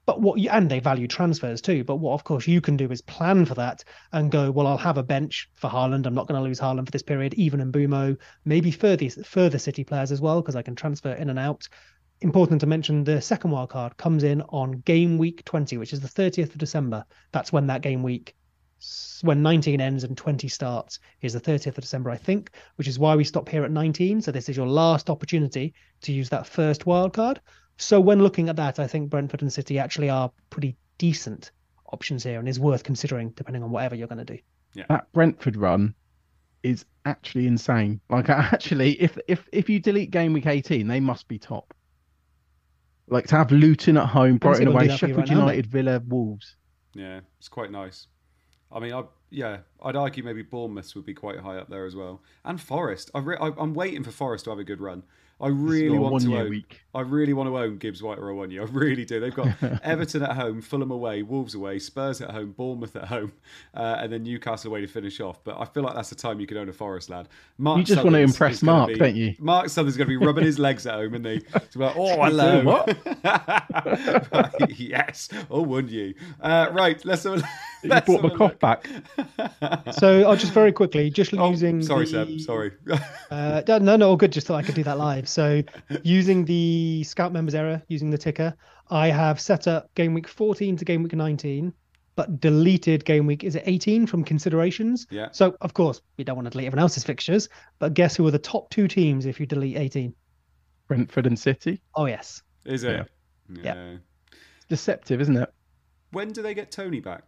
But 0.07 0.20
what 0.20 0.38
you, 0.38 0.49
and 0.51 0.70
they 0.70 0.78
value 0.78 1.09
transfers 1.09 1.61
too. 1.61 1.82
But 1.82 1.97
what 1.97 2.12
of 2.14 2.22
course 2.22 2.47
you 2.47 2.61
can 2.61 2.76
do 2.76 2.90
is 2.92 3.03
plan 3.03 3.44
for 3.44 3.55
that 3.55 3.82
and 4.12 4.30
go, 4.30 4.53
well, 4.53 4.68
I'll 4.68 4.78
have 4.78 4.99
a 4.99 5.03
bench 5.03 5.51
for 5.55 5.68
Haaland. 5.68 6.07
I'm 6.07 6.14
not 6.14 6.28
going 6.28 6.40
to 6.40 6.47
lose 6.47 6.61
Haaland 6.61 6.86
for 6.86 6.92
this 6.92 7.03
period, 7.03 7.34
even 7.34 7.61
in 7.61 7.72
Mbeumo, 7.72 8.16
maybe 8.44 8.70
further 8.70 8.97
these 8.97 9.18
further 9.26 9.59
City 9.59 9.82
players 9.82 10.12
as 10.12 10.20
well, 10.20 10.40
because 10.40 10.55
I 10.55 10.62
can 10.62 10.76
transfer 10.76 11.12
in 11.12 11.28
and 11.28 11.38
out. 11.40 11.68
Important 12.20 12.61
to 12.61 12.66
mention 12.66 13.03
the 13.03 13.20
second 13.20 13.51
wild 13.51 13.70
card 13.70 13.97
comes 13.97 14.22
in 14.22 14.42
on 14.42 14.80
game 14.80 15.18
week 15.18 15.44
20, 15.44 15.76
which 15.76 15.92
is 15.92 16.01
the 16.01 16.09
30th 16.09 16.51
of 16.51 16.59
December. 16.59 17.05
That's 17.32 17.53
when 17.53 17.66
that 17.66 17.82
game 17.82 18.05
week 18.05 18.36
when 19.22 19.43
19 19.43 19.81
ends 19.81 20.05
and 20.05 20.16
20 20.16 20.49
starts 20.49 20.99
is 21.22 21.33
the 21.33 21.41
30th 21.41 21.79
of 21.79 21.83
December, 21.83 22.11
I 22.11 22.16
think, 22.16 22.51
which 22.77 22.89
is 22.89 22.99
why 22.99 23.16
we 23.16 23.24
stop 23.24 23.49
here 23.49 23.64
at 23.64 23.70
19. 23.70 24.20
So 24.20 24.31
this 24.31 24.49
is 24.49 24.57
your 24.57 24.68
last 24.68 25.09
opportunity 25.09 25.74
to 26.03 26.12
use 26.12 26.29
that 26.29 26.47
first 26.47 26.87
wild 26.87 27.12
card. 27.12 27.41
So 27.79 28.01
when 28.01 28.22
looking 28.22 28.49
at 28.49 28.57
that, 28.57 28.79
I 28.79 28.87
think 28.87 29.11
Brentford 29.11 29.43
and 29.43 29.53
City 29.53 29.79
actually 29.79 30.11
are 30.11 30.31
pretty 30.51 30.77
decent 30.99 31.53
options 31.93 32.24
here 32.24 32.39
and 32.39 32.49
is 32.49 32.61
worth 32.61 32.83
considering 32.83 33.31
depending 33.31 33.62
on 33.62 33.70
whatever 33.70 33.95
you're 33.95 34.09
going 34.09 34.24
to 34.24 34.37
do. 34.37 34.39
Yeah. 34.74 34.85
that 34.89 35.11
Brentford 35.12 35.57
run 35.57 35.95
is 36.62 36.85
actually 37.05 37.47
insane. 37.47 38.01
Like 38.11 38.29
actually, 38.29 39.01
if 39.01 39.16
if 39.29 39.49
if 39.53 39.68
you 39.68 39.81
delete 39.81 40.11
game 40.11 40.33
week 40.33 40.47
18, 40.47 40.87
they 40.87 41.01
must 41.01 41.29
be 41.29 41.39
top. 41.39 41.72
Like 43.09 43.29
to 43.29 43.37
have 43.37 43.53
Luton 43.53 43.97
at 43.97 44.07
home, 44.07 44.39
Can 44.39 44.51
Brighton 44.51 44.68
if 44.68 44.74
I 44.74 44.79
can 44.81 44.87
do 44.87 44.87
away, 44.87 44.87
that 44.89 44.99
for 44.99 45.07
you 45.07 45.14
Sheffield 45.14 45.29
right 45.29 45.37
now. 45.37 45.41
United, 45.47 45.66
Villa, 45.66 46.03
Wolves. 46.07 46.57
Yeah, 46.95 47.20
it's 47.39 47.49
quite 47.49 47.70
nice. 47.70 48.09
I 48.73 48.81
mean, 48.81 48.93
I 48.93 49.05
yeah, 49.31 49.59
I'd 49.83 49.97
argue 49.97 50.23
maybe 50.23 50.43
Bournemouth 50.43 50.95
would 50.95 51.07
be 51.07 51.14
quite 51.14 51.39
high 51.41 51.57
up 51.57 51.69
there 51.69 51.85
as 51.87 51.95
well, 51.97 52.23
and 52.45 52.61
Forest. 52.61 53.11
I 53.14 53.21
re- 53.21 53.39
I, 53.41 53.51
I'm 53.59 53.75
waiting 53.75 54.03
for 54.05 54.11
Forest 54.11 54.45
to 54.45 54.51
have 54.51 54.59
a 54.59 54.64
good 54.64 54.81
run. 54.81 55.03
I 55.39 55.49
really 55.49 55.99
want 55.99 56.23
to 56.23 56.35
own. 56.35 56.49
week. 56.49 56.81
I 56.95 57.03
really 57.03 57.35
want 57.35 57.51
to 57.51 57.59
own 57.59 57.77
Gibbs 57.77 58.03
White 58.03 58.17
or 58.19 58.33
Awoniyi. 58.33 58.59
I 58.59 58.64
really 58.73 59.05
do. 59.05 59.21
They've 59.21 59.35
got 59.35 59.49
Everton 59.83 60.23
at 60.23 60.35
home, 60.35 60.62
Fulham 60.62 60.91
away, 60.91 61.21
Wolves 61.23 61.55
away, 61.55 61.79
Spurs 61.79 62.23
at 62.23 62.31
home, 62.31 62.53
Bournemouth 62.53 62.97
at 62.97 63.05
home, 63.09 63.35
uh, 63.75 63.97
and 63.99 64.11
then 64.11 64.23
Newcastle 64.23 64.71
away 64.71 64.81
to 64.81 64.87
finish 64.87 65.21
off. 65.21 65.45
But 65.45 65.61
I 65.61 65.67
feel 65.67 65.83
like 65.83 65.95
that's 65.95 66.09
the 66.09 66.14
time 66.14 66.41
you 66.41 66.47
could 66.47 66.57
own 66.57 66.71
a 66.71 66.73
Forest 66.73 67.11
lad. 67.11 67.29
Mark 67.59 67.77
You 67.77 67.85
just 67.85 68.03
want 68.03 68.14
to 68.14 68.21
impress 68.21 68.62
Mark, 68.62 68.89
be- 68.89 68.95
don't 68.95 69.14
you? 69.14 69.35
Mark 69.39 69.69
Sutherland's 69.69 69.99
going 69.99 70.09
to 70.09 70.19
be 70.19 70.25
rubbing 70.25 70.45
his 70.45 70.59
legs 70.59 70.87
at 70.87 70.95
home, 70.95 71.14
isn't 71.14 71.27
he? 71.27 71.41
To 71.71 71.79
be 71.79 71.85
like, 71.85 71.97
oh, 71.99 72.25
hello. 72.25 72.62
what? 72.64 72.97
yes. 74.79 75.29
Oh, 75.51 75.61
wouldn't 75.61 75.93
you? 75.93 76.14
Uh, 76.41 76.69
right. 76.73 77.05
Let's 77.05 77.25
have 77.25 77.43
a, 77.43 77.49
You 77.95 78.01
brought 78.03 78.22
have 78.22 78.30
the 78.32 78.37
cough 78.37 78.53
look. 78.53 78.61
back. 78.61 78.89
So 79.99 80.28
I'll 80.28 80.37
just 80.37 80.53
very 80.53 80.72
quickly, 80.72 81.11
just 81.11 81.32
Oh, 81.34 81.51
using 81.51 81.82
sorry, 81.82 82.05
the- 82.07 82.11
Seb. 82.26 82.41
Sorry. 82.41 82.72
Uh, 83.30 83.61
no, 83.66 83.78
no, 83.78 83.97
no, 83.97 84.09
all 84.11 84.16
good. 84.16 84.30
Just 84.32 84.47
thought 84.47 84.57
I 84.57 84.62
could 84.62 84.74
do 84.76 84.84
that 84.84 84.99
live. 84.99 85.28
So, 85.28 85.62
using 86.05 86.45
the 86.45 87.03
Scout 87.05 87.32
members 87.32 87.55
error, 87.57 87.82
using 87.89 88.11
the 88.11 88.18
ticker, 88.18 88.55
I 88.89 89.09
have 89.09 89.41
set 89.41 89.66
up 89.66 89.93
game 89.97 90.14
week 90.14 90.28
14 90.28 90.76
to 90.76 90.84
game 90.84 91.03
week 91.03 91.12
19, 91.12 91.72
but 92.14 92.41
deleted 92.41 93.05
game 93.05 93.26
week 93.26 93.43
is 93.43 93.57
it 93.57 93.64
18 93.66 94.07
from 94.07 94.22
considerations. 94.22 95.07
Yeah. 95.11 95.28
So, 95.32 95.57
of 95.61 95.74
course, 95.74 96.01
we 96.16 96.22
don't 96.24 96.37
want 96.37 96.47
to 96.47 96.51
delete 96.51 96.66
everyone 96.68 96.82
else's 96.82 97.03
fixtures, 97.03 97.49
but 97.80 97.95
guess 97.95 98.14
who 98.16 98.24
are 98.28 98.30
the 98.30 98.39
top 98.39 98.70
two 98.70 98.87
teams 98.87 99.26
if 99.26 99.41
you 99.41 99.47
delete 99.47 99.76
18? 99.76 100.14
Brentford 100.87 101.26
and 101.26 101.37
City. 101.39 101.80
Oh 101.97 102.07
yes, 102.07 102.43
Is 102.64 102.84
it? 102.84 103.09
Yeah. 103.53 103.97
It's 104.30 104.66
deceptive, 104.68 105.20
isn't 105.20 105.37
it? 105.37 105.53
When 106.12 106.30
do 106.32 106.43
they 106.43 106.55
get 106.55 106.70
Toney 106.70 107.01
back? 107.01 107.24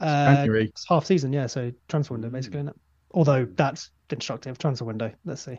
Uh, 0.00 0.34
January. 0.34 0.64
it's 0.66 0.86
half 0.88 1.04
season, 1.04 1.32
yeah. 1.32 1.46
So 1.46 1.72
transfer 1.88 2.14
window 2.14 2.30
basically, 2.30 2.60
isn't? 2.60 2.80
Although 3.12 3.46
that's 3.56 3.90
instructive 4.10 4.58
transfer 4.58 4.84
window. 4.84 5.12
Let's 5.24 5.42
see. 5.42 5.58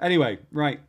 Anyway, 0.00 0.38
right. 0.52 0.80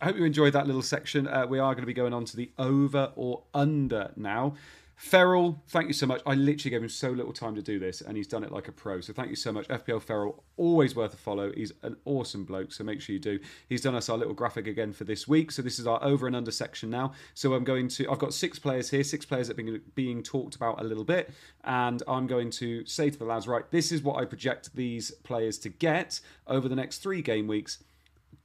I 0.00 0.06
hope 0.06 0.16
you 0.16 0.24
enjoyed 0.24 0.52
that 0.54 0.66
little 0.66 0.82
section. 0.82 1.28
Uh, 1.28 1.46
we 1.46 1.60
are 1.60 1.74
going 1.74 1.82
to 1.82 1.86
be 1.86 1.94
going 1.94 2.12
on 2.12 2.24
to 2.24 2.36
the 2.36 2.50
over 2.58 3.12
or 3.14 3.44
under 3.54 4.10
now. 4.16 4.56
Ferrell, 5.02 5.60
thank 5.66 5.88
you 5.88 5.92
so 5.92 6.06
much. 6.06 6.22
I 6.24 6.34
literally 6.34 6.70
gave 6.70 6.80
him 6.80 6.88
so 6.88 7.10
little 7.10 7.32
time 7.32 7.56
to 7.56 7.60
do 7.60 7.80
this, 7.80 8.02
and 8.02 8.16
he's 8.16 8.28
done 8.28 8.44
it 8.44 8.52
like 8.52 8.68
a 8.68 8.72
pro. 8.72 9.00
So 9.00 9.12
thank 9.12 9.30
you 9.30 9.36
so 9.36 9.50
much, 9.50 9.66
FPL 9.66 10.00
Ferrell. 10.00 10.44
Always 10.56 10.94
worth 10.94 11.12
a 11.12 11.16
follow. 11.16 11.50
He's 11.52 11.72
an 11.82 11.96
awesome 12.04 12.44
bloke, 12.44 12.72
so 12.72 12.84
make 12.84 13.00
sure 13.00 13.12
you 13.12 13.18
do. 13.18 13.40
He's 13.68 13.80
done 13.80 13.96
us 13.96 14.08
our 14.08 14.16
little 14.16 14.32
graphic 14.32 14.68
again 14.68 14.92
for 14.92 15.02
this 15.02 15.26
week. 15.26 15.50
So 15.50 15.60
this 15.60 15.80
is 15.80 15.88
our 15.88 16.02
over 16.04 16.28
and 16.28 16.36
under 16.36 16.52
section 16.52 16.88
now. 16.88 17.14
So 17.34 17.52
I'm 17.52 17.64
going 17.64 17.88
to. 17.88 18.08
I've 18.08 18.20
got 18.20 18.32
six 18.32 18.60
players 18.60 18.90
here, 18.90 19.02
six 19.02 19.26
players 19.26 19.48
that 19.48 19.58
have 19.58 19.66
been 19.66 19.82
being 19.96 20.22
talked 20.22 20.54
about 20.54 20.80
a 20.80 20.84
little 20.84 21.04
bit, 21.04 21.32
and 21.64 22.00
I'm 22.06 22.28
going 22.28 22.50
to 22.50 22.86
say 22.86 23.10
to 23.10 23.18
the 23.18 23.24
lads, 23.24 23.48
right, 23.48 23.68
this 23.72 23.90
is 23.90 24.04
what 24.04 24.22
I 24.22 24.24
project 24.24 24.70
these 24.76 25.10
players 25.24 25.58
to 25.58 25.68
get 25.68 26.20
over 26.46 26.68
the 26.68 26.76
next 26.76 26.98
three 26.98 27.22
game 27.22 27.48
weeks 27.48 27.82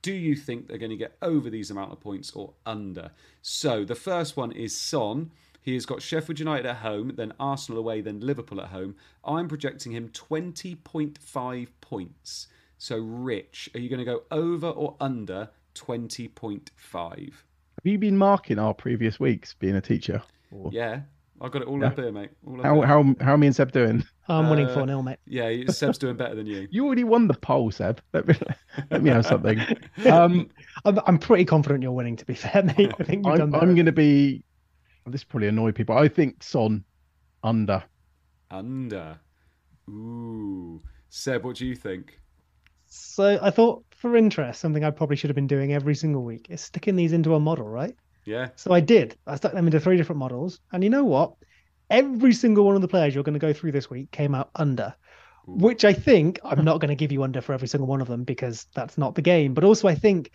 do 0.02 0.14
you 0.14 0.36
think 0.36 0.68
they're 0.68 0.78
going 0.78 0.92
to 0.92 0.98
get 0.98 1.18
over 1.22 1.50
these 1.50 1.72
amount 1.72 1.92
of 1.92 2.00
points 2.00 2.32
or 2.32 2.54
under? 2.66 3.12
So 3.42 3.84
the 3.84 3.96
first 3.96 4.38
one 4.38 4.52
is 4.52 4.76
Son. 4.76 5.32
He 5.68 5.74
has 5.74 5.86
got 5.86 6.02
Sheffield 6.02 6.40
United 6.40 6.66
at 6.66 6.78
home, 6.78 7.12
then 7.18 7.34
Arsenal 7.42 7.78
away, 7.78 8.00
then 8.00 8.22
Liverpool 8.22 8.62
at 8.62 8.68
home. 8.68 8.96
I'm 9.26 9.50
projecting 9.50 9.92
him 9.92 10.08
20.5 10.08 11.68
points. 11.82 12.48
So, 12.78 12.98
Rich, 13.00 13.70
are 13.76 13.82
you 13.82 13.90
going 13.90 14.00
to 14.00 14.06
go 14.06 14.22
over 14.32 14.70
or 14.70 14.96
under 15.02 15.50
20.5? 15.76 16.72
Have 16.94 17.32
you 17.84 17.98
been 17.98 18.16
marking 18.16 18.60
our 18.60 18.74
previous 18.74 19.20
weeks 19.20 19.56
being 19.56 19.76
a 19.76 19.82
teacher? 19.82 20.24
Or... 20.52 20.70
Yeah, 20.72 21.02
I've 21.42 21.52
got 21.52 21.64
it 21.64 21.68
all 21.68 21.82
yeah. 21.82 21.88
up 21.88 21.98
here, 21.98 22.14
mate. 22.14 22.30
All 22.46 22.64
how, 22.64 22.82
how, 22.84 23.16
how 23.20 23.34
are 23.34 23.38
me 23.38 23.48
and 23.48 23.56
Seb 23.56 23.74
doing? 23.74 24.06
I'm 24.30 24.50
winning 24.50 24.68
4 24.68 24.84
uh, 24.84 24.86
0, 24.86 25.02
mate. 25.02 25.20
Yeah, 25.26 25.52
Seb's 25.70 25.98
doing 25.98 26.16
better 26.16 26.36
than 26.36 26.46
you. 26.46 26.68
You 26.72 26.86
already 26.86 27.04
won 27.04 27.28
the 27.28 27.34
poll, 27.34 27.72
Seb. 27.72 28.02
Let 28.14 28.26
me, 28.26 28.36
let 28.90 29.04
me 29.04 29.10
have 29.10 29.26
something. 29.26 29.60
Um, 30.06 30.50
I'm, 30.86 31.00
I'm 31.08 31.18
pretty 31.18 31.44
confident 31.44 31.82
you're 31.82 31.92
winning, 31.92 32.16
to 32.18 32.26
be 32.26 32.36
fair, 32.36 32.64
mate. 32.64 32.94
I 33.00 33.04
think 33.04 33.26
you've 33.26 33.42
I'm, 33.42 33.54
I'm 33.56 33.74
going 33.74 33.88
to 33.88 33.92
be. 33.92 34.44
This 35.08 35.24
probably 35.24 35.48
annoy 35.48 35.72
people. 35.72 35.98
I 35.98 36.08
think 36.08 36.44
Son 36.44 36.84
under. 37.44 37.84
Under. 38.52 39.20
Ooh. 39.90 40.82
Seb, 41.10 41.44
what 41.44 41.56
do 41.56 41.66
you 41.66 41.76
think? 41.76 42.20
So 42.88 43.40
I 43.42 43.50
thought, 43.50 43.84
for 43.92 44.16
interest, 44.16 44.60
something 44.60 44.84
I 44.84 44.92
probably 44.92 45.16
should 45.16 45.30
have 45.30 45.36
been 45.36 45.48
doing 45.48 45.74
every 45.74 45.96
single 45.96 46.24
week 46.24 46.48
is 46.50 46.62
sticking 46.62 46.96
these 46.96 47.14
into 47.14 47.36
a 47.36 47.40
model, 47.40 47.68
right? 47.68 47.96
Yeah. 48.26 48.50
So 48.56 48.74
I 48.74 48.80
did. 48.80 49.18
I 49.26 49.36
stuck 49.36 49.54
them 49.54 49.66
into 49.66 49.80
three 49.80 49.98
different 49.98 50.20
models, 50.20 50.60
and 50.72 50.84
you 50.84 50.90
know 50.90 51.04
what? 51.04 51.34
Every 51.90 52.34
single 52.34 52.66
one 52.66 52.76
of 52.76 52.82
the 52.82 52.88
players 52.88 53.16
you're 53.16 53.24
going 53.24 53.34
to 53.34 53.40
go 53.40 53.54
through 53.54 53.72
this 53.72 53.90
week 53.90 54.12
came 54.12 54.36
out 54.36 54.50
under, 54.56 54.94
Ooh. 55.48 55.54
which 55.54 55.86
I 55.86 55.94
think 55.94 56.40
I'm 56.44 56.66
not 56.66 56.80
going 56.80 56.90
to 56.90 56.96
give 56.96 57.12
you 57.12 57.24
under 57.24 57.42
for 57.42 57.54
every 57.54 57.70
single 57.70 57.88
one 57.88 58.02
of 58.02 58.08
them 58.08 58.24
because 58.24 58.68
that's 58.76 58.98
not 58.98 59.16
the 59.16 59.22
game. 59.22 59.54
But 59.54 59.64
also, 59.64 59.88
I 59.88 59.96
think 59.96 60.32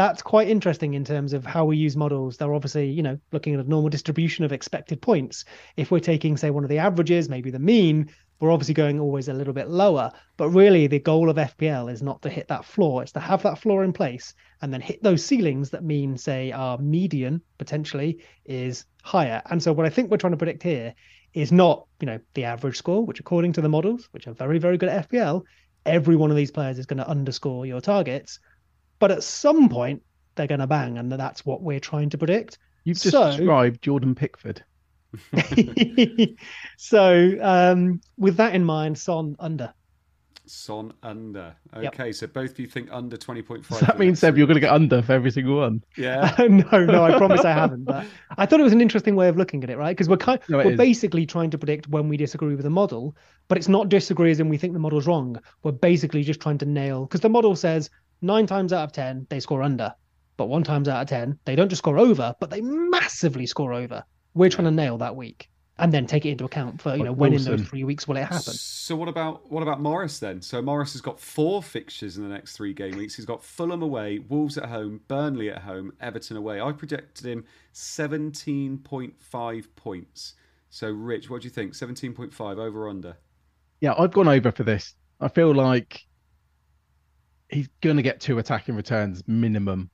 that's 0.00 0.22
quite 0.22 0.48
interesting 0.48 0.94
in 0.94 1.04
terms 1.04 1.34
of 1.34 1.44
how 1.44 1.66
we 1.66 1.76
use 1.76 1.96
models. 1.96 2.36
They're 2.36 2.54
obviously, 2.54 2.90
you 2.90 3.02
know, 3.02 3.18
looking 3.32 3.52
at 3.54 3.60
a 3.60 3.68
normal 3.68 3.90
distribution 3.90 4.44
of 4.44 4.52
expected 4.52 5.02
points. 5.02 5.44
If 5.76 5.90
we're 5.90 6.00
taking, 6.00 6.38
say, 6.38 6.50
one 6.50 6.64
of 6.64 6.70
the 6.70 6.78
averages, 6.78 7.28
maybe 7.28 7.50
the 7.50 7.58
mean, 7.58 8.10
we're 8.40 8.50
obviously 8.50 8.72
going 8.72 8.98
always 8.98 9.28
a 9.28 9.34
little 9.34 9.52
bit 9.52 9.68
lower. 9.68 10.10
But 10.38 10.48
really, 10.48 10.86
the 10.86 10.98
goal 10.98 11.28
of 11.28 11.36
FPL 11.36 11.92
is 11.92 12.02
not 12.02 12.22
to 12.22 12.30
hit 12.30 12.48
that 12.48 12.64
floor, 12.64 13.02
it's 13.02 13.12
to 13.12 13.20
have 13.20 13.42
that 13.42 13.58
floor 13.58 13.84
in 13.84 13.92
place 13.92 14.32
and 14.62 14.72
then 14.72 14.80
hit 14.80 15.02
those 15.02 15.24
ceilings 15.24 15.70
that 15.70 15.84
mean, 15.84 16.16
say, 16.16 16.50
our 16.50 16.78
median 16.78 17.42
potentially 17.58 18.20
is 18.46 18.86
higher. 19.02 19.42
And 19.50 19.62
so, 19.62 19.72
what 19.72 19.84
I 19.84 19.90
think 19.90 20.10
we're 20.10 20.16
trying 20.16 20.32
to 20.32 20.38
predict 20.38 20.62
here 20.62 20.94
is 21.34 21.52
not, 21.52 21.86
you 22.00 22.06
know, 22.06 22.18
the 22.34 22.44
average 22.44 22.78
score, 22.78 23.04
which 23.04 23.20
according 23.20 23.52
to 23.52 23.60
the 23.60 23.68
models, 23.68 24.08
which 24.12 24.26
are 24.26 24.32
very, 24.32 24.58
very 24.58 24.78
good 24.78 24.88
at 24.88 25.10
FPL, 25.10 25.42
every 25.86 26.16
one 26.16 26.30
of 26.30 26.36
these 26.36 26.50
players 26.50 26.78
is 26.78 26.86
going 26.86 26.98
to 26.98 27.08
underscore 27.08 27.66
your 27.66 27.80
targets. 27.80 28.38
But 29.00 29.10
at 29.10 29.24
some 29.24 29.68
point, 29.68 30.02
they're 30.36 30.46
going 30.46 30.60
to 30.60 30.68
bang, 30.68 30.98
and 30.98 31.10
that's 31.10 31.44
what 31.44 31.62
we're 31.62 31.80
trying 31.80 32.10
to 32.10 32.18
predict. 32.18 32.58
You've 32.84 32.98
just 32.98 33.10
so, 33.10 33.36
described 33.36 33.82
Jordan 33.82 34.14
Pickford. 34.14 34.62
so 36.76 37.36
um, 37.42 38.00
with 38.16 38.36
that 38.36 38.54
in 38.54 38.64
mind, 38.64 38.96
Son 38.96 39.34
under. 39.40 39.74
Son 40.46 40.92
under. 41.02 41.54
Okay, 41.74 42.06
yep. 42.06 42.14
so 42.14 42.26
both 42.26 42.50
of 42.50 42.58
you 42.58 42.66
think 42.66 42.88
under 42.90 43.16
20.5. 43.16 43.68
Does 43.68 43.80
that 43.80 43.98
means, 43.98 44.18
Seb, 44.18 44.36
you're 44.36 44.48
going 44.48 44.56
to 44.56 44.60
get 44.60 44.72
under 44.72 45.00
for 45.00 45.12
every 45.12 45.30
single 45.30 45.58
one? 45.58 45.84
Yeah. 45.96 46.34
no, 46.38 46.84
no, 46.84 47.04
I 47.04 47.16
promise 47.18 47.44
I 47.44 47.52
haven't. 47.52 47.84
But 47.84 48.04
I 48.38 48.46
thought 48.46 48.58
it 48.58 48.64
was 48.64 48.72
an 48.72 48.80
interesting 48.80 49.14
way 49.14 49.28
of 49.28 49.36
looking 49.36 49.62
at 49.62 49.70
it, 49.70 49.76
right? 49.76 49.96
Because 49.96 50.08
we're 50.08 50.16
kind, 50.16 50.40
no, 50.48 50.58
we're 50.58 50.72
is. 50.72 50.76
basically 50.76 51.24
trying 51.24 51.50
to 51.50 51.58
predict 51.58 51.88
when 51.88 52.08
we 52.08 52.16
disagree 52.16 52.54
with 52.54 52.64
the 52.64 52.70
model, 52.70 53.16
but 53.46 53.58
it's 53.58 53.68
not 53.68 53.88
disagree 53.88 54.32
as 54.32 54.40
in 54.40 54.48
we 54.48 54.58
think 54.58 54.72
the 54.72 54.80
model's 54.80 55.06
wrong. 55.06 55.38
We're 55.62 55.72
basically 55.72 56.24
just 56.24 56.40
trying 56.40 56.58
to 56.58 56.66
nail 56.66 57.04
because 57.04 57.20
the 57.20 57.28
model 57.28 57.54
says 57.54 57.88
nine 58.22 58.46
times 58.46 58.72
out 58.72 58.84
of 58.84 58.92
ten 58.92 59.26
they 59.30 59.40
score 59.40 59.62
under, 59.62 59.94
but 60.36 60.46
one 60.46 60.64
times 60.64 60.88
out 60.88 61.02
of 61.02 61.08
ten 61.08 61.38
they 61.44 61.56
don't 61.56 61.68
just 61.68 61.80
score 61.80 61.98
over, 61.98 62.34
but 62.40 62.50
they 62.50 62.60
massively 62.60 63.46
score 63.46 63.72
over. 63.72 64.04
We're 64.34 64.50
trying 64.50 64.66
to 64.66 64.70
nail 64.70 64.98
that 64.98 65.16
week 65.16 65.50
and 65.80 65.92
then 65.92 66.06
take 66.06 66.26
it 66.26 66.30
into 66.30 66.44
account 66.44 66.80
for 66.80 66.94
you 66.94 67.04
know 67.04 67.12
when 67.12 67.32
Wilson. 67.32 67.52
in 67.52 67.58
those 67.58 67.68
three 67.68 67.84
weeks 67.84 68.06
will 68.06 68.16
it 68.16 68.24
happen. 68.24 68.52
So 68.52 68.94
what 68.94 69.08
about 69.08 69.50
what 69.50 69.62
about 69.62 69.80
Morris 69.80 70.18
then? 70.18 70.40
So 70.42 70.60
Morris 70.60 70.92
has 70.92 71.00
got 71.00 71.18
four 71.18 71.62
fixtures 71.62 72.18
in 72.18 72.22
the 72.22 72.28
next 72.28 72.56
three 72.56 72.72
game 72.72 72.96
weeks. 72.96 73.14
He's 73.14 73.24
got 73.24 73.42
Fulham 73.42 73.82
away, 73.82 74.18
Wolves 74.18 74.58
at 74.58 74.66
home, 74.66 75.00
Burnley 75.08 75.50
at 75.50 75.62
home, 75.62 75.92
Everton 76.00 76.36
away. 76.36 76.60
I 76.60 76.72
projected 76.72 77.26
him 77.26 77.44
seventeen 77.72 78.78
point 78.78 79.14
five 79.18 79.74
points. 79.74 80.34
So 80.68 80.88
Rich, 80.90 81.30
what 81.30 81.42
do 81.42 81.46
you 81.46 81.50
think? 81.50 81.74
Seventeen 81.74 82.12
point 82.12 82.32
five 82.32 82.58
over 82.58 82.88
under? 82.88 83.16
Yeah, 83.80 83.94
I've 83.98 84.12
gone 84.12 84.28
over 84.28 84.52
for 84.52 84.62
this. 84.62 84.94
I 85.20 85.28
feel 85.28 85.54
like 85.54 86.04
he's 87.50 87.68
going 87.80 87.96
to 87.96 88.02
get 88.02 88.20
two 88.20 88.38
attacking 88.38 88.76
returns 88.76 89.22
minimum. 89.26 89.90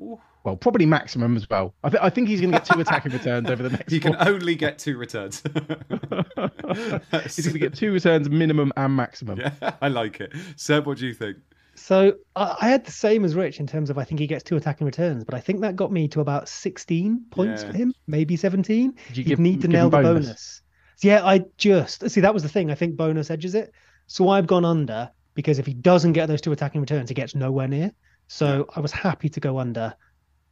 Ooh 0.00 0.20
well, 0.44 0.56
probably 0.56 0.86
maximum 0.86 1.36
as 1.36 1.48
well. 1.48 1.74
I, 1.84 1.90
th- 1.90 2.02
I 2.02 2.10
think 2.10 2.28
he's 2.28 2.40
going 2.40 2.52
to 2.52 2.58
get 2.58 2.66
two 2.66 2.80
attacking 2.80 3.12
returns 3.12 3.50
over 3.50 3.62
the 3.62 3.70
next. 3.70 3.92
He 3.92 4.00
can 4.00 4.16
only 4.20 4.54
get 4.54 4.78
two 4.78 4.96
returns. 4.96 5.42
he's 5.42 7.46
going 7.46 7.52
to 7.52 7.58
get 7.58 7.74
two 7.74 7.92
returns 7.92 8.30
minimum 8.30 8.72
and 8.76 8.96
maximum. 8.96 9.38
Yeah, 9.38 9.52
I 9.82 9.88
like 9.88 10.20
it. 10.20 10.32
Seb, 10.56 10.86
what 10.86 10.98
do 10.98 11.06
you 11.06 11.14
think? 11.14 11.38
So 11.74 12.14
I, 12.36 12.56
I 12.60 12.68
had 12.68 12.84
the 12.84 12.92
same 12.92 13.24
as 13.24 13.34
Rich 13.34 13.60
in 13.60 13.66
terms 13.66 13.90
of 13.90 13.98
I 13.98 14.04
think 14.04 14.20
he 14.20 14.26
gets 14.26 14.42
two 14.42 14.56
attacking 14.56 14.86
returns, 14.86 15.24
but 15.24 15.34
I 15.34 15.40
think 15.40 15.60
that 15.60 15.76
got 15.76 15.92
me 15.92 16.08
to 16.08 16.20
about 16.20 16.48
16 16.48 17.26
points 17.30 17.62
yeah. 17.62 17.70
for 17.70 17.76
him, 17.76 17.92
maybe 18.06 18.36
17. 18.36 18.94
Did 19.08 19.16
you 19.16 19.24
give, 19.24 19.38
need 19.38 19.60
to 19.62 19.68
nail 19.68 19.90
the 19.90 19.98
bonus? 19.98 20.26
bonus. 20.26 20.62
Yeah, 21.02 21.24
I 21.24 21.44
just 21.56 22.08
see 22.10 22.20
that 22.20 22.34
was 22.34 22.42
the 22.42 22.48
thing. 22.48 22.70
I 22.70 22.74
think 22.74 22.96
bonus 22.96 23.30
edges 23.30 23.54
it. 23.54 23.72
So 24.06 24.28
I've 24.28 24.46
gone 24.46 24.64
under 24.64 25.10
because 25.40 25.58
if 25.58 25.64
he 25.64 25.72
doesn't 25.72 26.12
get 26.12 26.26
those 26.26 26.42
two 26.42 26.52
attacking 26.52 26.82
returns, 26.82 27.08
he 27.08 27.14
gets 27.14 27.34
nowhere 27.34 27.66
near. 27.66 27.90
So 28.28 28.58
yeah. 28.58 28.76
I 28.76 28.80
was 28.80 28.92
happy 28.92 29.30
to 29.30 29.40
go 29.40 29.58
under. 29.58 29.94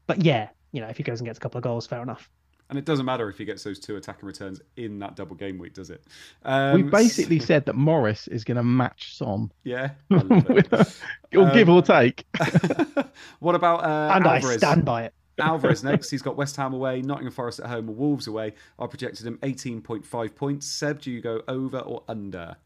But 0.07 0.24
yeah, 0.24 0.49
you 0.72 0.80
know, 0.80 0.89
if 0.89 0.97
he 0.97 1.03
goes 1.03 1.20
and 1.20 1.26
gets 1.26 1.36
a 1.36 1.41
couple 1.41 1.59
of 1.59 1.64
goals, 1.64 1.86
fair 1.86 2.03
enough. 2.03 2.30
And 2.70 2.78
it 2.78 2.86
doesn't 2.86 3.05
matter 3.05 3.28
if 3.28 3.36
he 3.36 3.45
gets 3.45 3.62
those 3.62 3.78
two 3.78 3.97
attacking 3.97 4.26
returns 4.26 4.62
in 4.76 4.99
that 5.01 5.14
double 5.14 5.36
game 5.36 5.59
week, 5.59 5.74
does 5.74 5.91
it? 5.91 6.05
Um, 6.43 6.74
we 6.74 6.82
basically 6.82 7.39
said 7.51 7.66
that 7.66 7.74
Morris 7.74 8.28
is 8.28 8.45
going 8.45 8.57
to 8.57 8.62
match 8.62 9.14
Son. 9.14 9.53
Yeah, 9.64 9.91
or 10.11 10.20
um, 10.20 11.53
give 11.53 11.68
or 11.68 11.82
take. 11.82 12.24
what 13.41 13.55
about 13.55 13.84
uh, 13.84 14.14
and 14.14 14.26
Alvarez? 14.26 14.57
I 14.57 14.57
stand 14.57 14.86
by 14.86 15.05
it. 15.05 15.14
Alvarez 15.39 15.84
next. 15.84 16.11
He's 16.11 16.22
got 16.22 16.36
West 16.36 16.57
Ham 16.57 16.72
away, 16.72 17.03
Nottingham 17.03 17.32
Forest 17.32 17.61
at 17.61 17.66
home, 17.66 17.95
Wolves 17.95 18.26
away. 18.26 18.55
I 18.78 18.86
projected 18.86 19.26
him 19.26 19.39
18.5 19.39 20.34
points. 20.34 20.66
Seb, 20.66 21.01
do 21.03 21.11
you 21.11 21.20
go 21.20 21.43
over 21.47 21.78
or 21.78 22.03
under? 22.09 22.57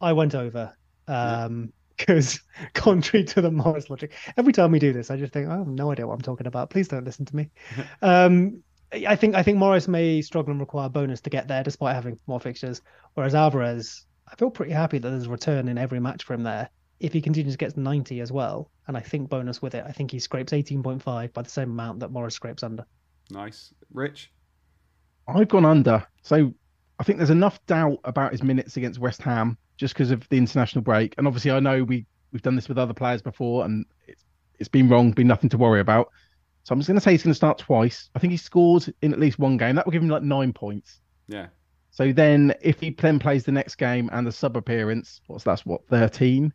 I 0.00 0.12
went 0.12 0.34
over. 0.34 0.74
Um, 1.08 1.72
because 1.96 2.40
contrary 2.74 3.24
to 3.24 3.40
the 3.40 3.50
Morris 3.50 3.90
logic, 3.90 4.12
every 4.36 4.52
time 4.52 4.72
we 4.72 4.78
do 4.78 4.92
this, 4.92 5.10
I 5.10 5.16
just 5.16 5.32
think 5.32 5.48
I 5.48 5.56
have 5.58 5.68
no 5.68 5.92
idea 5.92 6.06
what 6.06 6.14
I'm 6.14 6.20
talking 6.20 6.46
about. 6.46 6.70
Please 6.70 6.88
don't 6.88 7.04
listen 7.04 7.24
to 7.26 7.36
me. 7.36 7.50
um, 8.02 8.62
I 8.92 9.16
think 9.16 9.34
I 9.34 9.42
think 9.42 9.58
Morris 9.58 9.88
may 9.88 10.20
struggle 10.20 10.50
and 10.50 10.60
require 10.60 10.88
bonus 10.88 11.20
to 11.22 11.30
get 11.30 11.48
there, 11.48 11.62
despite 11.62 11.94
having 11.94 12.18
more 12.26 12.40
fixtures. 12.40 12.82
Whereas 13.14 13.34
Alvarez, 13.34 14.06
I 14.30 14.34
feel 14.36 14.50
pretty 14.50 14.72
happy 14.72 14.98
that 14.98 15.08
there's 15.08 15.26
a 15.26 15.30
return 15.30 15.68
in 15.68 15.78
every 15.78 16.00
match 16.00 16.24
for 16.24 16.34
him 16.34 16.42
there. 16.42 16.68
If 17.00 17.12
he 17.12 17.20
continues 17.20 17.54
to 17.54 17.58
get 17.58 17.76
90 17.76 18.20
as 18.20 18.30
well, 18.30 18.70
and 18.86 18.96
I 18.96 19.00
think 19.00 19.28
bonus 19.28 19.60
with 19.60 19.74
it, 19.74 19.84
I 19.86 19.92
think 19.92 20.10
he 20.10 20.18
scrapes 20.18 20.52
18.5 20.52 21.32
by 21.32 21.42
the 21.42 21.48
same 21.48 21.70
amount 21.70 22.00
that 22.00 22.12
Morris 22.12 22.34
scrapes 22.34 22.62
under. 22.62 22.84
Nice, 23.30 23.72
Rich. 23.92 24.30
I've 25.26 25.48
gone 25.48 25.64
under, 25.64 26.06
so 26.22 26.52
I 26.98 27.04
think 27.04 27.18
there's 27.18 27.30
enough 27.30 27.64
doubt 27.66 27.98
about 28.04 28.32
his 28.32 28.42
minutes 28.42 28.76
against 28.76 29.00
West 29.00 29.22
Ham 29.22 29.56
just 29.82 29.94
because 29.94 30.12
of 30.12 30.26
the 30.28 30.38
international 30.38 30.80
break. 30.80 31.14
And 31.18 31.26
obviously, 31.26 31.50
I 31.50 31.58
know 31.58 31.82
we 31.82 32.06
we've 32.30 32.40
done 32.40 32.54
this 32.54 32.68
with 32.68 32.78
other 32.78 32.94
players 32.94 33.20
before, 33.20 33.64
and 33.64 33.84
it's 34.06 34.24
it's 34.58 34.68
been 34.68 34.88
wrong, 34.88 35.10
been 35.10 35.26
nothing 35.26 35.50
to 35.50 35.58
worry 35.58 35.80
about. 35.80 36.10
So 36.62 36.72
I'm 36.72 36.78
just 36.78 36.86
going 36.86 36.94
to 36.94 37.00
say 37.00 37.10
he's 37.10 37.24
going 37.24 37.32
to 37.32 37.36
start 37.36 37.58
twice. 37.58 38.08
I 38.14 38.20
think 38.20 38.30
he 38.30 38.36
scored 38.36 38.94
in 39.02 39.12
at 39.12 39.18
least 39.18 39.40
one 39.40 39.56
game. 39.56 39.74
That 39.74 39.84
will 39.84 39.90
give 39.92 40.02
him 40.02 40.08
like 40.08 40.22
nine 40.22 40.52
points. 40.52 41.00
Yeah. 41.26 41.48
So 41.90 42.12
then, 42.12 42.54
if 42.62 42.78
he 42.78 42.90
then 42.90 43.18
plays 43.18 43.42
the 43.44 43.50
next 43.50 43.74
game 43.74 44.08
and 44.12 44.24
the 44.24 44.30
sub 44.30 44.56
appearance, 44.56 45.20
what's 45.26 45.42
that's 45.44 45.66
what 45.66 45.86
thirteen. 45.88 46.52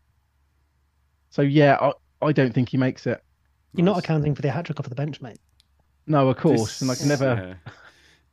So 1.28 1.42
yeah, 1.42 1.76
I, 1.80 1.92
I 2.22 2.32
don't 2.32 2.54
think 2.54 2.70
he 2.70 2.78
makes 2.78 3.06
it. 3.06 3.22
You're 3.74 3.84
nice. 3.84 3.96
not 3.96 4.04
accounting 4.04 4.34
for 4.34 4.40
the 4.40 4.50
hat 4.50 4.64
trick 4.64 4.80
off 4.80 4.88
the 4.88 4.94
bench, 4.94 5.20
mate. 5.20 5.38
No, 6.06 6.30
of 6.30 6.38
course, 6.38 6.80
this, 6.80 6.80
and 6.80 6.90
I 6.90 6.94
can 6.94 7.08
never. 7.08 7.56
Yeah. 7.66 7.72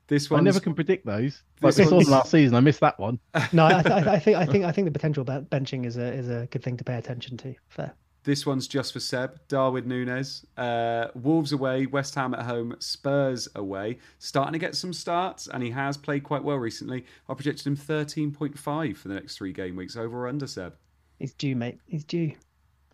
This 0.07 0.29
one, 0.29 0.41
I 0.41 0.43
never 0.43 0.59
can 0.59 0.73
predict 0.75 1.05
those. 1.05 1.41
Like 1.61 1.73
this, 1.73 1.89
this 1.89 2.09
last 2.09 2.31
season, 2.31 2.55
I 2.55 2.59
missed 2.59 2.81
that 2.81 2.99
one. 2.99 3.17
no, 3.53 3.65
I, 3.65 3.81
th- 3.81 3.85
I, 3.85 4.19
think 4.19 4.37
I 4.37 4.45
think 4.45 4.65
I 4.65 4.71
think 4.73 4.85
the 4.85 4.91
potential 4.91 5.23
benching 5.23 5.85
is 5.85 5.95
a 5.97 6.13
is 6.13 6.29
a 6.29 6.47
good 6.51 6.61
thing 6.63 6.75
to 6.77 6.83
pay 6.83 6.95
attention 6.95 7.37
to. 7.37 7.55
Fair. 7.69 7.93
This 8.25 8.45
one's 8.45 8.67
just 8.67 8.91
for 8.91 8.99
Seb. 8.99 9.39
Darwin 9.47 9.85
Núñez. 9.85 10.43
Uh, 10.57 11.11
Wolves 11.13 11.53
away, 11.53 11.85
West 11.85 12.15
Ham 12.15 12.33
at 12.33 12.41
home, 12.41 12.75
Spurs 12.79 13.47
away. 13.55 13.99
Starting 14.17 14.53
to 14.53 14.59
get 14.59 14.75
some 14.75 14.93
starts, 14.93 15.47
and 15.47 15.63
he 15.63 15.69
has 15.69 15.95
played 15.95 16.23
quite 16.23 16.43
well 16.43 16.57
recently. 16.57 17.05
I 17.29 17.35
projected 17.35 17.67
him 17.67 17.77
13.5 17.77 18.97
for 18.97 19.07
the 19.07 19.13
next 19.13 19.37
three 19.37 19.53
game 19.53 19.75
weeks. 19.75 19.95
Over 19.95 20.25
or 20.25 20.27
under, 20.27 20.47
Seb? 20.47 20.73
He's 21.19 21.33
due, 21.33 21.55
mate. 21.55 21.79
He's 21.85 22.03
due. 22.03 22.33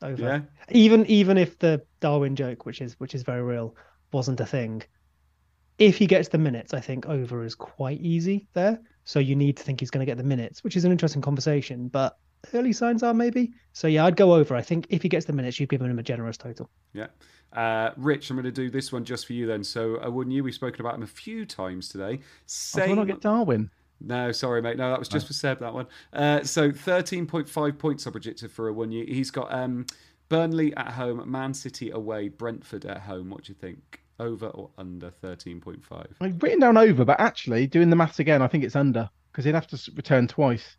Over. 0.02 0.22
Yeah. 0.22 0.42
Even 0.70 1.06
even 1.06 1.38
if 1.38 1.58
the 1.60 1.82
Darwin 2.00 2.36
joke, 2.36 2.66
which 2.66 2.82
is 2.82 3.00
which 3.00 3.16
is 3.16 3.24
very 3.24 3.42
real, 3.42 3.76
wasn't 4.12 4.40
a 4.40 4.46
thing, 4.46 4.84
if 5.82 5.98
he 5.98 6.06
gets 6.06 6.30
the 6.30 6.38
minutes, 6.38 6.76
I 6.76 6.80
think 6.80 7.08
over 7.08 7.44
is 7.44 7.56
quite 7.56 8.00
easy 8.02 8.48
there. 8.54 8.80
So 9.04 9.18
you 9.20 9.36
need 9.36 9.58
to 9.58 9.64
think 9.64 9.80
he's 9.80 9.90
going 9.90 10.06
to 10.06 10.06
get 10.06 10.18
the 10.18 10.24
minutes, 10.24 10.64
which 10.64 10.78
is 10.78 10.86
an 10.86 10.92
interesting 10.92 11.24
conversation. 11.24 11.88
But 11.88 12.20
early 12.54 12.72
signs 12.72 13.02
are 13.02 13.16
maybe. 13.16 13.52
So 13.74 13.88
yeah, 13.88 14.06
I'd 14.06 14.16
go 14.16 14.36
over. 14.36 14.56
I 14.56 14.62
think 14.62 14.86
if 14.92 15.02
he 15.02 15.10
gets 15.10 15.26
the 15.26 15.34
minutes, 15.34 15.60
you've 15.60 15.70
given 15.70 15.90
him 15.90 15.98
a 15.98 16.04
generous 16.04 16.38
total. 16.38 16.70
Yeah. 16.94 17.08
Uh, 17.52 17.92
Rich, 17.98 18.30
I'm 18.30 18.36
going 18.36 18.46
to 18.46 18.52
do 18.52 18.70
this 18.70 18.92
one 18.92 19.04
just 19.04 19.26
for 19.26 19.34
you 19.34 19.48
then. 19.48 19.64
So, 19.64 19.98
uh, 20.06 20.10
wouldn't 20.12 20.36
you? 20.36 20.44
We've 20.44 20.54
spoken 20.54 20.82
about 20.82 20.94
him 20.94 21.02
a 21.02 21.08
few 21.08 21.48
times 21.48 21.90
today. 21.90 22.20
Oh, 22.22 22.26
Same. 22.46 22.86
do 22.86 22.92
I 22.92 22.96
not 22.96 23.08
get 23.08 23.22
Darwin? 23.22 23.72
No, 24.00 24.32
sorry, 24.32 24.62
mate. 24.62 24.78
No, 24.78 24.90
that 24.90 25.00
was 25.00 25.08
just 25.08 25.28
for 25.28 25.34
Seb, 25.34 25.60
that 25.60 25.74
one. 25.74 25.88
Uh, 26.14 26.44
so 26.44 26.72
13.5 26.72 27.78
points 27.78 28.08
I 28.08 28.12
projected 28.12 28.52
for 28.52 28.72
Awoniyi. 28.72 29.10
He's 29.10 29.32
got 29.32 29.54
um, 29.54 29.86
Burnley 30.30 30.76
at 30.78 30.92
home, 30.92 31.30
Man 31.30 31.54
City 31.54 31.92
away, 31.92 32.30
Brentford 32.30 32.86
at 32.86 33.02
home. 33.02 33.32
What 33.32 33.44
do 33.44 33.52
you 33.52 33.58
think? 33.60 34.01
Over 34.22 34.48
or 34.50 34.70
under 34.78 35.12
13.5? 35.24 36.06
I've 36.22 36.44
written 36.44 36.60
down 36.60 36.78
over, 36.78 37.04
but 37.04 37.20
actually 37.20 37.66
doing 37.66 37.90
the 37.90 37.96
maths 37.96 38.20
again, 38.20 38.42
I 38.44 38.48
think 38.48 38.64
it's 38.64 38.76
under 38.76 39.10
because 39.32 39.46
he'd 39.46 39.56
have 39.56 39.68
to 39.68 39.92
return 39.96 40.28
twice. 40.28 40.78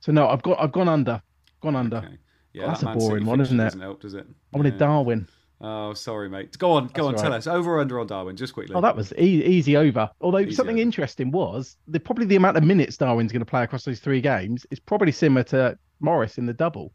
So 0.00 0.12
no, 0.12 0.28
I've 0.28 0.42
got 0.42 0.60
I've 0.60 0.72
gone 0.72 0.88
under, 0.88 1.22
gone 1.62 1.74
under. 1.74 1.96
Okay. 1.96 2.18
Yeah, 2.52 2.66
That's 2.66 2.80
that 2.82 2.96
a 2.96 2.98
boring 2.98 3.24
one, 3.24 3.40
isn't 3.40 3.58
it? 3.58 3.64
Doesn't 3.64 3.80
help, 3.80 4.00
does 4.02 4.14
it? 4.14 4.26
I 4.52 4.56
wanted 4.56 4.74
Yeah. 4.74 4.78
Darwin. 4.78 5.26
Oh, 5.60 5.92
sorry, 5.94 6.28
mate. 6.28 6.56
Go 6.58 6.72
on, 6.72 6.88
go 6.88 7.06
on. 7.06 7.12
That's 7.12 7.22
Tell 7.22 7.32
us. 7.32 7.46
Over 7.46 7.76
or 7.76 7.80
under 7.80 7.98
on 7.98 8.06
Darwin, 8.06 8.36
just 8.36 8.52
quickly. 8.52 8.74
Oh, 8.76 8.80
that 8.80 8.94
was 8.94 9.12
e- 9.14 9.44
easy 9.44 9.76
over. 9.76 10.10
Although 10.20 10.38
Easy 10.40 10.52
something 10.52 10.76
over. 10.76 10.82
interesting 10.82 11.30
was 11.30 11.76
the 11.88 11.98
probably 11.98 12.26
the 12.26 12.36
amount 12.36 12.56
of 12.58 12.62
minutes 12.62 12.96
Darwin's 12.96 13.32
going 13.32 13.40
to 13.40 13.46
play 13.46 13.62
across 13.64 13.84
those 13.84 14.00
three 14.00 14.20
games 14.20 14.66
is 14.70 14.78
probably 14.78 15.12
similar 15.12 15.42
to 15.44 15.78
Morris 16.00 16.38
in 16.38 16.46
the 16.46 16.52
double. 16.52 16.92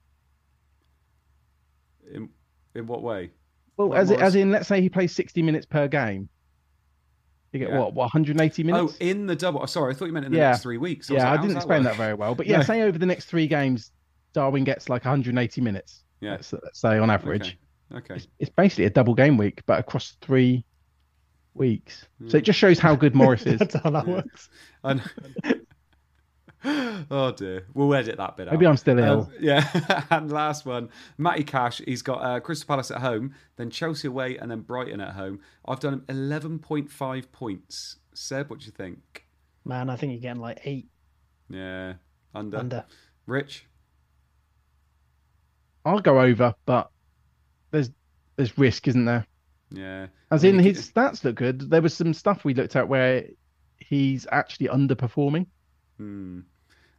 In, 2.13 2.29
in 2.75 2.87
what 2.87 3.01
way? 3.01 3.31
Well, 3.77 3.93
as 3.93 4.11
as 4.11 4.35
in, 4.35 4.51
let's 4.51 4.67
say 4.67 4.81
he 4.81 4.89
plays 4.89 5.13
sixty 5.13 5.41
minutes 5.41 5.65
per 5.65 5.87
game. 5.87 6.29
You 7.53 7.59
get 7.59 7.69
Yeah. 7.69 7.79
what, 7.79 7.93
what 7.93 8.05
180 8.05 8.63
minutes? 8.63 8.97
Oh, 8.99 9.05
in 9.05 9.27
the 9.27 9.35
double. 9.35 9.61
Oh, 9.61 9.67
sorry, 9.67 9.93
I 9.93 9.95
thought 9.95 10.05
you 10.05 10.11
meant 10.11 10.25
in 10.25 10.31
the 10.31 10.39
Yeah. 10.39 10.49
next 10.49 10.63
three 10.63 10.79
weeks. 10.79 11.07
was 11.09 11.17
yeah, 11.17 11.29
like, 11.29 11.39
I 11.39 11.41
didn't 11.43 11.53
that 11.53 11.59
explain 11.59 11.83
work? 11.83 11.93
that 11.93 11.97
very 11.97 12.15
well. 12.15 12.33
But 12.33 12.47
yeah, 12.47 12.57
No. 12.57 12.63
say 12.63 12.81
over 12.81 12.97
the 12.97 13.05
next 13.05 13.25
three 13.25 13.45
games, 13.45 13.91
Darwin 14.33 14.63
gets 14.63 14.89
like 14.89 15.05
180 15.05 15.61
minutes. 15.61 16.03
Yeah. 16.19 16.31
Let's, 16.31 16.51
let's 16.51 16.81
say 16.81 16.97
on 16.97 17.11
average. 17.11 17.59
Okay. 17.93 18.15
It's, 18.15 18.27
it's 18.39 18.49
basically 18.49 18.85
a 18.85 18.89
double 18.89 19.13
game 19.13 19.37
week, 19.37 19.61
but 19.67 19.79
across 19.79 20.17
three 20.21 20.65
weeks. 21.53 22.07
So 22.27 22.37
it 22.37 22.39
hmm. 22.39 22.45
just 22.45 22.57
shows 22.57 22.79
how 22.79 22.95
good 22.95 23.13
Morris 23.13 23.43
is. 23.45 23.59
That's 23.59 23.75
how 23.75 23.91
that 23.91 24.07
works. 24.07 24.49
And 24.83 25.01
oh 27.11 27.33
dear, 27.35 27.65
we'll 27.73 27.93
edit 27.93 28.17
that 28.17 28.37
bit 28.37 28.47
out. 28.47 28.53
Maybe 28.53 28.65
I'm 28.67 28.77
still 28.77 28.97
Um, 28.99 29.05
ill. 29.05 29.31
yeah, 29.39 30.05
and 30.11 30.31
last 30.31 30.65
one, 30.65 30.89
Matty 31.17 31.43
Cash. 31.43 31.81
He's 31.85 32.01
got 32.01 32.15
uh, 32.23 32.39
Crystal 32.39 32.67
Palace 32.67 32.91
at 32.91 32.99
home, 33.01 33.33
then 33.57 33.69
Chelsea 33.69 34.07
away, 34.07 34.37
and 34.37 34.49
then 34.49 34.61
Brighton 34.61 35.01
at 35.01 35.13
home. 35.13 35.39
I've 35.65 35.79
done 35.79 35.93
him 35.93 36.05
eleven 36.09 36.59
point 36.59 36.89
five 36.91 37.31
points. 37.31 37.97
Seb, 38.13 38.49
what 38.49 38.59
do 38.59 38.65
you 38.65 38.71
think? 38.71 39.25
Man, 39.65 39.89
I 39.89 39.95
think 39.95 40.11
you're 40.13 40.21
getting 40.21 40.41
like 40.41 40.59
eight 40.65 40.87
Yeah, 41.49 41.93
under. 42.35 42.57
under. 42.57 42.85
Rich. 43.25 43.65
I'll 45.85 45.99
go 45.99 46.21
over, 46.21 46.53
but 46.65 46.89
there's 47.71 47.89
there's 48.35 48.57
risk, 48.57 48.87
isn't 48.87 49.05
there? 49.05 49.25
Yeah. 49.71 50.07
As 50.31 50.45
I 50.45 50.49
in 50.49 50.57
mean, 50.57 50.65
his 50.65 50.89
stats 50.91 51.23
look 51.23 51.35
good. 51.35 51.69
There 51.69 51.81
was 51.81 51.93
some 51.93 52.13
stuff 52.13 52.45
we 52.45 52.53
looked 52.53 52.75
at 52.75 52.87
where 52.87 53.25
he's 53.77 54.25
actually 54.31 54.67
underperforming. 54.67 55.45
Hmm. 55.97 56.41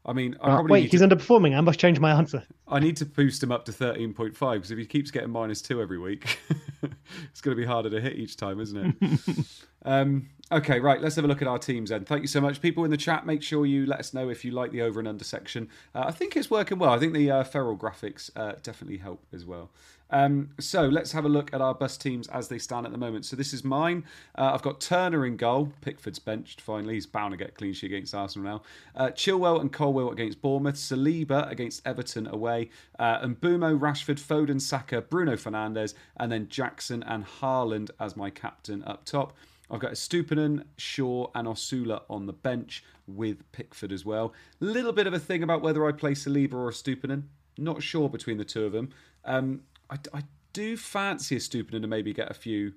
I 0.06 0.12
mean, 0.12 0.36
I 0.40 0.48
Uh, 0.48 0.54
probably 0.56 0.70
wait, 0.72 0.90
he's 0.90 1.00
to, 1.00 1.08
underperforming. 1.08 1.56
I 1.56 1.60
must 1.62 1.78
change 1.80 1.98
my 1.98 2.12
answer. 2.12 2.44
I 2.68 2.78
need 2.78 2.96
to 2.98 3.06
boost 3.06 3.42
him 3.42 3.50
up 3.50 3.64
to 3.66 3.72
thirteen 3.72 4.12
point 4.12 4.36
five 4.36 4.56
because 4.56 4.70
if 4.70 4.78
he 4.78 4.84
keeps 4.86 5.10
getting 5.10 5.30
minus 5.30 5.62
two 5.62 5.80
every 5.80 5.98
week, 5.98 6.38
it's 7.30 7.40
going 7.40 7.56
to 7.56 7.60
be 7.60 7.66
harder 7.66 7.88
to 7.90 8.00
hit 8.00 8.14
each 8.16 8.36
time, 8.36 8.60
isn't 8.60 8.96
it? 9.00 9.46
Um, 9.86 10.30
okay, 10.50 10.80
right. 10.80 10.98
Let's 10.98 11.14
have 11.16 11.26
a 11.26 11.28
look 11.28 11.42
at 11.42 11.46
our 11.48 11.58
teams 11.58 11.90
then. 11.90 12.06
Thank 12.06 12.22
you 12.22 12.26
so 12.26 12.40
much, 12.40 12.62
people 12.62 12.86
in 12.86 12.90
the 12.90 12.96
chat. 12.96 13.26
Make 13.26 13.42
sure 13.42 13.66
you 13.66 13.84
let 13.84 14.00
us 14.00 14.14
know 14.14 14.30
if 14.30 14.42
you 14.42 14.50
like 14.50 14.72
the 14.72 14.80
over 14.80 14.98
and 14.98 15.06
under 15.06 15.24
section. 15.24 15.68
Uh, 15.94 16.04
I 16.06 16.10
think 16.10 16.38
it's 16.38 16.50
working 16.50 16.78
well. 16.78 16.90
I 16.90 16.98
think 16.98 17.12
the 17.12 17.30
uh, 17.30 17.44
feral 17.44 17.76
graphics 17.76 18.30
uh, 18.34 18.54
definitely 18.62 18.96
help 18.96 19.26
as 19.30 19.44
well. 19.44 19.70
Um, 20.10 20.50
so 20.60 20.82
let's 20.82 21.12
have 21.12 21.24
a 21.24 21.28
look 21.28 21.52
at 21.52 21.60
our 21.60 21.74
bus 21.74 21.96
teams 21.96 22.28
as 22.28 22.48
they 22.48 22.58
stand 22.58 22.86
at 22.86 22.92
the 22.92 22.98
moment. 22.98 23.24
So 23.24 23.36
this 23.36 23.52
is 23.52 23.64
mine. 23.64 24.04
Uh, 24.36 24.52
I've 24.54 24.62
got 24.62 24.80
Turner 24.80 25.26
in 25.26 25.36
goal. 25.36 25.72
Pickford's 25.80 26.18
benched. 26.18 26.60
Finally, 26.60 26.94
he's 26.94 27.06
bound 27.06 27.32
to 27.32 27.36
get 27.36 27.54
clean 27.54 27.72
sheet 27.72 27.92
against 27.92 28.14
Arsenal 28.14 28.48
now. 28.48 28.62
Uh, 28.94 29.10
Chilwell 29.10 29.60
and 29.60 29.72
Colwill 29.72 30.10
against 30.10 30.40
Bournemouth. 30.40 30.76
Saliba 30.76 31.50
against 31.50 31.86
Everton 31.86 32.26
away. 32.26 32.70
Uh, 32.98 33.18
and 33.22 33.40
Mbeumo, 33.40 33.78
Rashford, 33.78 34.20
Foden, 34.20 34.60
Saka, 34.60 35.00
Bruno 35.02 35.34
Fernandes, 35.34 35.94
and 36.16 36.30
then 36.30 36.48
Jackson 36.48 37.02
and 37.02 37.24
Haaland 37.24 37.90
as 37.98 38.16
my 38.16 38.30
captain 38.30 38.84
up 38.84 39.04
top. 39.04 39.36
I've 39.70 39.80
got 39.80 39.92
Estupiñán, 39.92 40.64
Shaw, 40.76 41.28
and 41.34 41.48
Osula 41.48 42.02
on 42.10 42.26
the 42.26 42.32
bench 42.32 42.84
with 43.06 43.50
Pickford 43.52 43.92
as 43.92 44.04
well. 44.04 44.32
Little 44.60 44.92
bit 44.92 45.06
of 45.06 45.14
a 45.14 45.18
thing 45.18 45.42
about 45.42 45.62
whether 45.62 45.86
I 45.86 45.92
play 45.92 46.12
Saliba 46.12 46.54
or 46.54 46.70
Estupiñán. 46.70 47.24
Not 47.56 47.82
sure 47.82 48.08
between 48.08 48.36
the 48.36 48.44
two 48.44 48.64
of 48.64 48.72
them. 48.72 48.90
Um, 49.24 49.62
I, 49.90 49.96
I 50.12 50.22
do 50.52 50.76
fancy 50.76 51.36
Estupiñán 51.36 51.82
to 51.82 51.86
maybe 51.86 52.12
get 52.12 52.30
a 52.30 52.34
few 52.34 52.72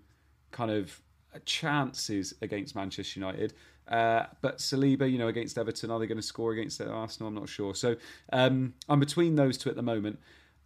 kind 0.52 0.72
of 0.72 1.02
chances 1.46 2.34
against 2.42 2.76
Manchester 2.76 3.20
United. 3.20 3.54
Uh, 3.88 4.26
but 4.42 4.58
Saliba, 4.58 5.10
you 5.10 5.18
know, 5.18 5.28
against 5.28 5.58
Everton, 5.58 5.92
are 5.92 6.00
they 6.00 6.08
going 6.08 6.18
to 6.18 6.24
score 6.24 6.52
against 6.52 6.82
Arsenal? 6.82 7.30
I'm 7.30 7.36
not 7.36 7.48
sure. 7.48 7.74
So 7.74 7.96
um, 8.34 8.74
I'm 8.90 9.00
between 9.00 9.36
those 9.36 9.58
two 9.58 9.70
at 9.70 9.76
the 9.76 9.82
moment. 9.82 10.20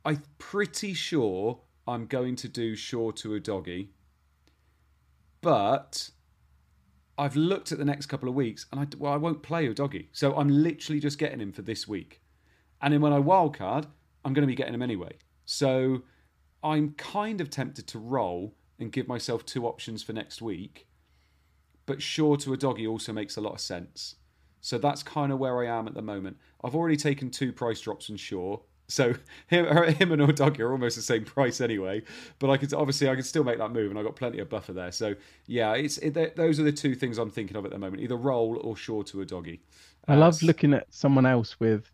I'm 0.03 0.23
pretty 0.39 0.93
sure 0.93 1.59
I'm 1.87 2.07
going 2.07 2.35
to 2.37 2.47
do 2.47 2.75
Shaw 2.75 3.11
to 3.11 3.29
Udogie 3.29 3.89
but 5.41 6.11
I've 7.17 7.35
looked 7.35 7.71
at 7.71 7.79
the 7.79 7.85
next 7.85 8.05
couple 8.05 8.29
of 8.29 8.35
weeks 8.35 8.67
and 8.71 8.79
I, 8.79 8.87
well, 8.97 9.11
I 9.11 9.17
won't 9.17 9.43
play 9.43 9.67
Udogie. 9.67 10.07
So 10.11 10.35
I'm 10.35 10.49
literally 10.49 10.99
just 10.99 11.17
getting 11.17 11.41
him 11.41 11.51
for 11.51 11.63
this 11.63 11.87
week. 11.87 12.21
And 12.81 12.93
then 12.93 13.01
when 13.01 13.13
I 13.13 13.19
wildcard, 13.19 13.85
I'm 14.23 14.33
going 14.33 14.43
to 14.43 14.47
be 14.47 14.55
getting 14.55 14.73
him 14.73 14.81
anyway. 14.81 15.17
So 15.45 16.03
I'm 16.63 16.91
kind 16.93 17.41
of 17.41 17.49
tempted 17.49 17.87
to 17.87 17.99
roll 17.99 18.53
and 18.79 18.91
give 18.91 19.07
myself 19.07 19.45
two 19.45 19.65
options 19.65 20.03
for 20.03 20.13
next 20.13 20.41
week. 20.41 20.87
But 21.85 22.01
Shaw 22.01 22.35
to 22.37 22.51
Udogie 22.51 22.87
also 22.89 23.11
makes 23.13 23.37
a 23.37 23.41
lot 23.41 23.53
of 23.53 23.59
sense. 23.59 24.15
So 24.61 24.77
that's 24.77 25.01
kind 25.01 25.31
of 25.31 25.39
where 25.39 25.59
I 25.59 25.67
am 25.77 25.87
at 25.87 25.95
the 25.95 26.01
moment. 26.01 26.37
I've 26.63 26.75
already 26.75 26.97
taken 26.97 27.31
two 27.31 27.51
price 27.51 27.81
drops 27.81 28.09
in 28.09 28.17
Shaw. 28.17 28.57
So 28.87 29.15
him, 29.47 29.65
him 29.95 30.11
and 30.11 30.21
Udogie 30.21 30.59
are 30.59 30.71
almost 30.71 30.95
the 30.95 31.01
same 31.01 31.25
price 31.25 31.61
anyway. 31.61 32.03
But 32.37 32.49
I 32.51 32.57
could 32.57 32.73
obviously 32.73 33.09
I 33.09 33.15
could 33.15 33.25
still 33.25 33.43
make 33.43 33.57
that 33.57 33.71
move, 33.71 33.89
and 33.89 33.97
I've 33.99 34.05
got 34.05 34.15
plenty 34.15 34.39
of 34.39 34.49
buffer 34.49 34.73
there. 34.73 34.91
So 34.91 35.15
yeah, 35.47 35.73
it's 35.73 35.97
it, 35.97 36.35
those 36.35 36.59
are 36.59 36.63
the 36.63 36.71
two 36.71 36.93
things 36.93 37.17
I'm 37.17 37.31
thinking 37.31 37.57
of 37.57 37.65
at 37.65 37.71
the 37.71 37.79
moment: 37.79 38.03
either 38.03 38.17
roll 38.17 38.59
or 38.63 38.75
Shaw 38.75 39.01
to 39.03 39.17
Udogie. 39.17 39.59
I 40.07 40.13
Uh, 40.13 40.17
love 40.17 40.41
looking 40.43 40.73
at 40.73 40.93
someone 40.93 41.25
else 41.25 41.59
with, 41.59 41.89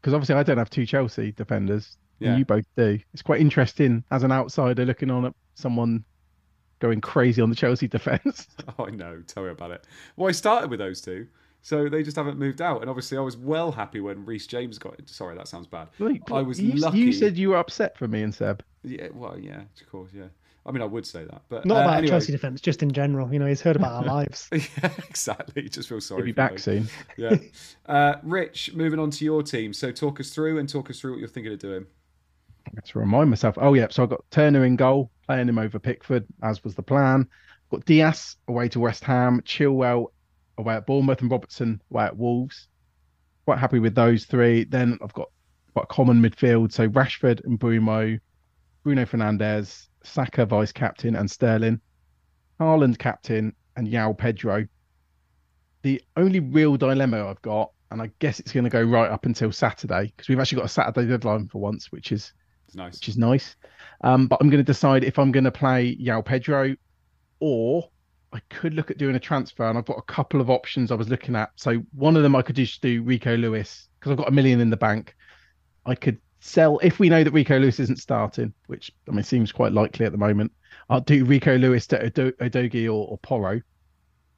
because 0.00 0.12
obviously 0.14 0.34
I 0.34 0.42
don't 0.42 0.58
have 0.58 0.70
two 0.70 0.84
Chelsea 0.86 1.32
defenders. 1.32 1.96
And 2.24 2.32
Yeah. 2.32 2.36
you 2.38 2.44
both 2.44 2.64
do. 2.76 2.98
It's 3.12 3.22
quite 3.22 3.40
interesting 3.40 4.04
as 4.10 4.22
an 4.22 4.32
outsider 4.32 4.84
looking 4.84 5.10
on 5.10 5.24
at 5.26 5.34
someone 5.54 6.04
going 6.78 7.00
crazy 7.00 7.40
on 7.42 7.50
the 7.50 7.56
Chelsea 7.56 7.88
defense. 7.96 8.48
Oh, 8.78 8.86
I 8.86 8.90
know. 8.90 9.22
Tell 9.26 9.42
me 9.44 9.50
about 9.50 9.70
it. 9.70 9.86
Well, 10.16 10.28
I 10.28 10.32
started 10.32 10.70
with 10.70 10.78
those 10.78 11.00
two, 11.00 11.26
so 11.60 11.88
they 11.88 12.02
just 12.02 12.16
haven't 12.16 12.38
moved 12.38 12.60
out. 12.62 12.80
And 12.80 12.88
obviously, 12.90 13.18
I 13.18 13.20
was 13.20 13.36
well 13.36 13.70
happy 13.72 14.00
when 14.00 14.24
Reece 14.24 14.46
James 14.46 14.78
got 14.78 14.94
it. 14.98 15.08
Sorry, 15.08 15.36
that 15.36 15.46
sounds 15.48 15.66
bad. 15.66 15.88
Wait, 15.98 16.22
I 16.32 16.42
was 16.42 16.60
you, 16.60 16.72
lucky. 16.74 16.98
You 16.98 17.12
said 17.12 17.36
you 17.36 17.50
were 17.50 17.56
upset 17.58 17.96
for 17.98 18.08
me 18.08 18.22
and 18.22 18.34
Seb. 18.34 18.62
Yeah, 18.82 19.08
well, 19.12 19.38
yeah, 19.38 19.60
of 19.80 19.90
course, 19.90 20.10
yeah. 20.14 20.24
I 20.64 20.70
mean, 20.70 20.80
I 20.80 20.84
would 20.86 21.04
say 21.04 21.24
that, 21.24 21.42
but 21.48 21.64
Not 21.66 21.78
uh, 21.78 21.80
about 21.80 21.94
anyway. 21.98 22.10
Chelsea 22.10 22.30
defense, 22.32 22.60
just 22.60 22.84
in 22.84 22.92
general. 22.92 23.32
You 23.32 23.40
know, 23.40 23.46
he's 23.46 23.60
heard 23.60 23.74
about 23.74 23.92
our 23.94 24.04
lives. 24.14 24.48
yeah, 24.52 24.90
exactly. 25.08 25.68
Just 25.68 25.88
feel 25.88 26.00
sorry. 26.00 26.20
He'll 26.20 26.26
be 26.26 26.32
for 26.32 26.36
back 26.36 26.50
those. 26.52 26.62
soon. 26.62 26.88
Yeah. 27.16 27.36
Uh, 27.86 28.14
Rich, 28.22 28.72
moving 28.74 29.00
on 29.00 29.10
to 29.10 29.24
your 29.24 29.42
team. 29.42 29.72
So 29.72 29.90
talk 29.90 30.20
us 30.20 30.30
through 30.30 30.58
and 30.58 30.68
talk 30.68 30.88
us 30.88 31.00
through 31.00 31.12
what 31.12 31.18
you're 31.20 31.28
thinking 31.28 31.52
of 31.52 31.58
doing. 31.58 31.86
To 32.84 32.98
remind 32.98 33.30
myself. 33.30 33.56
Oh 33.60 33.74
yeah, 33.74 33.86
so 33.90 34.02
I 34.02 34.06
got 34.06 34.24
Turner 34.30 34.64
in 34.64 34.76
goal, 34.76 35.10
playing 35.26 35.48
him 35.48 35.58
over 35.58 35.78
Pickford, 35.78 36.26
as 36.42 36.64
was 36.64 36.74
the 36.74 36.82
plan. 36.82 37.28
Got 37.70 37.84
Dias 37.84 38.36
away 38.48 38.68
to 38.70 38.80
West 38.80 39.04
Ham, 39.04 39.40
Chilwell 39.42 40.06
away 40.58 40.74
at 40.74 40.86
Bournemouth, 40.86 41.20
and 41.20 41.30
Robertson 41.30 41.80
away 41.90 42.04
at 42.04 42.16
Wolves. 42.16 42.68
Quite 43.44 43.58
happy 43.58 43.78
with 43.78 43.94
those 43.94 44.24
three. 44.24 44.64
Then 44.64 44.98
I've 45.02 45.12
got 45.12 45.30
quite 45.74 45.88
common 45.88 46.20
midfield, 46.20 46.72
so 46.72 46.88
Rashford 46.88 47.44
and 47.44 47.58
Bruno, 47.58 48.18
Bruno 48.82 49.04
Fernandes, 49.04 49.88
Saka 50.02 50.46
vice 50.46 50.72
captain, 50.72 51.16
and 51.16 51.30
Sterling, 51.30 51.80
Haaland 52.60 52.98
captain, 52.98 53.54
and 53.76 53.90
Joao 53.90 54.12
Pedro. 54.12 54.66
The 55.82 56.02
only 56.16 56.40
real 56.40 56.76
dilemma 56.76 57.26
I've 57.26 57.42
got, 57.42 57.72
and 57.90 58.00
I 58.02 58.10
guess 58.18 58.40
it's 58.40 58.52
going 58.52 58.64
to 58.64 58.70
go 58.70 58.82
right 58.82 59.10
up 59.10 59.26
until 59.26 59.52
Saturday 59.52 60.06
because 60.06 60.28
we've 60.28 60.38
actually 60.38 60.56
got 60.56 60.66
a 60.66 60.68
Saturday 60.68 61.08
deadline 61.08 61.48
for 61.48 61.60
once, 61.60 61.90
which 61.90 62.12
is 62.12 62.32
nice. 62.74 62.94
which 62.94 63.08
is 63.08 63.16
nice. 63.18 63.56
Um, 64.02 64.26
but 64.26 64.38
I'm 64.40 64.48
going 64.50 64.64
to 64.64 64.64
decide 64.64 65.04
if 65.04 65.18
I'm 65.18 65.32
going 65.32 65.44
to 65.44 65.50
play 65.52 65.94
Joao 65.96 66.22
Pedro 66.22 66.74
or 67.40 67.88
I 68.32 68.40
could 68.50 68.74
look 68.74 68.90
at 68.90 68.98
doing 68.98 69.14
a 69.16 69.20
transfer. 69.20 69.68
And 69.68 69.76
I've 69.78 69.84
got 69.84 69.98
a 69.98 70.02
couple 70.02 70.40
of 70.40 70.50
options 70.50 70.90
I 70.90 70.94
was 70.94 71.08
looking 71.08 71.36
at. 71.36 71.50
So 71.56 71.82
one 71.92 72.16
of 72.16 72.22
them 72.22 72.34
I 72.36 72.42
could 72.42 72.56
just 72.56 72.80
do 72.82 73.02
Rico 73.02 73.36
Lewis 73.36 73.88
because 73.98 74.10
I've 74.12 74.18
got 74.18 74.28
a 74.28 74.32
million 74.32 74.60
in 74.60 74.70
the 74.70 74.76
bank. 74.76 75.14
I 75.86 75.94
could 75.94 76.18
sell 76.40 76.78
if 76.78 76.98
we 76.98 77.08
know 77.08 77.22
that 77.22 77.32
Rico 77.32 77.58
Lewis 77.58 77.78
isn't 77.80 77.98
starting, 77.98 78.52
which 78.66 78.90
I 79.08 79.12
mean 79.12 79.22
seems 79.24 79.52
quite 79.52 79.72
likely 79.72 80.06
at 80.06 80.12
the 80.12 80.18
moment. 80.18 80.52
I'll 80.90 81.00
do 81.00 81.24
Rico 81.24 81.56
Lewis 81.56 81.86
to 81.88 82.02
Odo- 82.04 82.32
Udogie 82.32 82.86
or, 82.86 83.06
or 83.08 83.18
Porro 83.18 83.60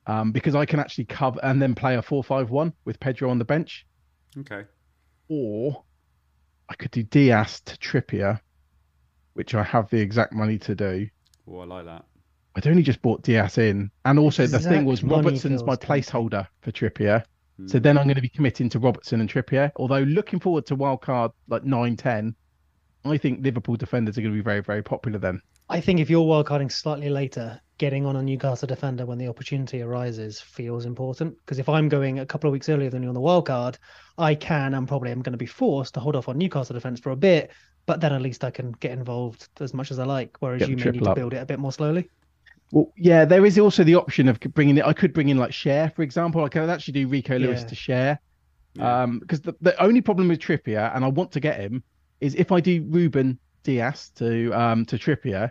um, 0.07 0.31
because 0.33 0.55
I 0.55 0.67
can 0.67 0.81
actually 0.81 1.07
cover 1.07 1.41
and 1.43 1.61
then 1.63 1.75
play 1.75 1.97
a 1.97 2.03
four-five-one 2.03 2.73
with 2.85 3.01
Pedro 3.01 3.31
on 3.31 3.39
the 3.39 3.45
bench 3.45 3.87
Okay. 4.39 4.65
or 5.29 5.85
I 6.69 6.75
could 6.75 6.91
do 6.91 7.03
Dias 7.03 7.61
to 7.63 7.77
Trippier, 7.79 8.41
which 9.35 9.55
I 9.55 9.63
have 9.63 9.91
the 9.91 9.99
exact 10.01 10.33
money 10.33 10.59
to 10.61 10.75
do. 10.75 11.09
Oh, 11.49 11.61
I 11.61 11.65
like 11.65 11.85
that. 11.87 12.05
I'd 12.57 12.67
only 12.67 12.83
just 12.83 13.03
bought 13.03 13.23
Dias 13.23 13.59
in, 13.59 13.91
and 14.05 14.19
also 14.19 14.47
the 14.47 14.61
thing 14.61 14.85
was 14.85 15.03
money 15.03 15.27
Robertson's 15.27 15.65
my 15.65 15.75
feels 15.77 15.79
tempting. 15.79 16.03
placeholder 16.31 16.47
for 16.63 16.71
Trippier. 16.73 17.25
So 17.67 17.79
Hmm. 17.79 17.83
then 17.83 17.99
I'm 17.99 18.05
going 18.05 18.17
to 18.17 18.23
be 18.23 18.29
committing 18.29 18.69
to 18.71 18.79
Robertson 18.79 19.21
and 19.21 19.29
Trippier. 19.29 19.71
Although 19.77 20.01
looking 20.01 20.41
forward 20.41 20.67
to 20.67 20.77
wildcard 20.77 21.33
like 21.49 21.65
9 21.65 21.97
10, 21.97 22.35
I 23.05 23.19
think 23.19 23.45
Liverpool 23.45 23.77
defenders 23.77 24.17
are 24.17 24.23
going 24.23 24.33
to 24.33 24.39
be 24.39 24.45
very, 24.45 24.61
very 24.61 24.83
popular 24.83 25.19
then. 25.19 25.41
I 25.69 25.81
think 25.81 26.01
if 26.01 26.11
you're 26.11 26.25
wildcarding 26.25 26.71
slightly 26.71 27.09
later, 27.09 27.61
getting 27.79 28.07
on 28.07 28.17
a 28.17 28.23
Newcastle 28.23 28.67
defender 28.69 29.05
when 29.05 29.19
the 29.19 29.29
opportunity 29.29 29.83
arises 29.83 30.41
feels 30.41 30.87
important. 30.87 31.37
Because 31.45 31.59
if 31.59 31.69
I'm 31.69 31.89
going 31.89 32.19
a 32.21 32.27
couple 32.27 32.49
of 32.49 32.53
weeks 32.53 32.69
earlier 32.69 32.91
than 32.91 33.03
you 33.03 33.09
on 33.09 33.15
the 33.15 33.21
wildcard, 33.21 33.77
I 34.19 34.35
can 34.35 34.75
and 34.75 34.87
probably 34.89 35.11
am 35.11 35.23
going 35.23 35.33
to 35.33 35.39
be 35.39 35.47
forced 35.47 35.95
to 35.95 36.01
hold 36.01 36.17
off 36.17 36.29
on 36.29 36.39
Newcastle 36.39 36.75
defence 36.75 37.01
for 37.01 37.11
a 37.11 37.17
bit. 37.17 37.51
But 37.87 38.01
then 38.01 38.13
at 38.13 38.23
least 38.23 38.45
I 38.45 38.51
can 38.51 38.73
get 38.73 38.93
involved 38.93 39.49
as 39.61 39.75
much 39.75 39.91
as 39.91 39.99
I 39.99 40.05
like. 40.05 40.37
Whereas 40.41 40.61
Get 40.61 40.71
you 40.71 40.77
may 40.77 40.85
need 40.85 40.93
triple 40.93 41.07
to 41.09 41.15
build 41.15 41.35
it 41.35 41.39
a 41.43 41.47
bit 41.47 41.59
more 41.59 41.73
slowly. 41.73 42.09
Well, 42.73 42.93
yeah, 42.97 43.25
there 43.25 43.45
is 43.45 43.59
also 43.59 43.85
the 43.85 43.95
option 43.95 44.29
of 44.29 44.41
bringing 44.41 44.79
it. 44.79 44.85
I 44.85 44.95
could 44.95 45.13
bring 45.13 45.29
in 45.29 45.37
like 45.37 45.51
Schär, 45.51 45.95
for 45.95 46.03
example. 46.03 46.43
I 46.45 46.49
could 46.49 46.71
actually 46.71 46.93
do 46.93 47.09
Rico 47.09 47.39
Lewis 47.39 47.61
Yeah. 47.61 47.67
to 47.67 47.75
Schär. 47.75 48.19
Yeah. 48.75 49.03
Um, 49.03 49.19
because 49.19 49.43
the, 49.43 49.55
the 49.61 49.81
only 49.83 50.01
problem 50.01 50.29
with 50.29 50.41
Trippier, 50.41 50.95
and 50.97 51.05
I 51.05 51.09
want 51.09 51.31
to 51.33 51.41
get 51.41 51.61
him, 51.61 51.85
is 52.21 52.35
if 52.35 52.53
I 52.53 52.61
do 52.61 52.83
Rúben 52.83 53.39
Dias 53.63 54.11
to 54.17 54.53
um 54.53 54.85
to 54.87 54.99
Trippier, 54.99 55.51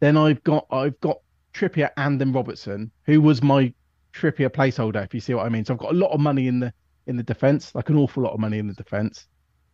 then 0.00 0.16
I've 0.16 0.42
got 0.44 0.66
I've 0.70 0.98
got 1.00 1.18
Trippier 1.54 1.90
and 1.96 2.20
then 2.20 2.32
Robertson, 2.32 2.90
who 3.06 3.20
was 3.20 3.42
my 3.42 3.72
Trippier 4.12 4.50
placeholder, 4.50 5.04
if 5.04 5.14
you 5.14 5.20
see 5.20 5.34
what 5.34 5.46
I 5.46 5.48
mean. 5.48 5.64
So 5.64 5.74
I've 5.74 5.80
got 5.80 5.92
a 5.92 5.96
lot 5.96 6.12
of 6.12 6.20
money 6.20 6.48
in 6.48 6.60
the 6.60 6.72
in 7.06 7.16
the 7.16 7.22
defense, 7.22 7.74
like 7.74 7.90
an 7.90 7.96
awful 7.96 8.22
lot 8.22 8.32
of 8.32 8.40
money 8.40 8.58
in 8.58 8.66
the 8.66 8.74
defense. 8.74 9.26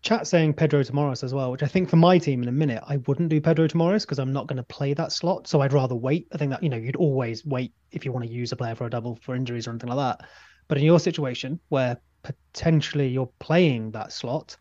Chat 0.02 0.26
saying 0.26 0.54
Pedro 0.54 0.82
to 0.82 0.94
Morris 0.94 1.22
as 1.22 1.34
well, 1.34 1.52
which 1.52 1.62
I 1.62 1.66
think 1.66 1.90
for 1.90 1.96
my 1.96 2.16
team 2.16 2.42
in 2.42 2.48
a 2.48 2.52
minute, 2.52 2.82
I 2.86 2.96
wouldn't 3.06 3.28
do 3.28 3.40
Pedro 3.40 3.66
to 3.66 3.76
Morris 3.76 4.06
because 4.06 4.18
I'm 4.18 4.32
not 4.32 4.46
going 4.46 4.56
to 4.56 4.62
play 4.62 4.94
that 4.94 5.12
slot. 5.12 5.46
So 5.46 5.60
I'd 5.60 5.74
rather 5.74 5.94
wait. 5.94 6.26
I 6.32 6.38
think 6.38 6.50
that, 6.52 6.62
you 6.62 6.70
know, 6.70 6.78
you'd 6.78 6.96
always 6.96 7.44
wait 7.44 7.74
if 7.92 8.06
you 8.06 8.12
want 8.12 8.24
to 8.24 8.32
use 8.32 8.50
a 8.50 8.56
player 8.56 8.74
for 8.74 8.86
a 8.86 8.90
double 8.90 9.18
for 9.20 9.34
injuries 9.34 9.66
or 9.66 9.70
anything 9.70 9.90
like 9.90 10.18
that. 10.18 10.26
But 10.68 10.78
in 10.78 10.84
your 10.84 11.00
situation 11.00 11.60
where 11.68 11.98
potentially 12.22 13.08
you're 13.08 13.30
playing 13.40 13.90
that 13.90 14.10
slot, 14.10 14.56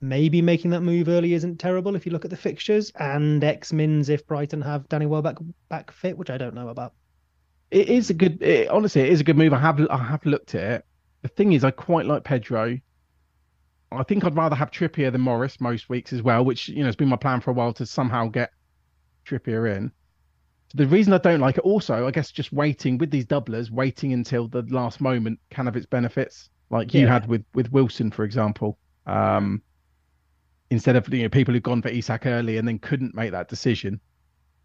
maybe 0.00 0.40
making 0.42 0.70
that 0.70 0.80
move 0.80 1.08
early 1.08 1.34
isn't 1.34 1.58
terrible 1.58 1.94
if 1.94 2.06
you 2.06 2.12
look 2.12 2.24
at 2.24 2.30
the 2.30 2.36
fixtures 2.36 2.90
and 2.98 3.42
X 3.44 3.72
mins 3.72 4.08
if 4.08 4.26
Brighton 4.26 4.62
have 4.62 4.88
Danny 4.88 5.06
Welbeck 5.06 5.36
back 5.68 5.90
fit, 5.90 6.16
which 6.16 6.30
I 6.30 6.38
don't 6.38 6.54
know 6.54 6.68
about. 6.68 6.94
It 7.70 7.88
is 7.88 8.10
a 8.10 8.14
good, 8.14 8.42
it, 8.42 8.68
honestly, 8.68 9.02
it 9.02 9.10
is 9.10 9.20
a 9.20 9.24
good 9.24 9.36
move. 9.36 9.52
I 9.52 9.58
have 9.58 9.80
I 9.90 9.98
have 9.98 10.24
looked 10.26 10.54
at 10.54 10.62
it. 10.72 10.84
The 11.22 11.28
thing 11.28 11.52
is, 11.52 11.64
I 11.64 11.70
quite 11.70 12.06
like 12.06 12.24
Pedro. 12.24 12.78
I 13.92 14.02
think 14.04 14.24
I'd 14.24 14.36
rather 14.36 14.56
have 14.56 14.70
Trippier 14.70 15.10
than 15.12 15.20
Morris 15.20 15.60
most 15.60 15.88
weeks 15.88 16.12
as 16.12 16.22
well, 16.22 16.44
which 16.44 16.68
you 16.68 16.80
know 16.80 16.86
has 16.86 16.96
been 16.96 17.08
my 17.08 17.16
plan 17.16 17.40
for 17.40 17.50
a 17.50 17.54
while 17.54 17.72
to 17.74 17.86
somehow 17.86 18.28
get 18.28 18.50
Trippier 19.26 19.76
in. 19.76 19.92
The 20.74 20.86
reason 20.86 21.12
I 21.12 21.18
don't 21.18 21.40
like 21.40 21.58
it, 21.58 21.64
also, 21.64 22.06
I 22.06 22.12
guess, 22.12 22.30
just 22.30 22.52
waiting 22.52 22.96
with 22.98 23.10
these 23.10 23.26
doublers, 23.26 23.70
waiting 23.70 24.12
until 24.12 24.46
the 24.46 24.62
last 24.62 25.00
moment 25.00 25.40
can 25.50 25.66
have 25.66 25.76
its 25.76 25.86
benefits, 25.86 26.48
like 26.70 26.94
you 26.94 27.02
Yeah. 27.02 27.12
had 27.12 27.26
with 27.26 27.44
with 27.54 27.70
Wilson, 27.72 28.10
for 28.10 28.24
example. 28.24 28.78
Um, 29.06 29.62
instead 30.70 30.96
of 30.96 31.12
you 31.12 31.22
know 31.22 31.28
people 31.28 31.52
who've 31.54 31.62
gone 31.62 31.82
for 31.82 31.88
Isak 31.88 32.26
early 32.26 32.56
and 32.56 32.66
then 32.66 32.78
couldn't 32.78 33.14
make 33.14 33.32
that 33.32 33.48
decision. 33.48 34.00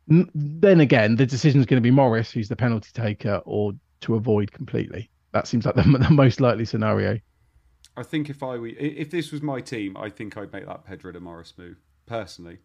N- 0.09 0.29
Then 0.35 0.79
again, 0.81 1.15
the 1.15 1.25
decision 1.25 1.59
is 1.59 1.65
going 1.65 1.81
to 1.81 1.85
be 1.85 1.91
Morris, 1.91 2.31
who's 2.31 2.47
the 2.49 2.55
penalty 2.55 2.89
taker, 2.93 3.41
or 3.45 3.73
to 4.01 4.15
avoid 4.15 4.51
completely. 4.51 5.09
That 5.31 5.47
seems 5.47 5.65
like 5.65 5.75
the, 5.75 5.81
the 5.83 6.09
most 6.11 6.39
likely 6.39 6.65
scenario. 6.65 7.19
I 7.97 8.03
think 8.03 8.29
if 8.29 8.43
I 8.43 8.57
were, 8.57 8.67
if 8.67 9.09
this 9.09 9.31
was 9.31 9.41
my 9.41 9.61
team, 9.61 9.95
I 9.97 10.09
think 10.09 10.37
I'd 10.37 10.51
make 10.53 10.65
that 10.67 10.85
Pedro 10.85 11.11
de 11.11 11.19
Morris 11.19 11.53
move 11.57 11.77
personally. 12.05 12.59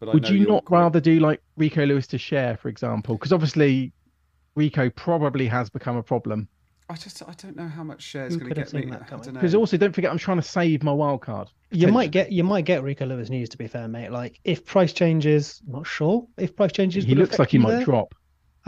But 0.00 0.08
I 0.08 0.12
Would 0.12 0.28
you 0.28 0.46
not 0.46 0.64
quite- 0.64 0.80
rather 0.80 1.00
do 1.00 1.20
like 1.20 1.40
Rico 1.56 1.84
Lewis 1.86 2.06
to 2.08 2.16
Schär, 2.18 2.58
for 2.58 2.68
example? 2.68 3.14
Because 3.16 3.32
obviously, 3.32 3.92
Rico 4.54 4.90
probably 4.90 5.46
has 5.46 5.70
become 5.70 5.96
a 5.96 6.02
problem. 6.02 6.48
I 6.88 6.94
just 6.94 7.22
I 7.22 7.32
don't 7.36 7.56
know 7.56 7.66
how 7.66 7.82
much 7.82 8.04
Schär's 8.04 8.36
going 8.36 8.48
to 8.48 8.54
get 8.54 8.68
seen 8.68 8.82
me. 8.82 8.90
that 8.92 9.02
I 9.02 9.04
coming? 9.06 9.24
don't 9.24 9.34
know. 9.34 9.40
Because 9.40 9.54
also, 9.56 9.76
don't 9.76 9.92
forget, 9.92 10.10
I'm 10.10 10.18
trying 10.18 10.36
to 10.36 10.42
save 10.42 10.84
my 10.84 10.92
wild 10.92 11.20
card. 11.20 11.50
You 11.70 11.88
might 11.88 12.12
get 12.12 12.30
you 12.30 12.44
might 12.44 12.64
get 12.64 12.84
Rico 12.84 13.06
Lewis 13.06 13.28
news 13.28 13.48
to 13.50 13.58
be 13.58 13.66
fair, 13.66 13.88
mate. 13.88 14.12
Like 14.12 14.38
if 14.44 14.64
price 14.64 14.92
changes, 14.92 15.62
not 15.66 15.86
sure 15.86 16.26
if 16.36 16.54
price 16.54 16.72
changes. 16.72 17.04
He 17.04 17.14
looks 17.16 17.38
like 17.38 17.50
he 17.50 17.58
might 17.58 17.72
there. 17.72 17.84
drop. 17.84 18.14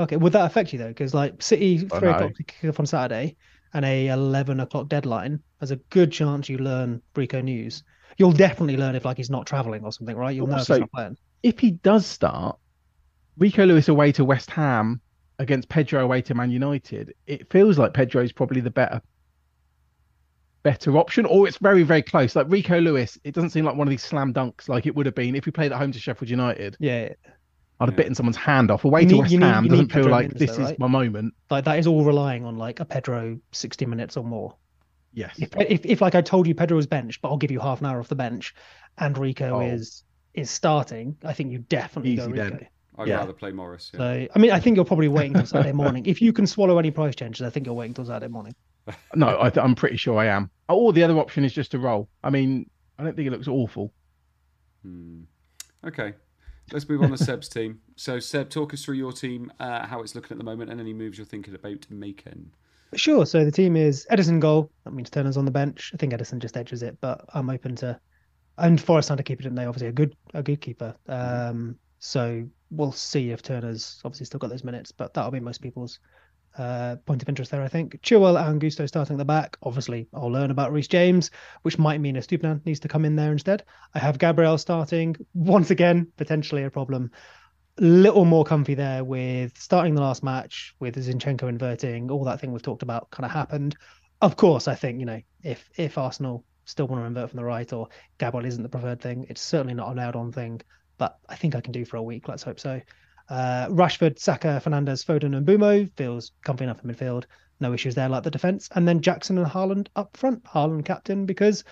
Okay, 0.00 0.16
would 0.16 0.32
that 0.32 0.46
affect 0.46 0.72
you 0.72 0.78
though? 0.78 0.88
Because 0.88 1.14
like 1.14 1.40
City 1.40 1.86
I 1.92 1.98
three 1.98 2.08
o'clock 2.08 2.34
to 2.34 2.42
kick 2.42 2.70
off 2.70 2.80
on 2.80 2.86
Saturday 2.86 3.36
and 3.72 3.84
a 3.84 4.08
eleven 4.08 4.60
o'clock 4.60 4.88
deadline. 4.88 5.40
There's 5.60 5.70
a 5.70 5.76
good 5.76 6.10
chance 6.10 6.48
you 6.48 6.58
learn 6.58 7.02
Rico 7.14 7.40
news. 7.40 7.84
You'll 8.16 8.32
definitely 8.32 8.76
learn 8.76 8.96
if 8.96 9.04
like 9.04 9.16
he's 9.16 9.30
not 9.30 9.46
traveling 9.46 9.84
or 9.84 9.92
something, 9.92 10.16
right? 10.16 10.34
You'll 10.34 10.48
know 10.48 10.56
if 10.56 10.66
he's 10.66 10.80
not 10.80 10.90
playing. 10.90 11.16
If 11.44 11.60
he 11.60 11.70
does 11.70 12.04
start, 12.04 12.58
Rico 13.36 13.64
Lewis 13.64 13.86
away 13.86 14.10
to 14.12 14.24
West 14.24 14.50
Ham 14.50 15.00
against 15.38 15.68
Pedro 15.68 16.02
away 16.04 16.20
to 16.22 16.34
Man 16.34 16.50
United, 16.50 17.14
it 17.26 17.50
feels 17.50 17.78
like 17.78 17.94
Pedro 17.94 18.22
is 18.22 18.32
probably 18.32 18.60
the 18.60 18.70
better 18.70 19.00
better 20.62 20.96
option, 20.98 21.24
or 21.26 21.46
it's 21.46 21.58
very 21.58 21.82
very 21.82 22.02
close. 22.02 22.34
Like 22.36 22.46
Rico 22.48 22.78
Lewis, 22.80 23.18
it 23.24 23.34
doesn't 23.34 23.50
seem 23.50 23.64
like 23.64 23.76
one 23.76 23.86
of 23.86 23.90
these 23.90 24.02
slam 24.02 24.34
dunks 24.34 24.68
like 24.68 24.86
it 24.86 24.94
would 24.94 25.06
have 25.06 25.14
been 25.14 25.34
if 25.34 25.46
we 25.46 25.52
played 25.52 25.72
at 25.72 25.78
home 25.78 25.92
to 25.92 25.98
Sheffield 25.98 26.28
United. 26.30 26.76
Yeah, 26.80 27.10
I'd 27.80 27.86
have 27.86 27.90
Yeah. 27.90 27.96
bitten 27.96 28.14
someone's 28.14 28.36
hand 28.36 28.70
off. 28.70 28.84
Away 28.84 29.02
You 29.02 29.08
to 29.08 29.12
need- 29.14 29.20
West 29.20 29.32
you 29.32 29.38
need- 29.38 29.44
Ham 29.46 29.68
doesn't 29.68 29.92
feel 29.92 30.02
Pedro 30.02 30.10
like 30.12 30.28
Mendes 30.28 30.40
this 30.48 30.56
though, 30.56 30.62
is 30.64 30.68
right? 30.70 30.78
my 30.78 30.88
moment. 30.88 31.34
like 31.50 31.64
that 31.64 31.78
is 31.78 31.86
all 31.86 32.04
relying 32.04 32.44
on 32.44 32.56
like 32.56 32.80
a 32.80 32.84
Pedro 32.84 33.38
sixty 33.52 33.86
minutes 33.86 34.16
or 34.16 34.24
more. 34.24 34.56
Yes. 35.14 35.38
If, 35.38 35.50
if 35.58 35.86
if 35.86 36.00
like 36.00 36.14
I 36.14 36.20
told 36.20 36.46
you 36.46 36.54
Pedro 36.54 36.76
was 36.76 36.86
benched, 36.86 37.22
but 37.22 37.28
I'll 37.30 37.36
give 37.38 37.50
you 37.50 37.60
half 37.60 37.80
an 37.80 37.86
hour 37.86 37.98
off 38.00 38.08
the 38.08 38.14
bench, 38.16 38.54
and 38.98 39.16
Rico 39.16 39.50
Oh. 39.56 39.60
is 39.60 40.04
is 40.34 40.50
starting, 40.50 41.16
I 41.24 41.32
think 41.32 41.50
you 41.52 41.58
definitely 41.60 42.16
go 42.16 42.26
Rico. 42.26 42.36
then. 42.50 42.66
I'd 42.98 43.06
yeah. 43.06 43.18
rather 43.18 43.32
play 43.32 43.52
Morris. 43.52 43.90
Yeah. 43.94 43.98
So 43.98 44.28
I 44.34 44.38
mean, 44.38 44.50
I 44.50 44.58
think 44.58 44.76
you're 44.76 44.84
probably 44.84 45.08
waiting 45.08 45.36
until 45.36 45.46
Saturday 45.46 45.72
morning. 45.72 46.04
If 46.04 46.20
you 46.20 46.32
can 46.32 46.46
swallow 46.46 46.78
any 46.78 46.90
price 46.90 47.14
changes, 47.14 47.46
I 47.46 47.50
think 47.50 47.66
you're 47.66 47.74
waiting 47.74 47.92
until 47.92 48.06
Saturday 48.06 48.30
morning. 48.30 48.54
No, 49.14 49.38
I 49.40 49.50
th- 49.50 49.62
I'm 49.62 49.74
pretty 49.74 49.96
sure 49.96 50.18
I 50.18 50.26
am. 50.26 50.50
Or 50.68 50.92
the 50.92 51.04
other 51.04 51.18
option 51.18 51.44
is 51.44 51.52
just 51.52 51.70
to 51.72 51.78
roll. 51.78 52.08
I 52.24 52.30
mean, 52.30 52.68
I 52.98 53.04
don't 53.04 53.14
think 53.14 53.28
it 53.28 53.30
looks 53.30 53.46
awful. 53.46 53.92
Hmm. 54.82 55.22
Okay, 55.86 56.14
let's 56.72 56.88
move 56.88 57.02
on 57.02 57.10
to 57.10 57.18
Seb's 57.18 57.48
team. 57.50 57.80
So 57.96 58.18
Seb, 58.18 58.50
talk 58.50 58.74
us 58.74 58.84
through 58.84 58.96
your 58.96 59.12
team, 59.12 59.52
uh, 59.60 59.86
how 59.86 60.02
it's 60.02 60.14
looking 60.14 60.32
at 60.32 60.38
the 60.38 60.44
moment, 60.44 60.70
and 60.70 60.80
any 60.80 60.92
moves 60.92 61.18
you're 61.18 61.26
thinking 61.26 61.54
about 61.54 61.86
making. 61.90 62.50
Sure. 62.94 63.26
So 63.26 63.44
the 63.44 63.52
team 63.52 63.76
is 63.76 64.06
Ederson 64.10 64.40
goal. 64.40 64.70
That 64.84 64.92
means 64.92 65.10
Turner's 65.10 65.36
on 65.36 65.44
the 65.44 65.50
bench. 65.50 65.90
I 65.94 65.98
think 65.98 66.14
Ederson 66.14 66.38
just 66.38 66.56
edges 66.56 66.82
it, 66.82 66.96
but 67.00 67.24
I'm 67.34 67.50
open 67.50 67.76
to. 67.76 68.00
And 68.56 68.80
Forrest 68.80 69.10
Hunter 69.10 69.22
keeping 69.22 69.46
it 69.46 69.50
in 69.50 69.54
there. 69.54 69.68
Obviously, 69.68 69.88
a 69.88 69.92
good 69.92 70.16
a 70.34 70.42
good 70.42 70.60
keeper. 70.60 70.96
Um, 71.06 71.78
so 71.98 72.46
we'll 72.70 72.92
see 72.92 73.30
if 73.30 73.42
Turner's 73.42 74.00
obviously 74.04 74.26
still 74.26 74.38
got 74.38 74.50
those 74.50 74.64
minutes, 74.64 74.92
but 74.92 75.14
that'll 75.14 75.30
be 75.30 75.40
most 75.40 75.60
people's 75.60 75.98
uh, 76.56 76.96
point 77.06 77.22
of 77.22 77.28
interest 77.28 77.50
there. 77.50 77.62
I 77.62 77.68
think 77.68 78.00
Chilwell 78.02 78.40
and 78.40 78.60
Gusto 78.60 78.86
starting 78.86 79.14
at 79.14 79.18
the 79.18 79.24
back. 79.24 79.56
Obviously, 79.62 80.08
I'll 80.12 80.32
learn 80.32 80.50
about 80.50 80.72
Reece 80.72 80.88
James, 80.88 81.30
which 81.62 81.78
might 81.78 82.00
mean 82.00 82.16
Estupiñán 82.16 82.64
needs 82.66 82.80
to 82.80 82.88
come 82.88 83.04
in 83.04 83.16
there 83.16 83.32
instead. 83.32 83.64
I 83.94 83.98
have 84.00 84.18
Gabriel 84.18 84.58
starting 84.58 85.16
once 85.34 85.70
again, 85.70 86.10
potentially 86.16 86.64
a 86.64 86.70
problem 86.70 87.10
little 87.80 88.24
more 88.24 88.44
comfy 88.44 88.74
there 88.74 89.04
with 89.04 89.56
starting 89.56 89.94
the 89.94 90.00
last 90.00 90.22
match 90.22 90.74
with 90.80 90.96
Zinchenko 90.96 91.48
inverting, 91.48 92.10
all 92.10 92.24
that 92.24 92.40
thing 92.40 92.52
we've 92.52 92.62
talked 92.62 92.82
about 92.82 93.10
kind 93.10 93.24
of 93.24 93.30
happened. 93.30 93.76
Of 94.20 94.36
course, 94.36 94.66
I 94.66 94.74
think, 94.74 94.98
you 94.98 95.06
know, 95.06 95.20
if 95.42 95.70
if 95.76 95.96
Arsenal 95.96 96.44
still 96.64 96.88
want 96.88 97.02
to 97.02 97.06
invert 97.06 97.30
from 97.30 97.36
the 97.36 97.44
right 97.44 97.72
or 97.72 97.88
Gabriel 98.18 98.46
isn't 98.46 98.62
the 98.62 98.68
preferred 98.68 99.00
thing, 99.00 99.26
it's 99.28 99.40
certainly 99.40 99.74
not 99.74 99.92
a 99.92 99.94
nailed 99.94 100.16
on 100.16 100.32
thing, 100.32 100.60
but 100.98 101.18
I 101.28 101.36
think 101.36 101.54
I 101.54 101.60
can 101.60 101.72
do 101.72 101.84
for 101.84 101.96
a 101.96 102.02
week. 102.02 102.28
Let's 102.28 102.42
hope 102.42 102.60
so. 102.60 102.80
Uh, 103.28 103.68
Rashford, 103.68 104.18
Saka, 104.18 104.60
Fernandes, 104.64 105.04
Foden, 105.04 105.36
and 105.36 105.46
Mbeumo 105.46 105.90
feels 105.96 106.32
comfy 106.42 106.64
enough 106.64 106.82
in 106.84 106.90
midfield. 106.90 107.24
No 107.60 107.72
issues 107.72 107.94
there, 107.94 108.08
like 108.08 108.22
the 108.22 108.30
defence. 108.30 108.68
And 108.74 108.86
then 108.86 109.00
Jackson 109.00 109.38
and 109.38 109.46
Haaland 109.46 109.88
up 109.96 110.16
front. 110.16 110.44
Haaland 110.44 110.84
captain 110.84 111.26
because 111.26 111.64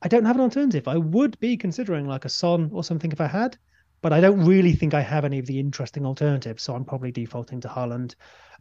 I 0.00 0.08
don't 0.08 0.24
have 0.24 0.36
an 0.36 0.42
alternative. 0.42 0.88
I 0.88 0.96
would 0.96 1.38
be 1.38 1.56
considering 1.56 2.06
like 2.06 2.24
a 2.24 2.30
Son 2.30 2.70
or 2.72 2.82
something 2.84 3.12
if 3.12 3.20
I 3.20 3.26
had, 3.26 3.56
but 4.00 4.12
I 4.12 4.20
don't 4.20 4.44
really 4.44 4.72
think 4.72 4.94
I 4.94 5.00
have 5.00 5.24
any 5.24 5.38
of 5.38 5.46
the 5.46 5.60
interesting 5.60 6.06
alternatives. 6.06 6.62
So 6.62 6.74
I'm 6.74 6.84
probably 6.84 7.12
defaulting 7.12 7.60
to 7.60 7.68
Haaland. 7.68 8.14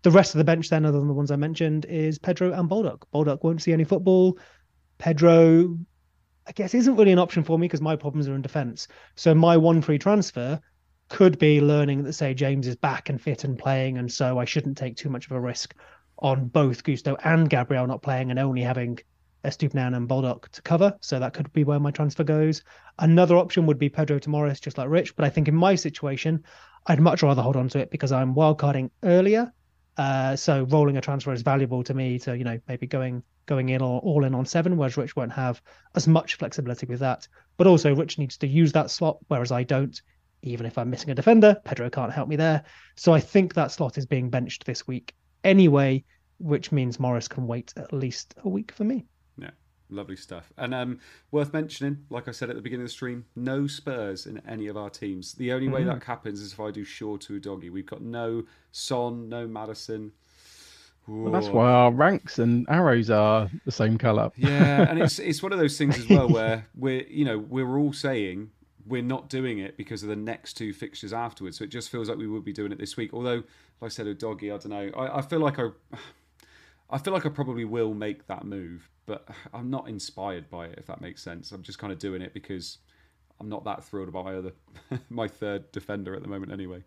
The 0.03 0.11
rest 0.11 0.33
of 0.33 0.39
the 0.39 0.43
bench, 0.43 0.69
then, 0.69 0.85
other 0.85 0.99
than 0.99 1.07
the 1.07 1.13
ones 1.13 1.31
I 1.31 1.35
mentioned, 1.35 1.85
is 1.85 2.19
Pedro 2.19 2.53
and 2.53 2.67
Baldock. 2.67 3.09
Baldock 3.11 3.43
won't 3.43 3.61
see 3.61 3.73
any 3.73 3.83
football. 3.83 4.37
Pedro, 4.97 5.77
I 6.51 6.53
guess 6.53 6.73
isn't 6.73 6.97
really 6.97 7.13
an 7.13 7.17
option 7.17 7.45
for 7.45 7.57
me 7.57 7.67
because 7.67 7.79
my 7.79 7.95
problems 7.95 8.27
are 8.27 8.35
in 8.35 8.41
defence. 8.41 8.89
So 9.15 9.33
my 9.33 9.55
one 9.55 9.81
free 9.81 9.97
transfer 9.97 10.59
could 11.07 11.39
be 11.39 11.61
learning 11.61 12.03
that 12.03 12.11
say 12.11 12.33
James 12.33 12.67
is 12.67 12.75
back 12.75 13.07
and 13.07 13.21
fit 13.21 13.45
and 13.45 13.57
playing, 13.57 13.97
and 13.97 14.11
so 14.11 14.37
I 14.37 14.43
shouldn't 14.43 14.77
take 14.77 14.97
too 14.97 15.07
much 15.07 15.27
of 15.27 15.31
a 15.31 15.39
risk 15.39 15.73
on 16.19 16.49
both 16.49 16.83
Gusto 16.83 17.15
and 17.23 17.49
Gabriel 17.49 17.87
not 17.87 18.01
playing 18.01 18.31
and 18.31 18.37
only 18.37 18.61
having 18.63 18.99
Estupinan 19.45 19.95
and 19.95 20.09
Baldock 20.09 20.49
to 20.49 20.61
cover. 20.61 20.93
So 20.99 21.19
that 21.19 21.33
could 21.33 21.53
be 21.53 21.63
where 21.63 21.79
my 21.79 21.89
transfer 21.89 22.25
goes. 22.25 22.63
Another 22.99 23.37
option 23.37 23.65
would 23.67 23.79
be 23.79 23.87
Pedro 23.87 24.19
to 24.19 24.29
Morris, 24.29 24.59
just 24.59 24.77
like 24.77 24.89
Rich. 24.89 25.15
But 25.15 25.23
I 25.23 25.29
think 25.29 25.47
in 25.47 25.55
my 25.55 25.75
situation, 25.75 26.43
I'd 26.85 26.99
much 26.99 27.23
rather 27.23 27.41
hold 27.41 27.55
on 27.55 27.69
to 27.69 27.79
it 27.79 27.91
because 27.91 28.11
I'm 28.11 28.35
wildcarding 28.35 28.89
earlier. 29.03 29.53
Uh, 29.97 30.35
so 30.35 30.63
rolling 30.63 30.97
a 30.97 31.01
transfer 31.01 31.33
is 31.33 31.41
valuable 31.41 31.83
to 31.83 31.93
me 31.93 32.17
to, 32.19 32.37
you 32.37 32.43
know, 32.43 32.59
maybe 32.67 32.87
going 32.87 33.23
going 33.45 33.69
in 33.69 33.81
or 33.81 33.99
all 34.01 34.23
in 34.23 34.33
on 34.33 34.45
seven, 34.45 34.77
whereas 34.77 34.97
Rich 34.97 35.15
won't 35.15 35.31
have 35.33 35.61
as 35.95 36.07
much 36.07 36.35
flexibility 36.35 36.85
with 36.85 36.99
that. 36.99 37.27
But 37.57 37.67
also 37.67 37.93
Rich 37.93 38.17
needs 38.17 38.37
to 38.37 38.47
use 38.47 38.71
that 38.73 38.89
slot, 38.89 39.17
whereas 39.27 39.51
I 39.51 39.63
don't. 39.63 39.99
Even 40.43 40.65
if 40.65 40.77
I'm 40.77 40.89
missing 40.89 41.11
a 41.11 41.15
defender, 41.15 41.57
Pedro 41.65 41.89
can't 41.89 42.11
help 42.11 42.27
me 42.27 42.35
there. 42.35 42.63
So 42.95 43.13
I 43.13 43.19
think 43.19 43.53
that 43.53 43.71
slot 43.71 43.97
is 43.97 44.05
being 44.05 44.29
benched 44.29 44.65
this 44.65 44.87
week 44.87 45.13
anyway, 45.43 46.03
which 46.39 46.71
means 46.71 46.99
Morris 46.99 47.27
can 47.27 47.45
wait 47.45 47.73
at 47.77 47.93
least 47.93 48.33
a 48.43 48.49
week 48.49 48.71
for 48.71 48.83
me. 48.83 49.05
Lovely 49.91 50.15
stuff. 50.15 50.51
And 50.57 50.73
um, 50.73 50.99
worth 51.31 51.51
mentioning, 51.53 52.05
like 52.09 52.27
I 52.27 52.31
said 52.31 52.49
at 52.49 52.55
the 52.55 52.61
beginning 52.61 52.83
of 52.85 52.87
the 52.89 52.93
stream, 52.93 53.25
no 53.35 53.67
Spurs 53.67 54.25
in 54.25 54.41
any 54.47 54.67
of 54.67 54.77
our 54.77 54.89
teams. 54.89 55.33
The 55.33 55.51
only 55.51 55.67
way 55.67 55.81
Mm. 55.83 55.87
that 55.87 56.03
happens 56.05 56.39
is 56.39 56.53
if 56.53 56.59
I 56.61 56.71
do 56.71 56.83
Shaw 56.85 57.17
to 57.17 57.39
Udogie. 57.39 57.69
We've 57.69 57.85
got 57.85 58.01
no 58.01 58.43
Son, 58.71 59.27
no 59.29 59.47
Maddison. 59.47 60.13
Well, 61.07 61.31
that's 61.33 61.47
why 61.47 61.69
our 61.69 61.91
ranks 61.91 62.39
and 62.39 62.65
arrows 62.69 63.09
are 63.09 63.49
the 63.65 63.71
same 63.71 63.97
colour. 63.97 64.31
Yeah, 64.37 64.89
and 64.89 64.99
it's 65.01 65.19
it's 65.29 65.43
one 65.43 65.51
of 65.51 65.59
those 65.59 65.77
things 65.77 65.97
as 65.97 66.07
well 66.07 66.29
where 66.29 66.67
we're 66.75 67.03
you 67.09 67.25
know 67.25 67.39
we're 67.39 67.77
all 67.77 67.91
saying 67.91 68.51
we're 68.87 69.01
not 69.01 69.27
doing 69.27 69.57
it 69.59 69.75
because 69.77 70.03
of 70.03 70.09
the 70.09 70.15
next 70.15 70.53
two 70.53 70.71
fixtures 70.73 71.11
afterwards. 71.11 71.57
So 71.57 71.63
it 71.65 71.69
just 71.71 71.89
feels 71.89 72.07
like 72.07 72.17
we 72.17 72.27
would 72.27 72.45
be 72.45 72.53
doing 72.53 72.71
it 72.71 72.77
this 72.79 72.95
week. 72.97 73.13
Although, 73.13 73.43
like 73.81 73.85
I 73.85 73.87
said, 73.89 74.05
Udogie, 74.05 74.53
I 74.53 74.57
don't 74.57 74.69
know. 74.69 74.91
I, 74.95 75.17
I 75.17 75.21
feel 75.21 75.39
like 75.39 75.59
I, 75.59 75.69
I 76.89 76.97
feel 76.99 77.13
like 77.13 77.25
I 77.25 77.29
probably 77.29 77.65
will 77.65 77.93
make 77.95 78.27
that 78.27 78.45
move, 78.45 78.89
but 79.05 79.27
I'm 79.53 79.69
not 79.69 79.87
inspired 79.87 80.49
by 80.49 80.67
it. 80.67 80.75
If 80.77 80.87
that 80.87 81.01
makes 81.01 81.21
sense, 81.21 81.51
I'm 81.51 81.63
just 81.63 81.79
kind 81.79 81.91
of 81.91 81.99
doing 81.99 82.21
it 82.21 82.33
because 82.33 82.79
I'm 83.39 83.49
not 83.49 83.65
that 83.65 83.83
thrilled 83.83 84.09
about 84.09 84.25
my 84.25 84.35
other 84.35 84.53
my 85.09 85.27
third 85.27 85.71
defender 85.71 86.15
at 86.15 86.21
the 86.21 86.29
moment. 86.29 86.51
Anyway. 86.51 86.83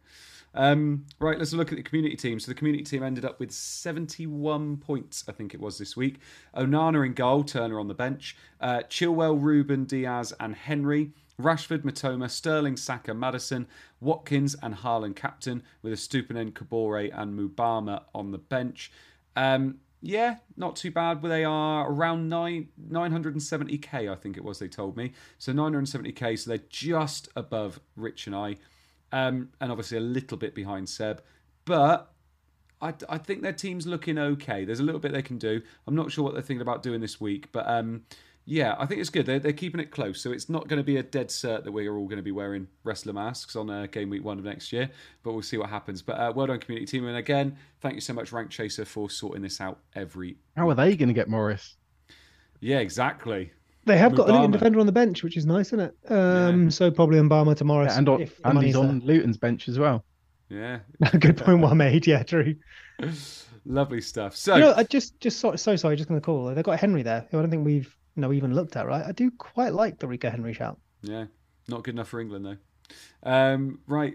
Um, 0.57 1.07
right, 1.19 1.37
let's 1.37 1.53
look 1.53 1.73
at 1.73 1.77
the 1.77 1.83
community 1.83 2.15
team. 2.15 2.39
So 2.39 2.51
the 2.51 2.55
community 2.55 2.85
team 2.85 3.03
ended 3.03 3.25
up 3.25 3.41
with 3.41 3.51
71 3.51 4.77
points, 4.77 5.25
I 5.29 5.33
think 5.33 5.53
it 5.53 5.61
was 5.61 5.79
this 5.79 5.97
week. 5.97 6.21
Onana 6.57 7.05
in 7.05 7.13
goal, 7.15 7.43
Turner 7.43 7.81
on 7.81 7.89
the 7.89 7.95
bench, 7.95 8.37
uh, 8.61 8.83
Chilwell, 8.89 9.37
Ruben, 9.41 9.85
Dias, 9.85 10.33
and 10.39 10.55
Henry. 10.55 11.11
Rashford, 11.41 11.83
Mitoma, 11.83 12.31
Sterling, 12.31 12.77
Saka, 12.77 13.13
Maddison, 13.13 13.67
Watkins, 14.01 14.55
and 14.63 14.73
Haaland 14.73 15.17
captain, 15.17 15.65
with 15.83 15.93
Estupiñán, 15.93 16.53
Kabore, 16.53 17.11
and 17.13 17.37
Mubama 17.37 18.05
on 18.15 18.31
the 18.31 18.39
bench. 18.39 18.93
Um, 19.35 19.79
yeah, 20.05 20.37
not 20.57 20.77
too 20.77 20.91
bad. 20.91 21.23
But 21.23 21.29
they 21.29 21.45
are 21.45 21.91
around 21.91 22.29
nine 22.29 22.69
970k, 22.91 24.13
I 24.13 24.15
think 24.15 24.37
it 24.37 24.45
was. 24.45 24.59
They 24.59 24.69
told 24.69 24.97
me 24.97 25.13
so 25.39 25.53
970k. 25.53 26.39
So 26.39 26.51
they're 26.51 26.59
just 26.69 27.29
above 27.35 27.81
Rich 27.97 28.27
and 28.27 28.37
I 28.37 28.57
um, 29.15 29.51
and 29.61 29.71
obviously 29.71 29.97
a 29.97 30.01
little 30.01 30.37
bit 30.37 30.55
behind 30.55 30.89
Seb. 30.89 31.23
But 31.65 32.13
I, 32.83 32.93
I 33.09 33.17
think 33.17 33.43
their 33.43 33.53
team's 33.53 33.87
looking 33.87 34.19
okay. 34.19 34.65
There's 34.65 34.81
a 34.81 34.83
little 34.83 35.01
bit 35.01 35.13
they 35.13 35.23
can 35.23 35.39
do. 35.39 35.63
I'm 35.87 35.95
not 35.95 36.11
sure 36.11 36.25
what 36.25 36.35
they're 36.35 36.43
thinking 36.43 36.63
about 36.63 36.83
doing 36.83 37.01
this 37.01 37.21
week, 37.21 37.51
but 37.53 37.65
um, 37.69 38.03
yeah, 38.47 38.75
I 38.79 38.85
think 38.87 39.01
it's 39.01 39.11
good. 39.11 39.25
They're, 39.25 39.39
they're 39.39 39.53
keeping 39.53 39.81
it 39.81 39.91
close, 39.91 40.21
so 40.21 40.31
it's 40.31 40.49
not 40.51 40.69
going 40.69 40.79
to 40.79 40.85
be 40.85 40.99
a 40.99 41.03
dead 41.03 41.29
cert 41.29 41.65
that 41.65 41.73
we're 41.73 41.97
all 41.97 42.07
going 42.07 42.19
to 42.19 42.23
be 42.23 42.33
wearing 42.33 42.67
wrestler 42.83 43.15
masks 43.15 43.57
on 43.57 43.71
uh, 43.71 43.87
game 43.91 44.11
week 44.11 44.23
one 44.23 44.39
of 44.39 44.45
next 44.45 44.73
year. 44.73 44.91
But 45.23 45.33
we'll 45.33 45.43
see 45.43 45.57
what 45.57 45.71
happens. 45.71 46.03
But 46.03 46.19
uh, 46.19 46.33
well 46.35 46.47
done, 46.47 46.59
community 46.59 46.87
team, 46.87 47.07
and 47.07 47.17
again, 47.17 47.57
thank 47.81 47.95
you 47.95 48.03
so 48.03 48.13
much, 48.13 48.33
Rank 48.33 48.51
Chaser, 48.51 48.85
for 48.85 49.09
sorting 49.09 49.43
this 49.43 49.61
out 49.61 49.79
every. 49.95 50.37
How 50.57 50.69
are 50.69 50.75
they 50.75 50.95
going 50.95 51.09
to 51.09 51.15
get 51.15 51.29
Morris? 51.29 51.77
Yeah, 52.61 52.79
exactly. 52.79 53.51
They 53.87 53.99
have 53.99 54.15
got 54.15 54.29
a 54.29 54.33
Luton 54.33 54.51
defender 54.51 54.81
on 54.81 54.87
the 54.87 54.93
bench, 54.93 55.23
which 55.23 55.37
is 55.37 55.45
nice, 55.45 55.69
isn't 55.69 55.81
it? 55.81 55.95
Um, 56.11 56.71
So 56.71 56.91
probably 56.91 57.19
Mubama 57.19 57.57
to 57.57 57.65
Morris. 57.65 57.93
Yeah, 57.93 57.99
and 57.99 58.09
on, 58.09 58.21
if 58.23 58.41
and 58.45 58.63
he's 58.63 58.77
on 58.77 59.01
Luton's 59.01 59.37
bench 59.37 59.69
as 59.69 59.79
well. 59.79 60.05
Yeah. 60.49 60.79
Good 61.19 61.37
point, 61.37 61.61
well 61.61 61.75
made. 61.75 62.07
Yeah, 62.07 62.23
true. 62.23 62.57
lovely 63.67 64.01
stuff. 64.01 64.37
So 64.37 64.55
You 64.55 64.61
know, 64.63 64.75
I 64.77 64.85
just 64.85 65.21
just 65.21 65.39
so, 65.39 65.57
so 65.57 65.77
sorry, 65.77 65.97
just 65.97 66.09
going 66.09 66.21
to 66.21 66.25
call. 66.25 66.55
They've 66.55 66.65
got 66.65 66.79
Henry 66.79 67.03
there, 67.03 67.27
who 67.31 67.39
I 67.39 67.43
don't 67.43 67.51
think 67.51 67.65
we've 67.67 67.95
know 68.17 68.33
even 68.33 68.55
looked 68.55 68.77
at. 68.77 68.87
Right, 68.87 69.05
I 69.05 69.13
do 69.13 69.31
quite 69.31 69.73
like 69.73 69.99
the 69.99 70.09
Rico 70.09 70.31
Henry 70.31 70.53
shout. 70.53 70.79
Yeah, 71.03 71.27
not 71.69 71.85
good 71.85 71.95
enough 71.95 72.09
for 72.09 72.21
England 72.21 72.45
though. 72.47 72.57
Um, 73.23 73.79
right, 73.87 74.15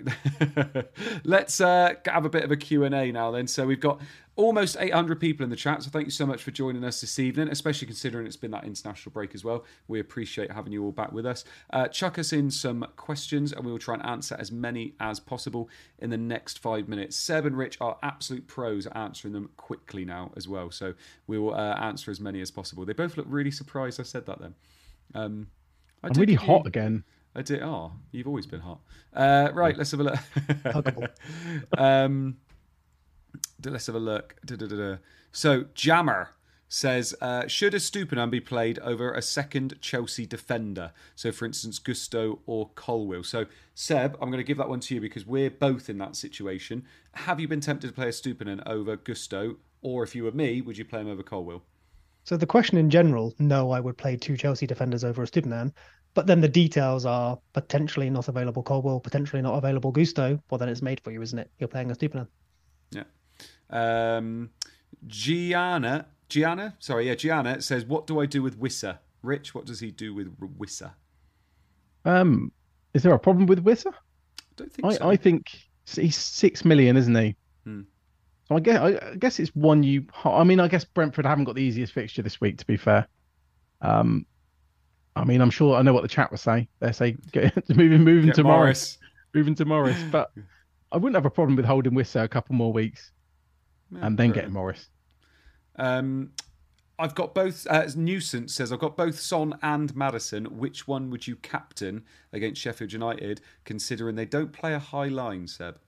let's 1.24 1.60
uh, 1.60 1.96
have 2.06 2.26
a 2.26 2.30
bit 2.30 2.44
of 2.44 2.52
a 2.52 2.58
Q&A 2.58 3.12
now 3.12 3.32
then. 3.32 3.48
So 3.48 3.66
we've 3.66 3.80
got 3.80 4.00
almost 4.36 4.78
800 4.80 5.20
people 5.20 5.44
in 5.44 5.50
the 5.50 5.56
chat, 5.56 5.82
so 5.82 5.90
thank 5.90 6.06
you 6.06 6.12
so 6.12 6.28
much 6.28 6.44
for 6.44 6.52
joining 6.52 6.84
us 6.84 7.02
this 7.02 7.18
evening, 7.18 7.50
especially 7.50 7.88
considering 7.88 8.28
it's 8.28 8.38
been 8.38 8.52
that 8.52 8.66
international 8.66 9.12
break 9.12 9.34
as 9.34 9.44
well. 9.44 9.66
We 9.88 10.00
appreciate 10.00 10.52
having 10.52 10.72
you 10.72 10.84
all 10.84 10.92
back 10.92 11.12
with 11.12 11.26
us. 11.26 11.44
Uh, 11.72 11.88
chuck 11.88 12.20
us 12.20 12.32
in 12.32 12.52
some 12.52 12.86
questions 12.98 13.52
and 13.52 13.66
we 13.66 13.72
will 13.72 13.80
try 13.80 13.96
and 13.96 14.06
answer 14.06 14.36
as 14.40 14.52
many 14.52 14.94
as 15.00 15.20
possible 15.20 15.70
in 15.98 16.12
the 16.12 16.18
next 16.18 16.60
five 16.60 16.88
minutes. 16.88 17.18
Seb 17.18 17.48
and 17.48 17.58
Rich 17.58 17.78
are 17.82 17.98
absolute 18.04 18.46
pros 18.48 18.86
at 18.86 18.96
answering 18.96 19.34
them 19.34 19.50
quickly 19.58 20.06
now 20.06 20.32
as 20.38 20.48
well, 20.48 20.70
so 20.70 20.94
we 21.26 21.40
will 21.40 21.56
uh, 21.56 21.74
answer 21.82 22.12
as 22.12 22.20
many 22.20 22.42
as 22.42 22.52
possible. 22.52 22.86
They 22.86 22.94
both 22.94 23.18
look 23.18 23.26
really 23.28 23.52
surprised 23.52 24.00
I 24.00 24.04
said 24.04 24.28
that 24.28 24.40
then. 24.40 24.54
Um, 25.16 25.48
I 26.04 26.08
I'm 26.08 26.14
really 26.14 26.34
give 26.36 26.44
you- 26.44 26.48
hot 26.48 26.68
again. 26.68 27.04
I 27.36 27.42
did. 27.42 27.62
Oh, 27.62 27.94
you've 28.12 28.28
always 28.28 28.48
been 28.48 28.62
hot. 28.62 28.80
Uh, 29.14 29.50
right, 29.54 29.78
let's 29.78 29.92
have 29.92 30.00
a 30.00 30.04
look. 30.04 31.12
Um, 31.78 32.38
let's 33.64 33.88
have 33.88 33.96
a 33.96 34.00
look. 34.00 34.36
Da-da-da-da. 34.46 34.98
So, 35.32 35.66
Jammer 35.76 36.30
says, 36.68 37.16
uh, 37.22 37.48
should 37.48 37.74
Estupiñán 37.74 38.32
be 38.32 38.40
played 38.40 38.80
over 38.80 39.12
a 39.14 39.22
second 39.22 39.76
Chelsea 39.82 40.26
defender? 40.26 40.92
So, 41.16 41.32
for 41.32 41.46
instance, 41.46 41.80
Gusto 41.80 42.40
or 42.46 42.70
Colwill. 42.76 43.24
So, 43.24 43.46
Seb, 43.76 44.18
I'm 44.22 44.30
going 44.30 44.40
to 44.40 44.48
give 44.48 44.58
that 44.58 44.70
one 44.70 44.80
to 44.82 44.96
you 44.96 45.02
because 45.02 45.26
we're 45.26 45.52
both 45.52 45.90
in 45.90 45.98
that 46.00 46.16
situation. 46.16 46.86
Have 47.14 47.40
you 47.40 47.48
been 47.48 47.62
tempted 47.62 47.88
to 47.88 47.94
play 47.94 48.08
Estupiñán 48.08 48.64
over 48.66 48.96
Gusto? 48.96 49.58
Or 49.82 50.04
if 50.04 50.16
you 50.16 50.24
were 50.24 50.32
me, 50.32 50.62
would 50.62 50.78
you 50.78 50.86
play 50.86 51.02
him 51.02 51.08
over 51.08 51.24
Colwill? 51.24 51.64
So 52.24 52.38
the 52.38 52.46
question 52.46 52.78
in 52.78 52.90
general, 52.90 53.34
no, 53.40 53.72
I 53.72 53.80
would 53.80 53.98
play 53.98 54.16
two 54.16 54.38
Chelsea 54.38 54.68
defenders 54.68 55.04
over 55.04 55.26
Estupiñán. 55.26 55.74
But 56.14 56.28
then 56.28 56.42
the 56.42 56.48
details 56.48 57.06
are 57.06 57.38
potentially 57.54 58.10
not 58.10 58.28
available 58.28 58.64
Colwill, 58.64 59.00
potentially 59.00 59.42
not 59.42 59.56
available 59.56 59.92
Gusto. 59.92 60.42
Well, 60.50 60.58
then 60.58 60.70
it's 60.70 60.82
made 60.82 61.00
for 61.00 61.12
you, 61.12 61.22
isn't 61.22 61.38
it? 61.38 61.50
You're 61.60 61.68
playing 61.68 61.90
Estupiñán. 61.90 62.28
Yeah. 62.92 63.04
Um, 63.70 64.50
Gianna, 65.08 66.08
Gianna, 66.28 66.76
sorry, 66.80 67.08
yeah, 67.08 67.16
Gianna 67.16 67.62
says, 67.62 67.86
"What 67.86 68.08
do 68.08 68.20
I 68.20 68.26
do 68.26 68.42
with 68.42 68.60
Wissa? 68.60 68.98
Rich, 69.22 69.54
what 69.54 69.66
does 69.66 69.80
he 69.80 69.92
do 69.92 70.14
with 70.14 70.36
Wissa? 70.40 70.92
Um, 72.06 72.52
is 72.94 73.04
there 73.04 73.14
a 73.14 73.20
problem 73.20 73.46
with 73.46 73.64
Wissa? 73.64 73.94
I 73.94 74.54
don't 74.56 74.72
think 74.72 74.86
I, 74.86 74.94
so. 74.94 75.10
I 75.10 75.16
think 75.16 75.52
he's 75.86 76.16
six 76.16 76.66
million, 76.66 76.98
isn't 76.98 77.16
he? 77.16 77.36
Hmm. 77.64 77.82
So 78.48 78.56
I 78.56 78.60
guess 78.60 78.80
I, 78.80 79.12
I 79.12 79.16
guess 79.16 79.40
it's 79.40 79.56
one 79.56 79.84
you. 79.84 80.06
I 80.24 80.44
mean, 80.44 80.60
I 80.60 80.68
guess 80.68 80.86
Brentford 80.86 81.26
haven't 81.26 81.46
got 81.46 81.56
the 81.56 81.62
easiest 81.62 81.94
fixture 81.94 82.22
this 82.22 82.42
week. 82.42 82.58
To 82.58 82.66
be 82.66 82.78
fair, 82.78 83.08
um, 83.82 84.26
I 85.16 85.24
mean, 85.26 85.42
I'm 85.42 85.50
sure 85.50 85.76
I 85.76 85.82
know 85.82 85.94
what 85.94 86.04
the 86.04 86.08
chat 86.08 86.32
will 86.32 86.38
say. 86.38 86.68
They 86.80 86.92
say 86.92 87.18
get, 87.32 87.70
moving, 87.76 88.04
moving 88.04 88.28
Get 88.28 88.36
to 88.36 88.44
Morris, 88.44 88.98
Morris. 88.98 88.98
moving 89.34 89.56
to 89.56 89.66
Morris. 89.66 90.02
But 90.12 90.32
I 90.92 90.98
wouldn't 90.98 91.16
have 91.16 91.26
a 91.26 91.30
problem 91.30 91.56
with 91.56 91.66
holding 91.66 91.94
Wissa 91.94 92.24
a 92.24 92.28
couple 92.28 92.56
more 92.56 92.72
weeks 92.74 93.12
Yeah, 93.92 94.06
and 94.06 94.18
then 94.18 94.32
getting 94.32 94.54
Morris. 94.54 94.90
Um, 95.76 96.32
I've 96.98 97.16
got 97.16 97.34
both. 97.34 97.66
Uh, 97.70 97.88
Nuisance 97.96 98.54
says 98.54 98.74
I've 98.74 98.80
got 98.80 98.98
both 98.98 99.20
Son 99.20 99.58
and 99.62 99.96
Maddison. 99.96 100.46
Which 100.58 100.88
one 100.88 101.10
would 101.10 101.26
you 101.28 101.38
captain 101.38 102.04
against 102.34 102.62
Sheffield 102.62 102.92
United, 102.92 103.42
considering 103.64 104.16
they 104.16 104.26
don't 104.26 104.52
play 104.52 104.74
a 104.74 104.80
high 104.80 105.08
line? 105.08 105.48
Seb. 105.48 105.80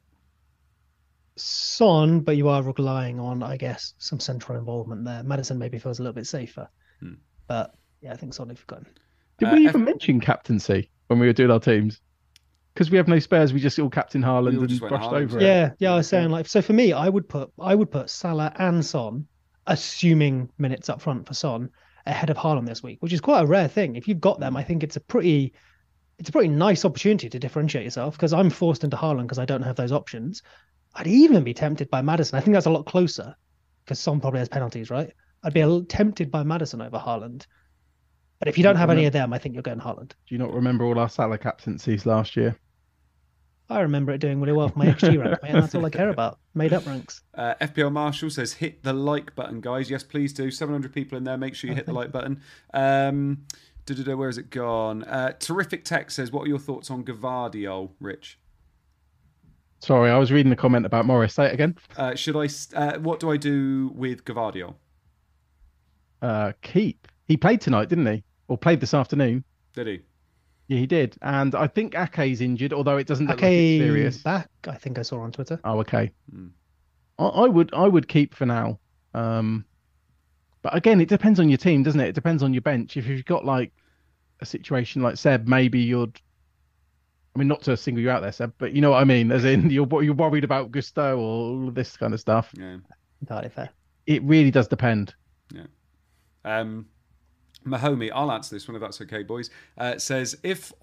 Son, 1.35 2.21
but 2.21 2.37
you 2.37 2.47
are 2.47 2.61
relying 2.61 3.19
on, 3.19 3.41
I 3.43 3.57
guess, 3.57 3.93
some 3.97 4.19
central 4.19 4.57
involvement 4.57 5.03
there. 5.05 5.23
Maddison 5.23 5.57
maybe 5.57 5.79
feels 5.79 5.99
a 5.99 6.01
little 6.01 6.13
bit 6.13 6.27
safer. 6.27 6.69
Hmm. 6.99 7.13
But 7.47 7.73
yeah, 8.01 8.13
I 8.13 8.15
think 8.15 8.33
Son 8.33 8.49
if 8.49 8.59
you've 8.59 8.67
got 8.67 8.79
him. 8.79 8.87
Did 9.41 9.49
Uh, 9.49 9.55
we 9.57 9.67
F- 9.67 9.71
even 9.71 9.83
mention 9.85 10.19
captaincy 10.21 10.89
when 11.07 11.19
we 11.19 11.27
were 11.27 11.33
doing 11.33 11.51
our 11.51 11.59
teams? 11.59 11.99
Because 12.73 12.89
we 12.89 12.95
have 12.97 13.07
no 13.09 13.19
spares, 13.19 13.51
we 13.51 13.59
just 13.59 13.77
all 13.79 13.89
captain 13.89 14.21
Haaland 14.21 14.51
We 14.51 14.57
all 14.57 14.63
and 14.63 14.79
brushed 14.79 14.93
Haaland. 15.09 15.13
over 15.23 15.39
it. 15.39 15.43
Yeah, 15.43 15.71
yeah, 15.79 15.91
I 15.91 15.95
was 15.97 16.07
saying 16.07 16.29
like 16.29 16.47
so 16.47 16.61
for 16.61 16.71
me, 16.73 16.93
I 16.93 17.09
would 17.09 17.27
put 17.27 17.51
I 17.59 17.75
would 17.75 17.91
put 17.91 18.09
Salah 18.09 18.53
and 18.57 18.85
Son, 18.85 19.27
assuming 19.67 20.49
minutes 20.57 20.89
up 20.89 21.01
front 21.01 21.27
for 21.27 21.33
Son, 21.33 21.69
ahead 22.05 22.29
of 22.29 22.37
Haaland 22.37 22.65
this 22.67 22.81
week, 22.83 22.97
which 23.01 23.13
is 23.13 23.21
quite 23.21 23.41
a 23.41 23.45
rare 23.47 23.67
thing. 23.67 23.95
If 23.95 24.07
you've 24.07 24.21
got 24.21 24.39
them, 24.39 24.55
I 24.55 24.63
think 24.63 24.83
it's 24.83 24.95
a 24.95 25.01
pretty 25.01 25.53
it's 26.19 26.29
a 26.29 26.31
pretty 26.31 26.49
nice 26.49 26.85
opportunity 26.85 27.29
to 27.29 27.39
differentiate 27.39 27.83
yourself 27.83 28.15
because 28.15 28.31
I'm 28.31 28.49
forced 28.51 28.83
into 28.83 28.95
Haaland 28.97 29.23
because 29.23 29.39
I 29.39 29.45
don't 29.45 29.63
have 29.63 29.75
those 29.75 29.91
options. 29.91 30.43
I'd 30.93 31.07
even 31.07 31.43
be 31.43 31.53
tempted 31.53 31.89
by 31.89 32.01
Maddison. 32.01 32.37
I 32.37 32.41
think 32.41 32.53
that's 32.53 32.67
a 32.67 32.71
lot 32.71 32.85
closer 32.85 33.35
because 33.83 33.99
Son 33.99 34.19
probably 34.21 34.39
has 34.39 34.49
penalties, 34.49 34.89
right? 34.91 35.09
I'd 35.43 35.53
be 35.53 35.61
a 35.61 35.67
little 35.67 35.85
tempted 35.85 36.29
by 36.29 36.43
Maddison 36.43 36.81
over 36.81 36.97
Haaland. 36.99 37.47
But 38.41 38.47
if 38.47 38.57
you 38.57 38.63
don't 38.63 38.75
have 38.75 38.89
any 38.89 39.05
of 39.05 39.13
them, 39.13 39.33
I 39.33 39.37
think 39.37 39.53
you're 39.53 39.61
going 39.61 39.77
Haaland. 39.79 40.09
Do 40.09 40.15
you 40.29 40.39
not 40.39 40.51
remember 40.51 40.83
all 40.83 40.97
our 40.97 41.07
Salah 41.09 41.37
captaincies 41.37 42.07
last 42.07 42.35
year? 42.35 42.57
I 43.69 43.81
remember 43.81 44.11
it 44.13 44.17
doing 44.17 44.41
really 44.41 44.51
well 44.51 44.67
for 44.67 44.79
my 44.79 44.87
XG 44.87 45.23
rank, 45.23 45.43
mate. 45.43 45.51
and 45.51 45.61
That's 45.61 45.75
all 45.75 45.85
I 45.85 45.91
care 45.91 46.09
about. 46.09 46.39
Made 46.55 46.73
up 46.73 46.87
ranks. 46.87 47.21
Uh, 47.35 47.53
FPL 47.61 47.91
Marshall 47.91 48.31
says, 48.31 48.53
hit 48.53 48.81
the 48.81 48.93
like 48.93 49.35
button, 49.35 49.61
guys. 49.61 49.91
Yes, 49.91 50.01
please 50.01 50.33
do. 50.33 50.49
700 50.49 50.91
people 50.91 51.19
in 51.19 51.23
there. 51.23 51.37
Make 51.37 51.53
sure 51.53 51.69
you 51.69 51.75
hit 51.75 51.85
the 51.85 51.93
like 51.93 52.11
button. 52.11 52.41
Um, 52.73 53.45
da-da-da, 53.85 54.15
where 54.15 54.27
has 54.27 54.39
it 54.39 54.49
gone? 54.49 55.03
Uh, 55.03 55.33
Terrific 55.33 55.85
Tech 55.85 56.09
says, 56.09 56.31
what 56.31 56.41
are 56.45 56.47
your 56.47 56.57
thoughts 56.57 56.89
on 56.89 57.03
Gvardiol, 57.05 57.91
Rich? 57.99 58.39
Sorry, 59.81 60.09
I 60.09 60.17
was 60.17 60.31
reading 60.31 60.49
the 60.49 60.55
comment 60.55 60.87
about 60.87 61.05
Morris. 61.05 61.35
Say 61.35 61.45
it 61.45 61.53
again. 61.53 61.77
Uh, 61.95 62.15
should 62.15 62.35
I? 62.35 62.49
Uh, 62.75 62.97
what 62.97 63.19
do 63.19 63.29
I 63.29 63.37
do 63.37 63.91
with 63.93 64.25
Gvardiol? 64.25 64.73
Uh, 66.23 66.53
keep. 66.63 67.07
He 67.27 67.37
played 67.37 67.61
tonight, 67.61 67.87
didn't 67.87 68.07
he? 68.07 68.23
Or 68.51 68.57
played 68.57 68.81
this 68.81 68.93
afternoon? 68.93 69.45
Did 69.73 69.87
he? 69.87 70.01
Yeah, 70.67 70.77
he 70.79 70.85
did. 70.85 71.15
And 71.21 71.55
I 71.55 71.67
think 71.67 71.93
Ake's 71.95 72.41
injured, 72.41 72.73
although 72.73 72.97
it 72.97 73.07
doesn't 73.07 73.27
look 73.27 73.41
like 73.41 73.49
serious. 73.49 74.17
back. 74.17 74.49
I 74.67 74.75
think 74.75 74.99
I 74.99 75.03
saw 75.03 75.21
on 75.21 75.31
Twitter. 75.31 75.57
Oh, 75.63 75.79
okay. 75.79 76.11
Hmm. 76.29 76.47
I, 77.17 77.27
I 77.27 77.47
would 77.47 77.73
I 77.73 77.87
would 77.87 78.09
keep 78.09 78.35
for 78.35 78.45
now. 78.45 78.77
Um, 79.13 79.63
but 80.63 80.75
again, 80.75 80.99
it 80.99 81.07
depends 81.07 81.39
on 81.39 81.47
your 81.47 81.59
team, 81.59 81.81
doesn't 81.83 82.01
it? 82.01 82.09
It 82.09 82.15
depends 82.15 82.43
on 82.43 82.53
your 82.53 82.61
bench. 82.61 82.97
If 82.97 83.07
you've 83.07 83.23
got 83.23 83.45
like 83.45 83.71
a 84.41 84.45
situation 84.45 85.01
like 85.01 85.15
Seb, 85.15 85.47
maybe 85.47 85.79
you'd. 85.79 86.19
I 87.33 87.39
mean, 87.39 87.47
not 87.47 87.61
to 87.61 87.77
single 87.77 88.03
you 88.03 88.09
out 88.09 88.21
there, 88.21 88.33
Seb, 88.33 88.51
but 88.57 88.73
you 88.73 88.81
know 88.81 88.91
what 88.91 88.99
I 88.99 89.05
mean. 89.05 89.31
As 89.31 89.45
in, 89.45 89.69
you're 89.69 90.03
you're 90.03 90.13
worried 90.13 90.43
about 90.43 90.71
Gusto 90.71 91.15
or 91.15 91.19
all 91.19 91.69
of 91.69 91.73
this 91.73 91.95
kind 91.95 92.13
of 92.13 92.19
stuff. 92.19 92.49
Yeah. 92.51 92.79
Entirely 93.21 93.47
fair. 93.47 93.69
It 94.07 94.21
really 94.23 94.51
does 94.51 94.67
depend. 94.67 95.15
Yeah. 95.53 95.67
Um, 96.43 96.87
Mahomey, 97.65 98.11
I'll 98.13 98.31
answer 98.31 98.55
this 98.55 98.67
one 98.67 98.75
if 98.75 98.81
that's 98.81 99.01
okay, 99.01 99.23
boys. 99.23 99.49
Uh, 99.77 99.97
says 99.97 100.37
if 100.43 100.73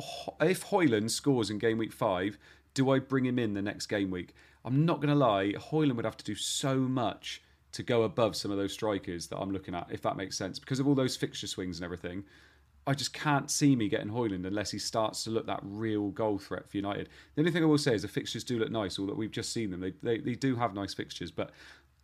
if 0.40 0.66
Højlund 0.66 1.10
scores 1.10 1.50
in 1.50 1.58
game 1.58 1.78
week 1.78 1.92
five, 1.92 2.38
do 2.74 2.90
I 2.90 2.98
bring 2.98 3.26
him 3.26 3.38
in 3.38 3.54
the 3.54 3.62
next 3.62 3.86
game 3.86 4.10
week? 4.10 4.34
I'm 4.64 4.84
not 4.84 5.00
going 5.00 5.08
to 5.08 5.14
lie, 5.14 5.54
Højlund 5.56 5.96
would 5.96 6.04
have 6.04 6.16
to 6.18 6.24
do 6.24 6.34
so 6.34 6.76
much 6.76 7.42
to 7.72 7.82
go 7.82 8.02
above 8.02 8.36
some 8.36 8.50
of 8.50 8.56
those 8.56 8.72
strikers 8.72 9.26
that 9.28 9.38
I'm 9.38 9.50
looking 9.50 9.74
at, 9.74 9.88
if 9.90 10.02
that 10.02 10.16
makes 10.16 10.36
sense, 10.36 10.58
because 10.58 10.80
of 10.80 10.86
all 10.86 10.94
those 10.94 11.16
fixture 11.16 11.46
swings 11.46 11.78
and 11.78 11.84
everything. 11.84 12.24
I 12.86 12.94
just 12.94 13.12
can't 13.12 13.50
see 13.50 13.76
me 13.76 13.88
getting 13.88 14.08
Højlund 14.08 14.46
unless 14.46 14.70
he 14.70 14.78
starts 14.78 15.22
to 15.24 15.30
look 15.30 15.46
that 15.46 15.60
real 15.62 16.08
goal 16.08 16.38
threat 16.38 16.70
for 16.70 16.78
United. 16.78 17.10
The 17.34 17.42
only 17.42 17.52
thing 17.52 17.62
I 17.62 17.66
will 17.66 17.76
say 17.76 17.94
is 17.94 18.02
the 18.02 18.08
fixtures 18.08 18.44
do 18.44 18.58
look 18.58 18.70
nice, 18.70 18.98
although 18.98 19.12
we've 19.12 19.30
just 19.30 19.52
seen 19.52 19.70
them. 19.70 19.80
They 19.80 19.92
they, 20.02 20.18
they 20.18 20.34
do 20.34 20.56
have 20.56 20.72
nice 20.72 20.94
fixtures, 20.94 21.30
but 21.30 21.50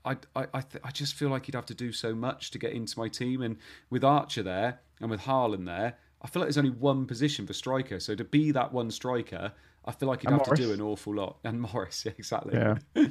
I 0.04 0.16
I 0.36 0.46
I, 0.54 0.60
th- 0.60 0.82
I 0.84 0.90
just 0.90 1.14
feel 1.14 1.28
like 1.30 1.46
he'd 1.46 1.54
have 1.54 1.66
to 1.66 1.74
do 1.74 1.92
so 1.92 2.14
much 2.14 2.50
to 2.52 2.58
get 2.58 2.72
into 2.72 2.98
my 2.98 3.08
team. 3.08 3.42
And 3.42 3.56
with 3.90 4.04
Archer 4.04 4.42
there 4.42 4.80
and 5.00 5.10
with 5.10 5.22
Haaland 5.22 5.66
there, 5.66 5.96
I 6.22 6.26
feel 6.28 6.40
like 6.40 6.48
there's 6.48 6.58
only 6.58 6.70
one 6.70 7.06
position 7.06 7.46
for 7.46 7.52
striker. 7.52 8.00
So 8.00 8.14
to 8.14 8.24
be 8.24 8.50
that 8.52 8.72
one 8.72 8.90
striker, 8.90 9.52
I 9.84 9.92
feel 9.92 10.08
like 10.08 10.22
he'd 10.22 10.30
And 10.30 10.38
have 10.38 10.54
to 10.54 10.62
do 10.62 10.72
an 10.72 10.80
awful 10.80 11.14
lot. 11.14 11.38
And 11.44 11.60
Morris, 11.60 12.04
yeah, 12.06 12.12
exactly. 12.18 12.54
Yeah. 12.54 12.76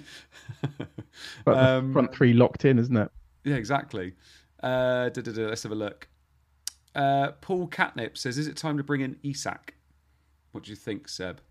But 1.45 1.57
Um, 1.57 1.93
front 1.93 2.13
three 2.13 2.33
locked 2.33 2.65
in, 2.65 2.79
isn't 2.79 2.95
it? 2.97 3.11
Yeah, 3.43 3.55
exactly. 3.55 4.13
Uh, 4.61 5.09
da, 5.09 5.21
da, 5.21 5.31
da, 5.31 5.47
let's 5.47 5.63
have 5.63 5.71
a 5.71 5.75
look. 5.75 6.07
Uh, 6.95 7.31
Paul 7.41 7.67
Catnip 7.67 8.17
says, 8.17 8.37
"Is 8.37 8.47
it 8.47 8.55
time 8.55 8.77
to 8.77 8.83
bring 8.83 9.01
in 9.01 9.17
Isak?" 9.23 9.75
What 10.51 10.63
do 10.63 10.69
you 10.71 10.75
think, 10.75 11.09
Seb? 11.09 11.41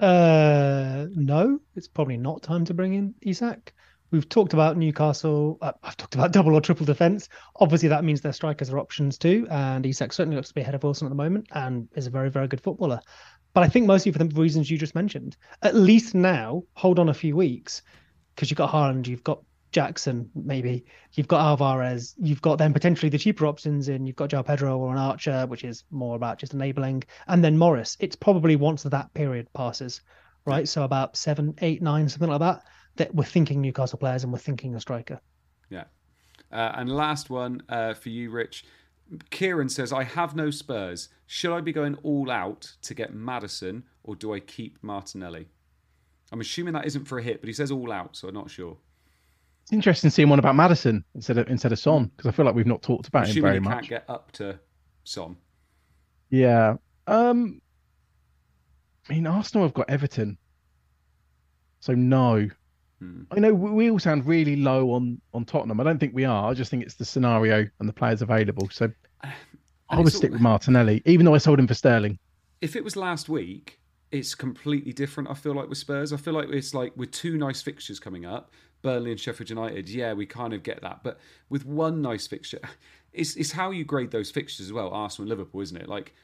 Uh, 0.00 1.06
no, 1.14 1.58
it's 1.76 1.88
probably 1.88 2.16
not 2.16 2.42
time 2.42 2.64
to 2.64 2.74
bring 2.74 2.94
in 2.94 3.14
Isak. 3.22 3.72
We've 4.10 4.28
talked 4.28 4.52
about 4.52 4.76
Newcastle. 4.76 5.58
Uh, 5.60 5.72
I've 5.82 5.96
talked 5.96 6.14
about 6.14 6.32
double 6.32 6.54
or 6.54 6.60
triple 6.60 6.86
defense. 6.86 7.28
Obviously, 7.56 7.88
that 7.88 8.04
means 8.04 8.20
their 8.20 8.32
strikers 8.32 8.70
are 8.70 8.78
options 8.78 9.18
too. 9.18 9.46
And 9.50 9.84
Isak 9.84 10.12
certainly 10.12 10.36
looks 10.36 10.48
to 10.48 10.54
be 10.54 10.60
ahead 10.60 10.74
of 10.74 10.82
Wilson 10.82 11.06
at 11.06 11.10
the 11.10 11.16
moment 11.16 11.48
and 11.52 11.88
is 11.94 12.06
a 12.06 12.10
very, 12.10 12.30
very 12.30 12.48
good 12.48 12.60
footballer. 12.60 13.00
But 13.54 13.64
I 13.64 13.68
think 13.68 13.86
mostly 13.86 14.12
for 14.12 14.18
the 14.18 14.40
reasons 14.40 14.70
you 14.70 14.78
just 14.78 14.94
mentioned. 14.94 15.36
At 15.62 15.74
least 15.74 16.14
now, 16.14 16.64
hold 16.74 16.98
on 16.98 17.08
a 17.08 17.14
few 17.14 17.36
weeks 17.36 17.82
because 18.34 18.50
you've 18.50 18.58
got 18.58 18.70
Haaland, 18.70 19.06
you've 19.06 19.24
got 19.24 19.42
Jackson, 19.74 20.30
maybe 20.36 20.84
you've 21.14 21.26
got 21.26 21.40
Alvarez, 21.40 22.14
you've 22.16 22.40
got 22.40 22.58
then 22.58 22.72
potentially 22.72 23.10
the 23.10 23.18
cheaper 23.18 23.44
options 23.44 23.88
in. 23.88 24.06
You've 24.06 24.14
got 24.14 24.30
Joao 24.30 24.44
Pedro 24.44 24.78
or 24.78 24.92
an 24.92 24.98
Archer, 24.98 25.46
which 25.48 25.64
is 25.64 25.82
more 25.90 26.14
about 26.14 26.38
just 26.38 26.54
enabling, 26.54 27.02
and 27.26 27.44
then 27.44 27.58
Morris. 27.58 27.96
It's 27.98 28.14
probably 28.14 28.54
once 28.54 28.84
that 28.84 29.12
period 29.14 29.52
passes, 29.52 30.00
right? 30.46 30.68
So 30.68 30.84
about 30.84 31.16
seven, 31.16 31.56
eight, 31.60 31.82
nine, 31.82 32.08
something 32.08 32.30
like 32.30 32.38
that. 32.38 32.62
That 32.96 33.12
we're 33.12 33.24
thinking 33.24 33.60
Newcastle 33.60 33.98
players 33.98 34.22
and 34.22 34.32
we're 34.32 34.38
thinking 34.38 34.76
a 34.76 34.80
striker. 34.80 35.20
Yeah. 35.68 35.84
Uh, 36.52 36.70
and 36.76 36.88
last 36.88 37.28
one 37.28 37.60
uh, 37.68 37.94
for 37.94 38.10
you, 38.10 38.30
Rich. 38.30 38.64
Kieran 39.30 39.68
says, 39.68 39.92
"I 39.92 40.04
have 40.04 40.36
no 40.36 40.52
Spurs. 40.52 41.08
Should 41.26 41.52
I 41.52 41.60
be 41.60 41.72
going 41.72 41.96
all 42.04 42.30
out 42.30 42.76
to 42.82 42.94
get 42.94 43.12
Maddison, 43.12 43.82
or 44.04 44.14
do 44.14 44.32
I 44.32 44.38
keep 44.38 44.78
Martinelli?" 44.82 45.48
I'm 46.30 46.40
assuming 46.40 46.74
that 46.74 46.86
isn't 46.86 47.06
for 47.06 47.18
a 47.18 47.22
hit, 47.22 47.40
but 47.40 47.48
he 47.48 47.52
says 47.52 47.72
all 47.72 47.90
out, 47.90 48.14
so 48.16 48.28
I'm 48.28 48.34
not 48.34 48.50
sure. 48.50 48.78
It's 49.64 49.72
interesting 49.72 50.10
seeing 50.10 50.28
one 50.28 50.38
about 50.38 50.54
Maddison 50.56 51.04
instead 51.14 51.38
of 51.38 51.48
instead 51.48 51.72
of 51.72 51.78
Son 51.78 52.10
because 52.16 52.28
I 52.28 52.32
feel 52.32 52.44
like 52.44 52.54
we've 52.54 52.66
not 52.66 52.82
talked 52.82 53.08
about 53.08 53.26
him 53.28 53.42
very 53.42 53.60
much. 53.60 53.72
can't 53.72 53.88
get 53.88 54.04
up 54.08 54.30
to 54.32 54.58
Son. 55.04 55.36
Yeah. 56.30 56.76
Um. 57.06 57.60
I 59.08 59.14
mean, 59.14 59.26
Arsenal 59.26 59.66
have 59.66 59.74
got 59.74 59.88
Everton, 59.90 60.38
so 61.80 61.94
no. 61.94 62.48
Hmm. 63.00 63.22
I 63.30 63.40
know 63.40 63.52
we 63.54 63.90
all 63.90 63.98
sound 63.98 64.26
really 64.26 64.56
low 64.56 64.92
on 64.92 65.20
on 65.32 65.44
Tottenham. 65.44 65.80
I 65.80 65.84
don't 65.84 65.98
think 65.98 66.14
we 66.14 66.24
are. 66.24 66.50
I 66.50 66.54
just 66.54 66.70
think 66.70 66.82
it's 66.82 66.94
the 66.94 67.04
scenario 67.04 67.66
and 67.80 67.88
the 67.88 67.92
players 67.92 68.22
available. 68.22 68.68
So 68.70 68.90
I 69.90 70.00
would 70.00 70.12
stick 70.12 70.30
all- 70.30 70.34
with 70.34 70.40
Martinelli, 70.42 71.02
even 71.06 71.24
though 71.26 71.34
I 71.34 71.38
sold 71.38 71.58
him 71.58 71.66
for 71.66 71.74
Sterling. 71.74 72.18
if 72.60 72.76
it 72.76 72.84
was 72.84 72.96
last 72.96 73.28
week, 73.28 73.78
it's 74.10 74.34
completely 74.34 74.92
different. 74.92 75.30
I 75.30 75.34
feel 75.34 75.54
like 75.54 75.68
with 75.68 75.78
Spurs, 75.78 76.12
I 76.12 76.16
feel 76.16 76.34
like 76.34 76.48
it's 76.50 76.72
like 76.74 76.96
with 76.96 77.10
two 77.10 77.36
nice 77.36 77.60
fixtures 77.62 78.00
coming 78.00 78.24
up, 78.24 78.52
Burnley 78.84 79.10
and 79.10 79.18
Sheffield 79.18 79.48
United. 79.50 79.88
Yeah, 79.88 80.12
we 80.12 80.26
kind 80.26 80.52
of 80.52 80.62
get 80.62 80.82
that, 80.82 81.02
but 81.02 81.18
with 81.48 81.64
one 81.64 82.02
nice 82.02 82.28
fixture, 82.28 82.60
it's 83.12 83.34
it's 83.34 83.50
how 83.50 83.72
you 83.72 83.82
grade 83.84 84.12
those 84.12 84.30
fixtures 84.30 84.66
as 84.66 84.72
well. 84.72 84.90
Arsenal 84.90 85.24
and 85.24 85.30
Liverpool, 85.30 85.62
isn't 85.62 85.76
it? 85.76 85.88
Like 85.88 86.14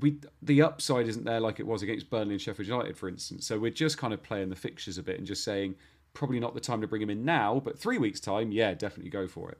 we 0.00 0.18
the 0.42 0.60
upside 0.60 1.06
isn't 1.06 1.24
there 1.24 1.40
like 1.40 1.60
it 1.60 1.66
was 1.66 1.82
against 1.82 2.10
Burnley 2.10 2.34
and 2.34 2.42
Sheffield 2.42 2.68
United, 2.68 2.98
for 2.98 3.08
instance. 3.08 3.46
So 3.46 3.58
we're 3.58 3.70
just 3.70 3.96
kind 3.96 4.12
of 4.12 4.22
playing 4.22 4.50
the 4.50 4.56
fixtures 4.56 4.98
a 4.98 5.02
bit 5.02 5.18
and 5.18 5.26
just 5.26 5.44
saying 5.44 5.76
probably 6.12 6.40
not 6.40 6.54
the 6.54 6.60
time 6.60 6.80
to 6.80 6.86
bring 6.88 7.00
him 7.00 7.10
in 7.10 7.24
now, 7.24 7.62
but 7.64 7.78
three 7.78 7.98
weeks 7.98 8.20
time, 8.20 8.50
yeah, 8.52 8.74
definitely 8.74 9.10
go 9.10 9.26
for 9.28 9.50
it. 9.50 9.58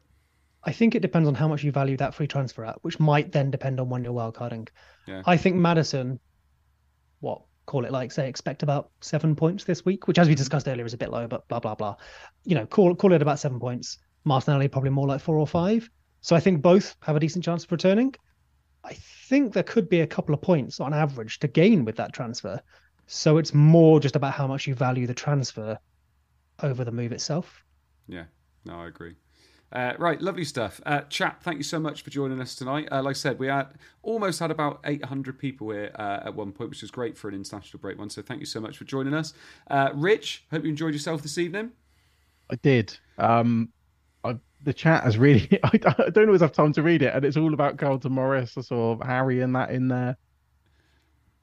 I 0.64 0.72
think 0.72 0.94
it 0.94 1.00
depends 1.00 1.28
on 1.28 1.34
how 1.34 1.46
much 1.46 1.62
you 1.62 1.70
value 1.70 1.96
that 1.98 2.14
free 2.14 2.26
transfer 2.26 2.64
at, 2.64 2.82
which 2.82 2.98
might 2.98 3.32
then 3.32 3.50
depend 3.50 3.78
on 3.80 3.88
when 3.88 4.02
you're 4.02 4.14
wildcarding. 4.14 4.68
Yeah. 5.06 5.22
I 5.26 5.36
think 5.36 5.56
Maddison, 5.56 6.18
what 7.20 7.42
call 7.66 7.84
it 7.84 7.92
like 7.92 8.12
say 8.12 8.28
expect 8.28 8.62
about 8.62 8.90
seven 9.00 9.34
points 9.34 9.64
this 9.64 9.84
week, 9.84 10.06
which 10.06 10.18
as 10.18 10.28
we 10.28 10.34
discussed 10.34 10.68
earlier 10.68 10.84
is 10.84 10.94
a 10.94 10.98
bit 10.98 11.10
low, 11.10 11.26
but 11.26 11.46
blah 11.48 11.60
blah 11.60 11.74
blah. 11.74 11.96
You 12.44 12.54
know, 12.54 12.66
call 12.66 12.94
call 12.94 13.12
it 13.12 13.22
about 13.22 13.38
seven 13.38 13.58
points. 13.58 13.98
Martinelli 14.24 14.68
probably 14.68 14.90
more 14.90 15.06
like 15.06 15.20
four 15.20 15.36
or 15.36 15.46
five. 15.46 15.88
So 16.20 16.34
I 16.34 16.40
think 16.40 16.62
both 16.62 16.96
have 17.02 17.16
a 17.16 17.20
decent 17.20 17.44
chance 17.44 17.64
of 17.64 17.72
returning. 17.72 18.14
I 18.82 18.94
think 19.28 19.52
there 19.52 19.62
could 19.62 19.88
be 19.88 20.00
a 20.00 20.06
couple 20.06 20.34
of 20.34 20.40
points 20.40 20.80
on 20.80 20.94
average 20.94 21.38
to 21.40 21.48
gain 21.48 21.84
with 21.84 21.96
that 21.96 22.12
transfer. 22.12 22.60
So 23.06 23.36
it's 23.38 23.52
more 23.52 24.00
just 24.00 24.16
about 24.16 24.32
how 24.32 24.46
much 24.46 24.66
you 24.66 24.74
value 24.74 25.06
the 25.06 25.14
transfer 25.14 25.78
over 26.62 26.84
the 26.84 26.92
move 26.92 27.12
itself. 27.12 27.62
Yeah, 28.08 28.24
no, 28.64 28.76
I 28.76 28.86
agree. 28.86 29.16
Uh, 29.72 29.92
right, 29.98 30.20
lovely 30.22 30.44
stuff. 30.44 30.80
Uh, 30.86 31.00
chat, 31.02 31.38
thank 31.42 31.56
you 31.56 31.64
so 31.64 31.80
much 31.80 32.02
for 32.02 32.10
joining 32.10 32.40
us 32.40 32.54
tonight. 32.54 32.88
Uh, 32.92 33.02
like 33.02 33.16
I 33.16 33.18
said, 33.18 33.38
we 33.40 33.48
had 33.48 33.68
almost 34.02 34.38
had 34.38 34.52
about 34.52 34.80
800 34.84 35.38
people 35.38 35.70
here 35.70 35.90
uh, 35.98 36.20
at 36.24 36.34
one 36.34 36.52
point, 36.52 36.70
which 36.70 36.82
was 36.82 36.92
great 36.92 37.18
for 37.18 37.28
an 37.28 37.34
international 37.34 37.80
break 37.80 37.98
one. 37.98 38.08
So 38.08 38.22
thank 38.22 38.38
you 38.38 38.46
so 38.46 38.60
much 38.60 38.78
for 38.78 38.84
joining 38.84 39.14
us. 39.14 39.34
Uh, 39.68 39.90
Rich, 39.94 40.44
hope 40.50 40.62
you 40.62 40.70
enjoyed 40.70 40.92
yourself 40.92 41.22
this 41.22 41.38
evening. 41.38 41.72
I 42.50 42.56
did. 42.56 42.96
Um, 43.18 43.70
I, 44.22 44.36
the 44.62 44.72
chat 44.72 45.02
has 45.04 45.18
really. 45.18 45.48
I, 45.64 45.70
I 45.98 46.10
don't 46.10 46.26
always 46.26 46.40
have 46.40 46.52
time 46.52 46.72
to 46.74 46.82
read 46.82 47.02
it, 47.02 47.12
and 47.14 47.24
it's 47.24 47.36
all 47.36 47.52
about 47.52 47.76
Carlton 47.76 48.12
Morris, 48.12 48.56
or 48.56 48.62
sort 48.62 49.00
of 49.00 49.06
Harry 49.06 49.40
and 49.40 49.56
that 49.56 49.70
in 49.70 49.88
there. 49.88 50.16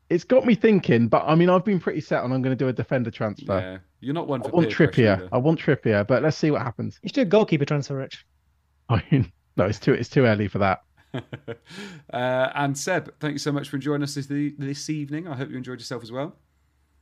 It's 0.09 0.23
got 0.23 0.45
me 0.45 0.55
thinking, 0.55 1.07
but 1.07 1.23
I 1.25 1.35
mean, 1.35 1.49
I've 1.49 1.65
been 1.65 1.79
pretty 1.79 2.01
set 2.01 2.21
on 2.23 2.31
I'm 2.31 2.41
going 2.41 2.55
to 2.55 2.61
do 2.61 2.67
a 2.67 2.73
defender 2.73 3.11
transfer. 3.11 3.59
Yeah, 3.59 3.77
you're 4.01 4.13
not 4.13 4.27
one 4.27 4.41
I 4.43 4.49
want 4.49 4.67
peer 4.67 4.87
pressure 4.87 5.01
Trippier. 5.17 5.29
I 5.31 5.37
want 5.37 5.59
Trippier, 5.59 6.05
but 6.05 6.21
let's 6.23 6.37
see 6.37 6.51
what 6.51 6.61
happens. 6.61 6.99
You 7.03 7.07
should 7.09 7.15
do 7.15 7.21
a 7.21 7.25
goalkeeper 7.25 7.65
transfer, 7.65 7.95
Rich. 7.95 8.25
I 8.89 9.01
mean, 9.11 9.31
no, 9.57 9.65
it's 9.65 9.79
too 9.79 9.93
it's 9.93 10.09
too 10.09 10.25
early 10.25 10.47
for 10.47 10.57
that. 10.59 10.81
uh, 11.13 12.49
and 12.55 12.77
Seb, 12.77 13.13
thank 13.19 13.33
you 13.33 13.37
so 13.39 13.51
much 13.51 13.69
for 13.69 13.77
joining 13.77 14.03
us 14.03 14.15
this, 14.15 14.27
this 14.27 14.89
evening. 14.89 15.27
I 15.27 15.35
hope 15.35 15.49
you 15.49 15.57
enjoyed 15.57 15.79
yourself 15.79 16.03
as 16.03 16.11
well. 16.11 16.35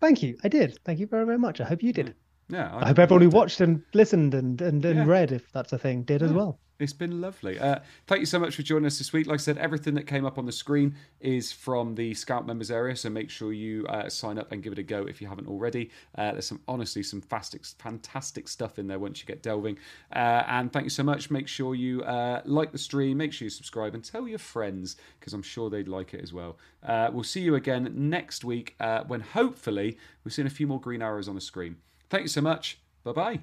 Thank 0.02 0.24
you. 0.24 0.38
I 0.44 0.48
did. 0.48 0.80
Thank 0.86 1.00
you 1.00 1.08
very, 1.08 1.26
very 1.26 1.38
much. 1.38 1.62
I 1.62 1.66
hope 1.66 1.84
you 1.84 1.94
did. 1.94 2.16
Yeah, 2.50 2.76
I 2.76 2.88
hope 2.88 2.98
everyone 3.00 3.22
who 3.22 3.28
loved 3.28 3.36
it. 3.36 3.38
watched 3.38 3.62
and 3.62 3.84
listened 3.94 4.34
and, 4.34 4.60
and, 4.62 4.84
and 4.84 4.96
Yeah. 4.96 5.06
read, 5.06 5.32
if 5.32 5.52
that's 5.52 5.74
a 5.74 5.78
thing, 5.78 6.04
did 6.04 6.24
as 6.24 6.34
well. 6.34 6.60
It's 6.80 6.94
been 6.94 7.20
lovely. 7.20 7.60
Uh, 7.60 7.80
thank 8.08 8.22
you 8.22 8.26
so 8.26 8.40
much 8.40 8.56
for 8.56 8.62
joining 8.62 8.86
us 8.86 8.98
this 8.98 9.12
week. 9.12 9.28
Like 9.28 9.42
I 9.42 9.44
said, 9.44 9.58
everything 9.58 9.96
that 9.96 10.08
came 10.08 10.26
up 10.26 10.38
on 10.38 10.46
the 10.46 10.52
screen 10.54 10.96
is 11.20 11.52
from 11.52 11.96
the 11.96 12.14
Scout 12.14 12.48
members 12.48 12.72
area, 12.72 12.96
so 12.96 13.10
make 13.10 13.30
sure 13.30 13.52
you 13.52 13.86
uh, 13.88 14.08
sign 14.08 14.38
up 14.38 14.54
and 14.54 14.64
give 14.64 14.72
it 14.72 14.80
a 14.80 14.84
go 14.84 15.04
if 15.04 15.22
you 15.22 15.28
haven't 15.28 15.48
already. 15.50 15.90
Uh, 16.18 16.32
there's 16.32 16.48
some 16.48 16.62
honestly 16.70 17.04
some 17.04 17.20
fantastic, 17.20 17.66
fantastic 17.66 18.48
stuff 18.48 18.80
in 18.80 18.88
there 18.88 18.98
once 18.98 19.20
you 19.20 19.26
get 19.26 19.44
delving. 19.44 19.78
Uh, 20.16 20.44
and 20.48 20.72
thank 20.72 20.86
you 20.86 20.90
so 20.90 21.04
much. 21.04 21.30
Make 21.30 21.50
sure 21.50 21.76
you 21.76 22.02
uh, 22.04 22.42
like 22.46 22.72
the 22.72 22.78
stream, 22.78 23.18
make 23.18 23.34
sure 23.34 23.46
you 23.46 23.50
subscribe, 23.50 23.94
and 23.94 24.02
tell 24.02 24.26
your 24.26 24.40
friends 24.40 24.96
because 25.20 25.34
I'm 25.34 25.44
sure 25.44 25.70
they'd 25.70 25.90
like 25.90 26.14
it 26.14 26.22
as 26.22 26.32
well. 26.32 26.58
Uh, 26.82 27.10
we'll 27.12 27.26
see 27.26 27.42
you 27.42 27.56
again 27.56 27.92
next 27.94 28.46
week 28.46 28.78
when 29.08 29.20
hopefully 29.20 29.98
we've 30.24 30.34
seen 30.34 30.48
a 30.48 30.50
few 30.50 30.66
more 30.66 30.80
green 30.80 31.02
arrows 31.02 31.28
on 31.28 31.36
the 31.36 31.42
screen. 31.42 31.76
Thank 32.10 32.24
you 32.24 32.30
so 32.30 32.42
much. 32.42 32.80
Bye 33.04 33.12
bye. 33.12 33.40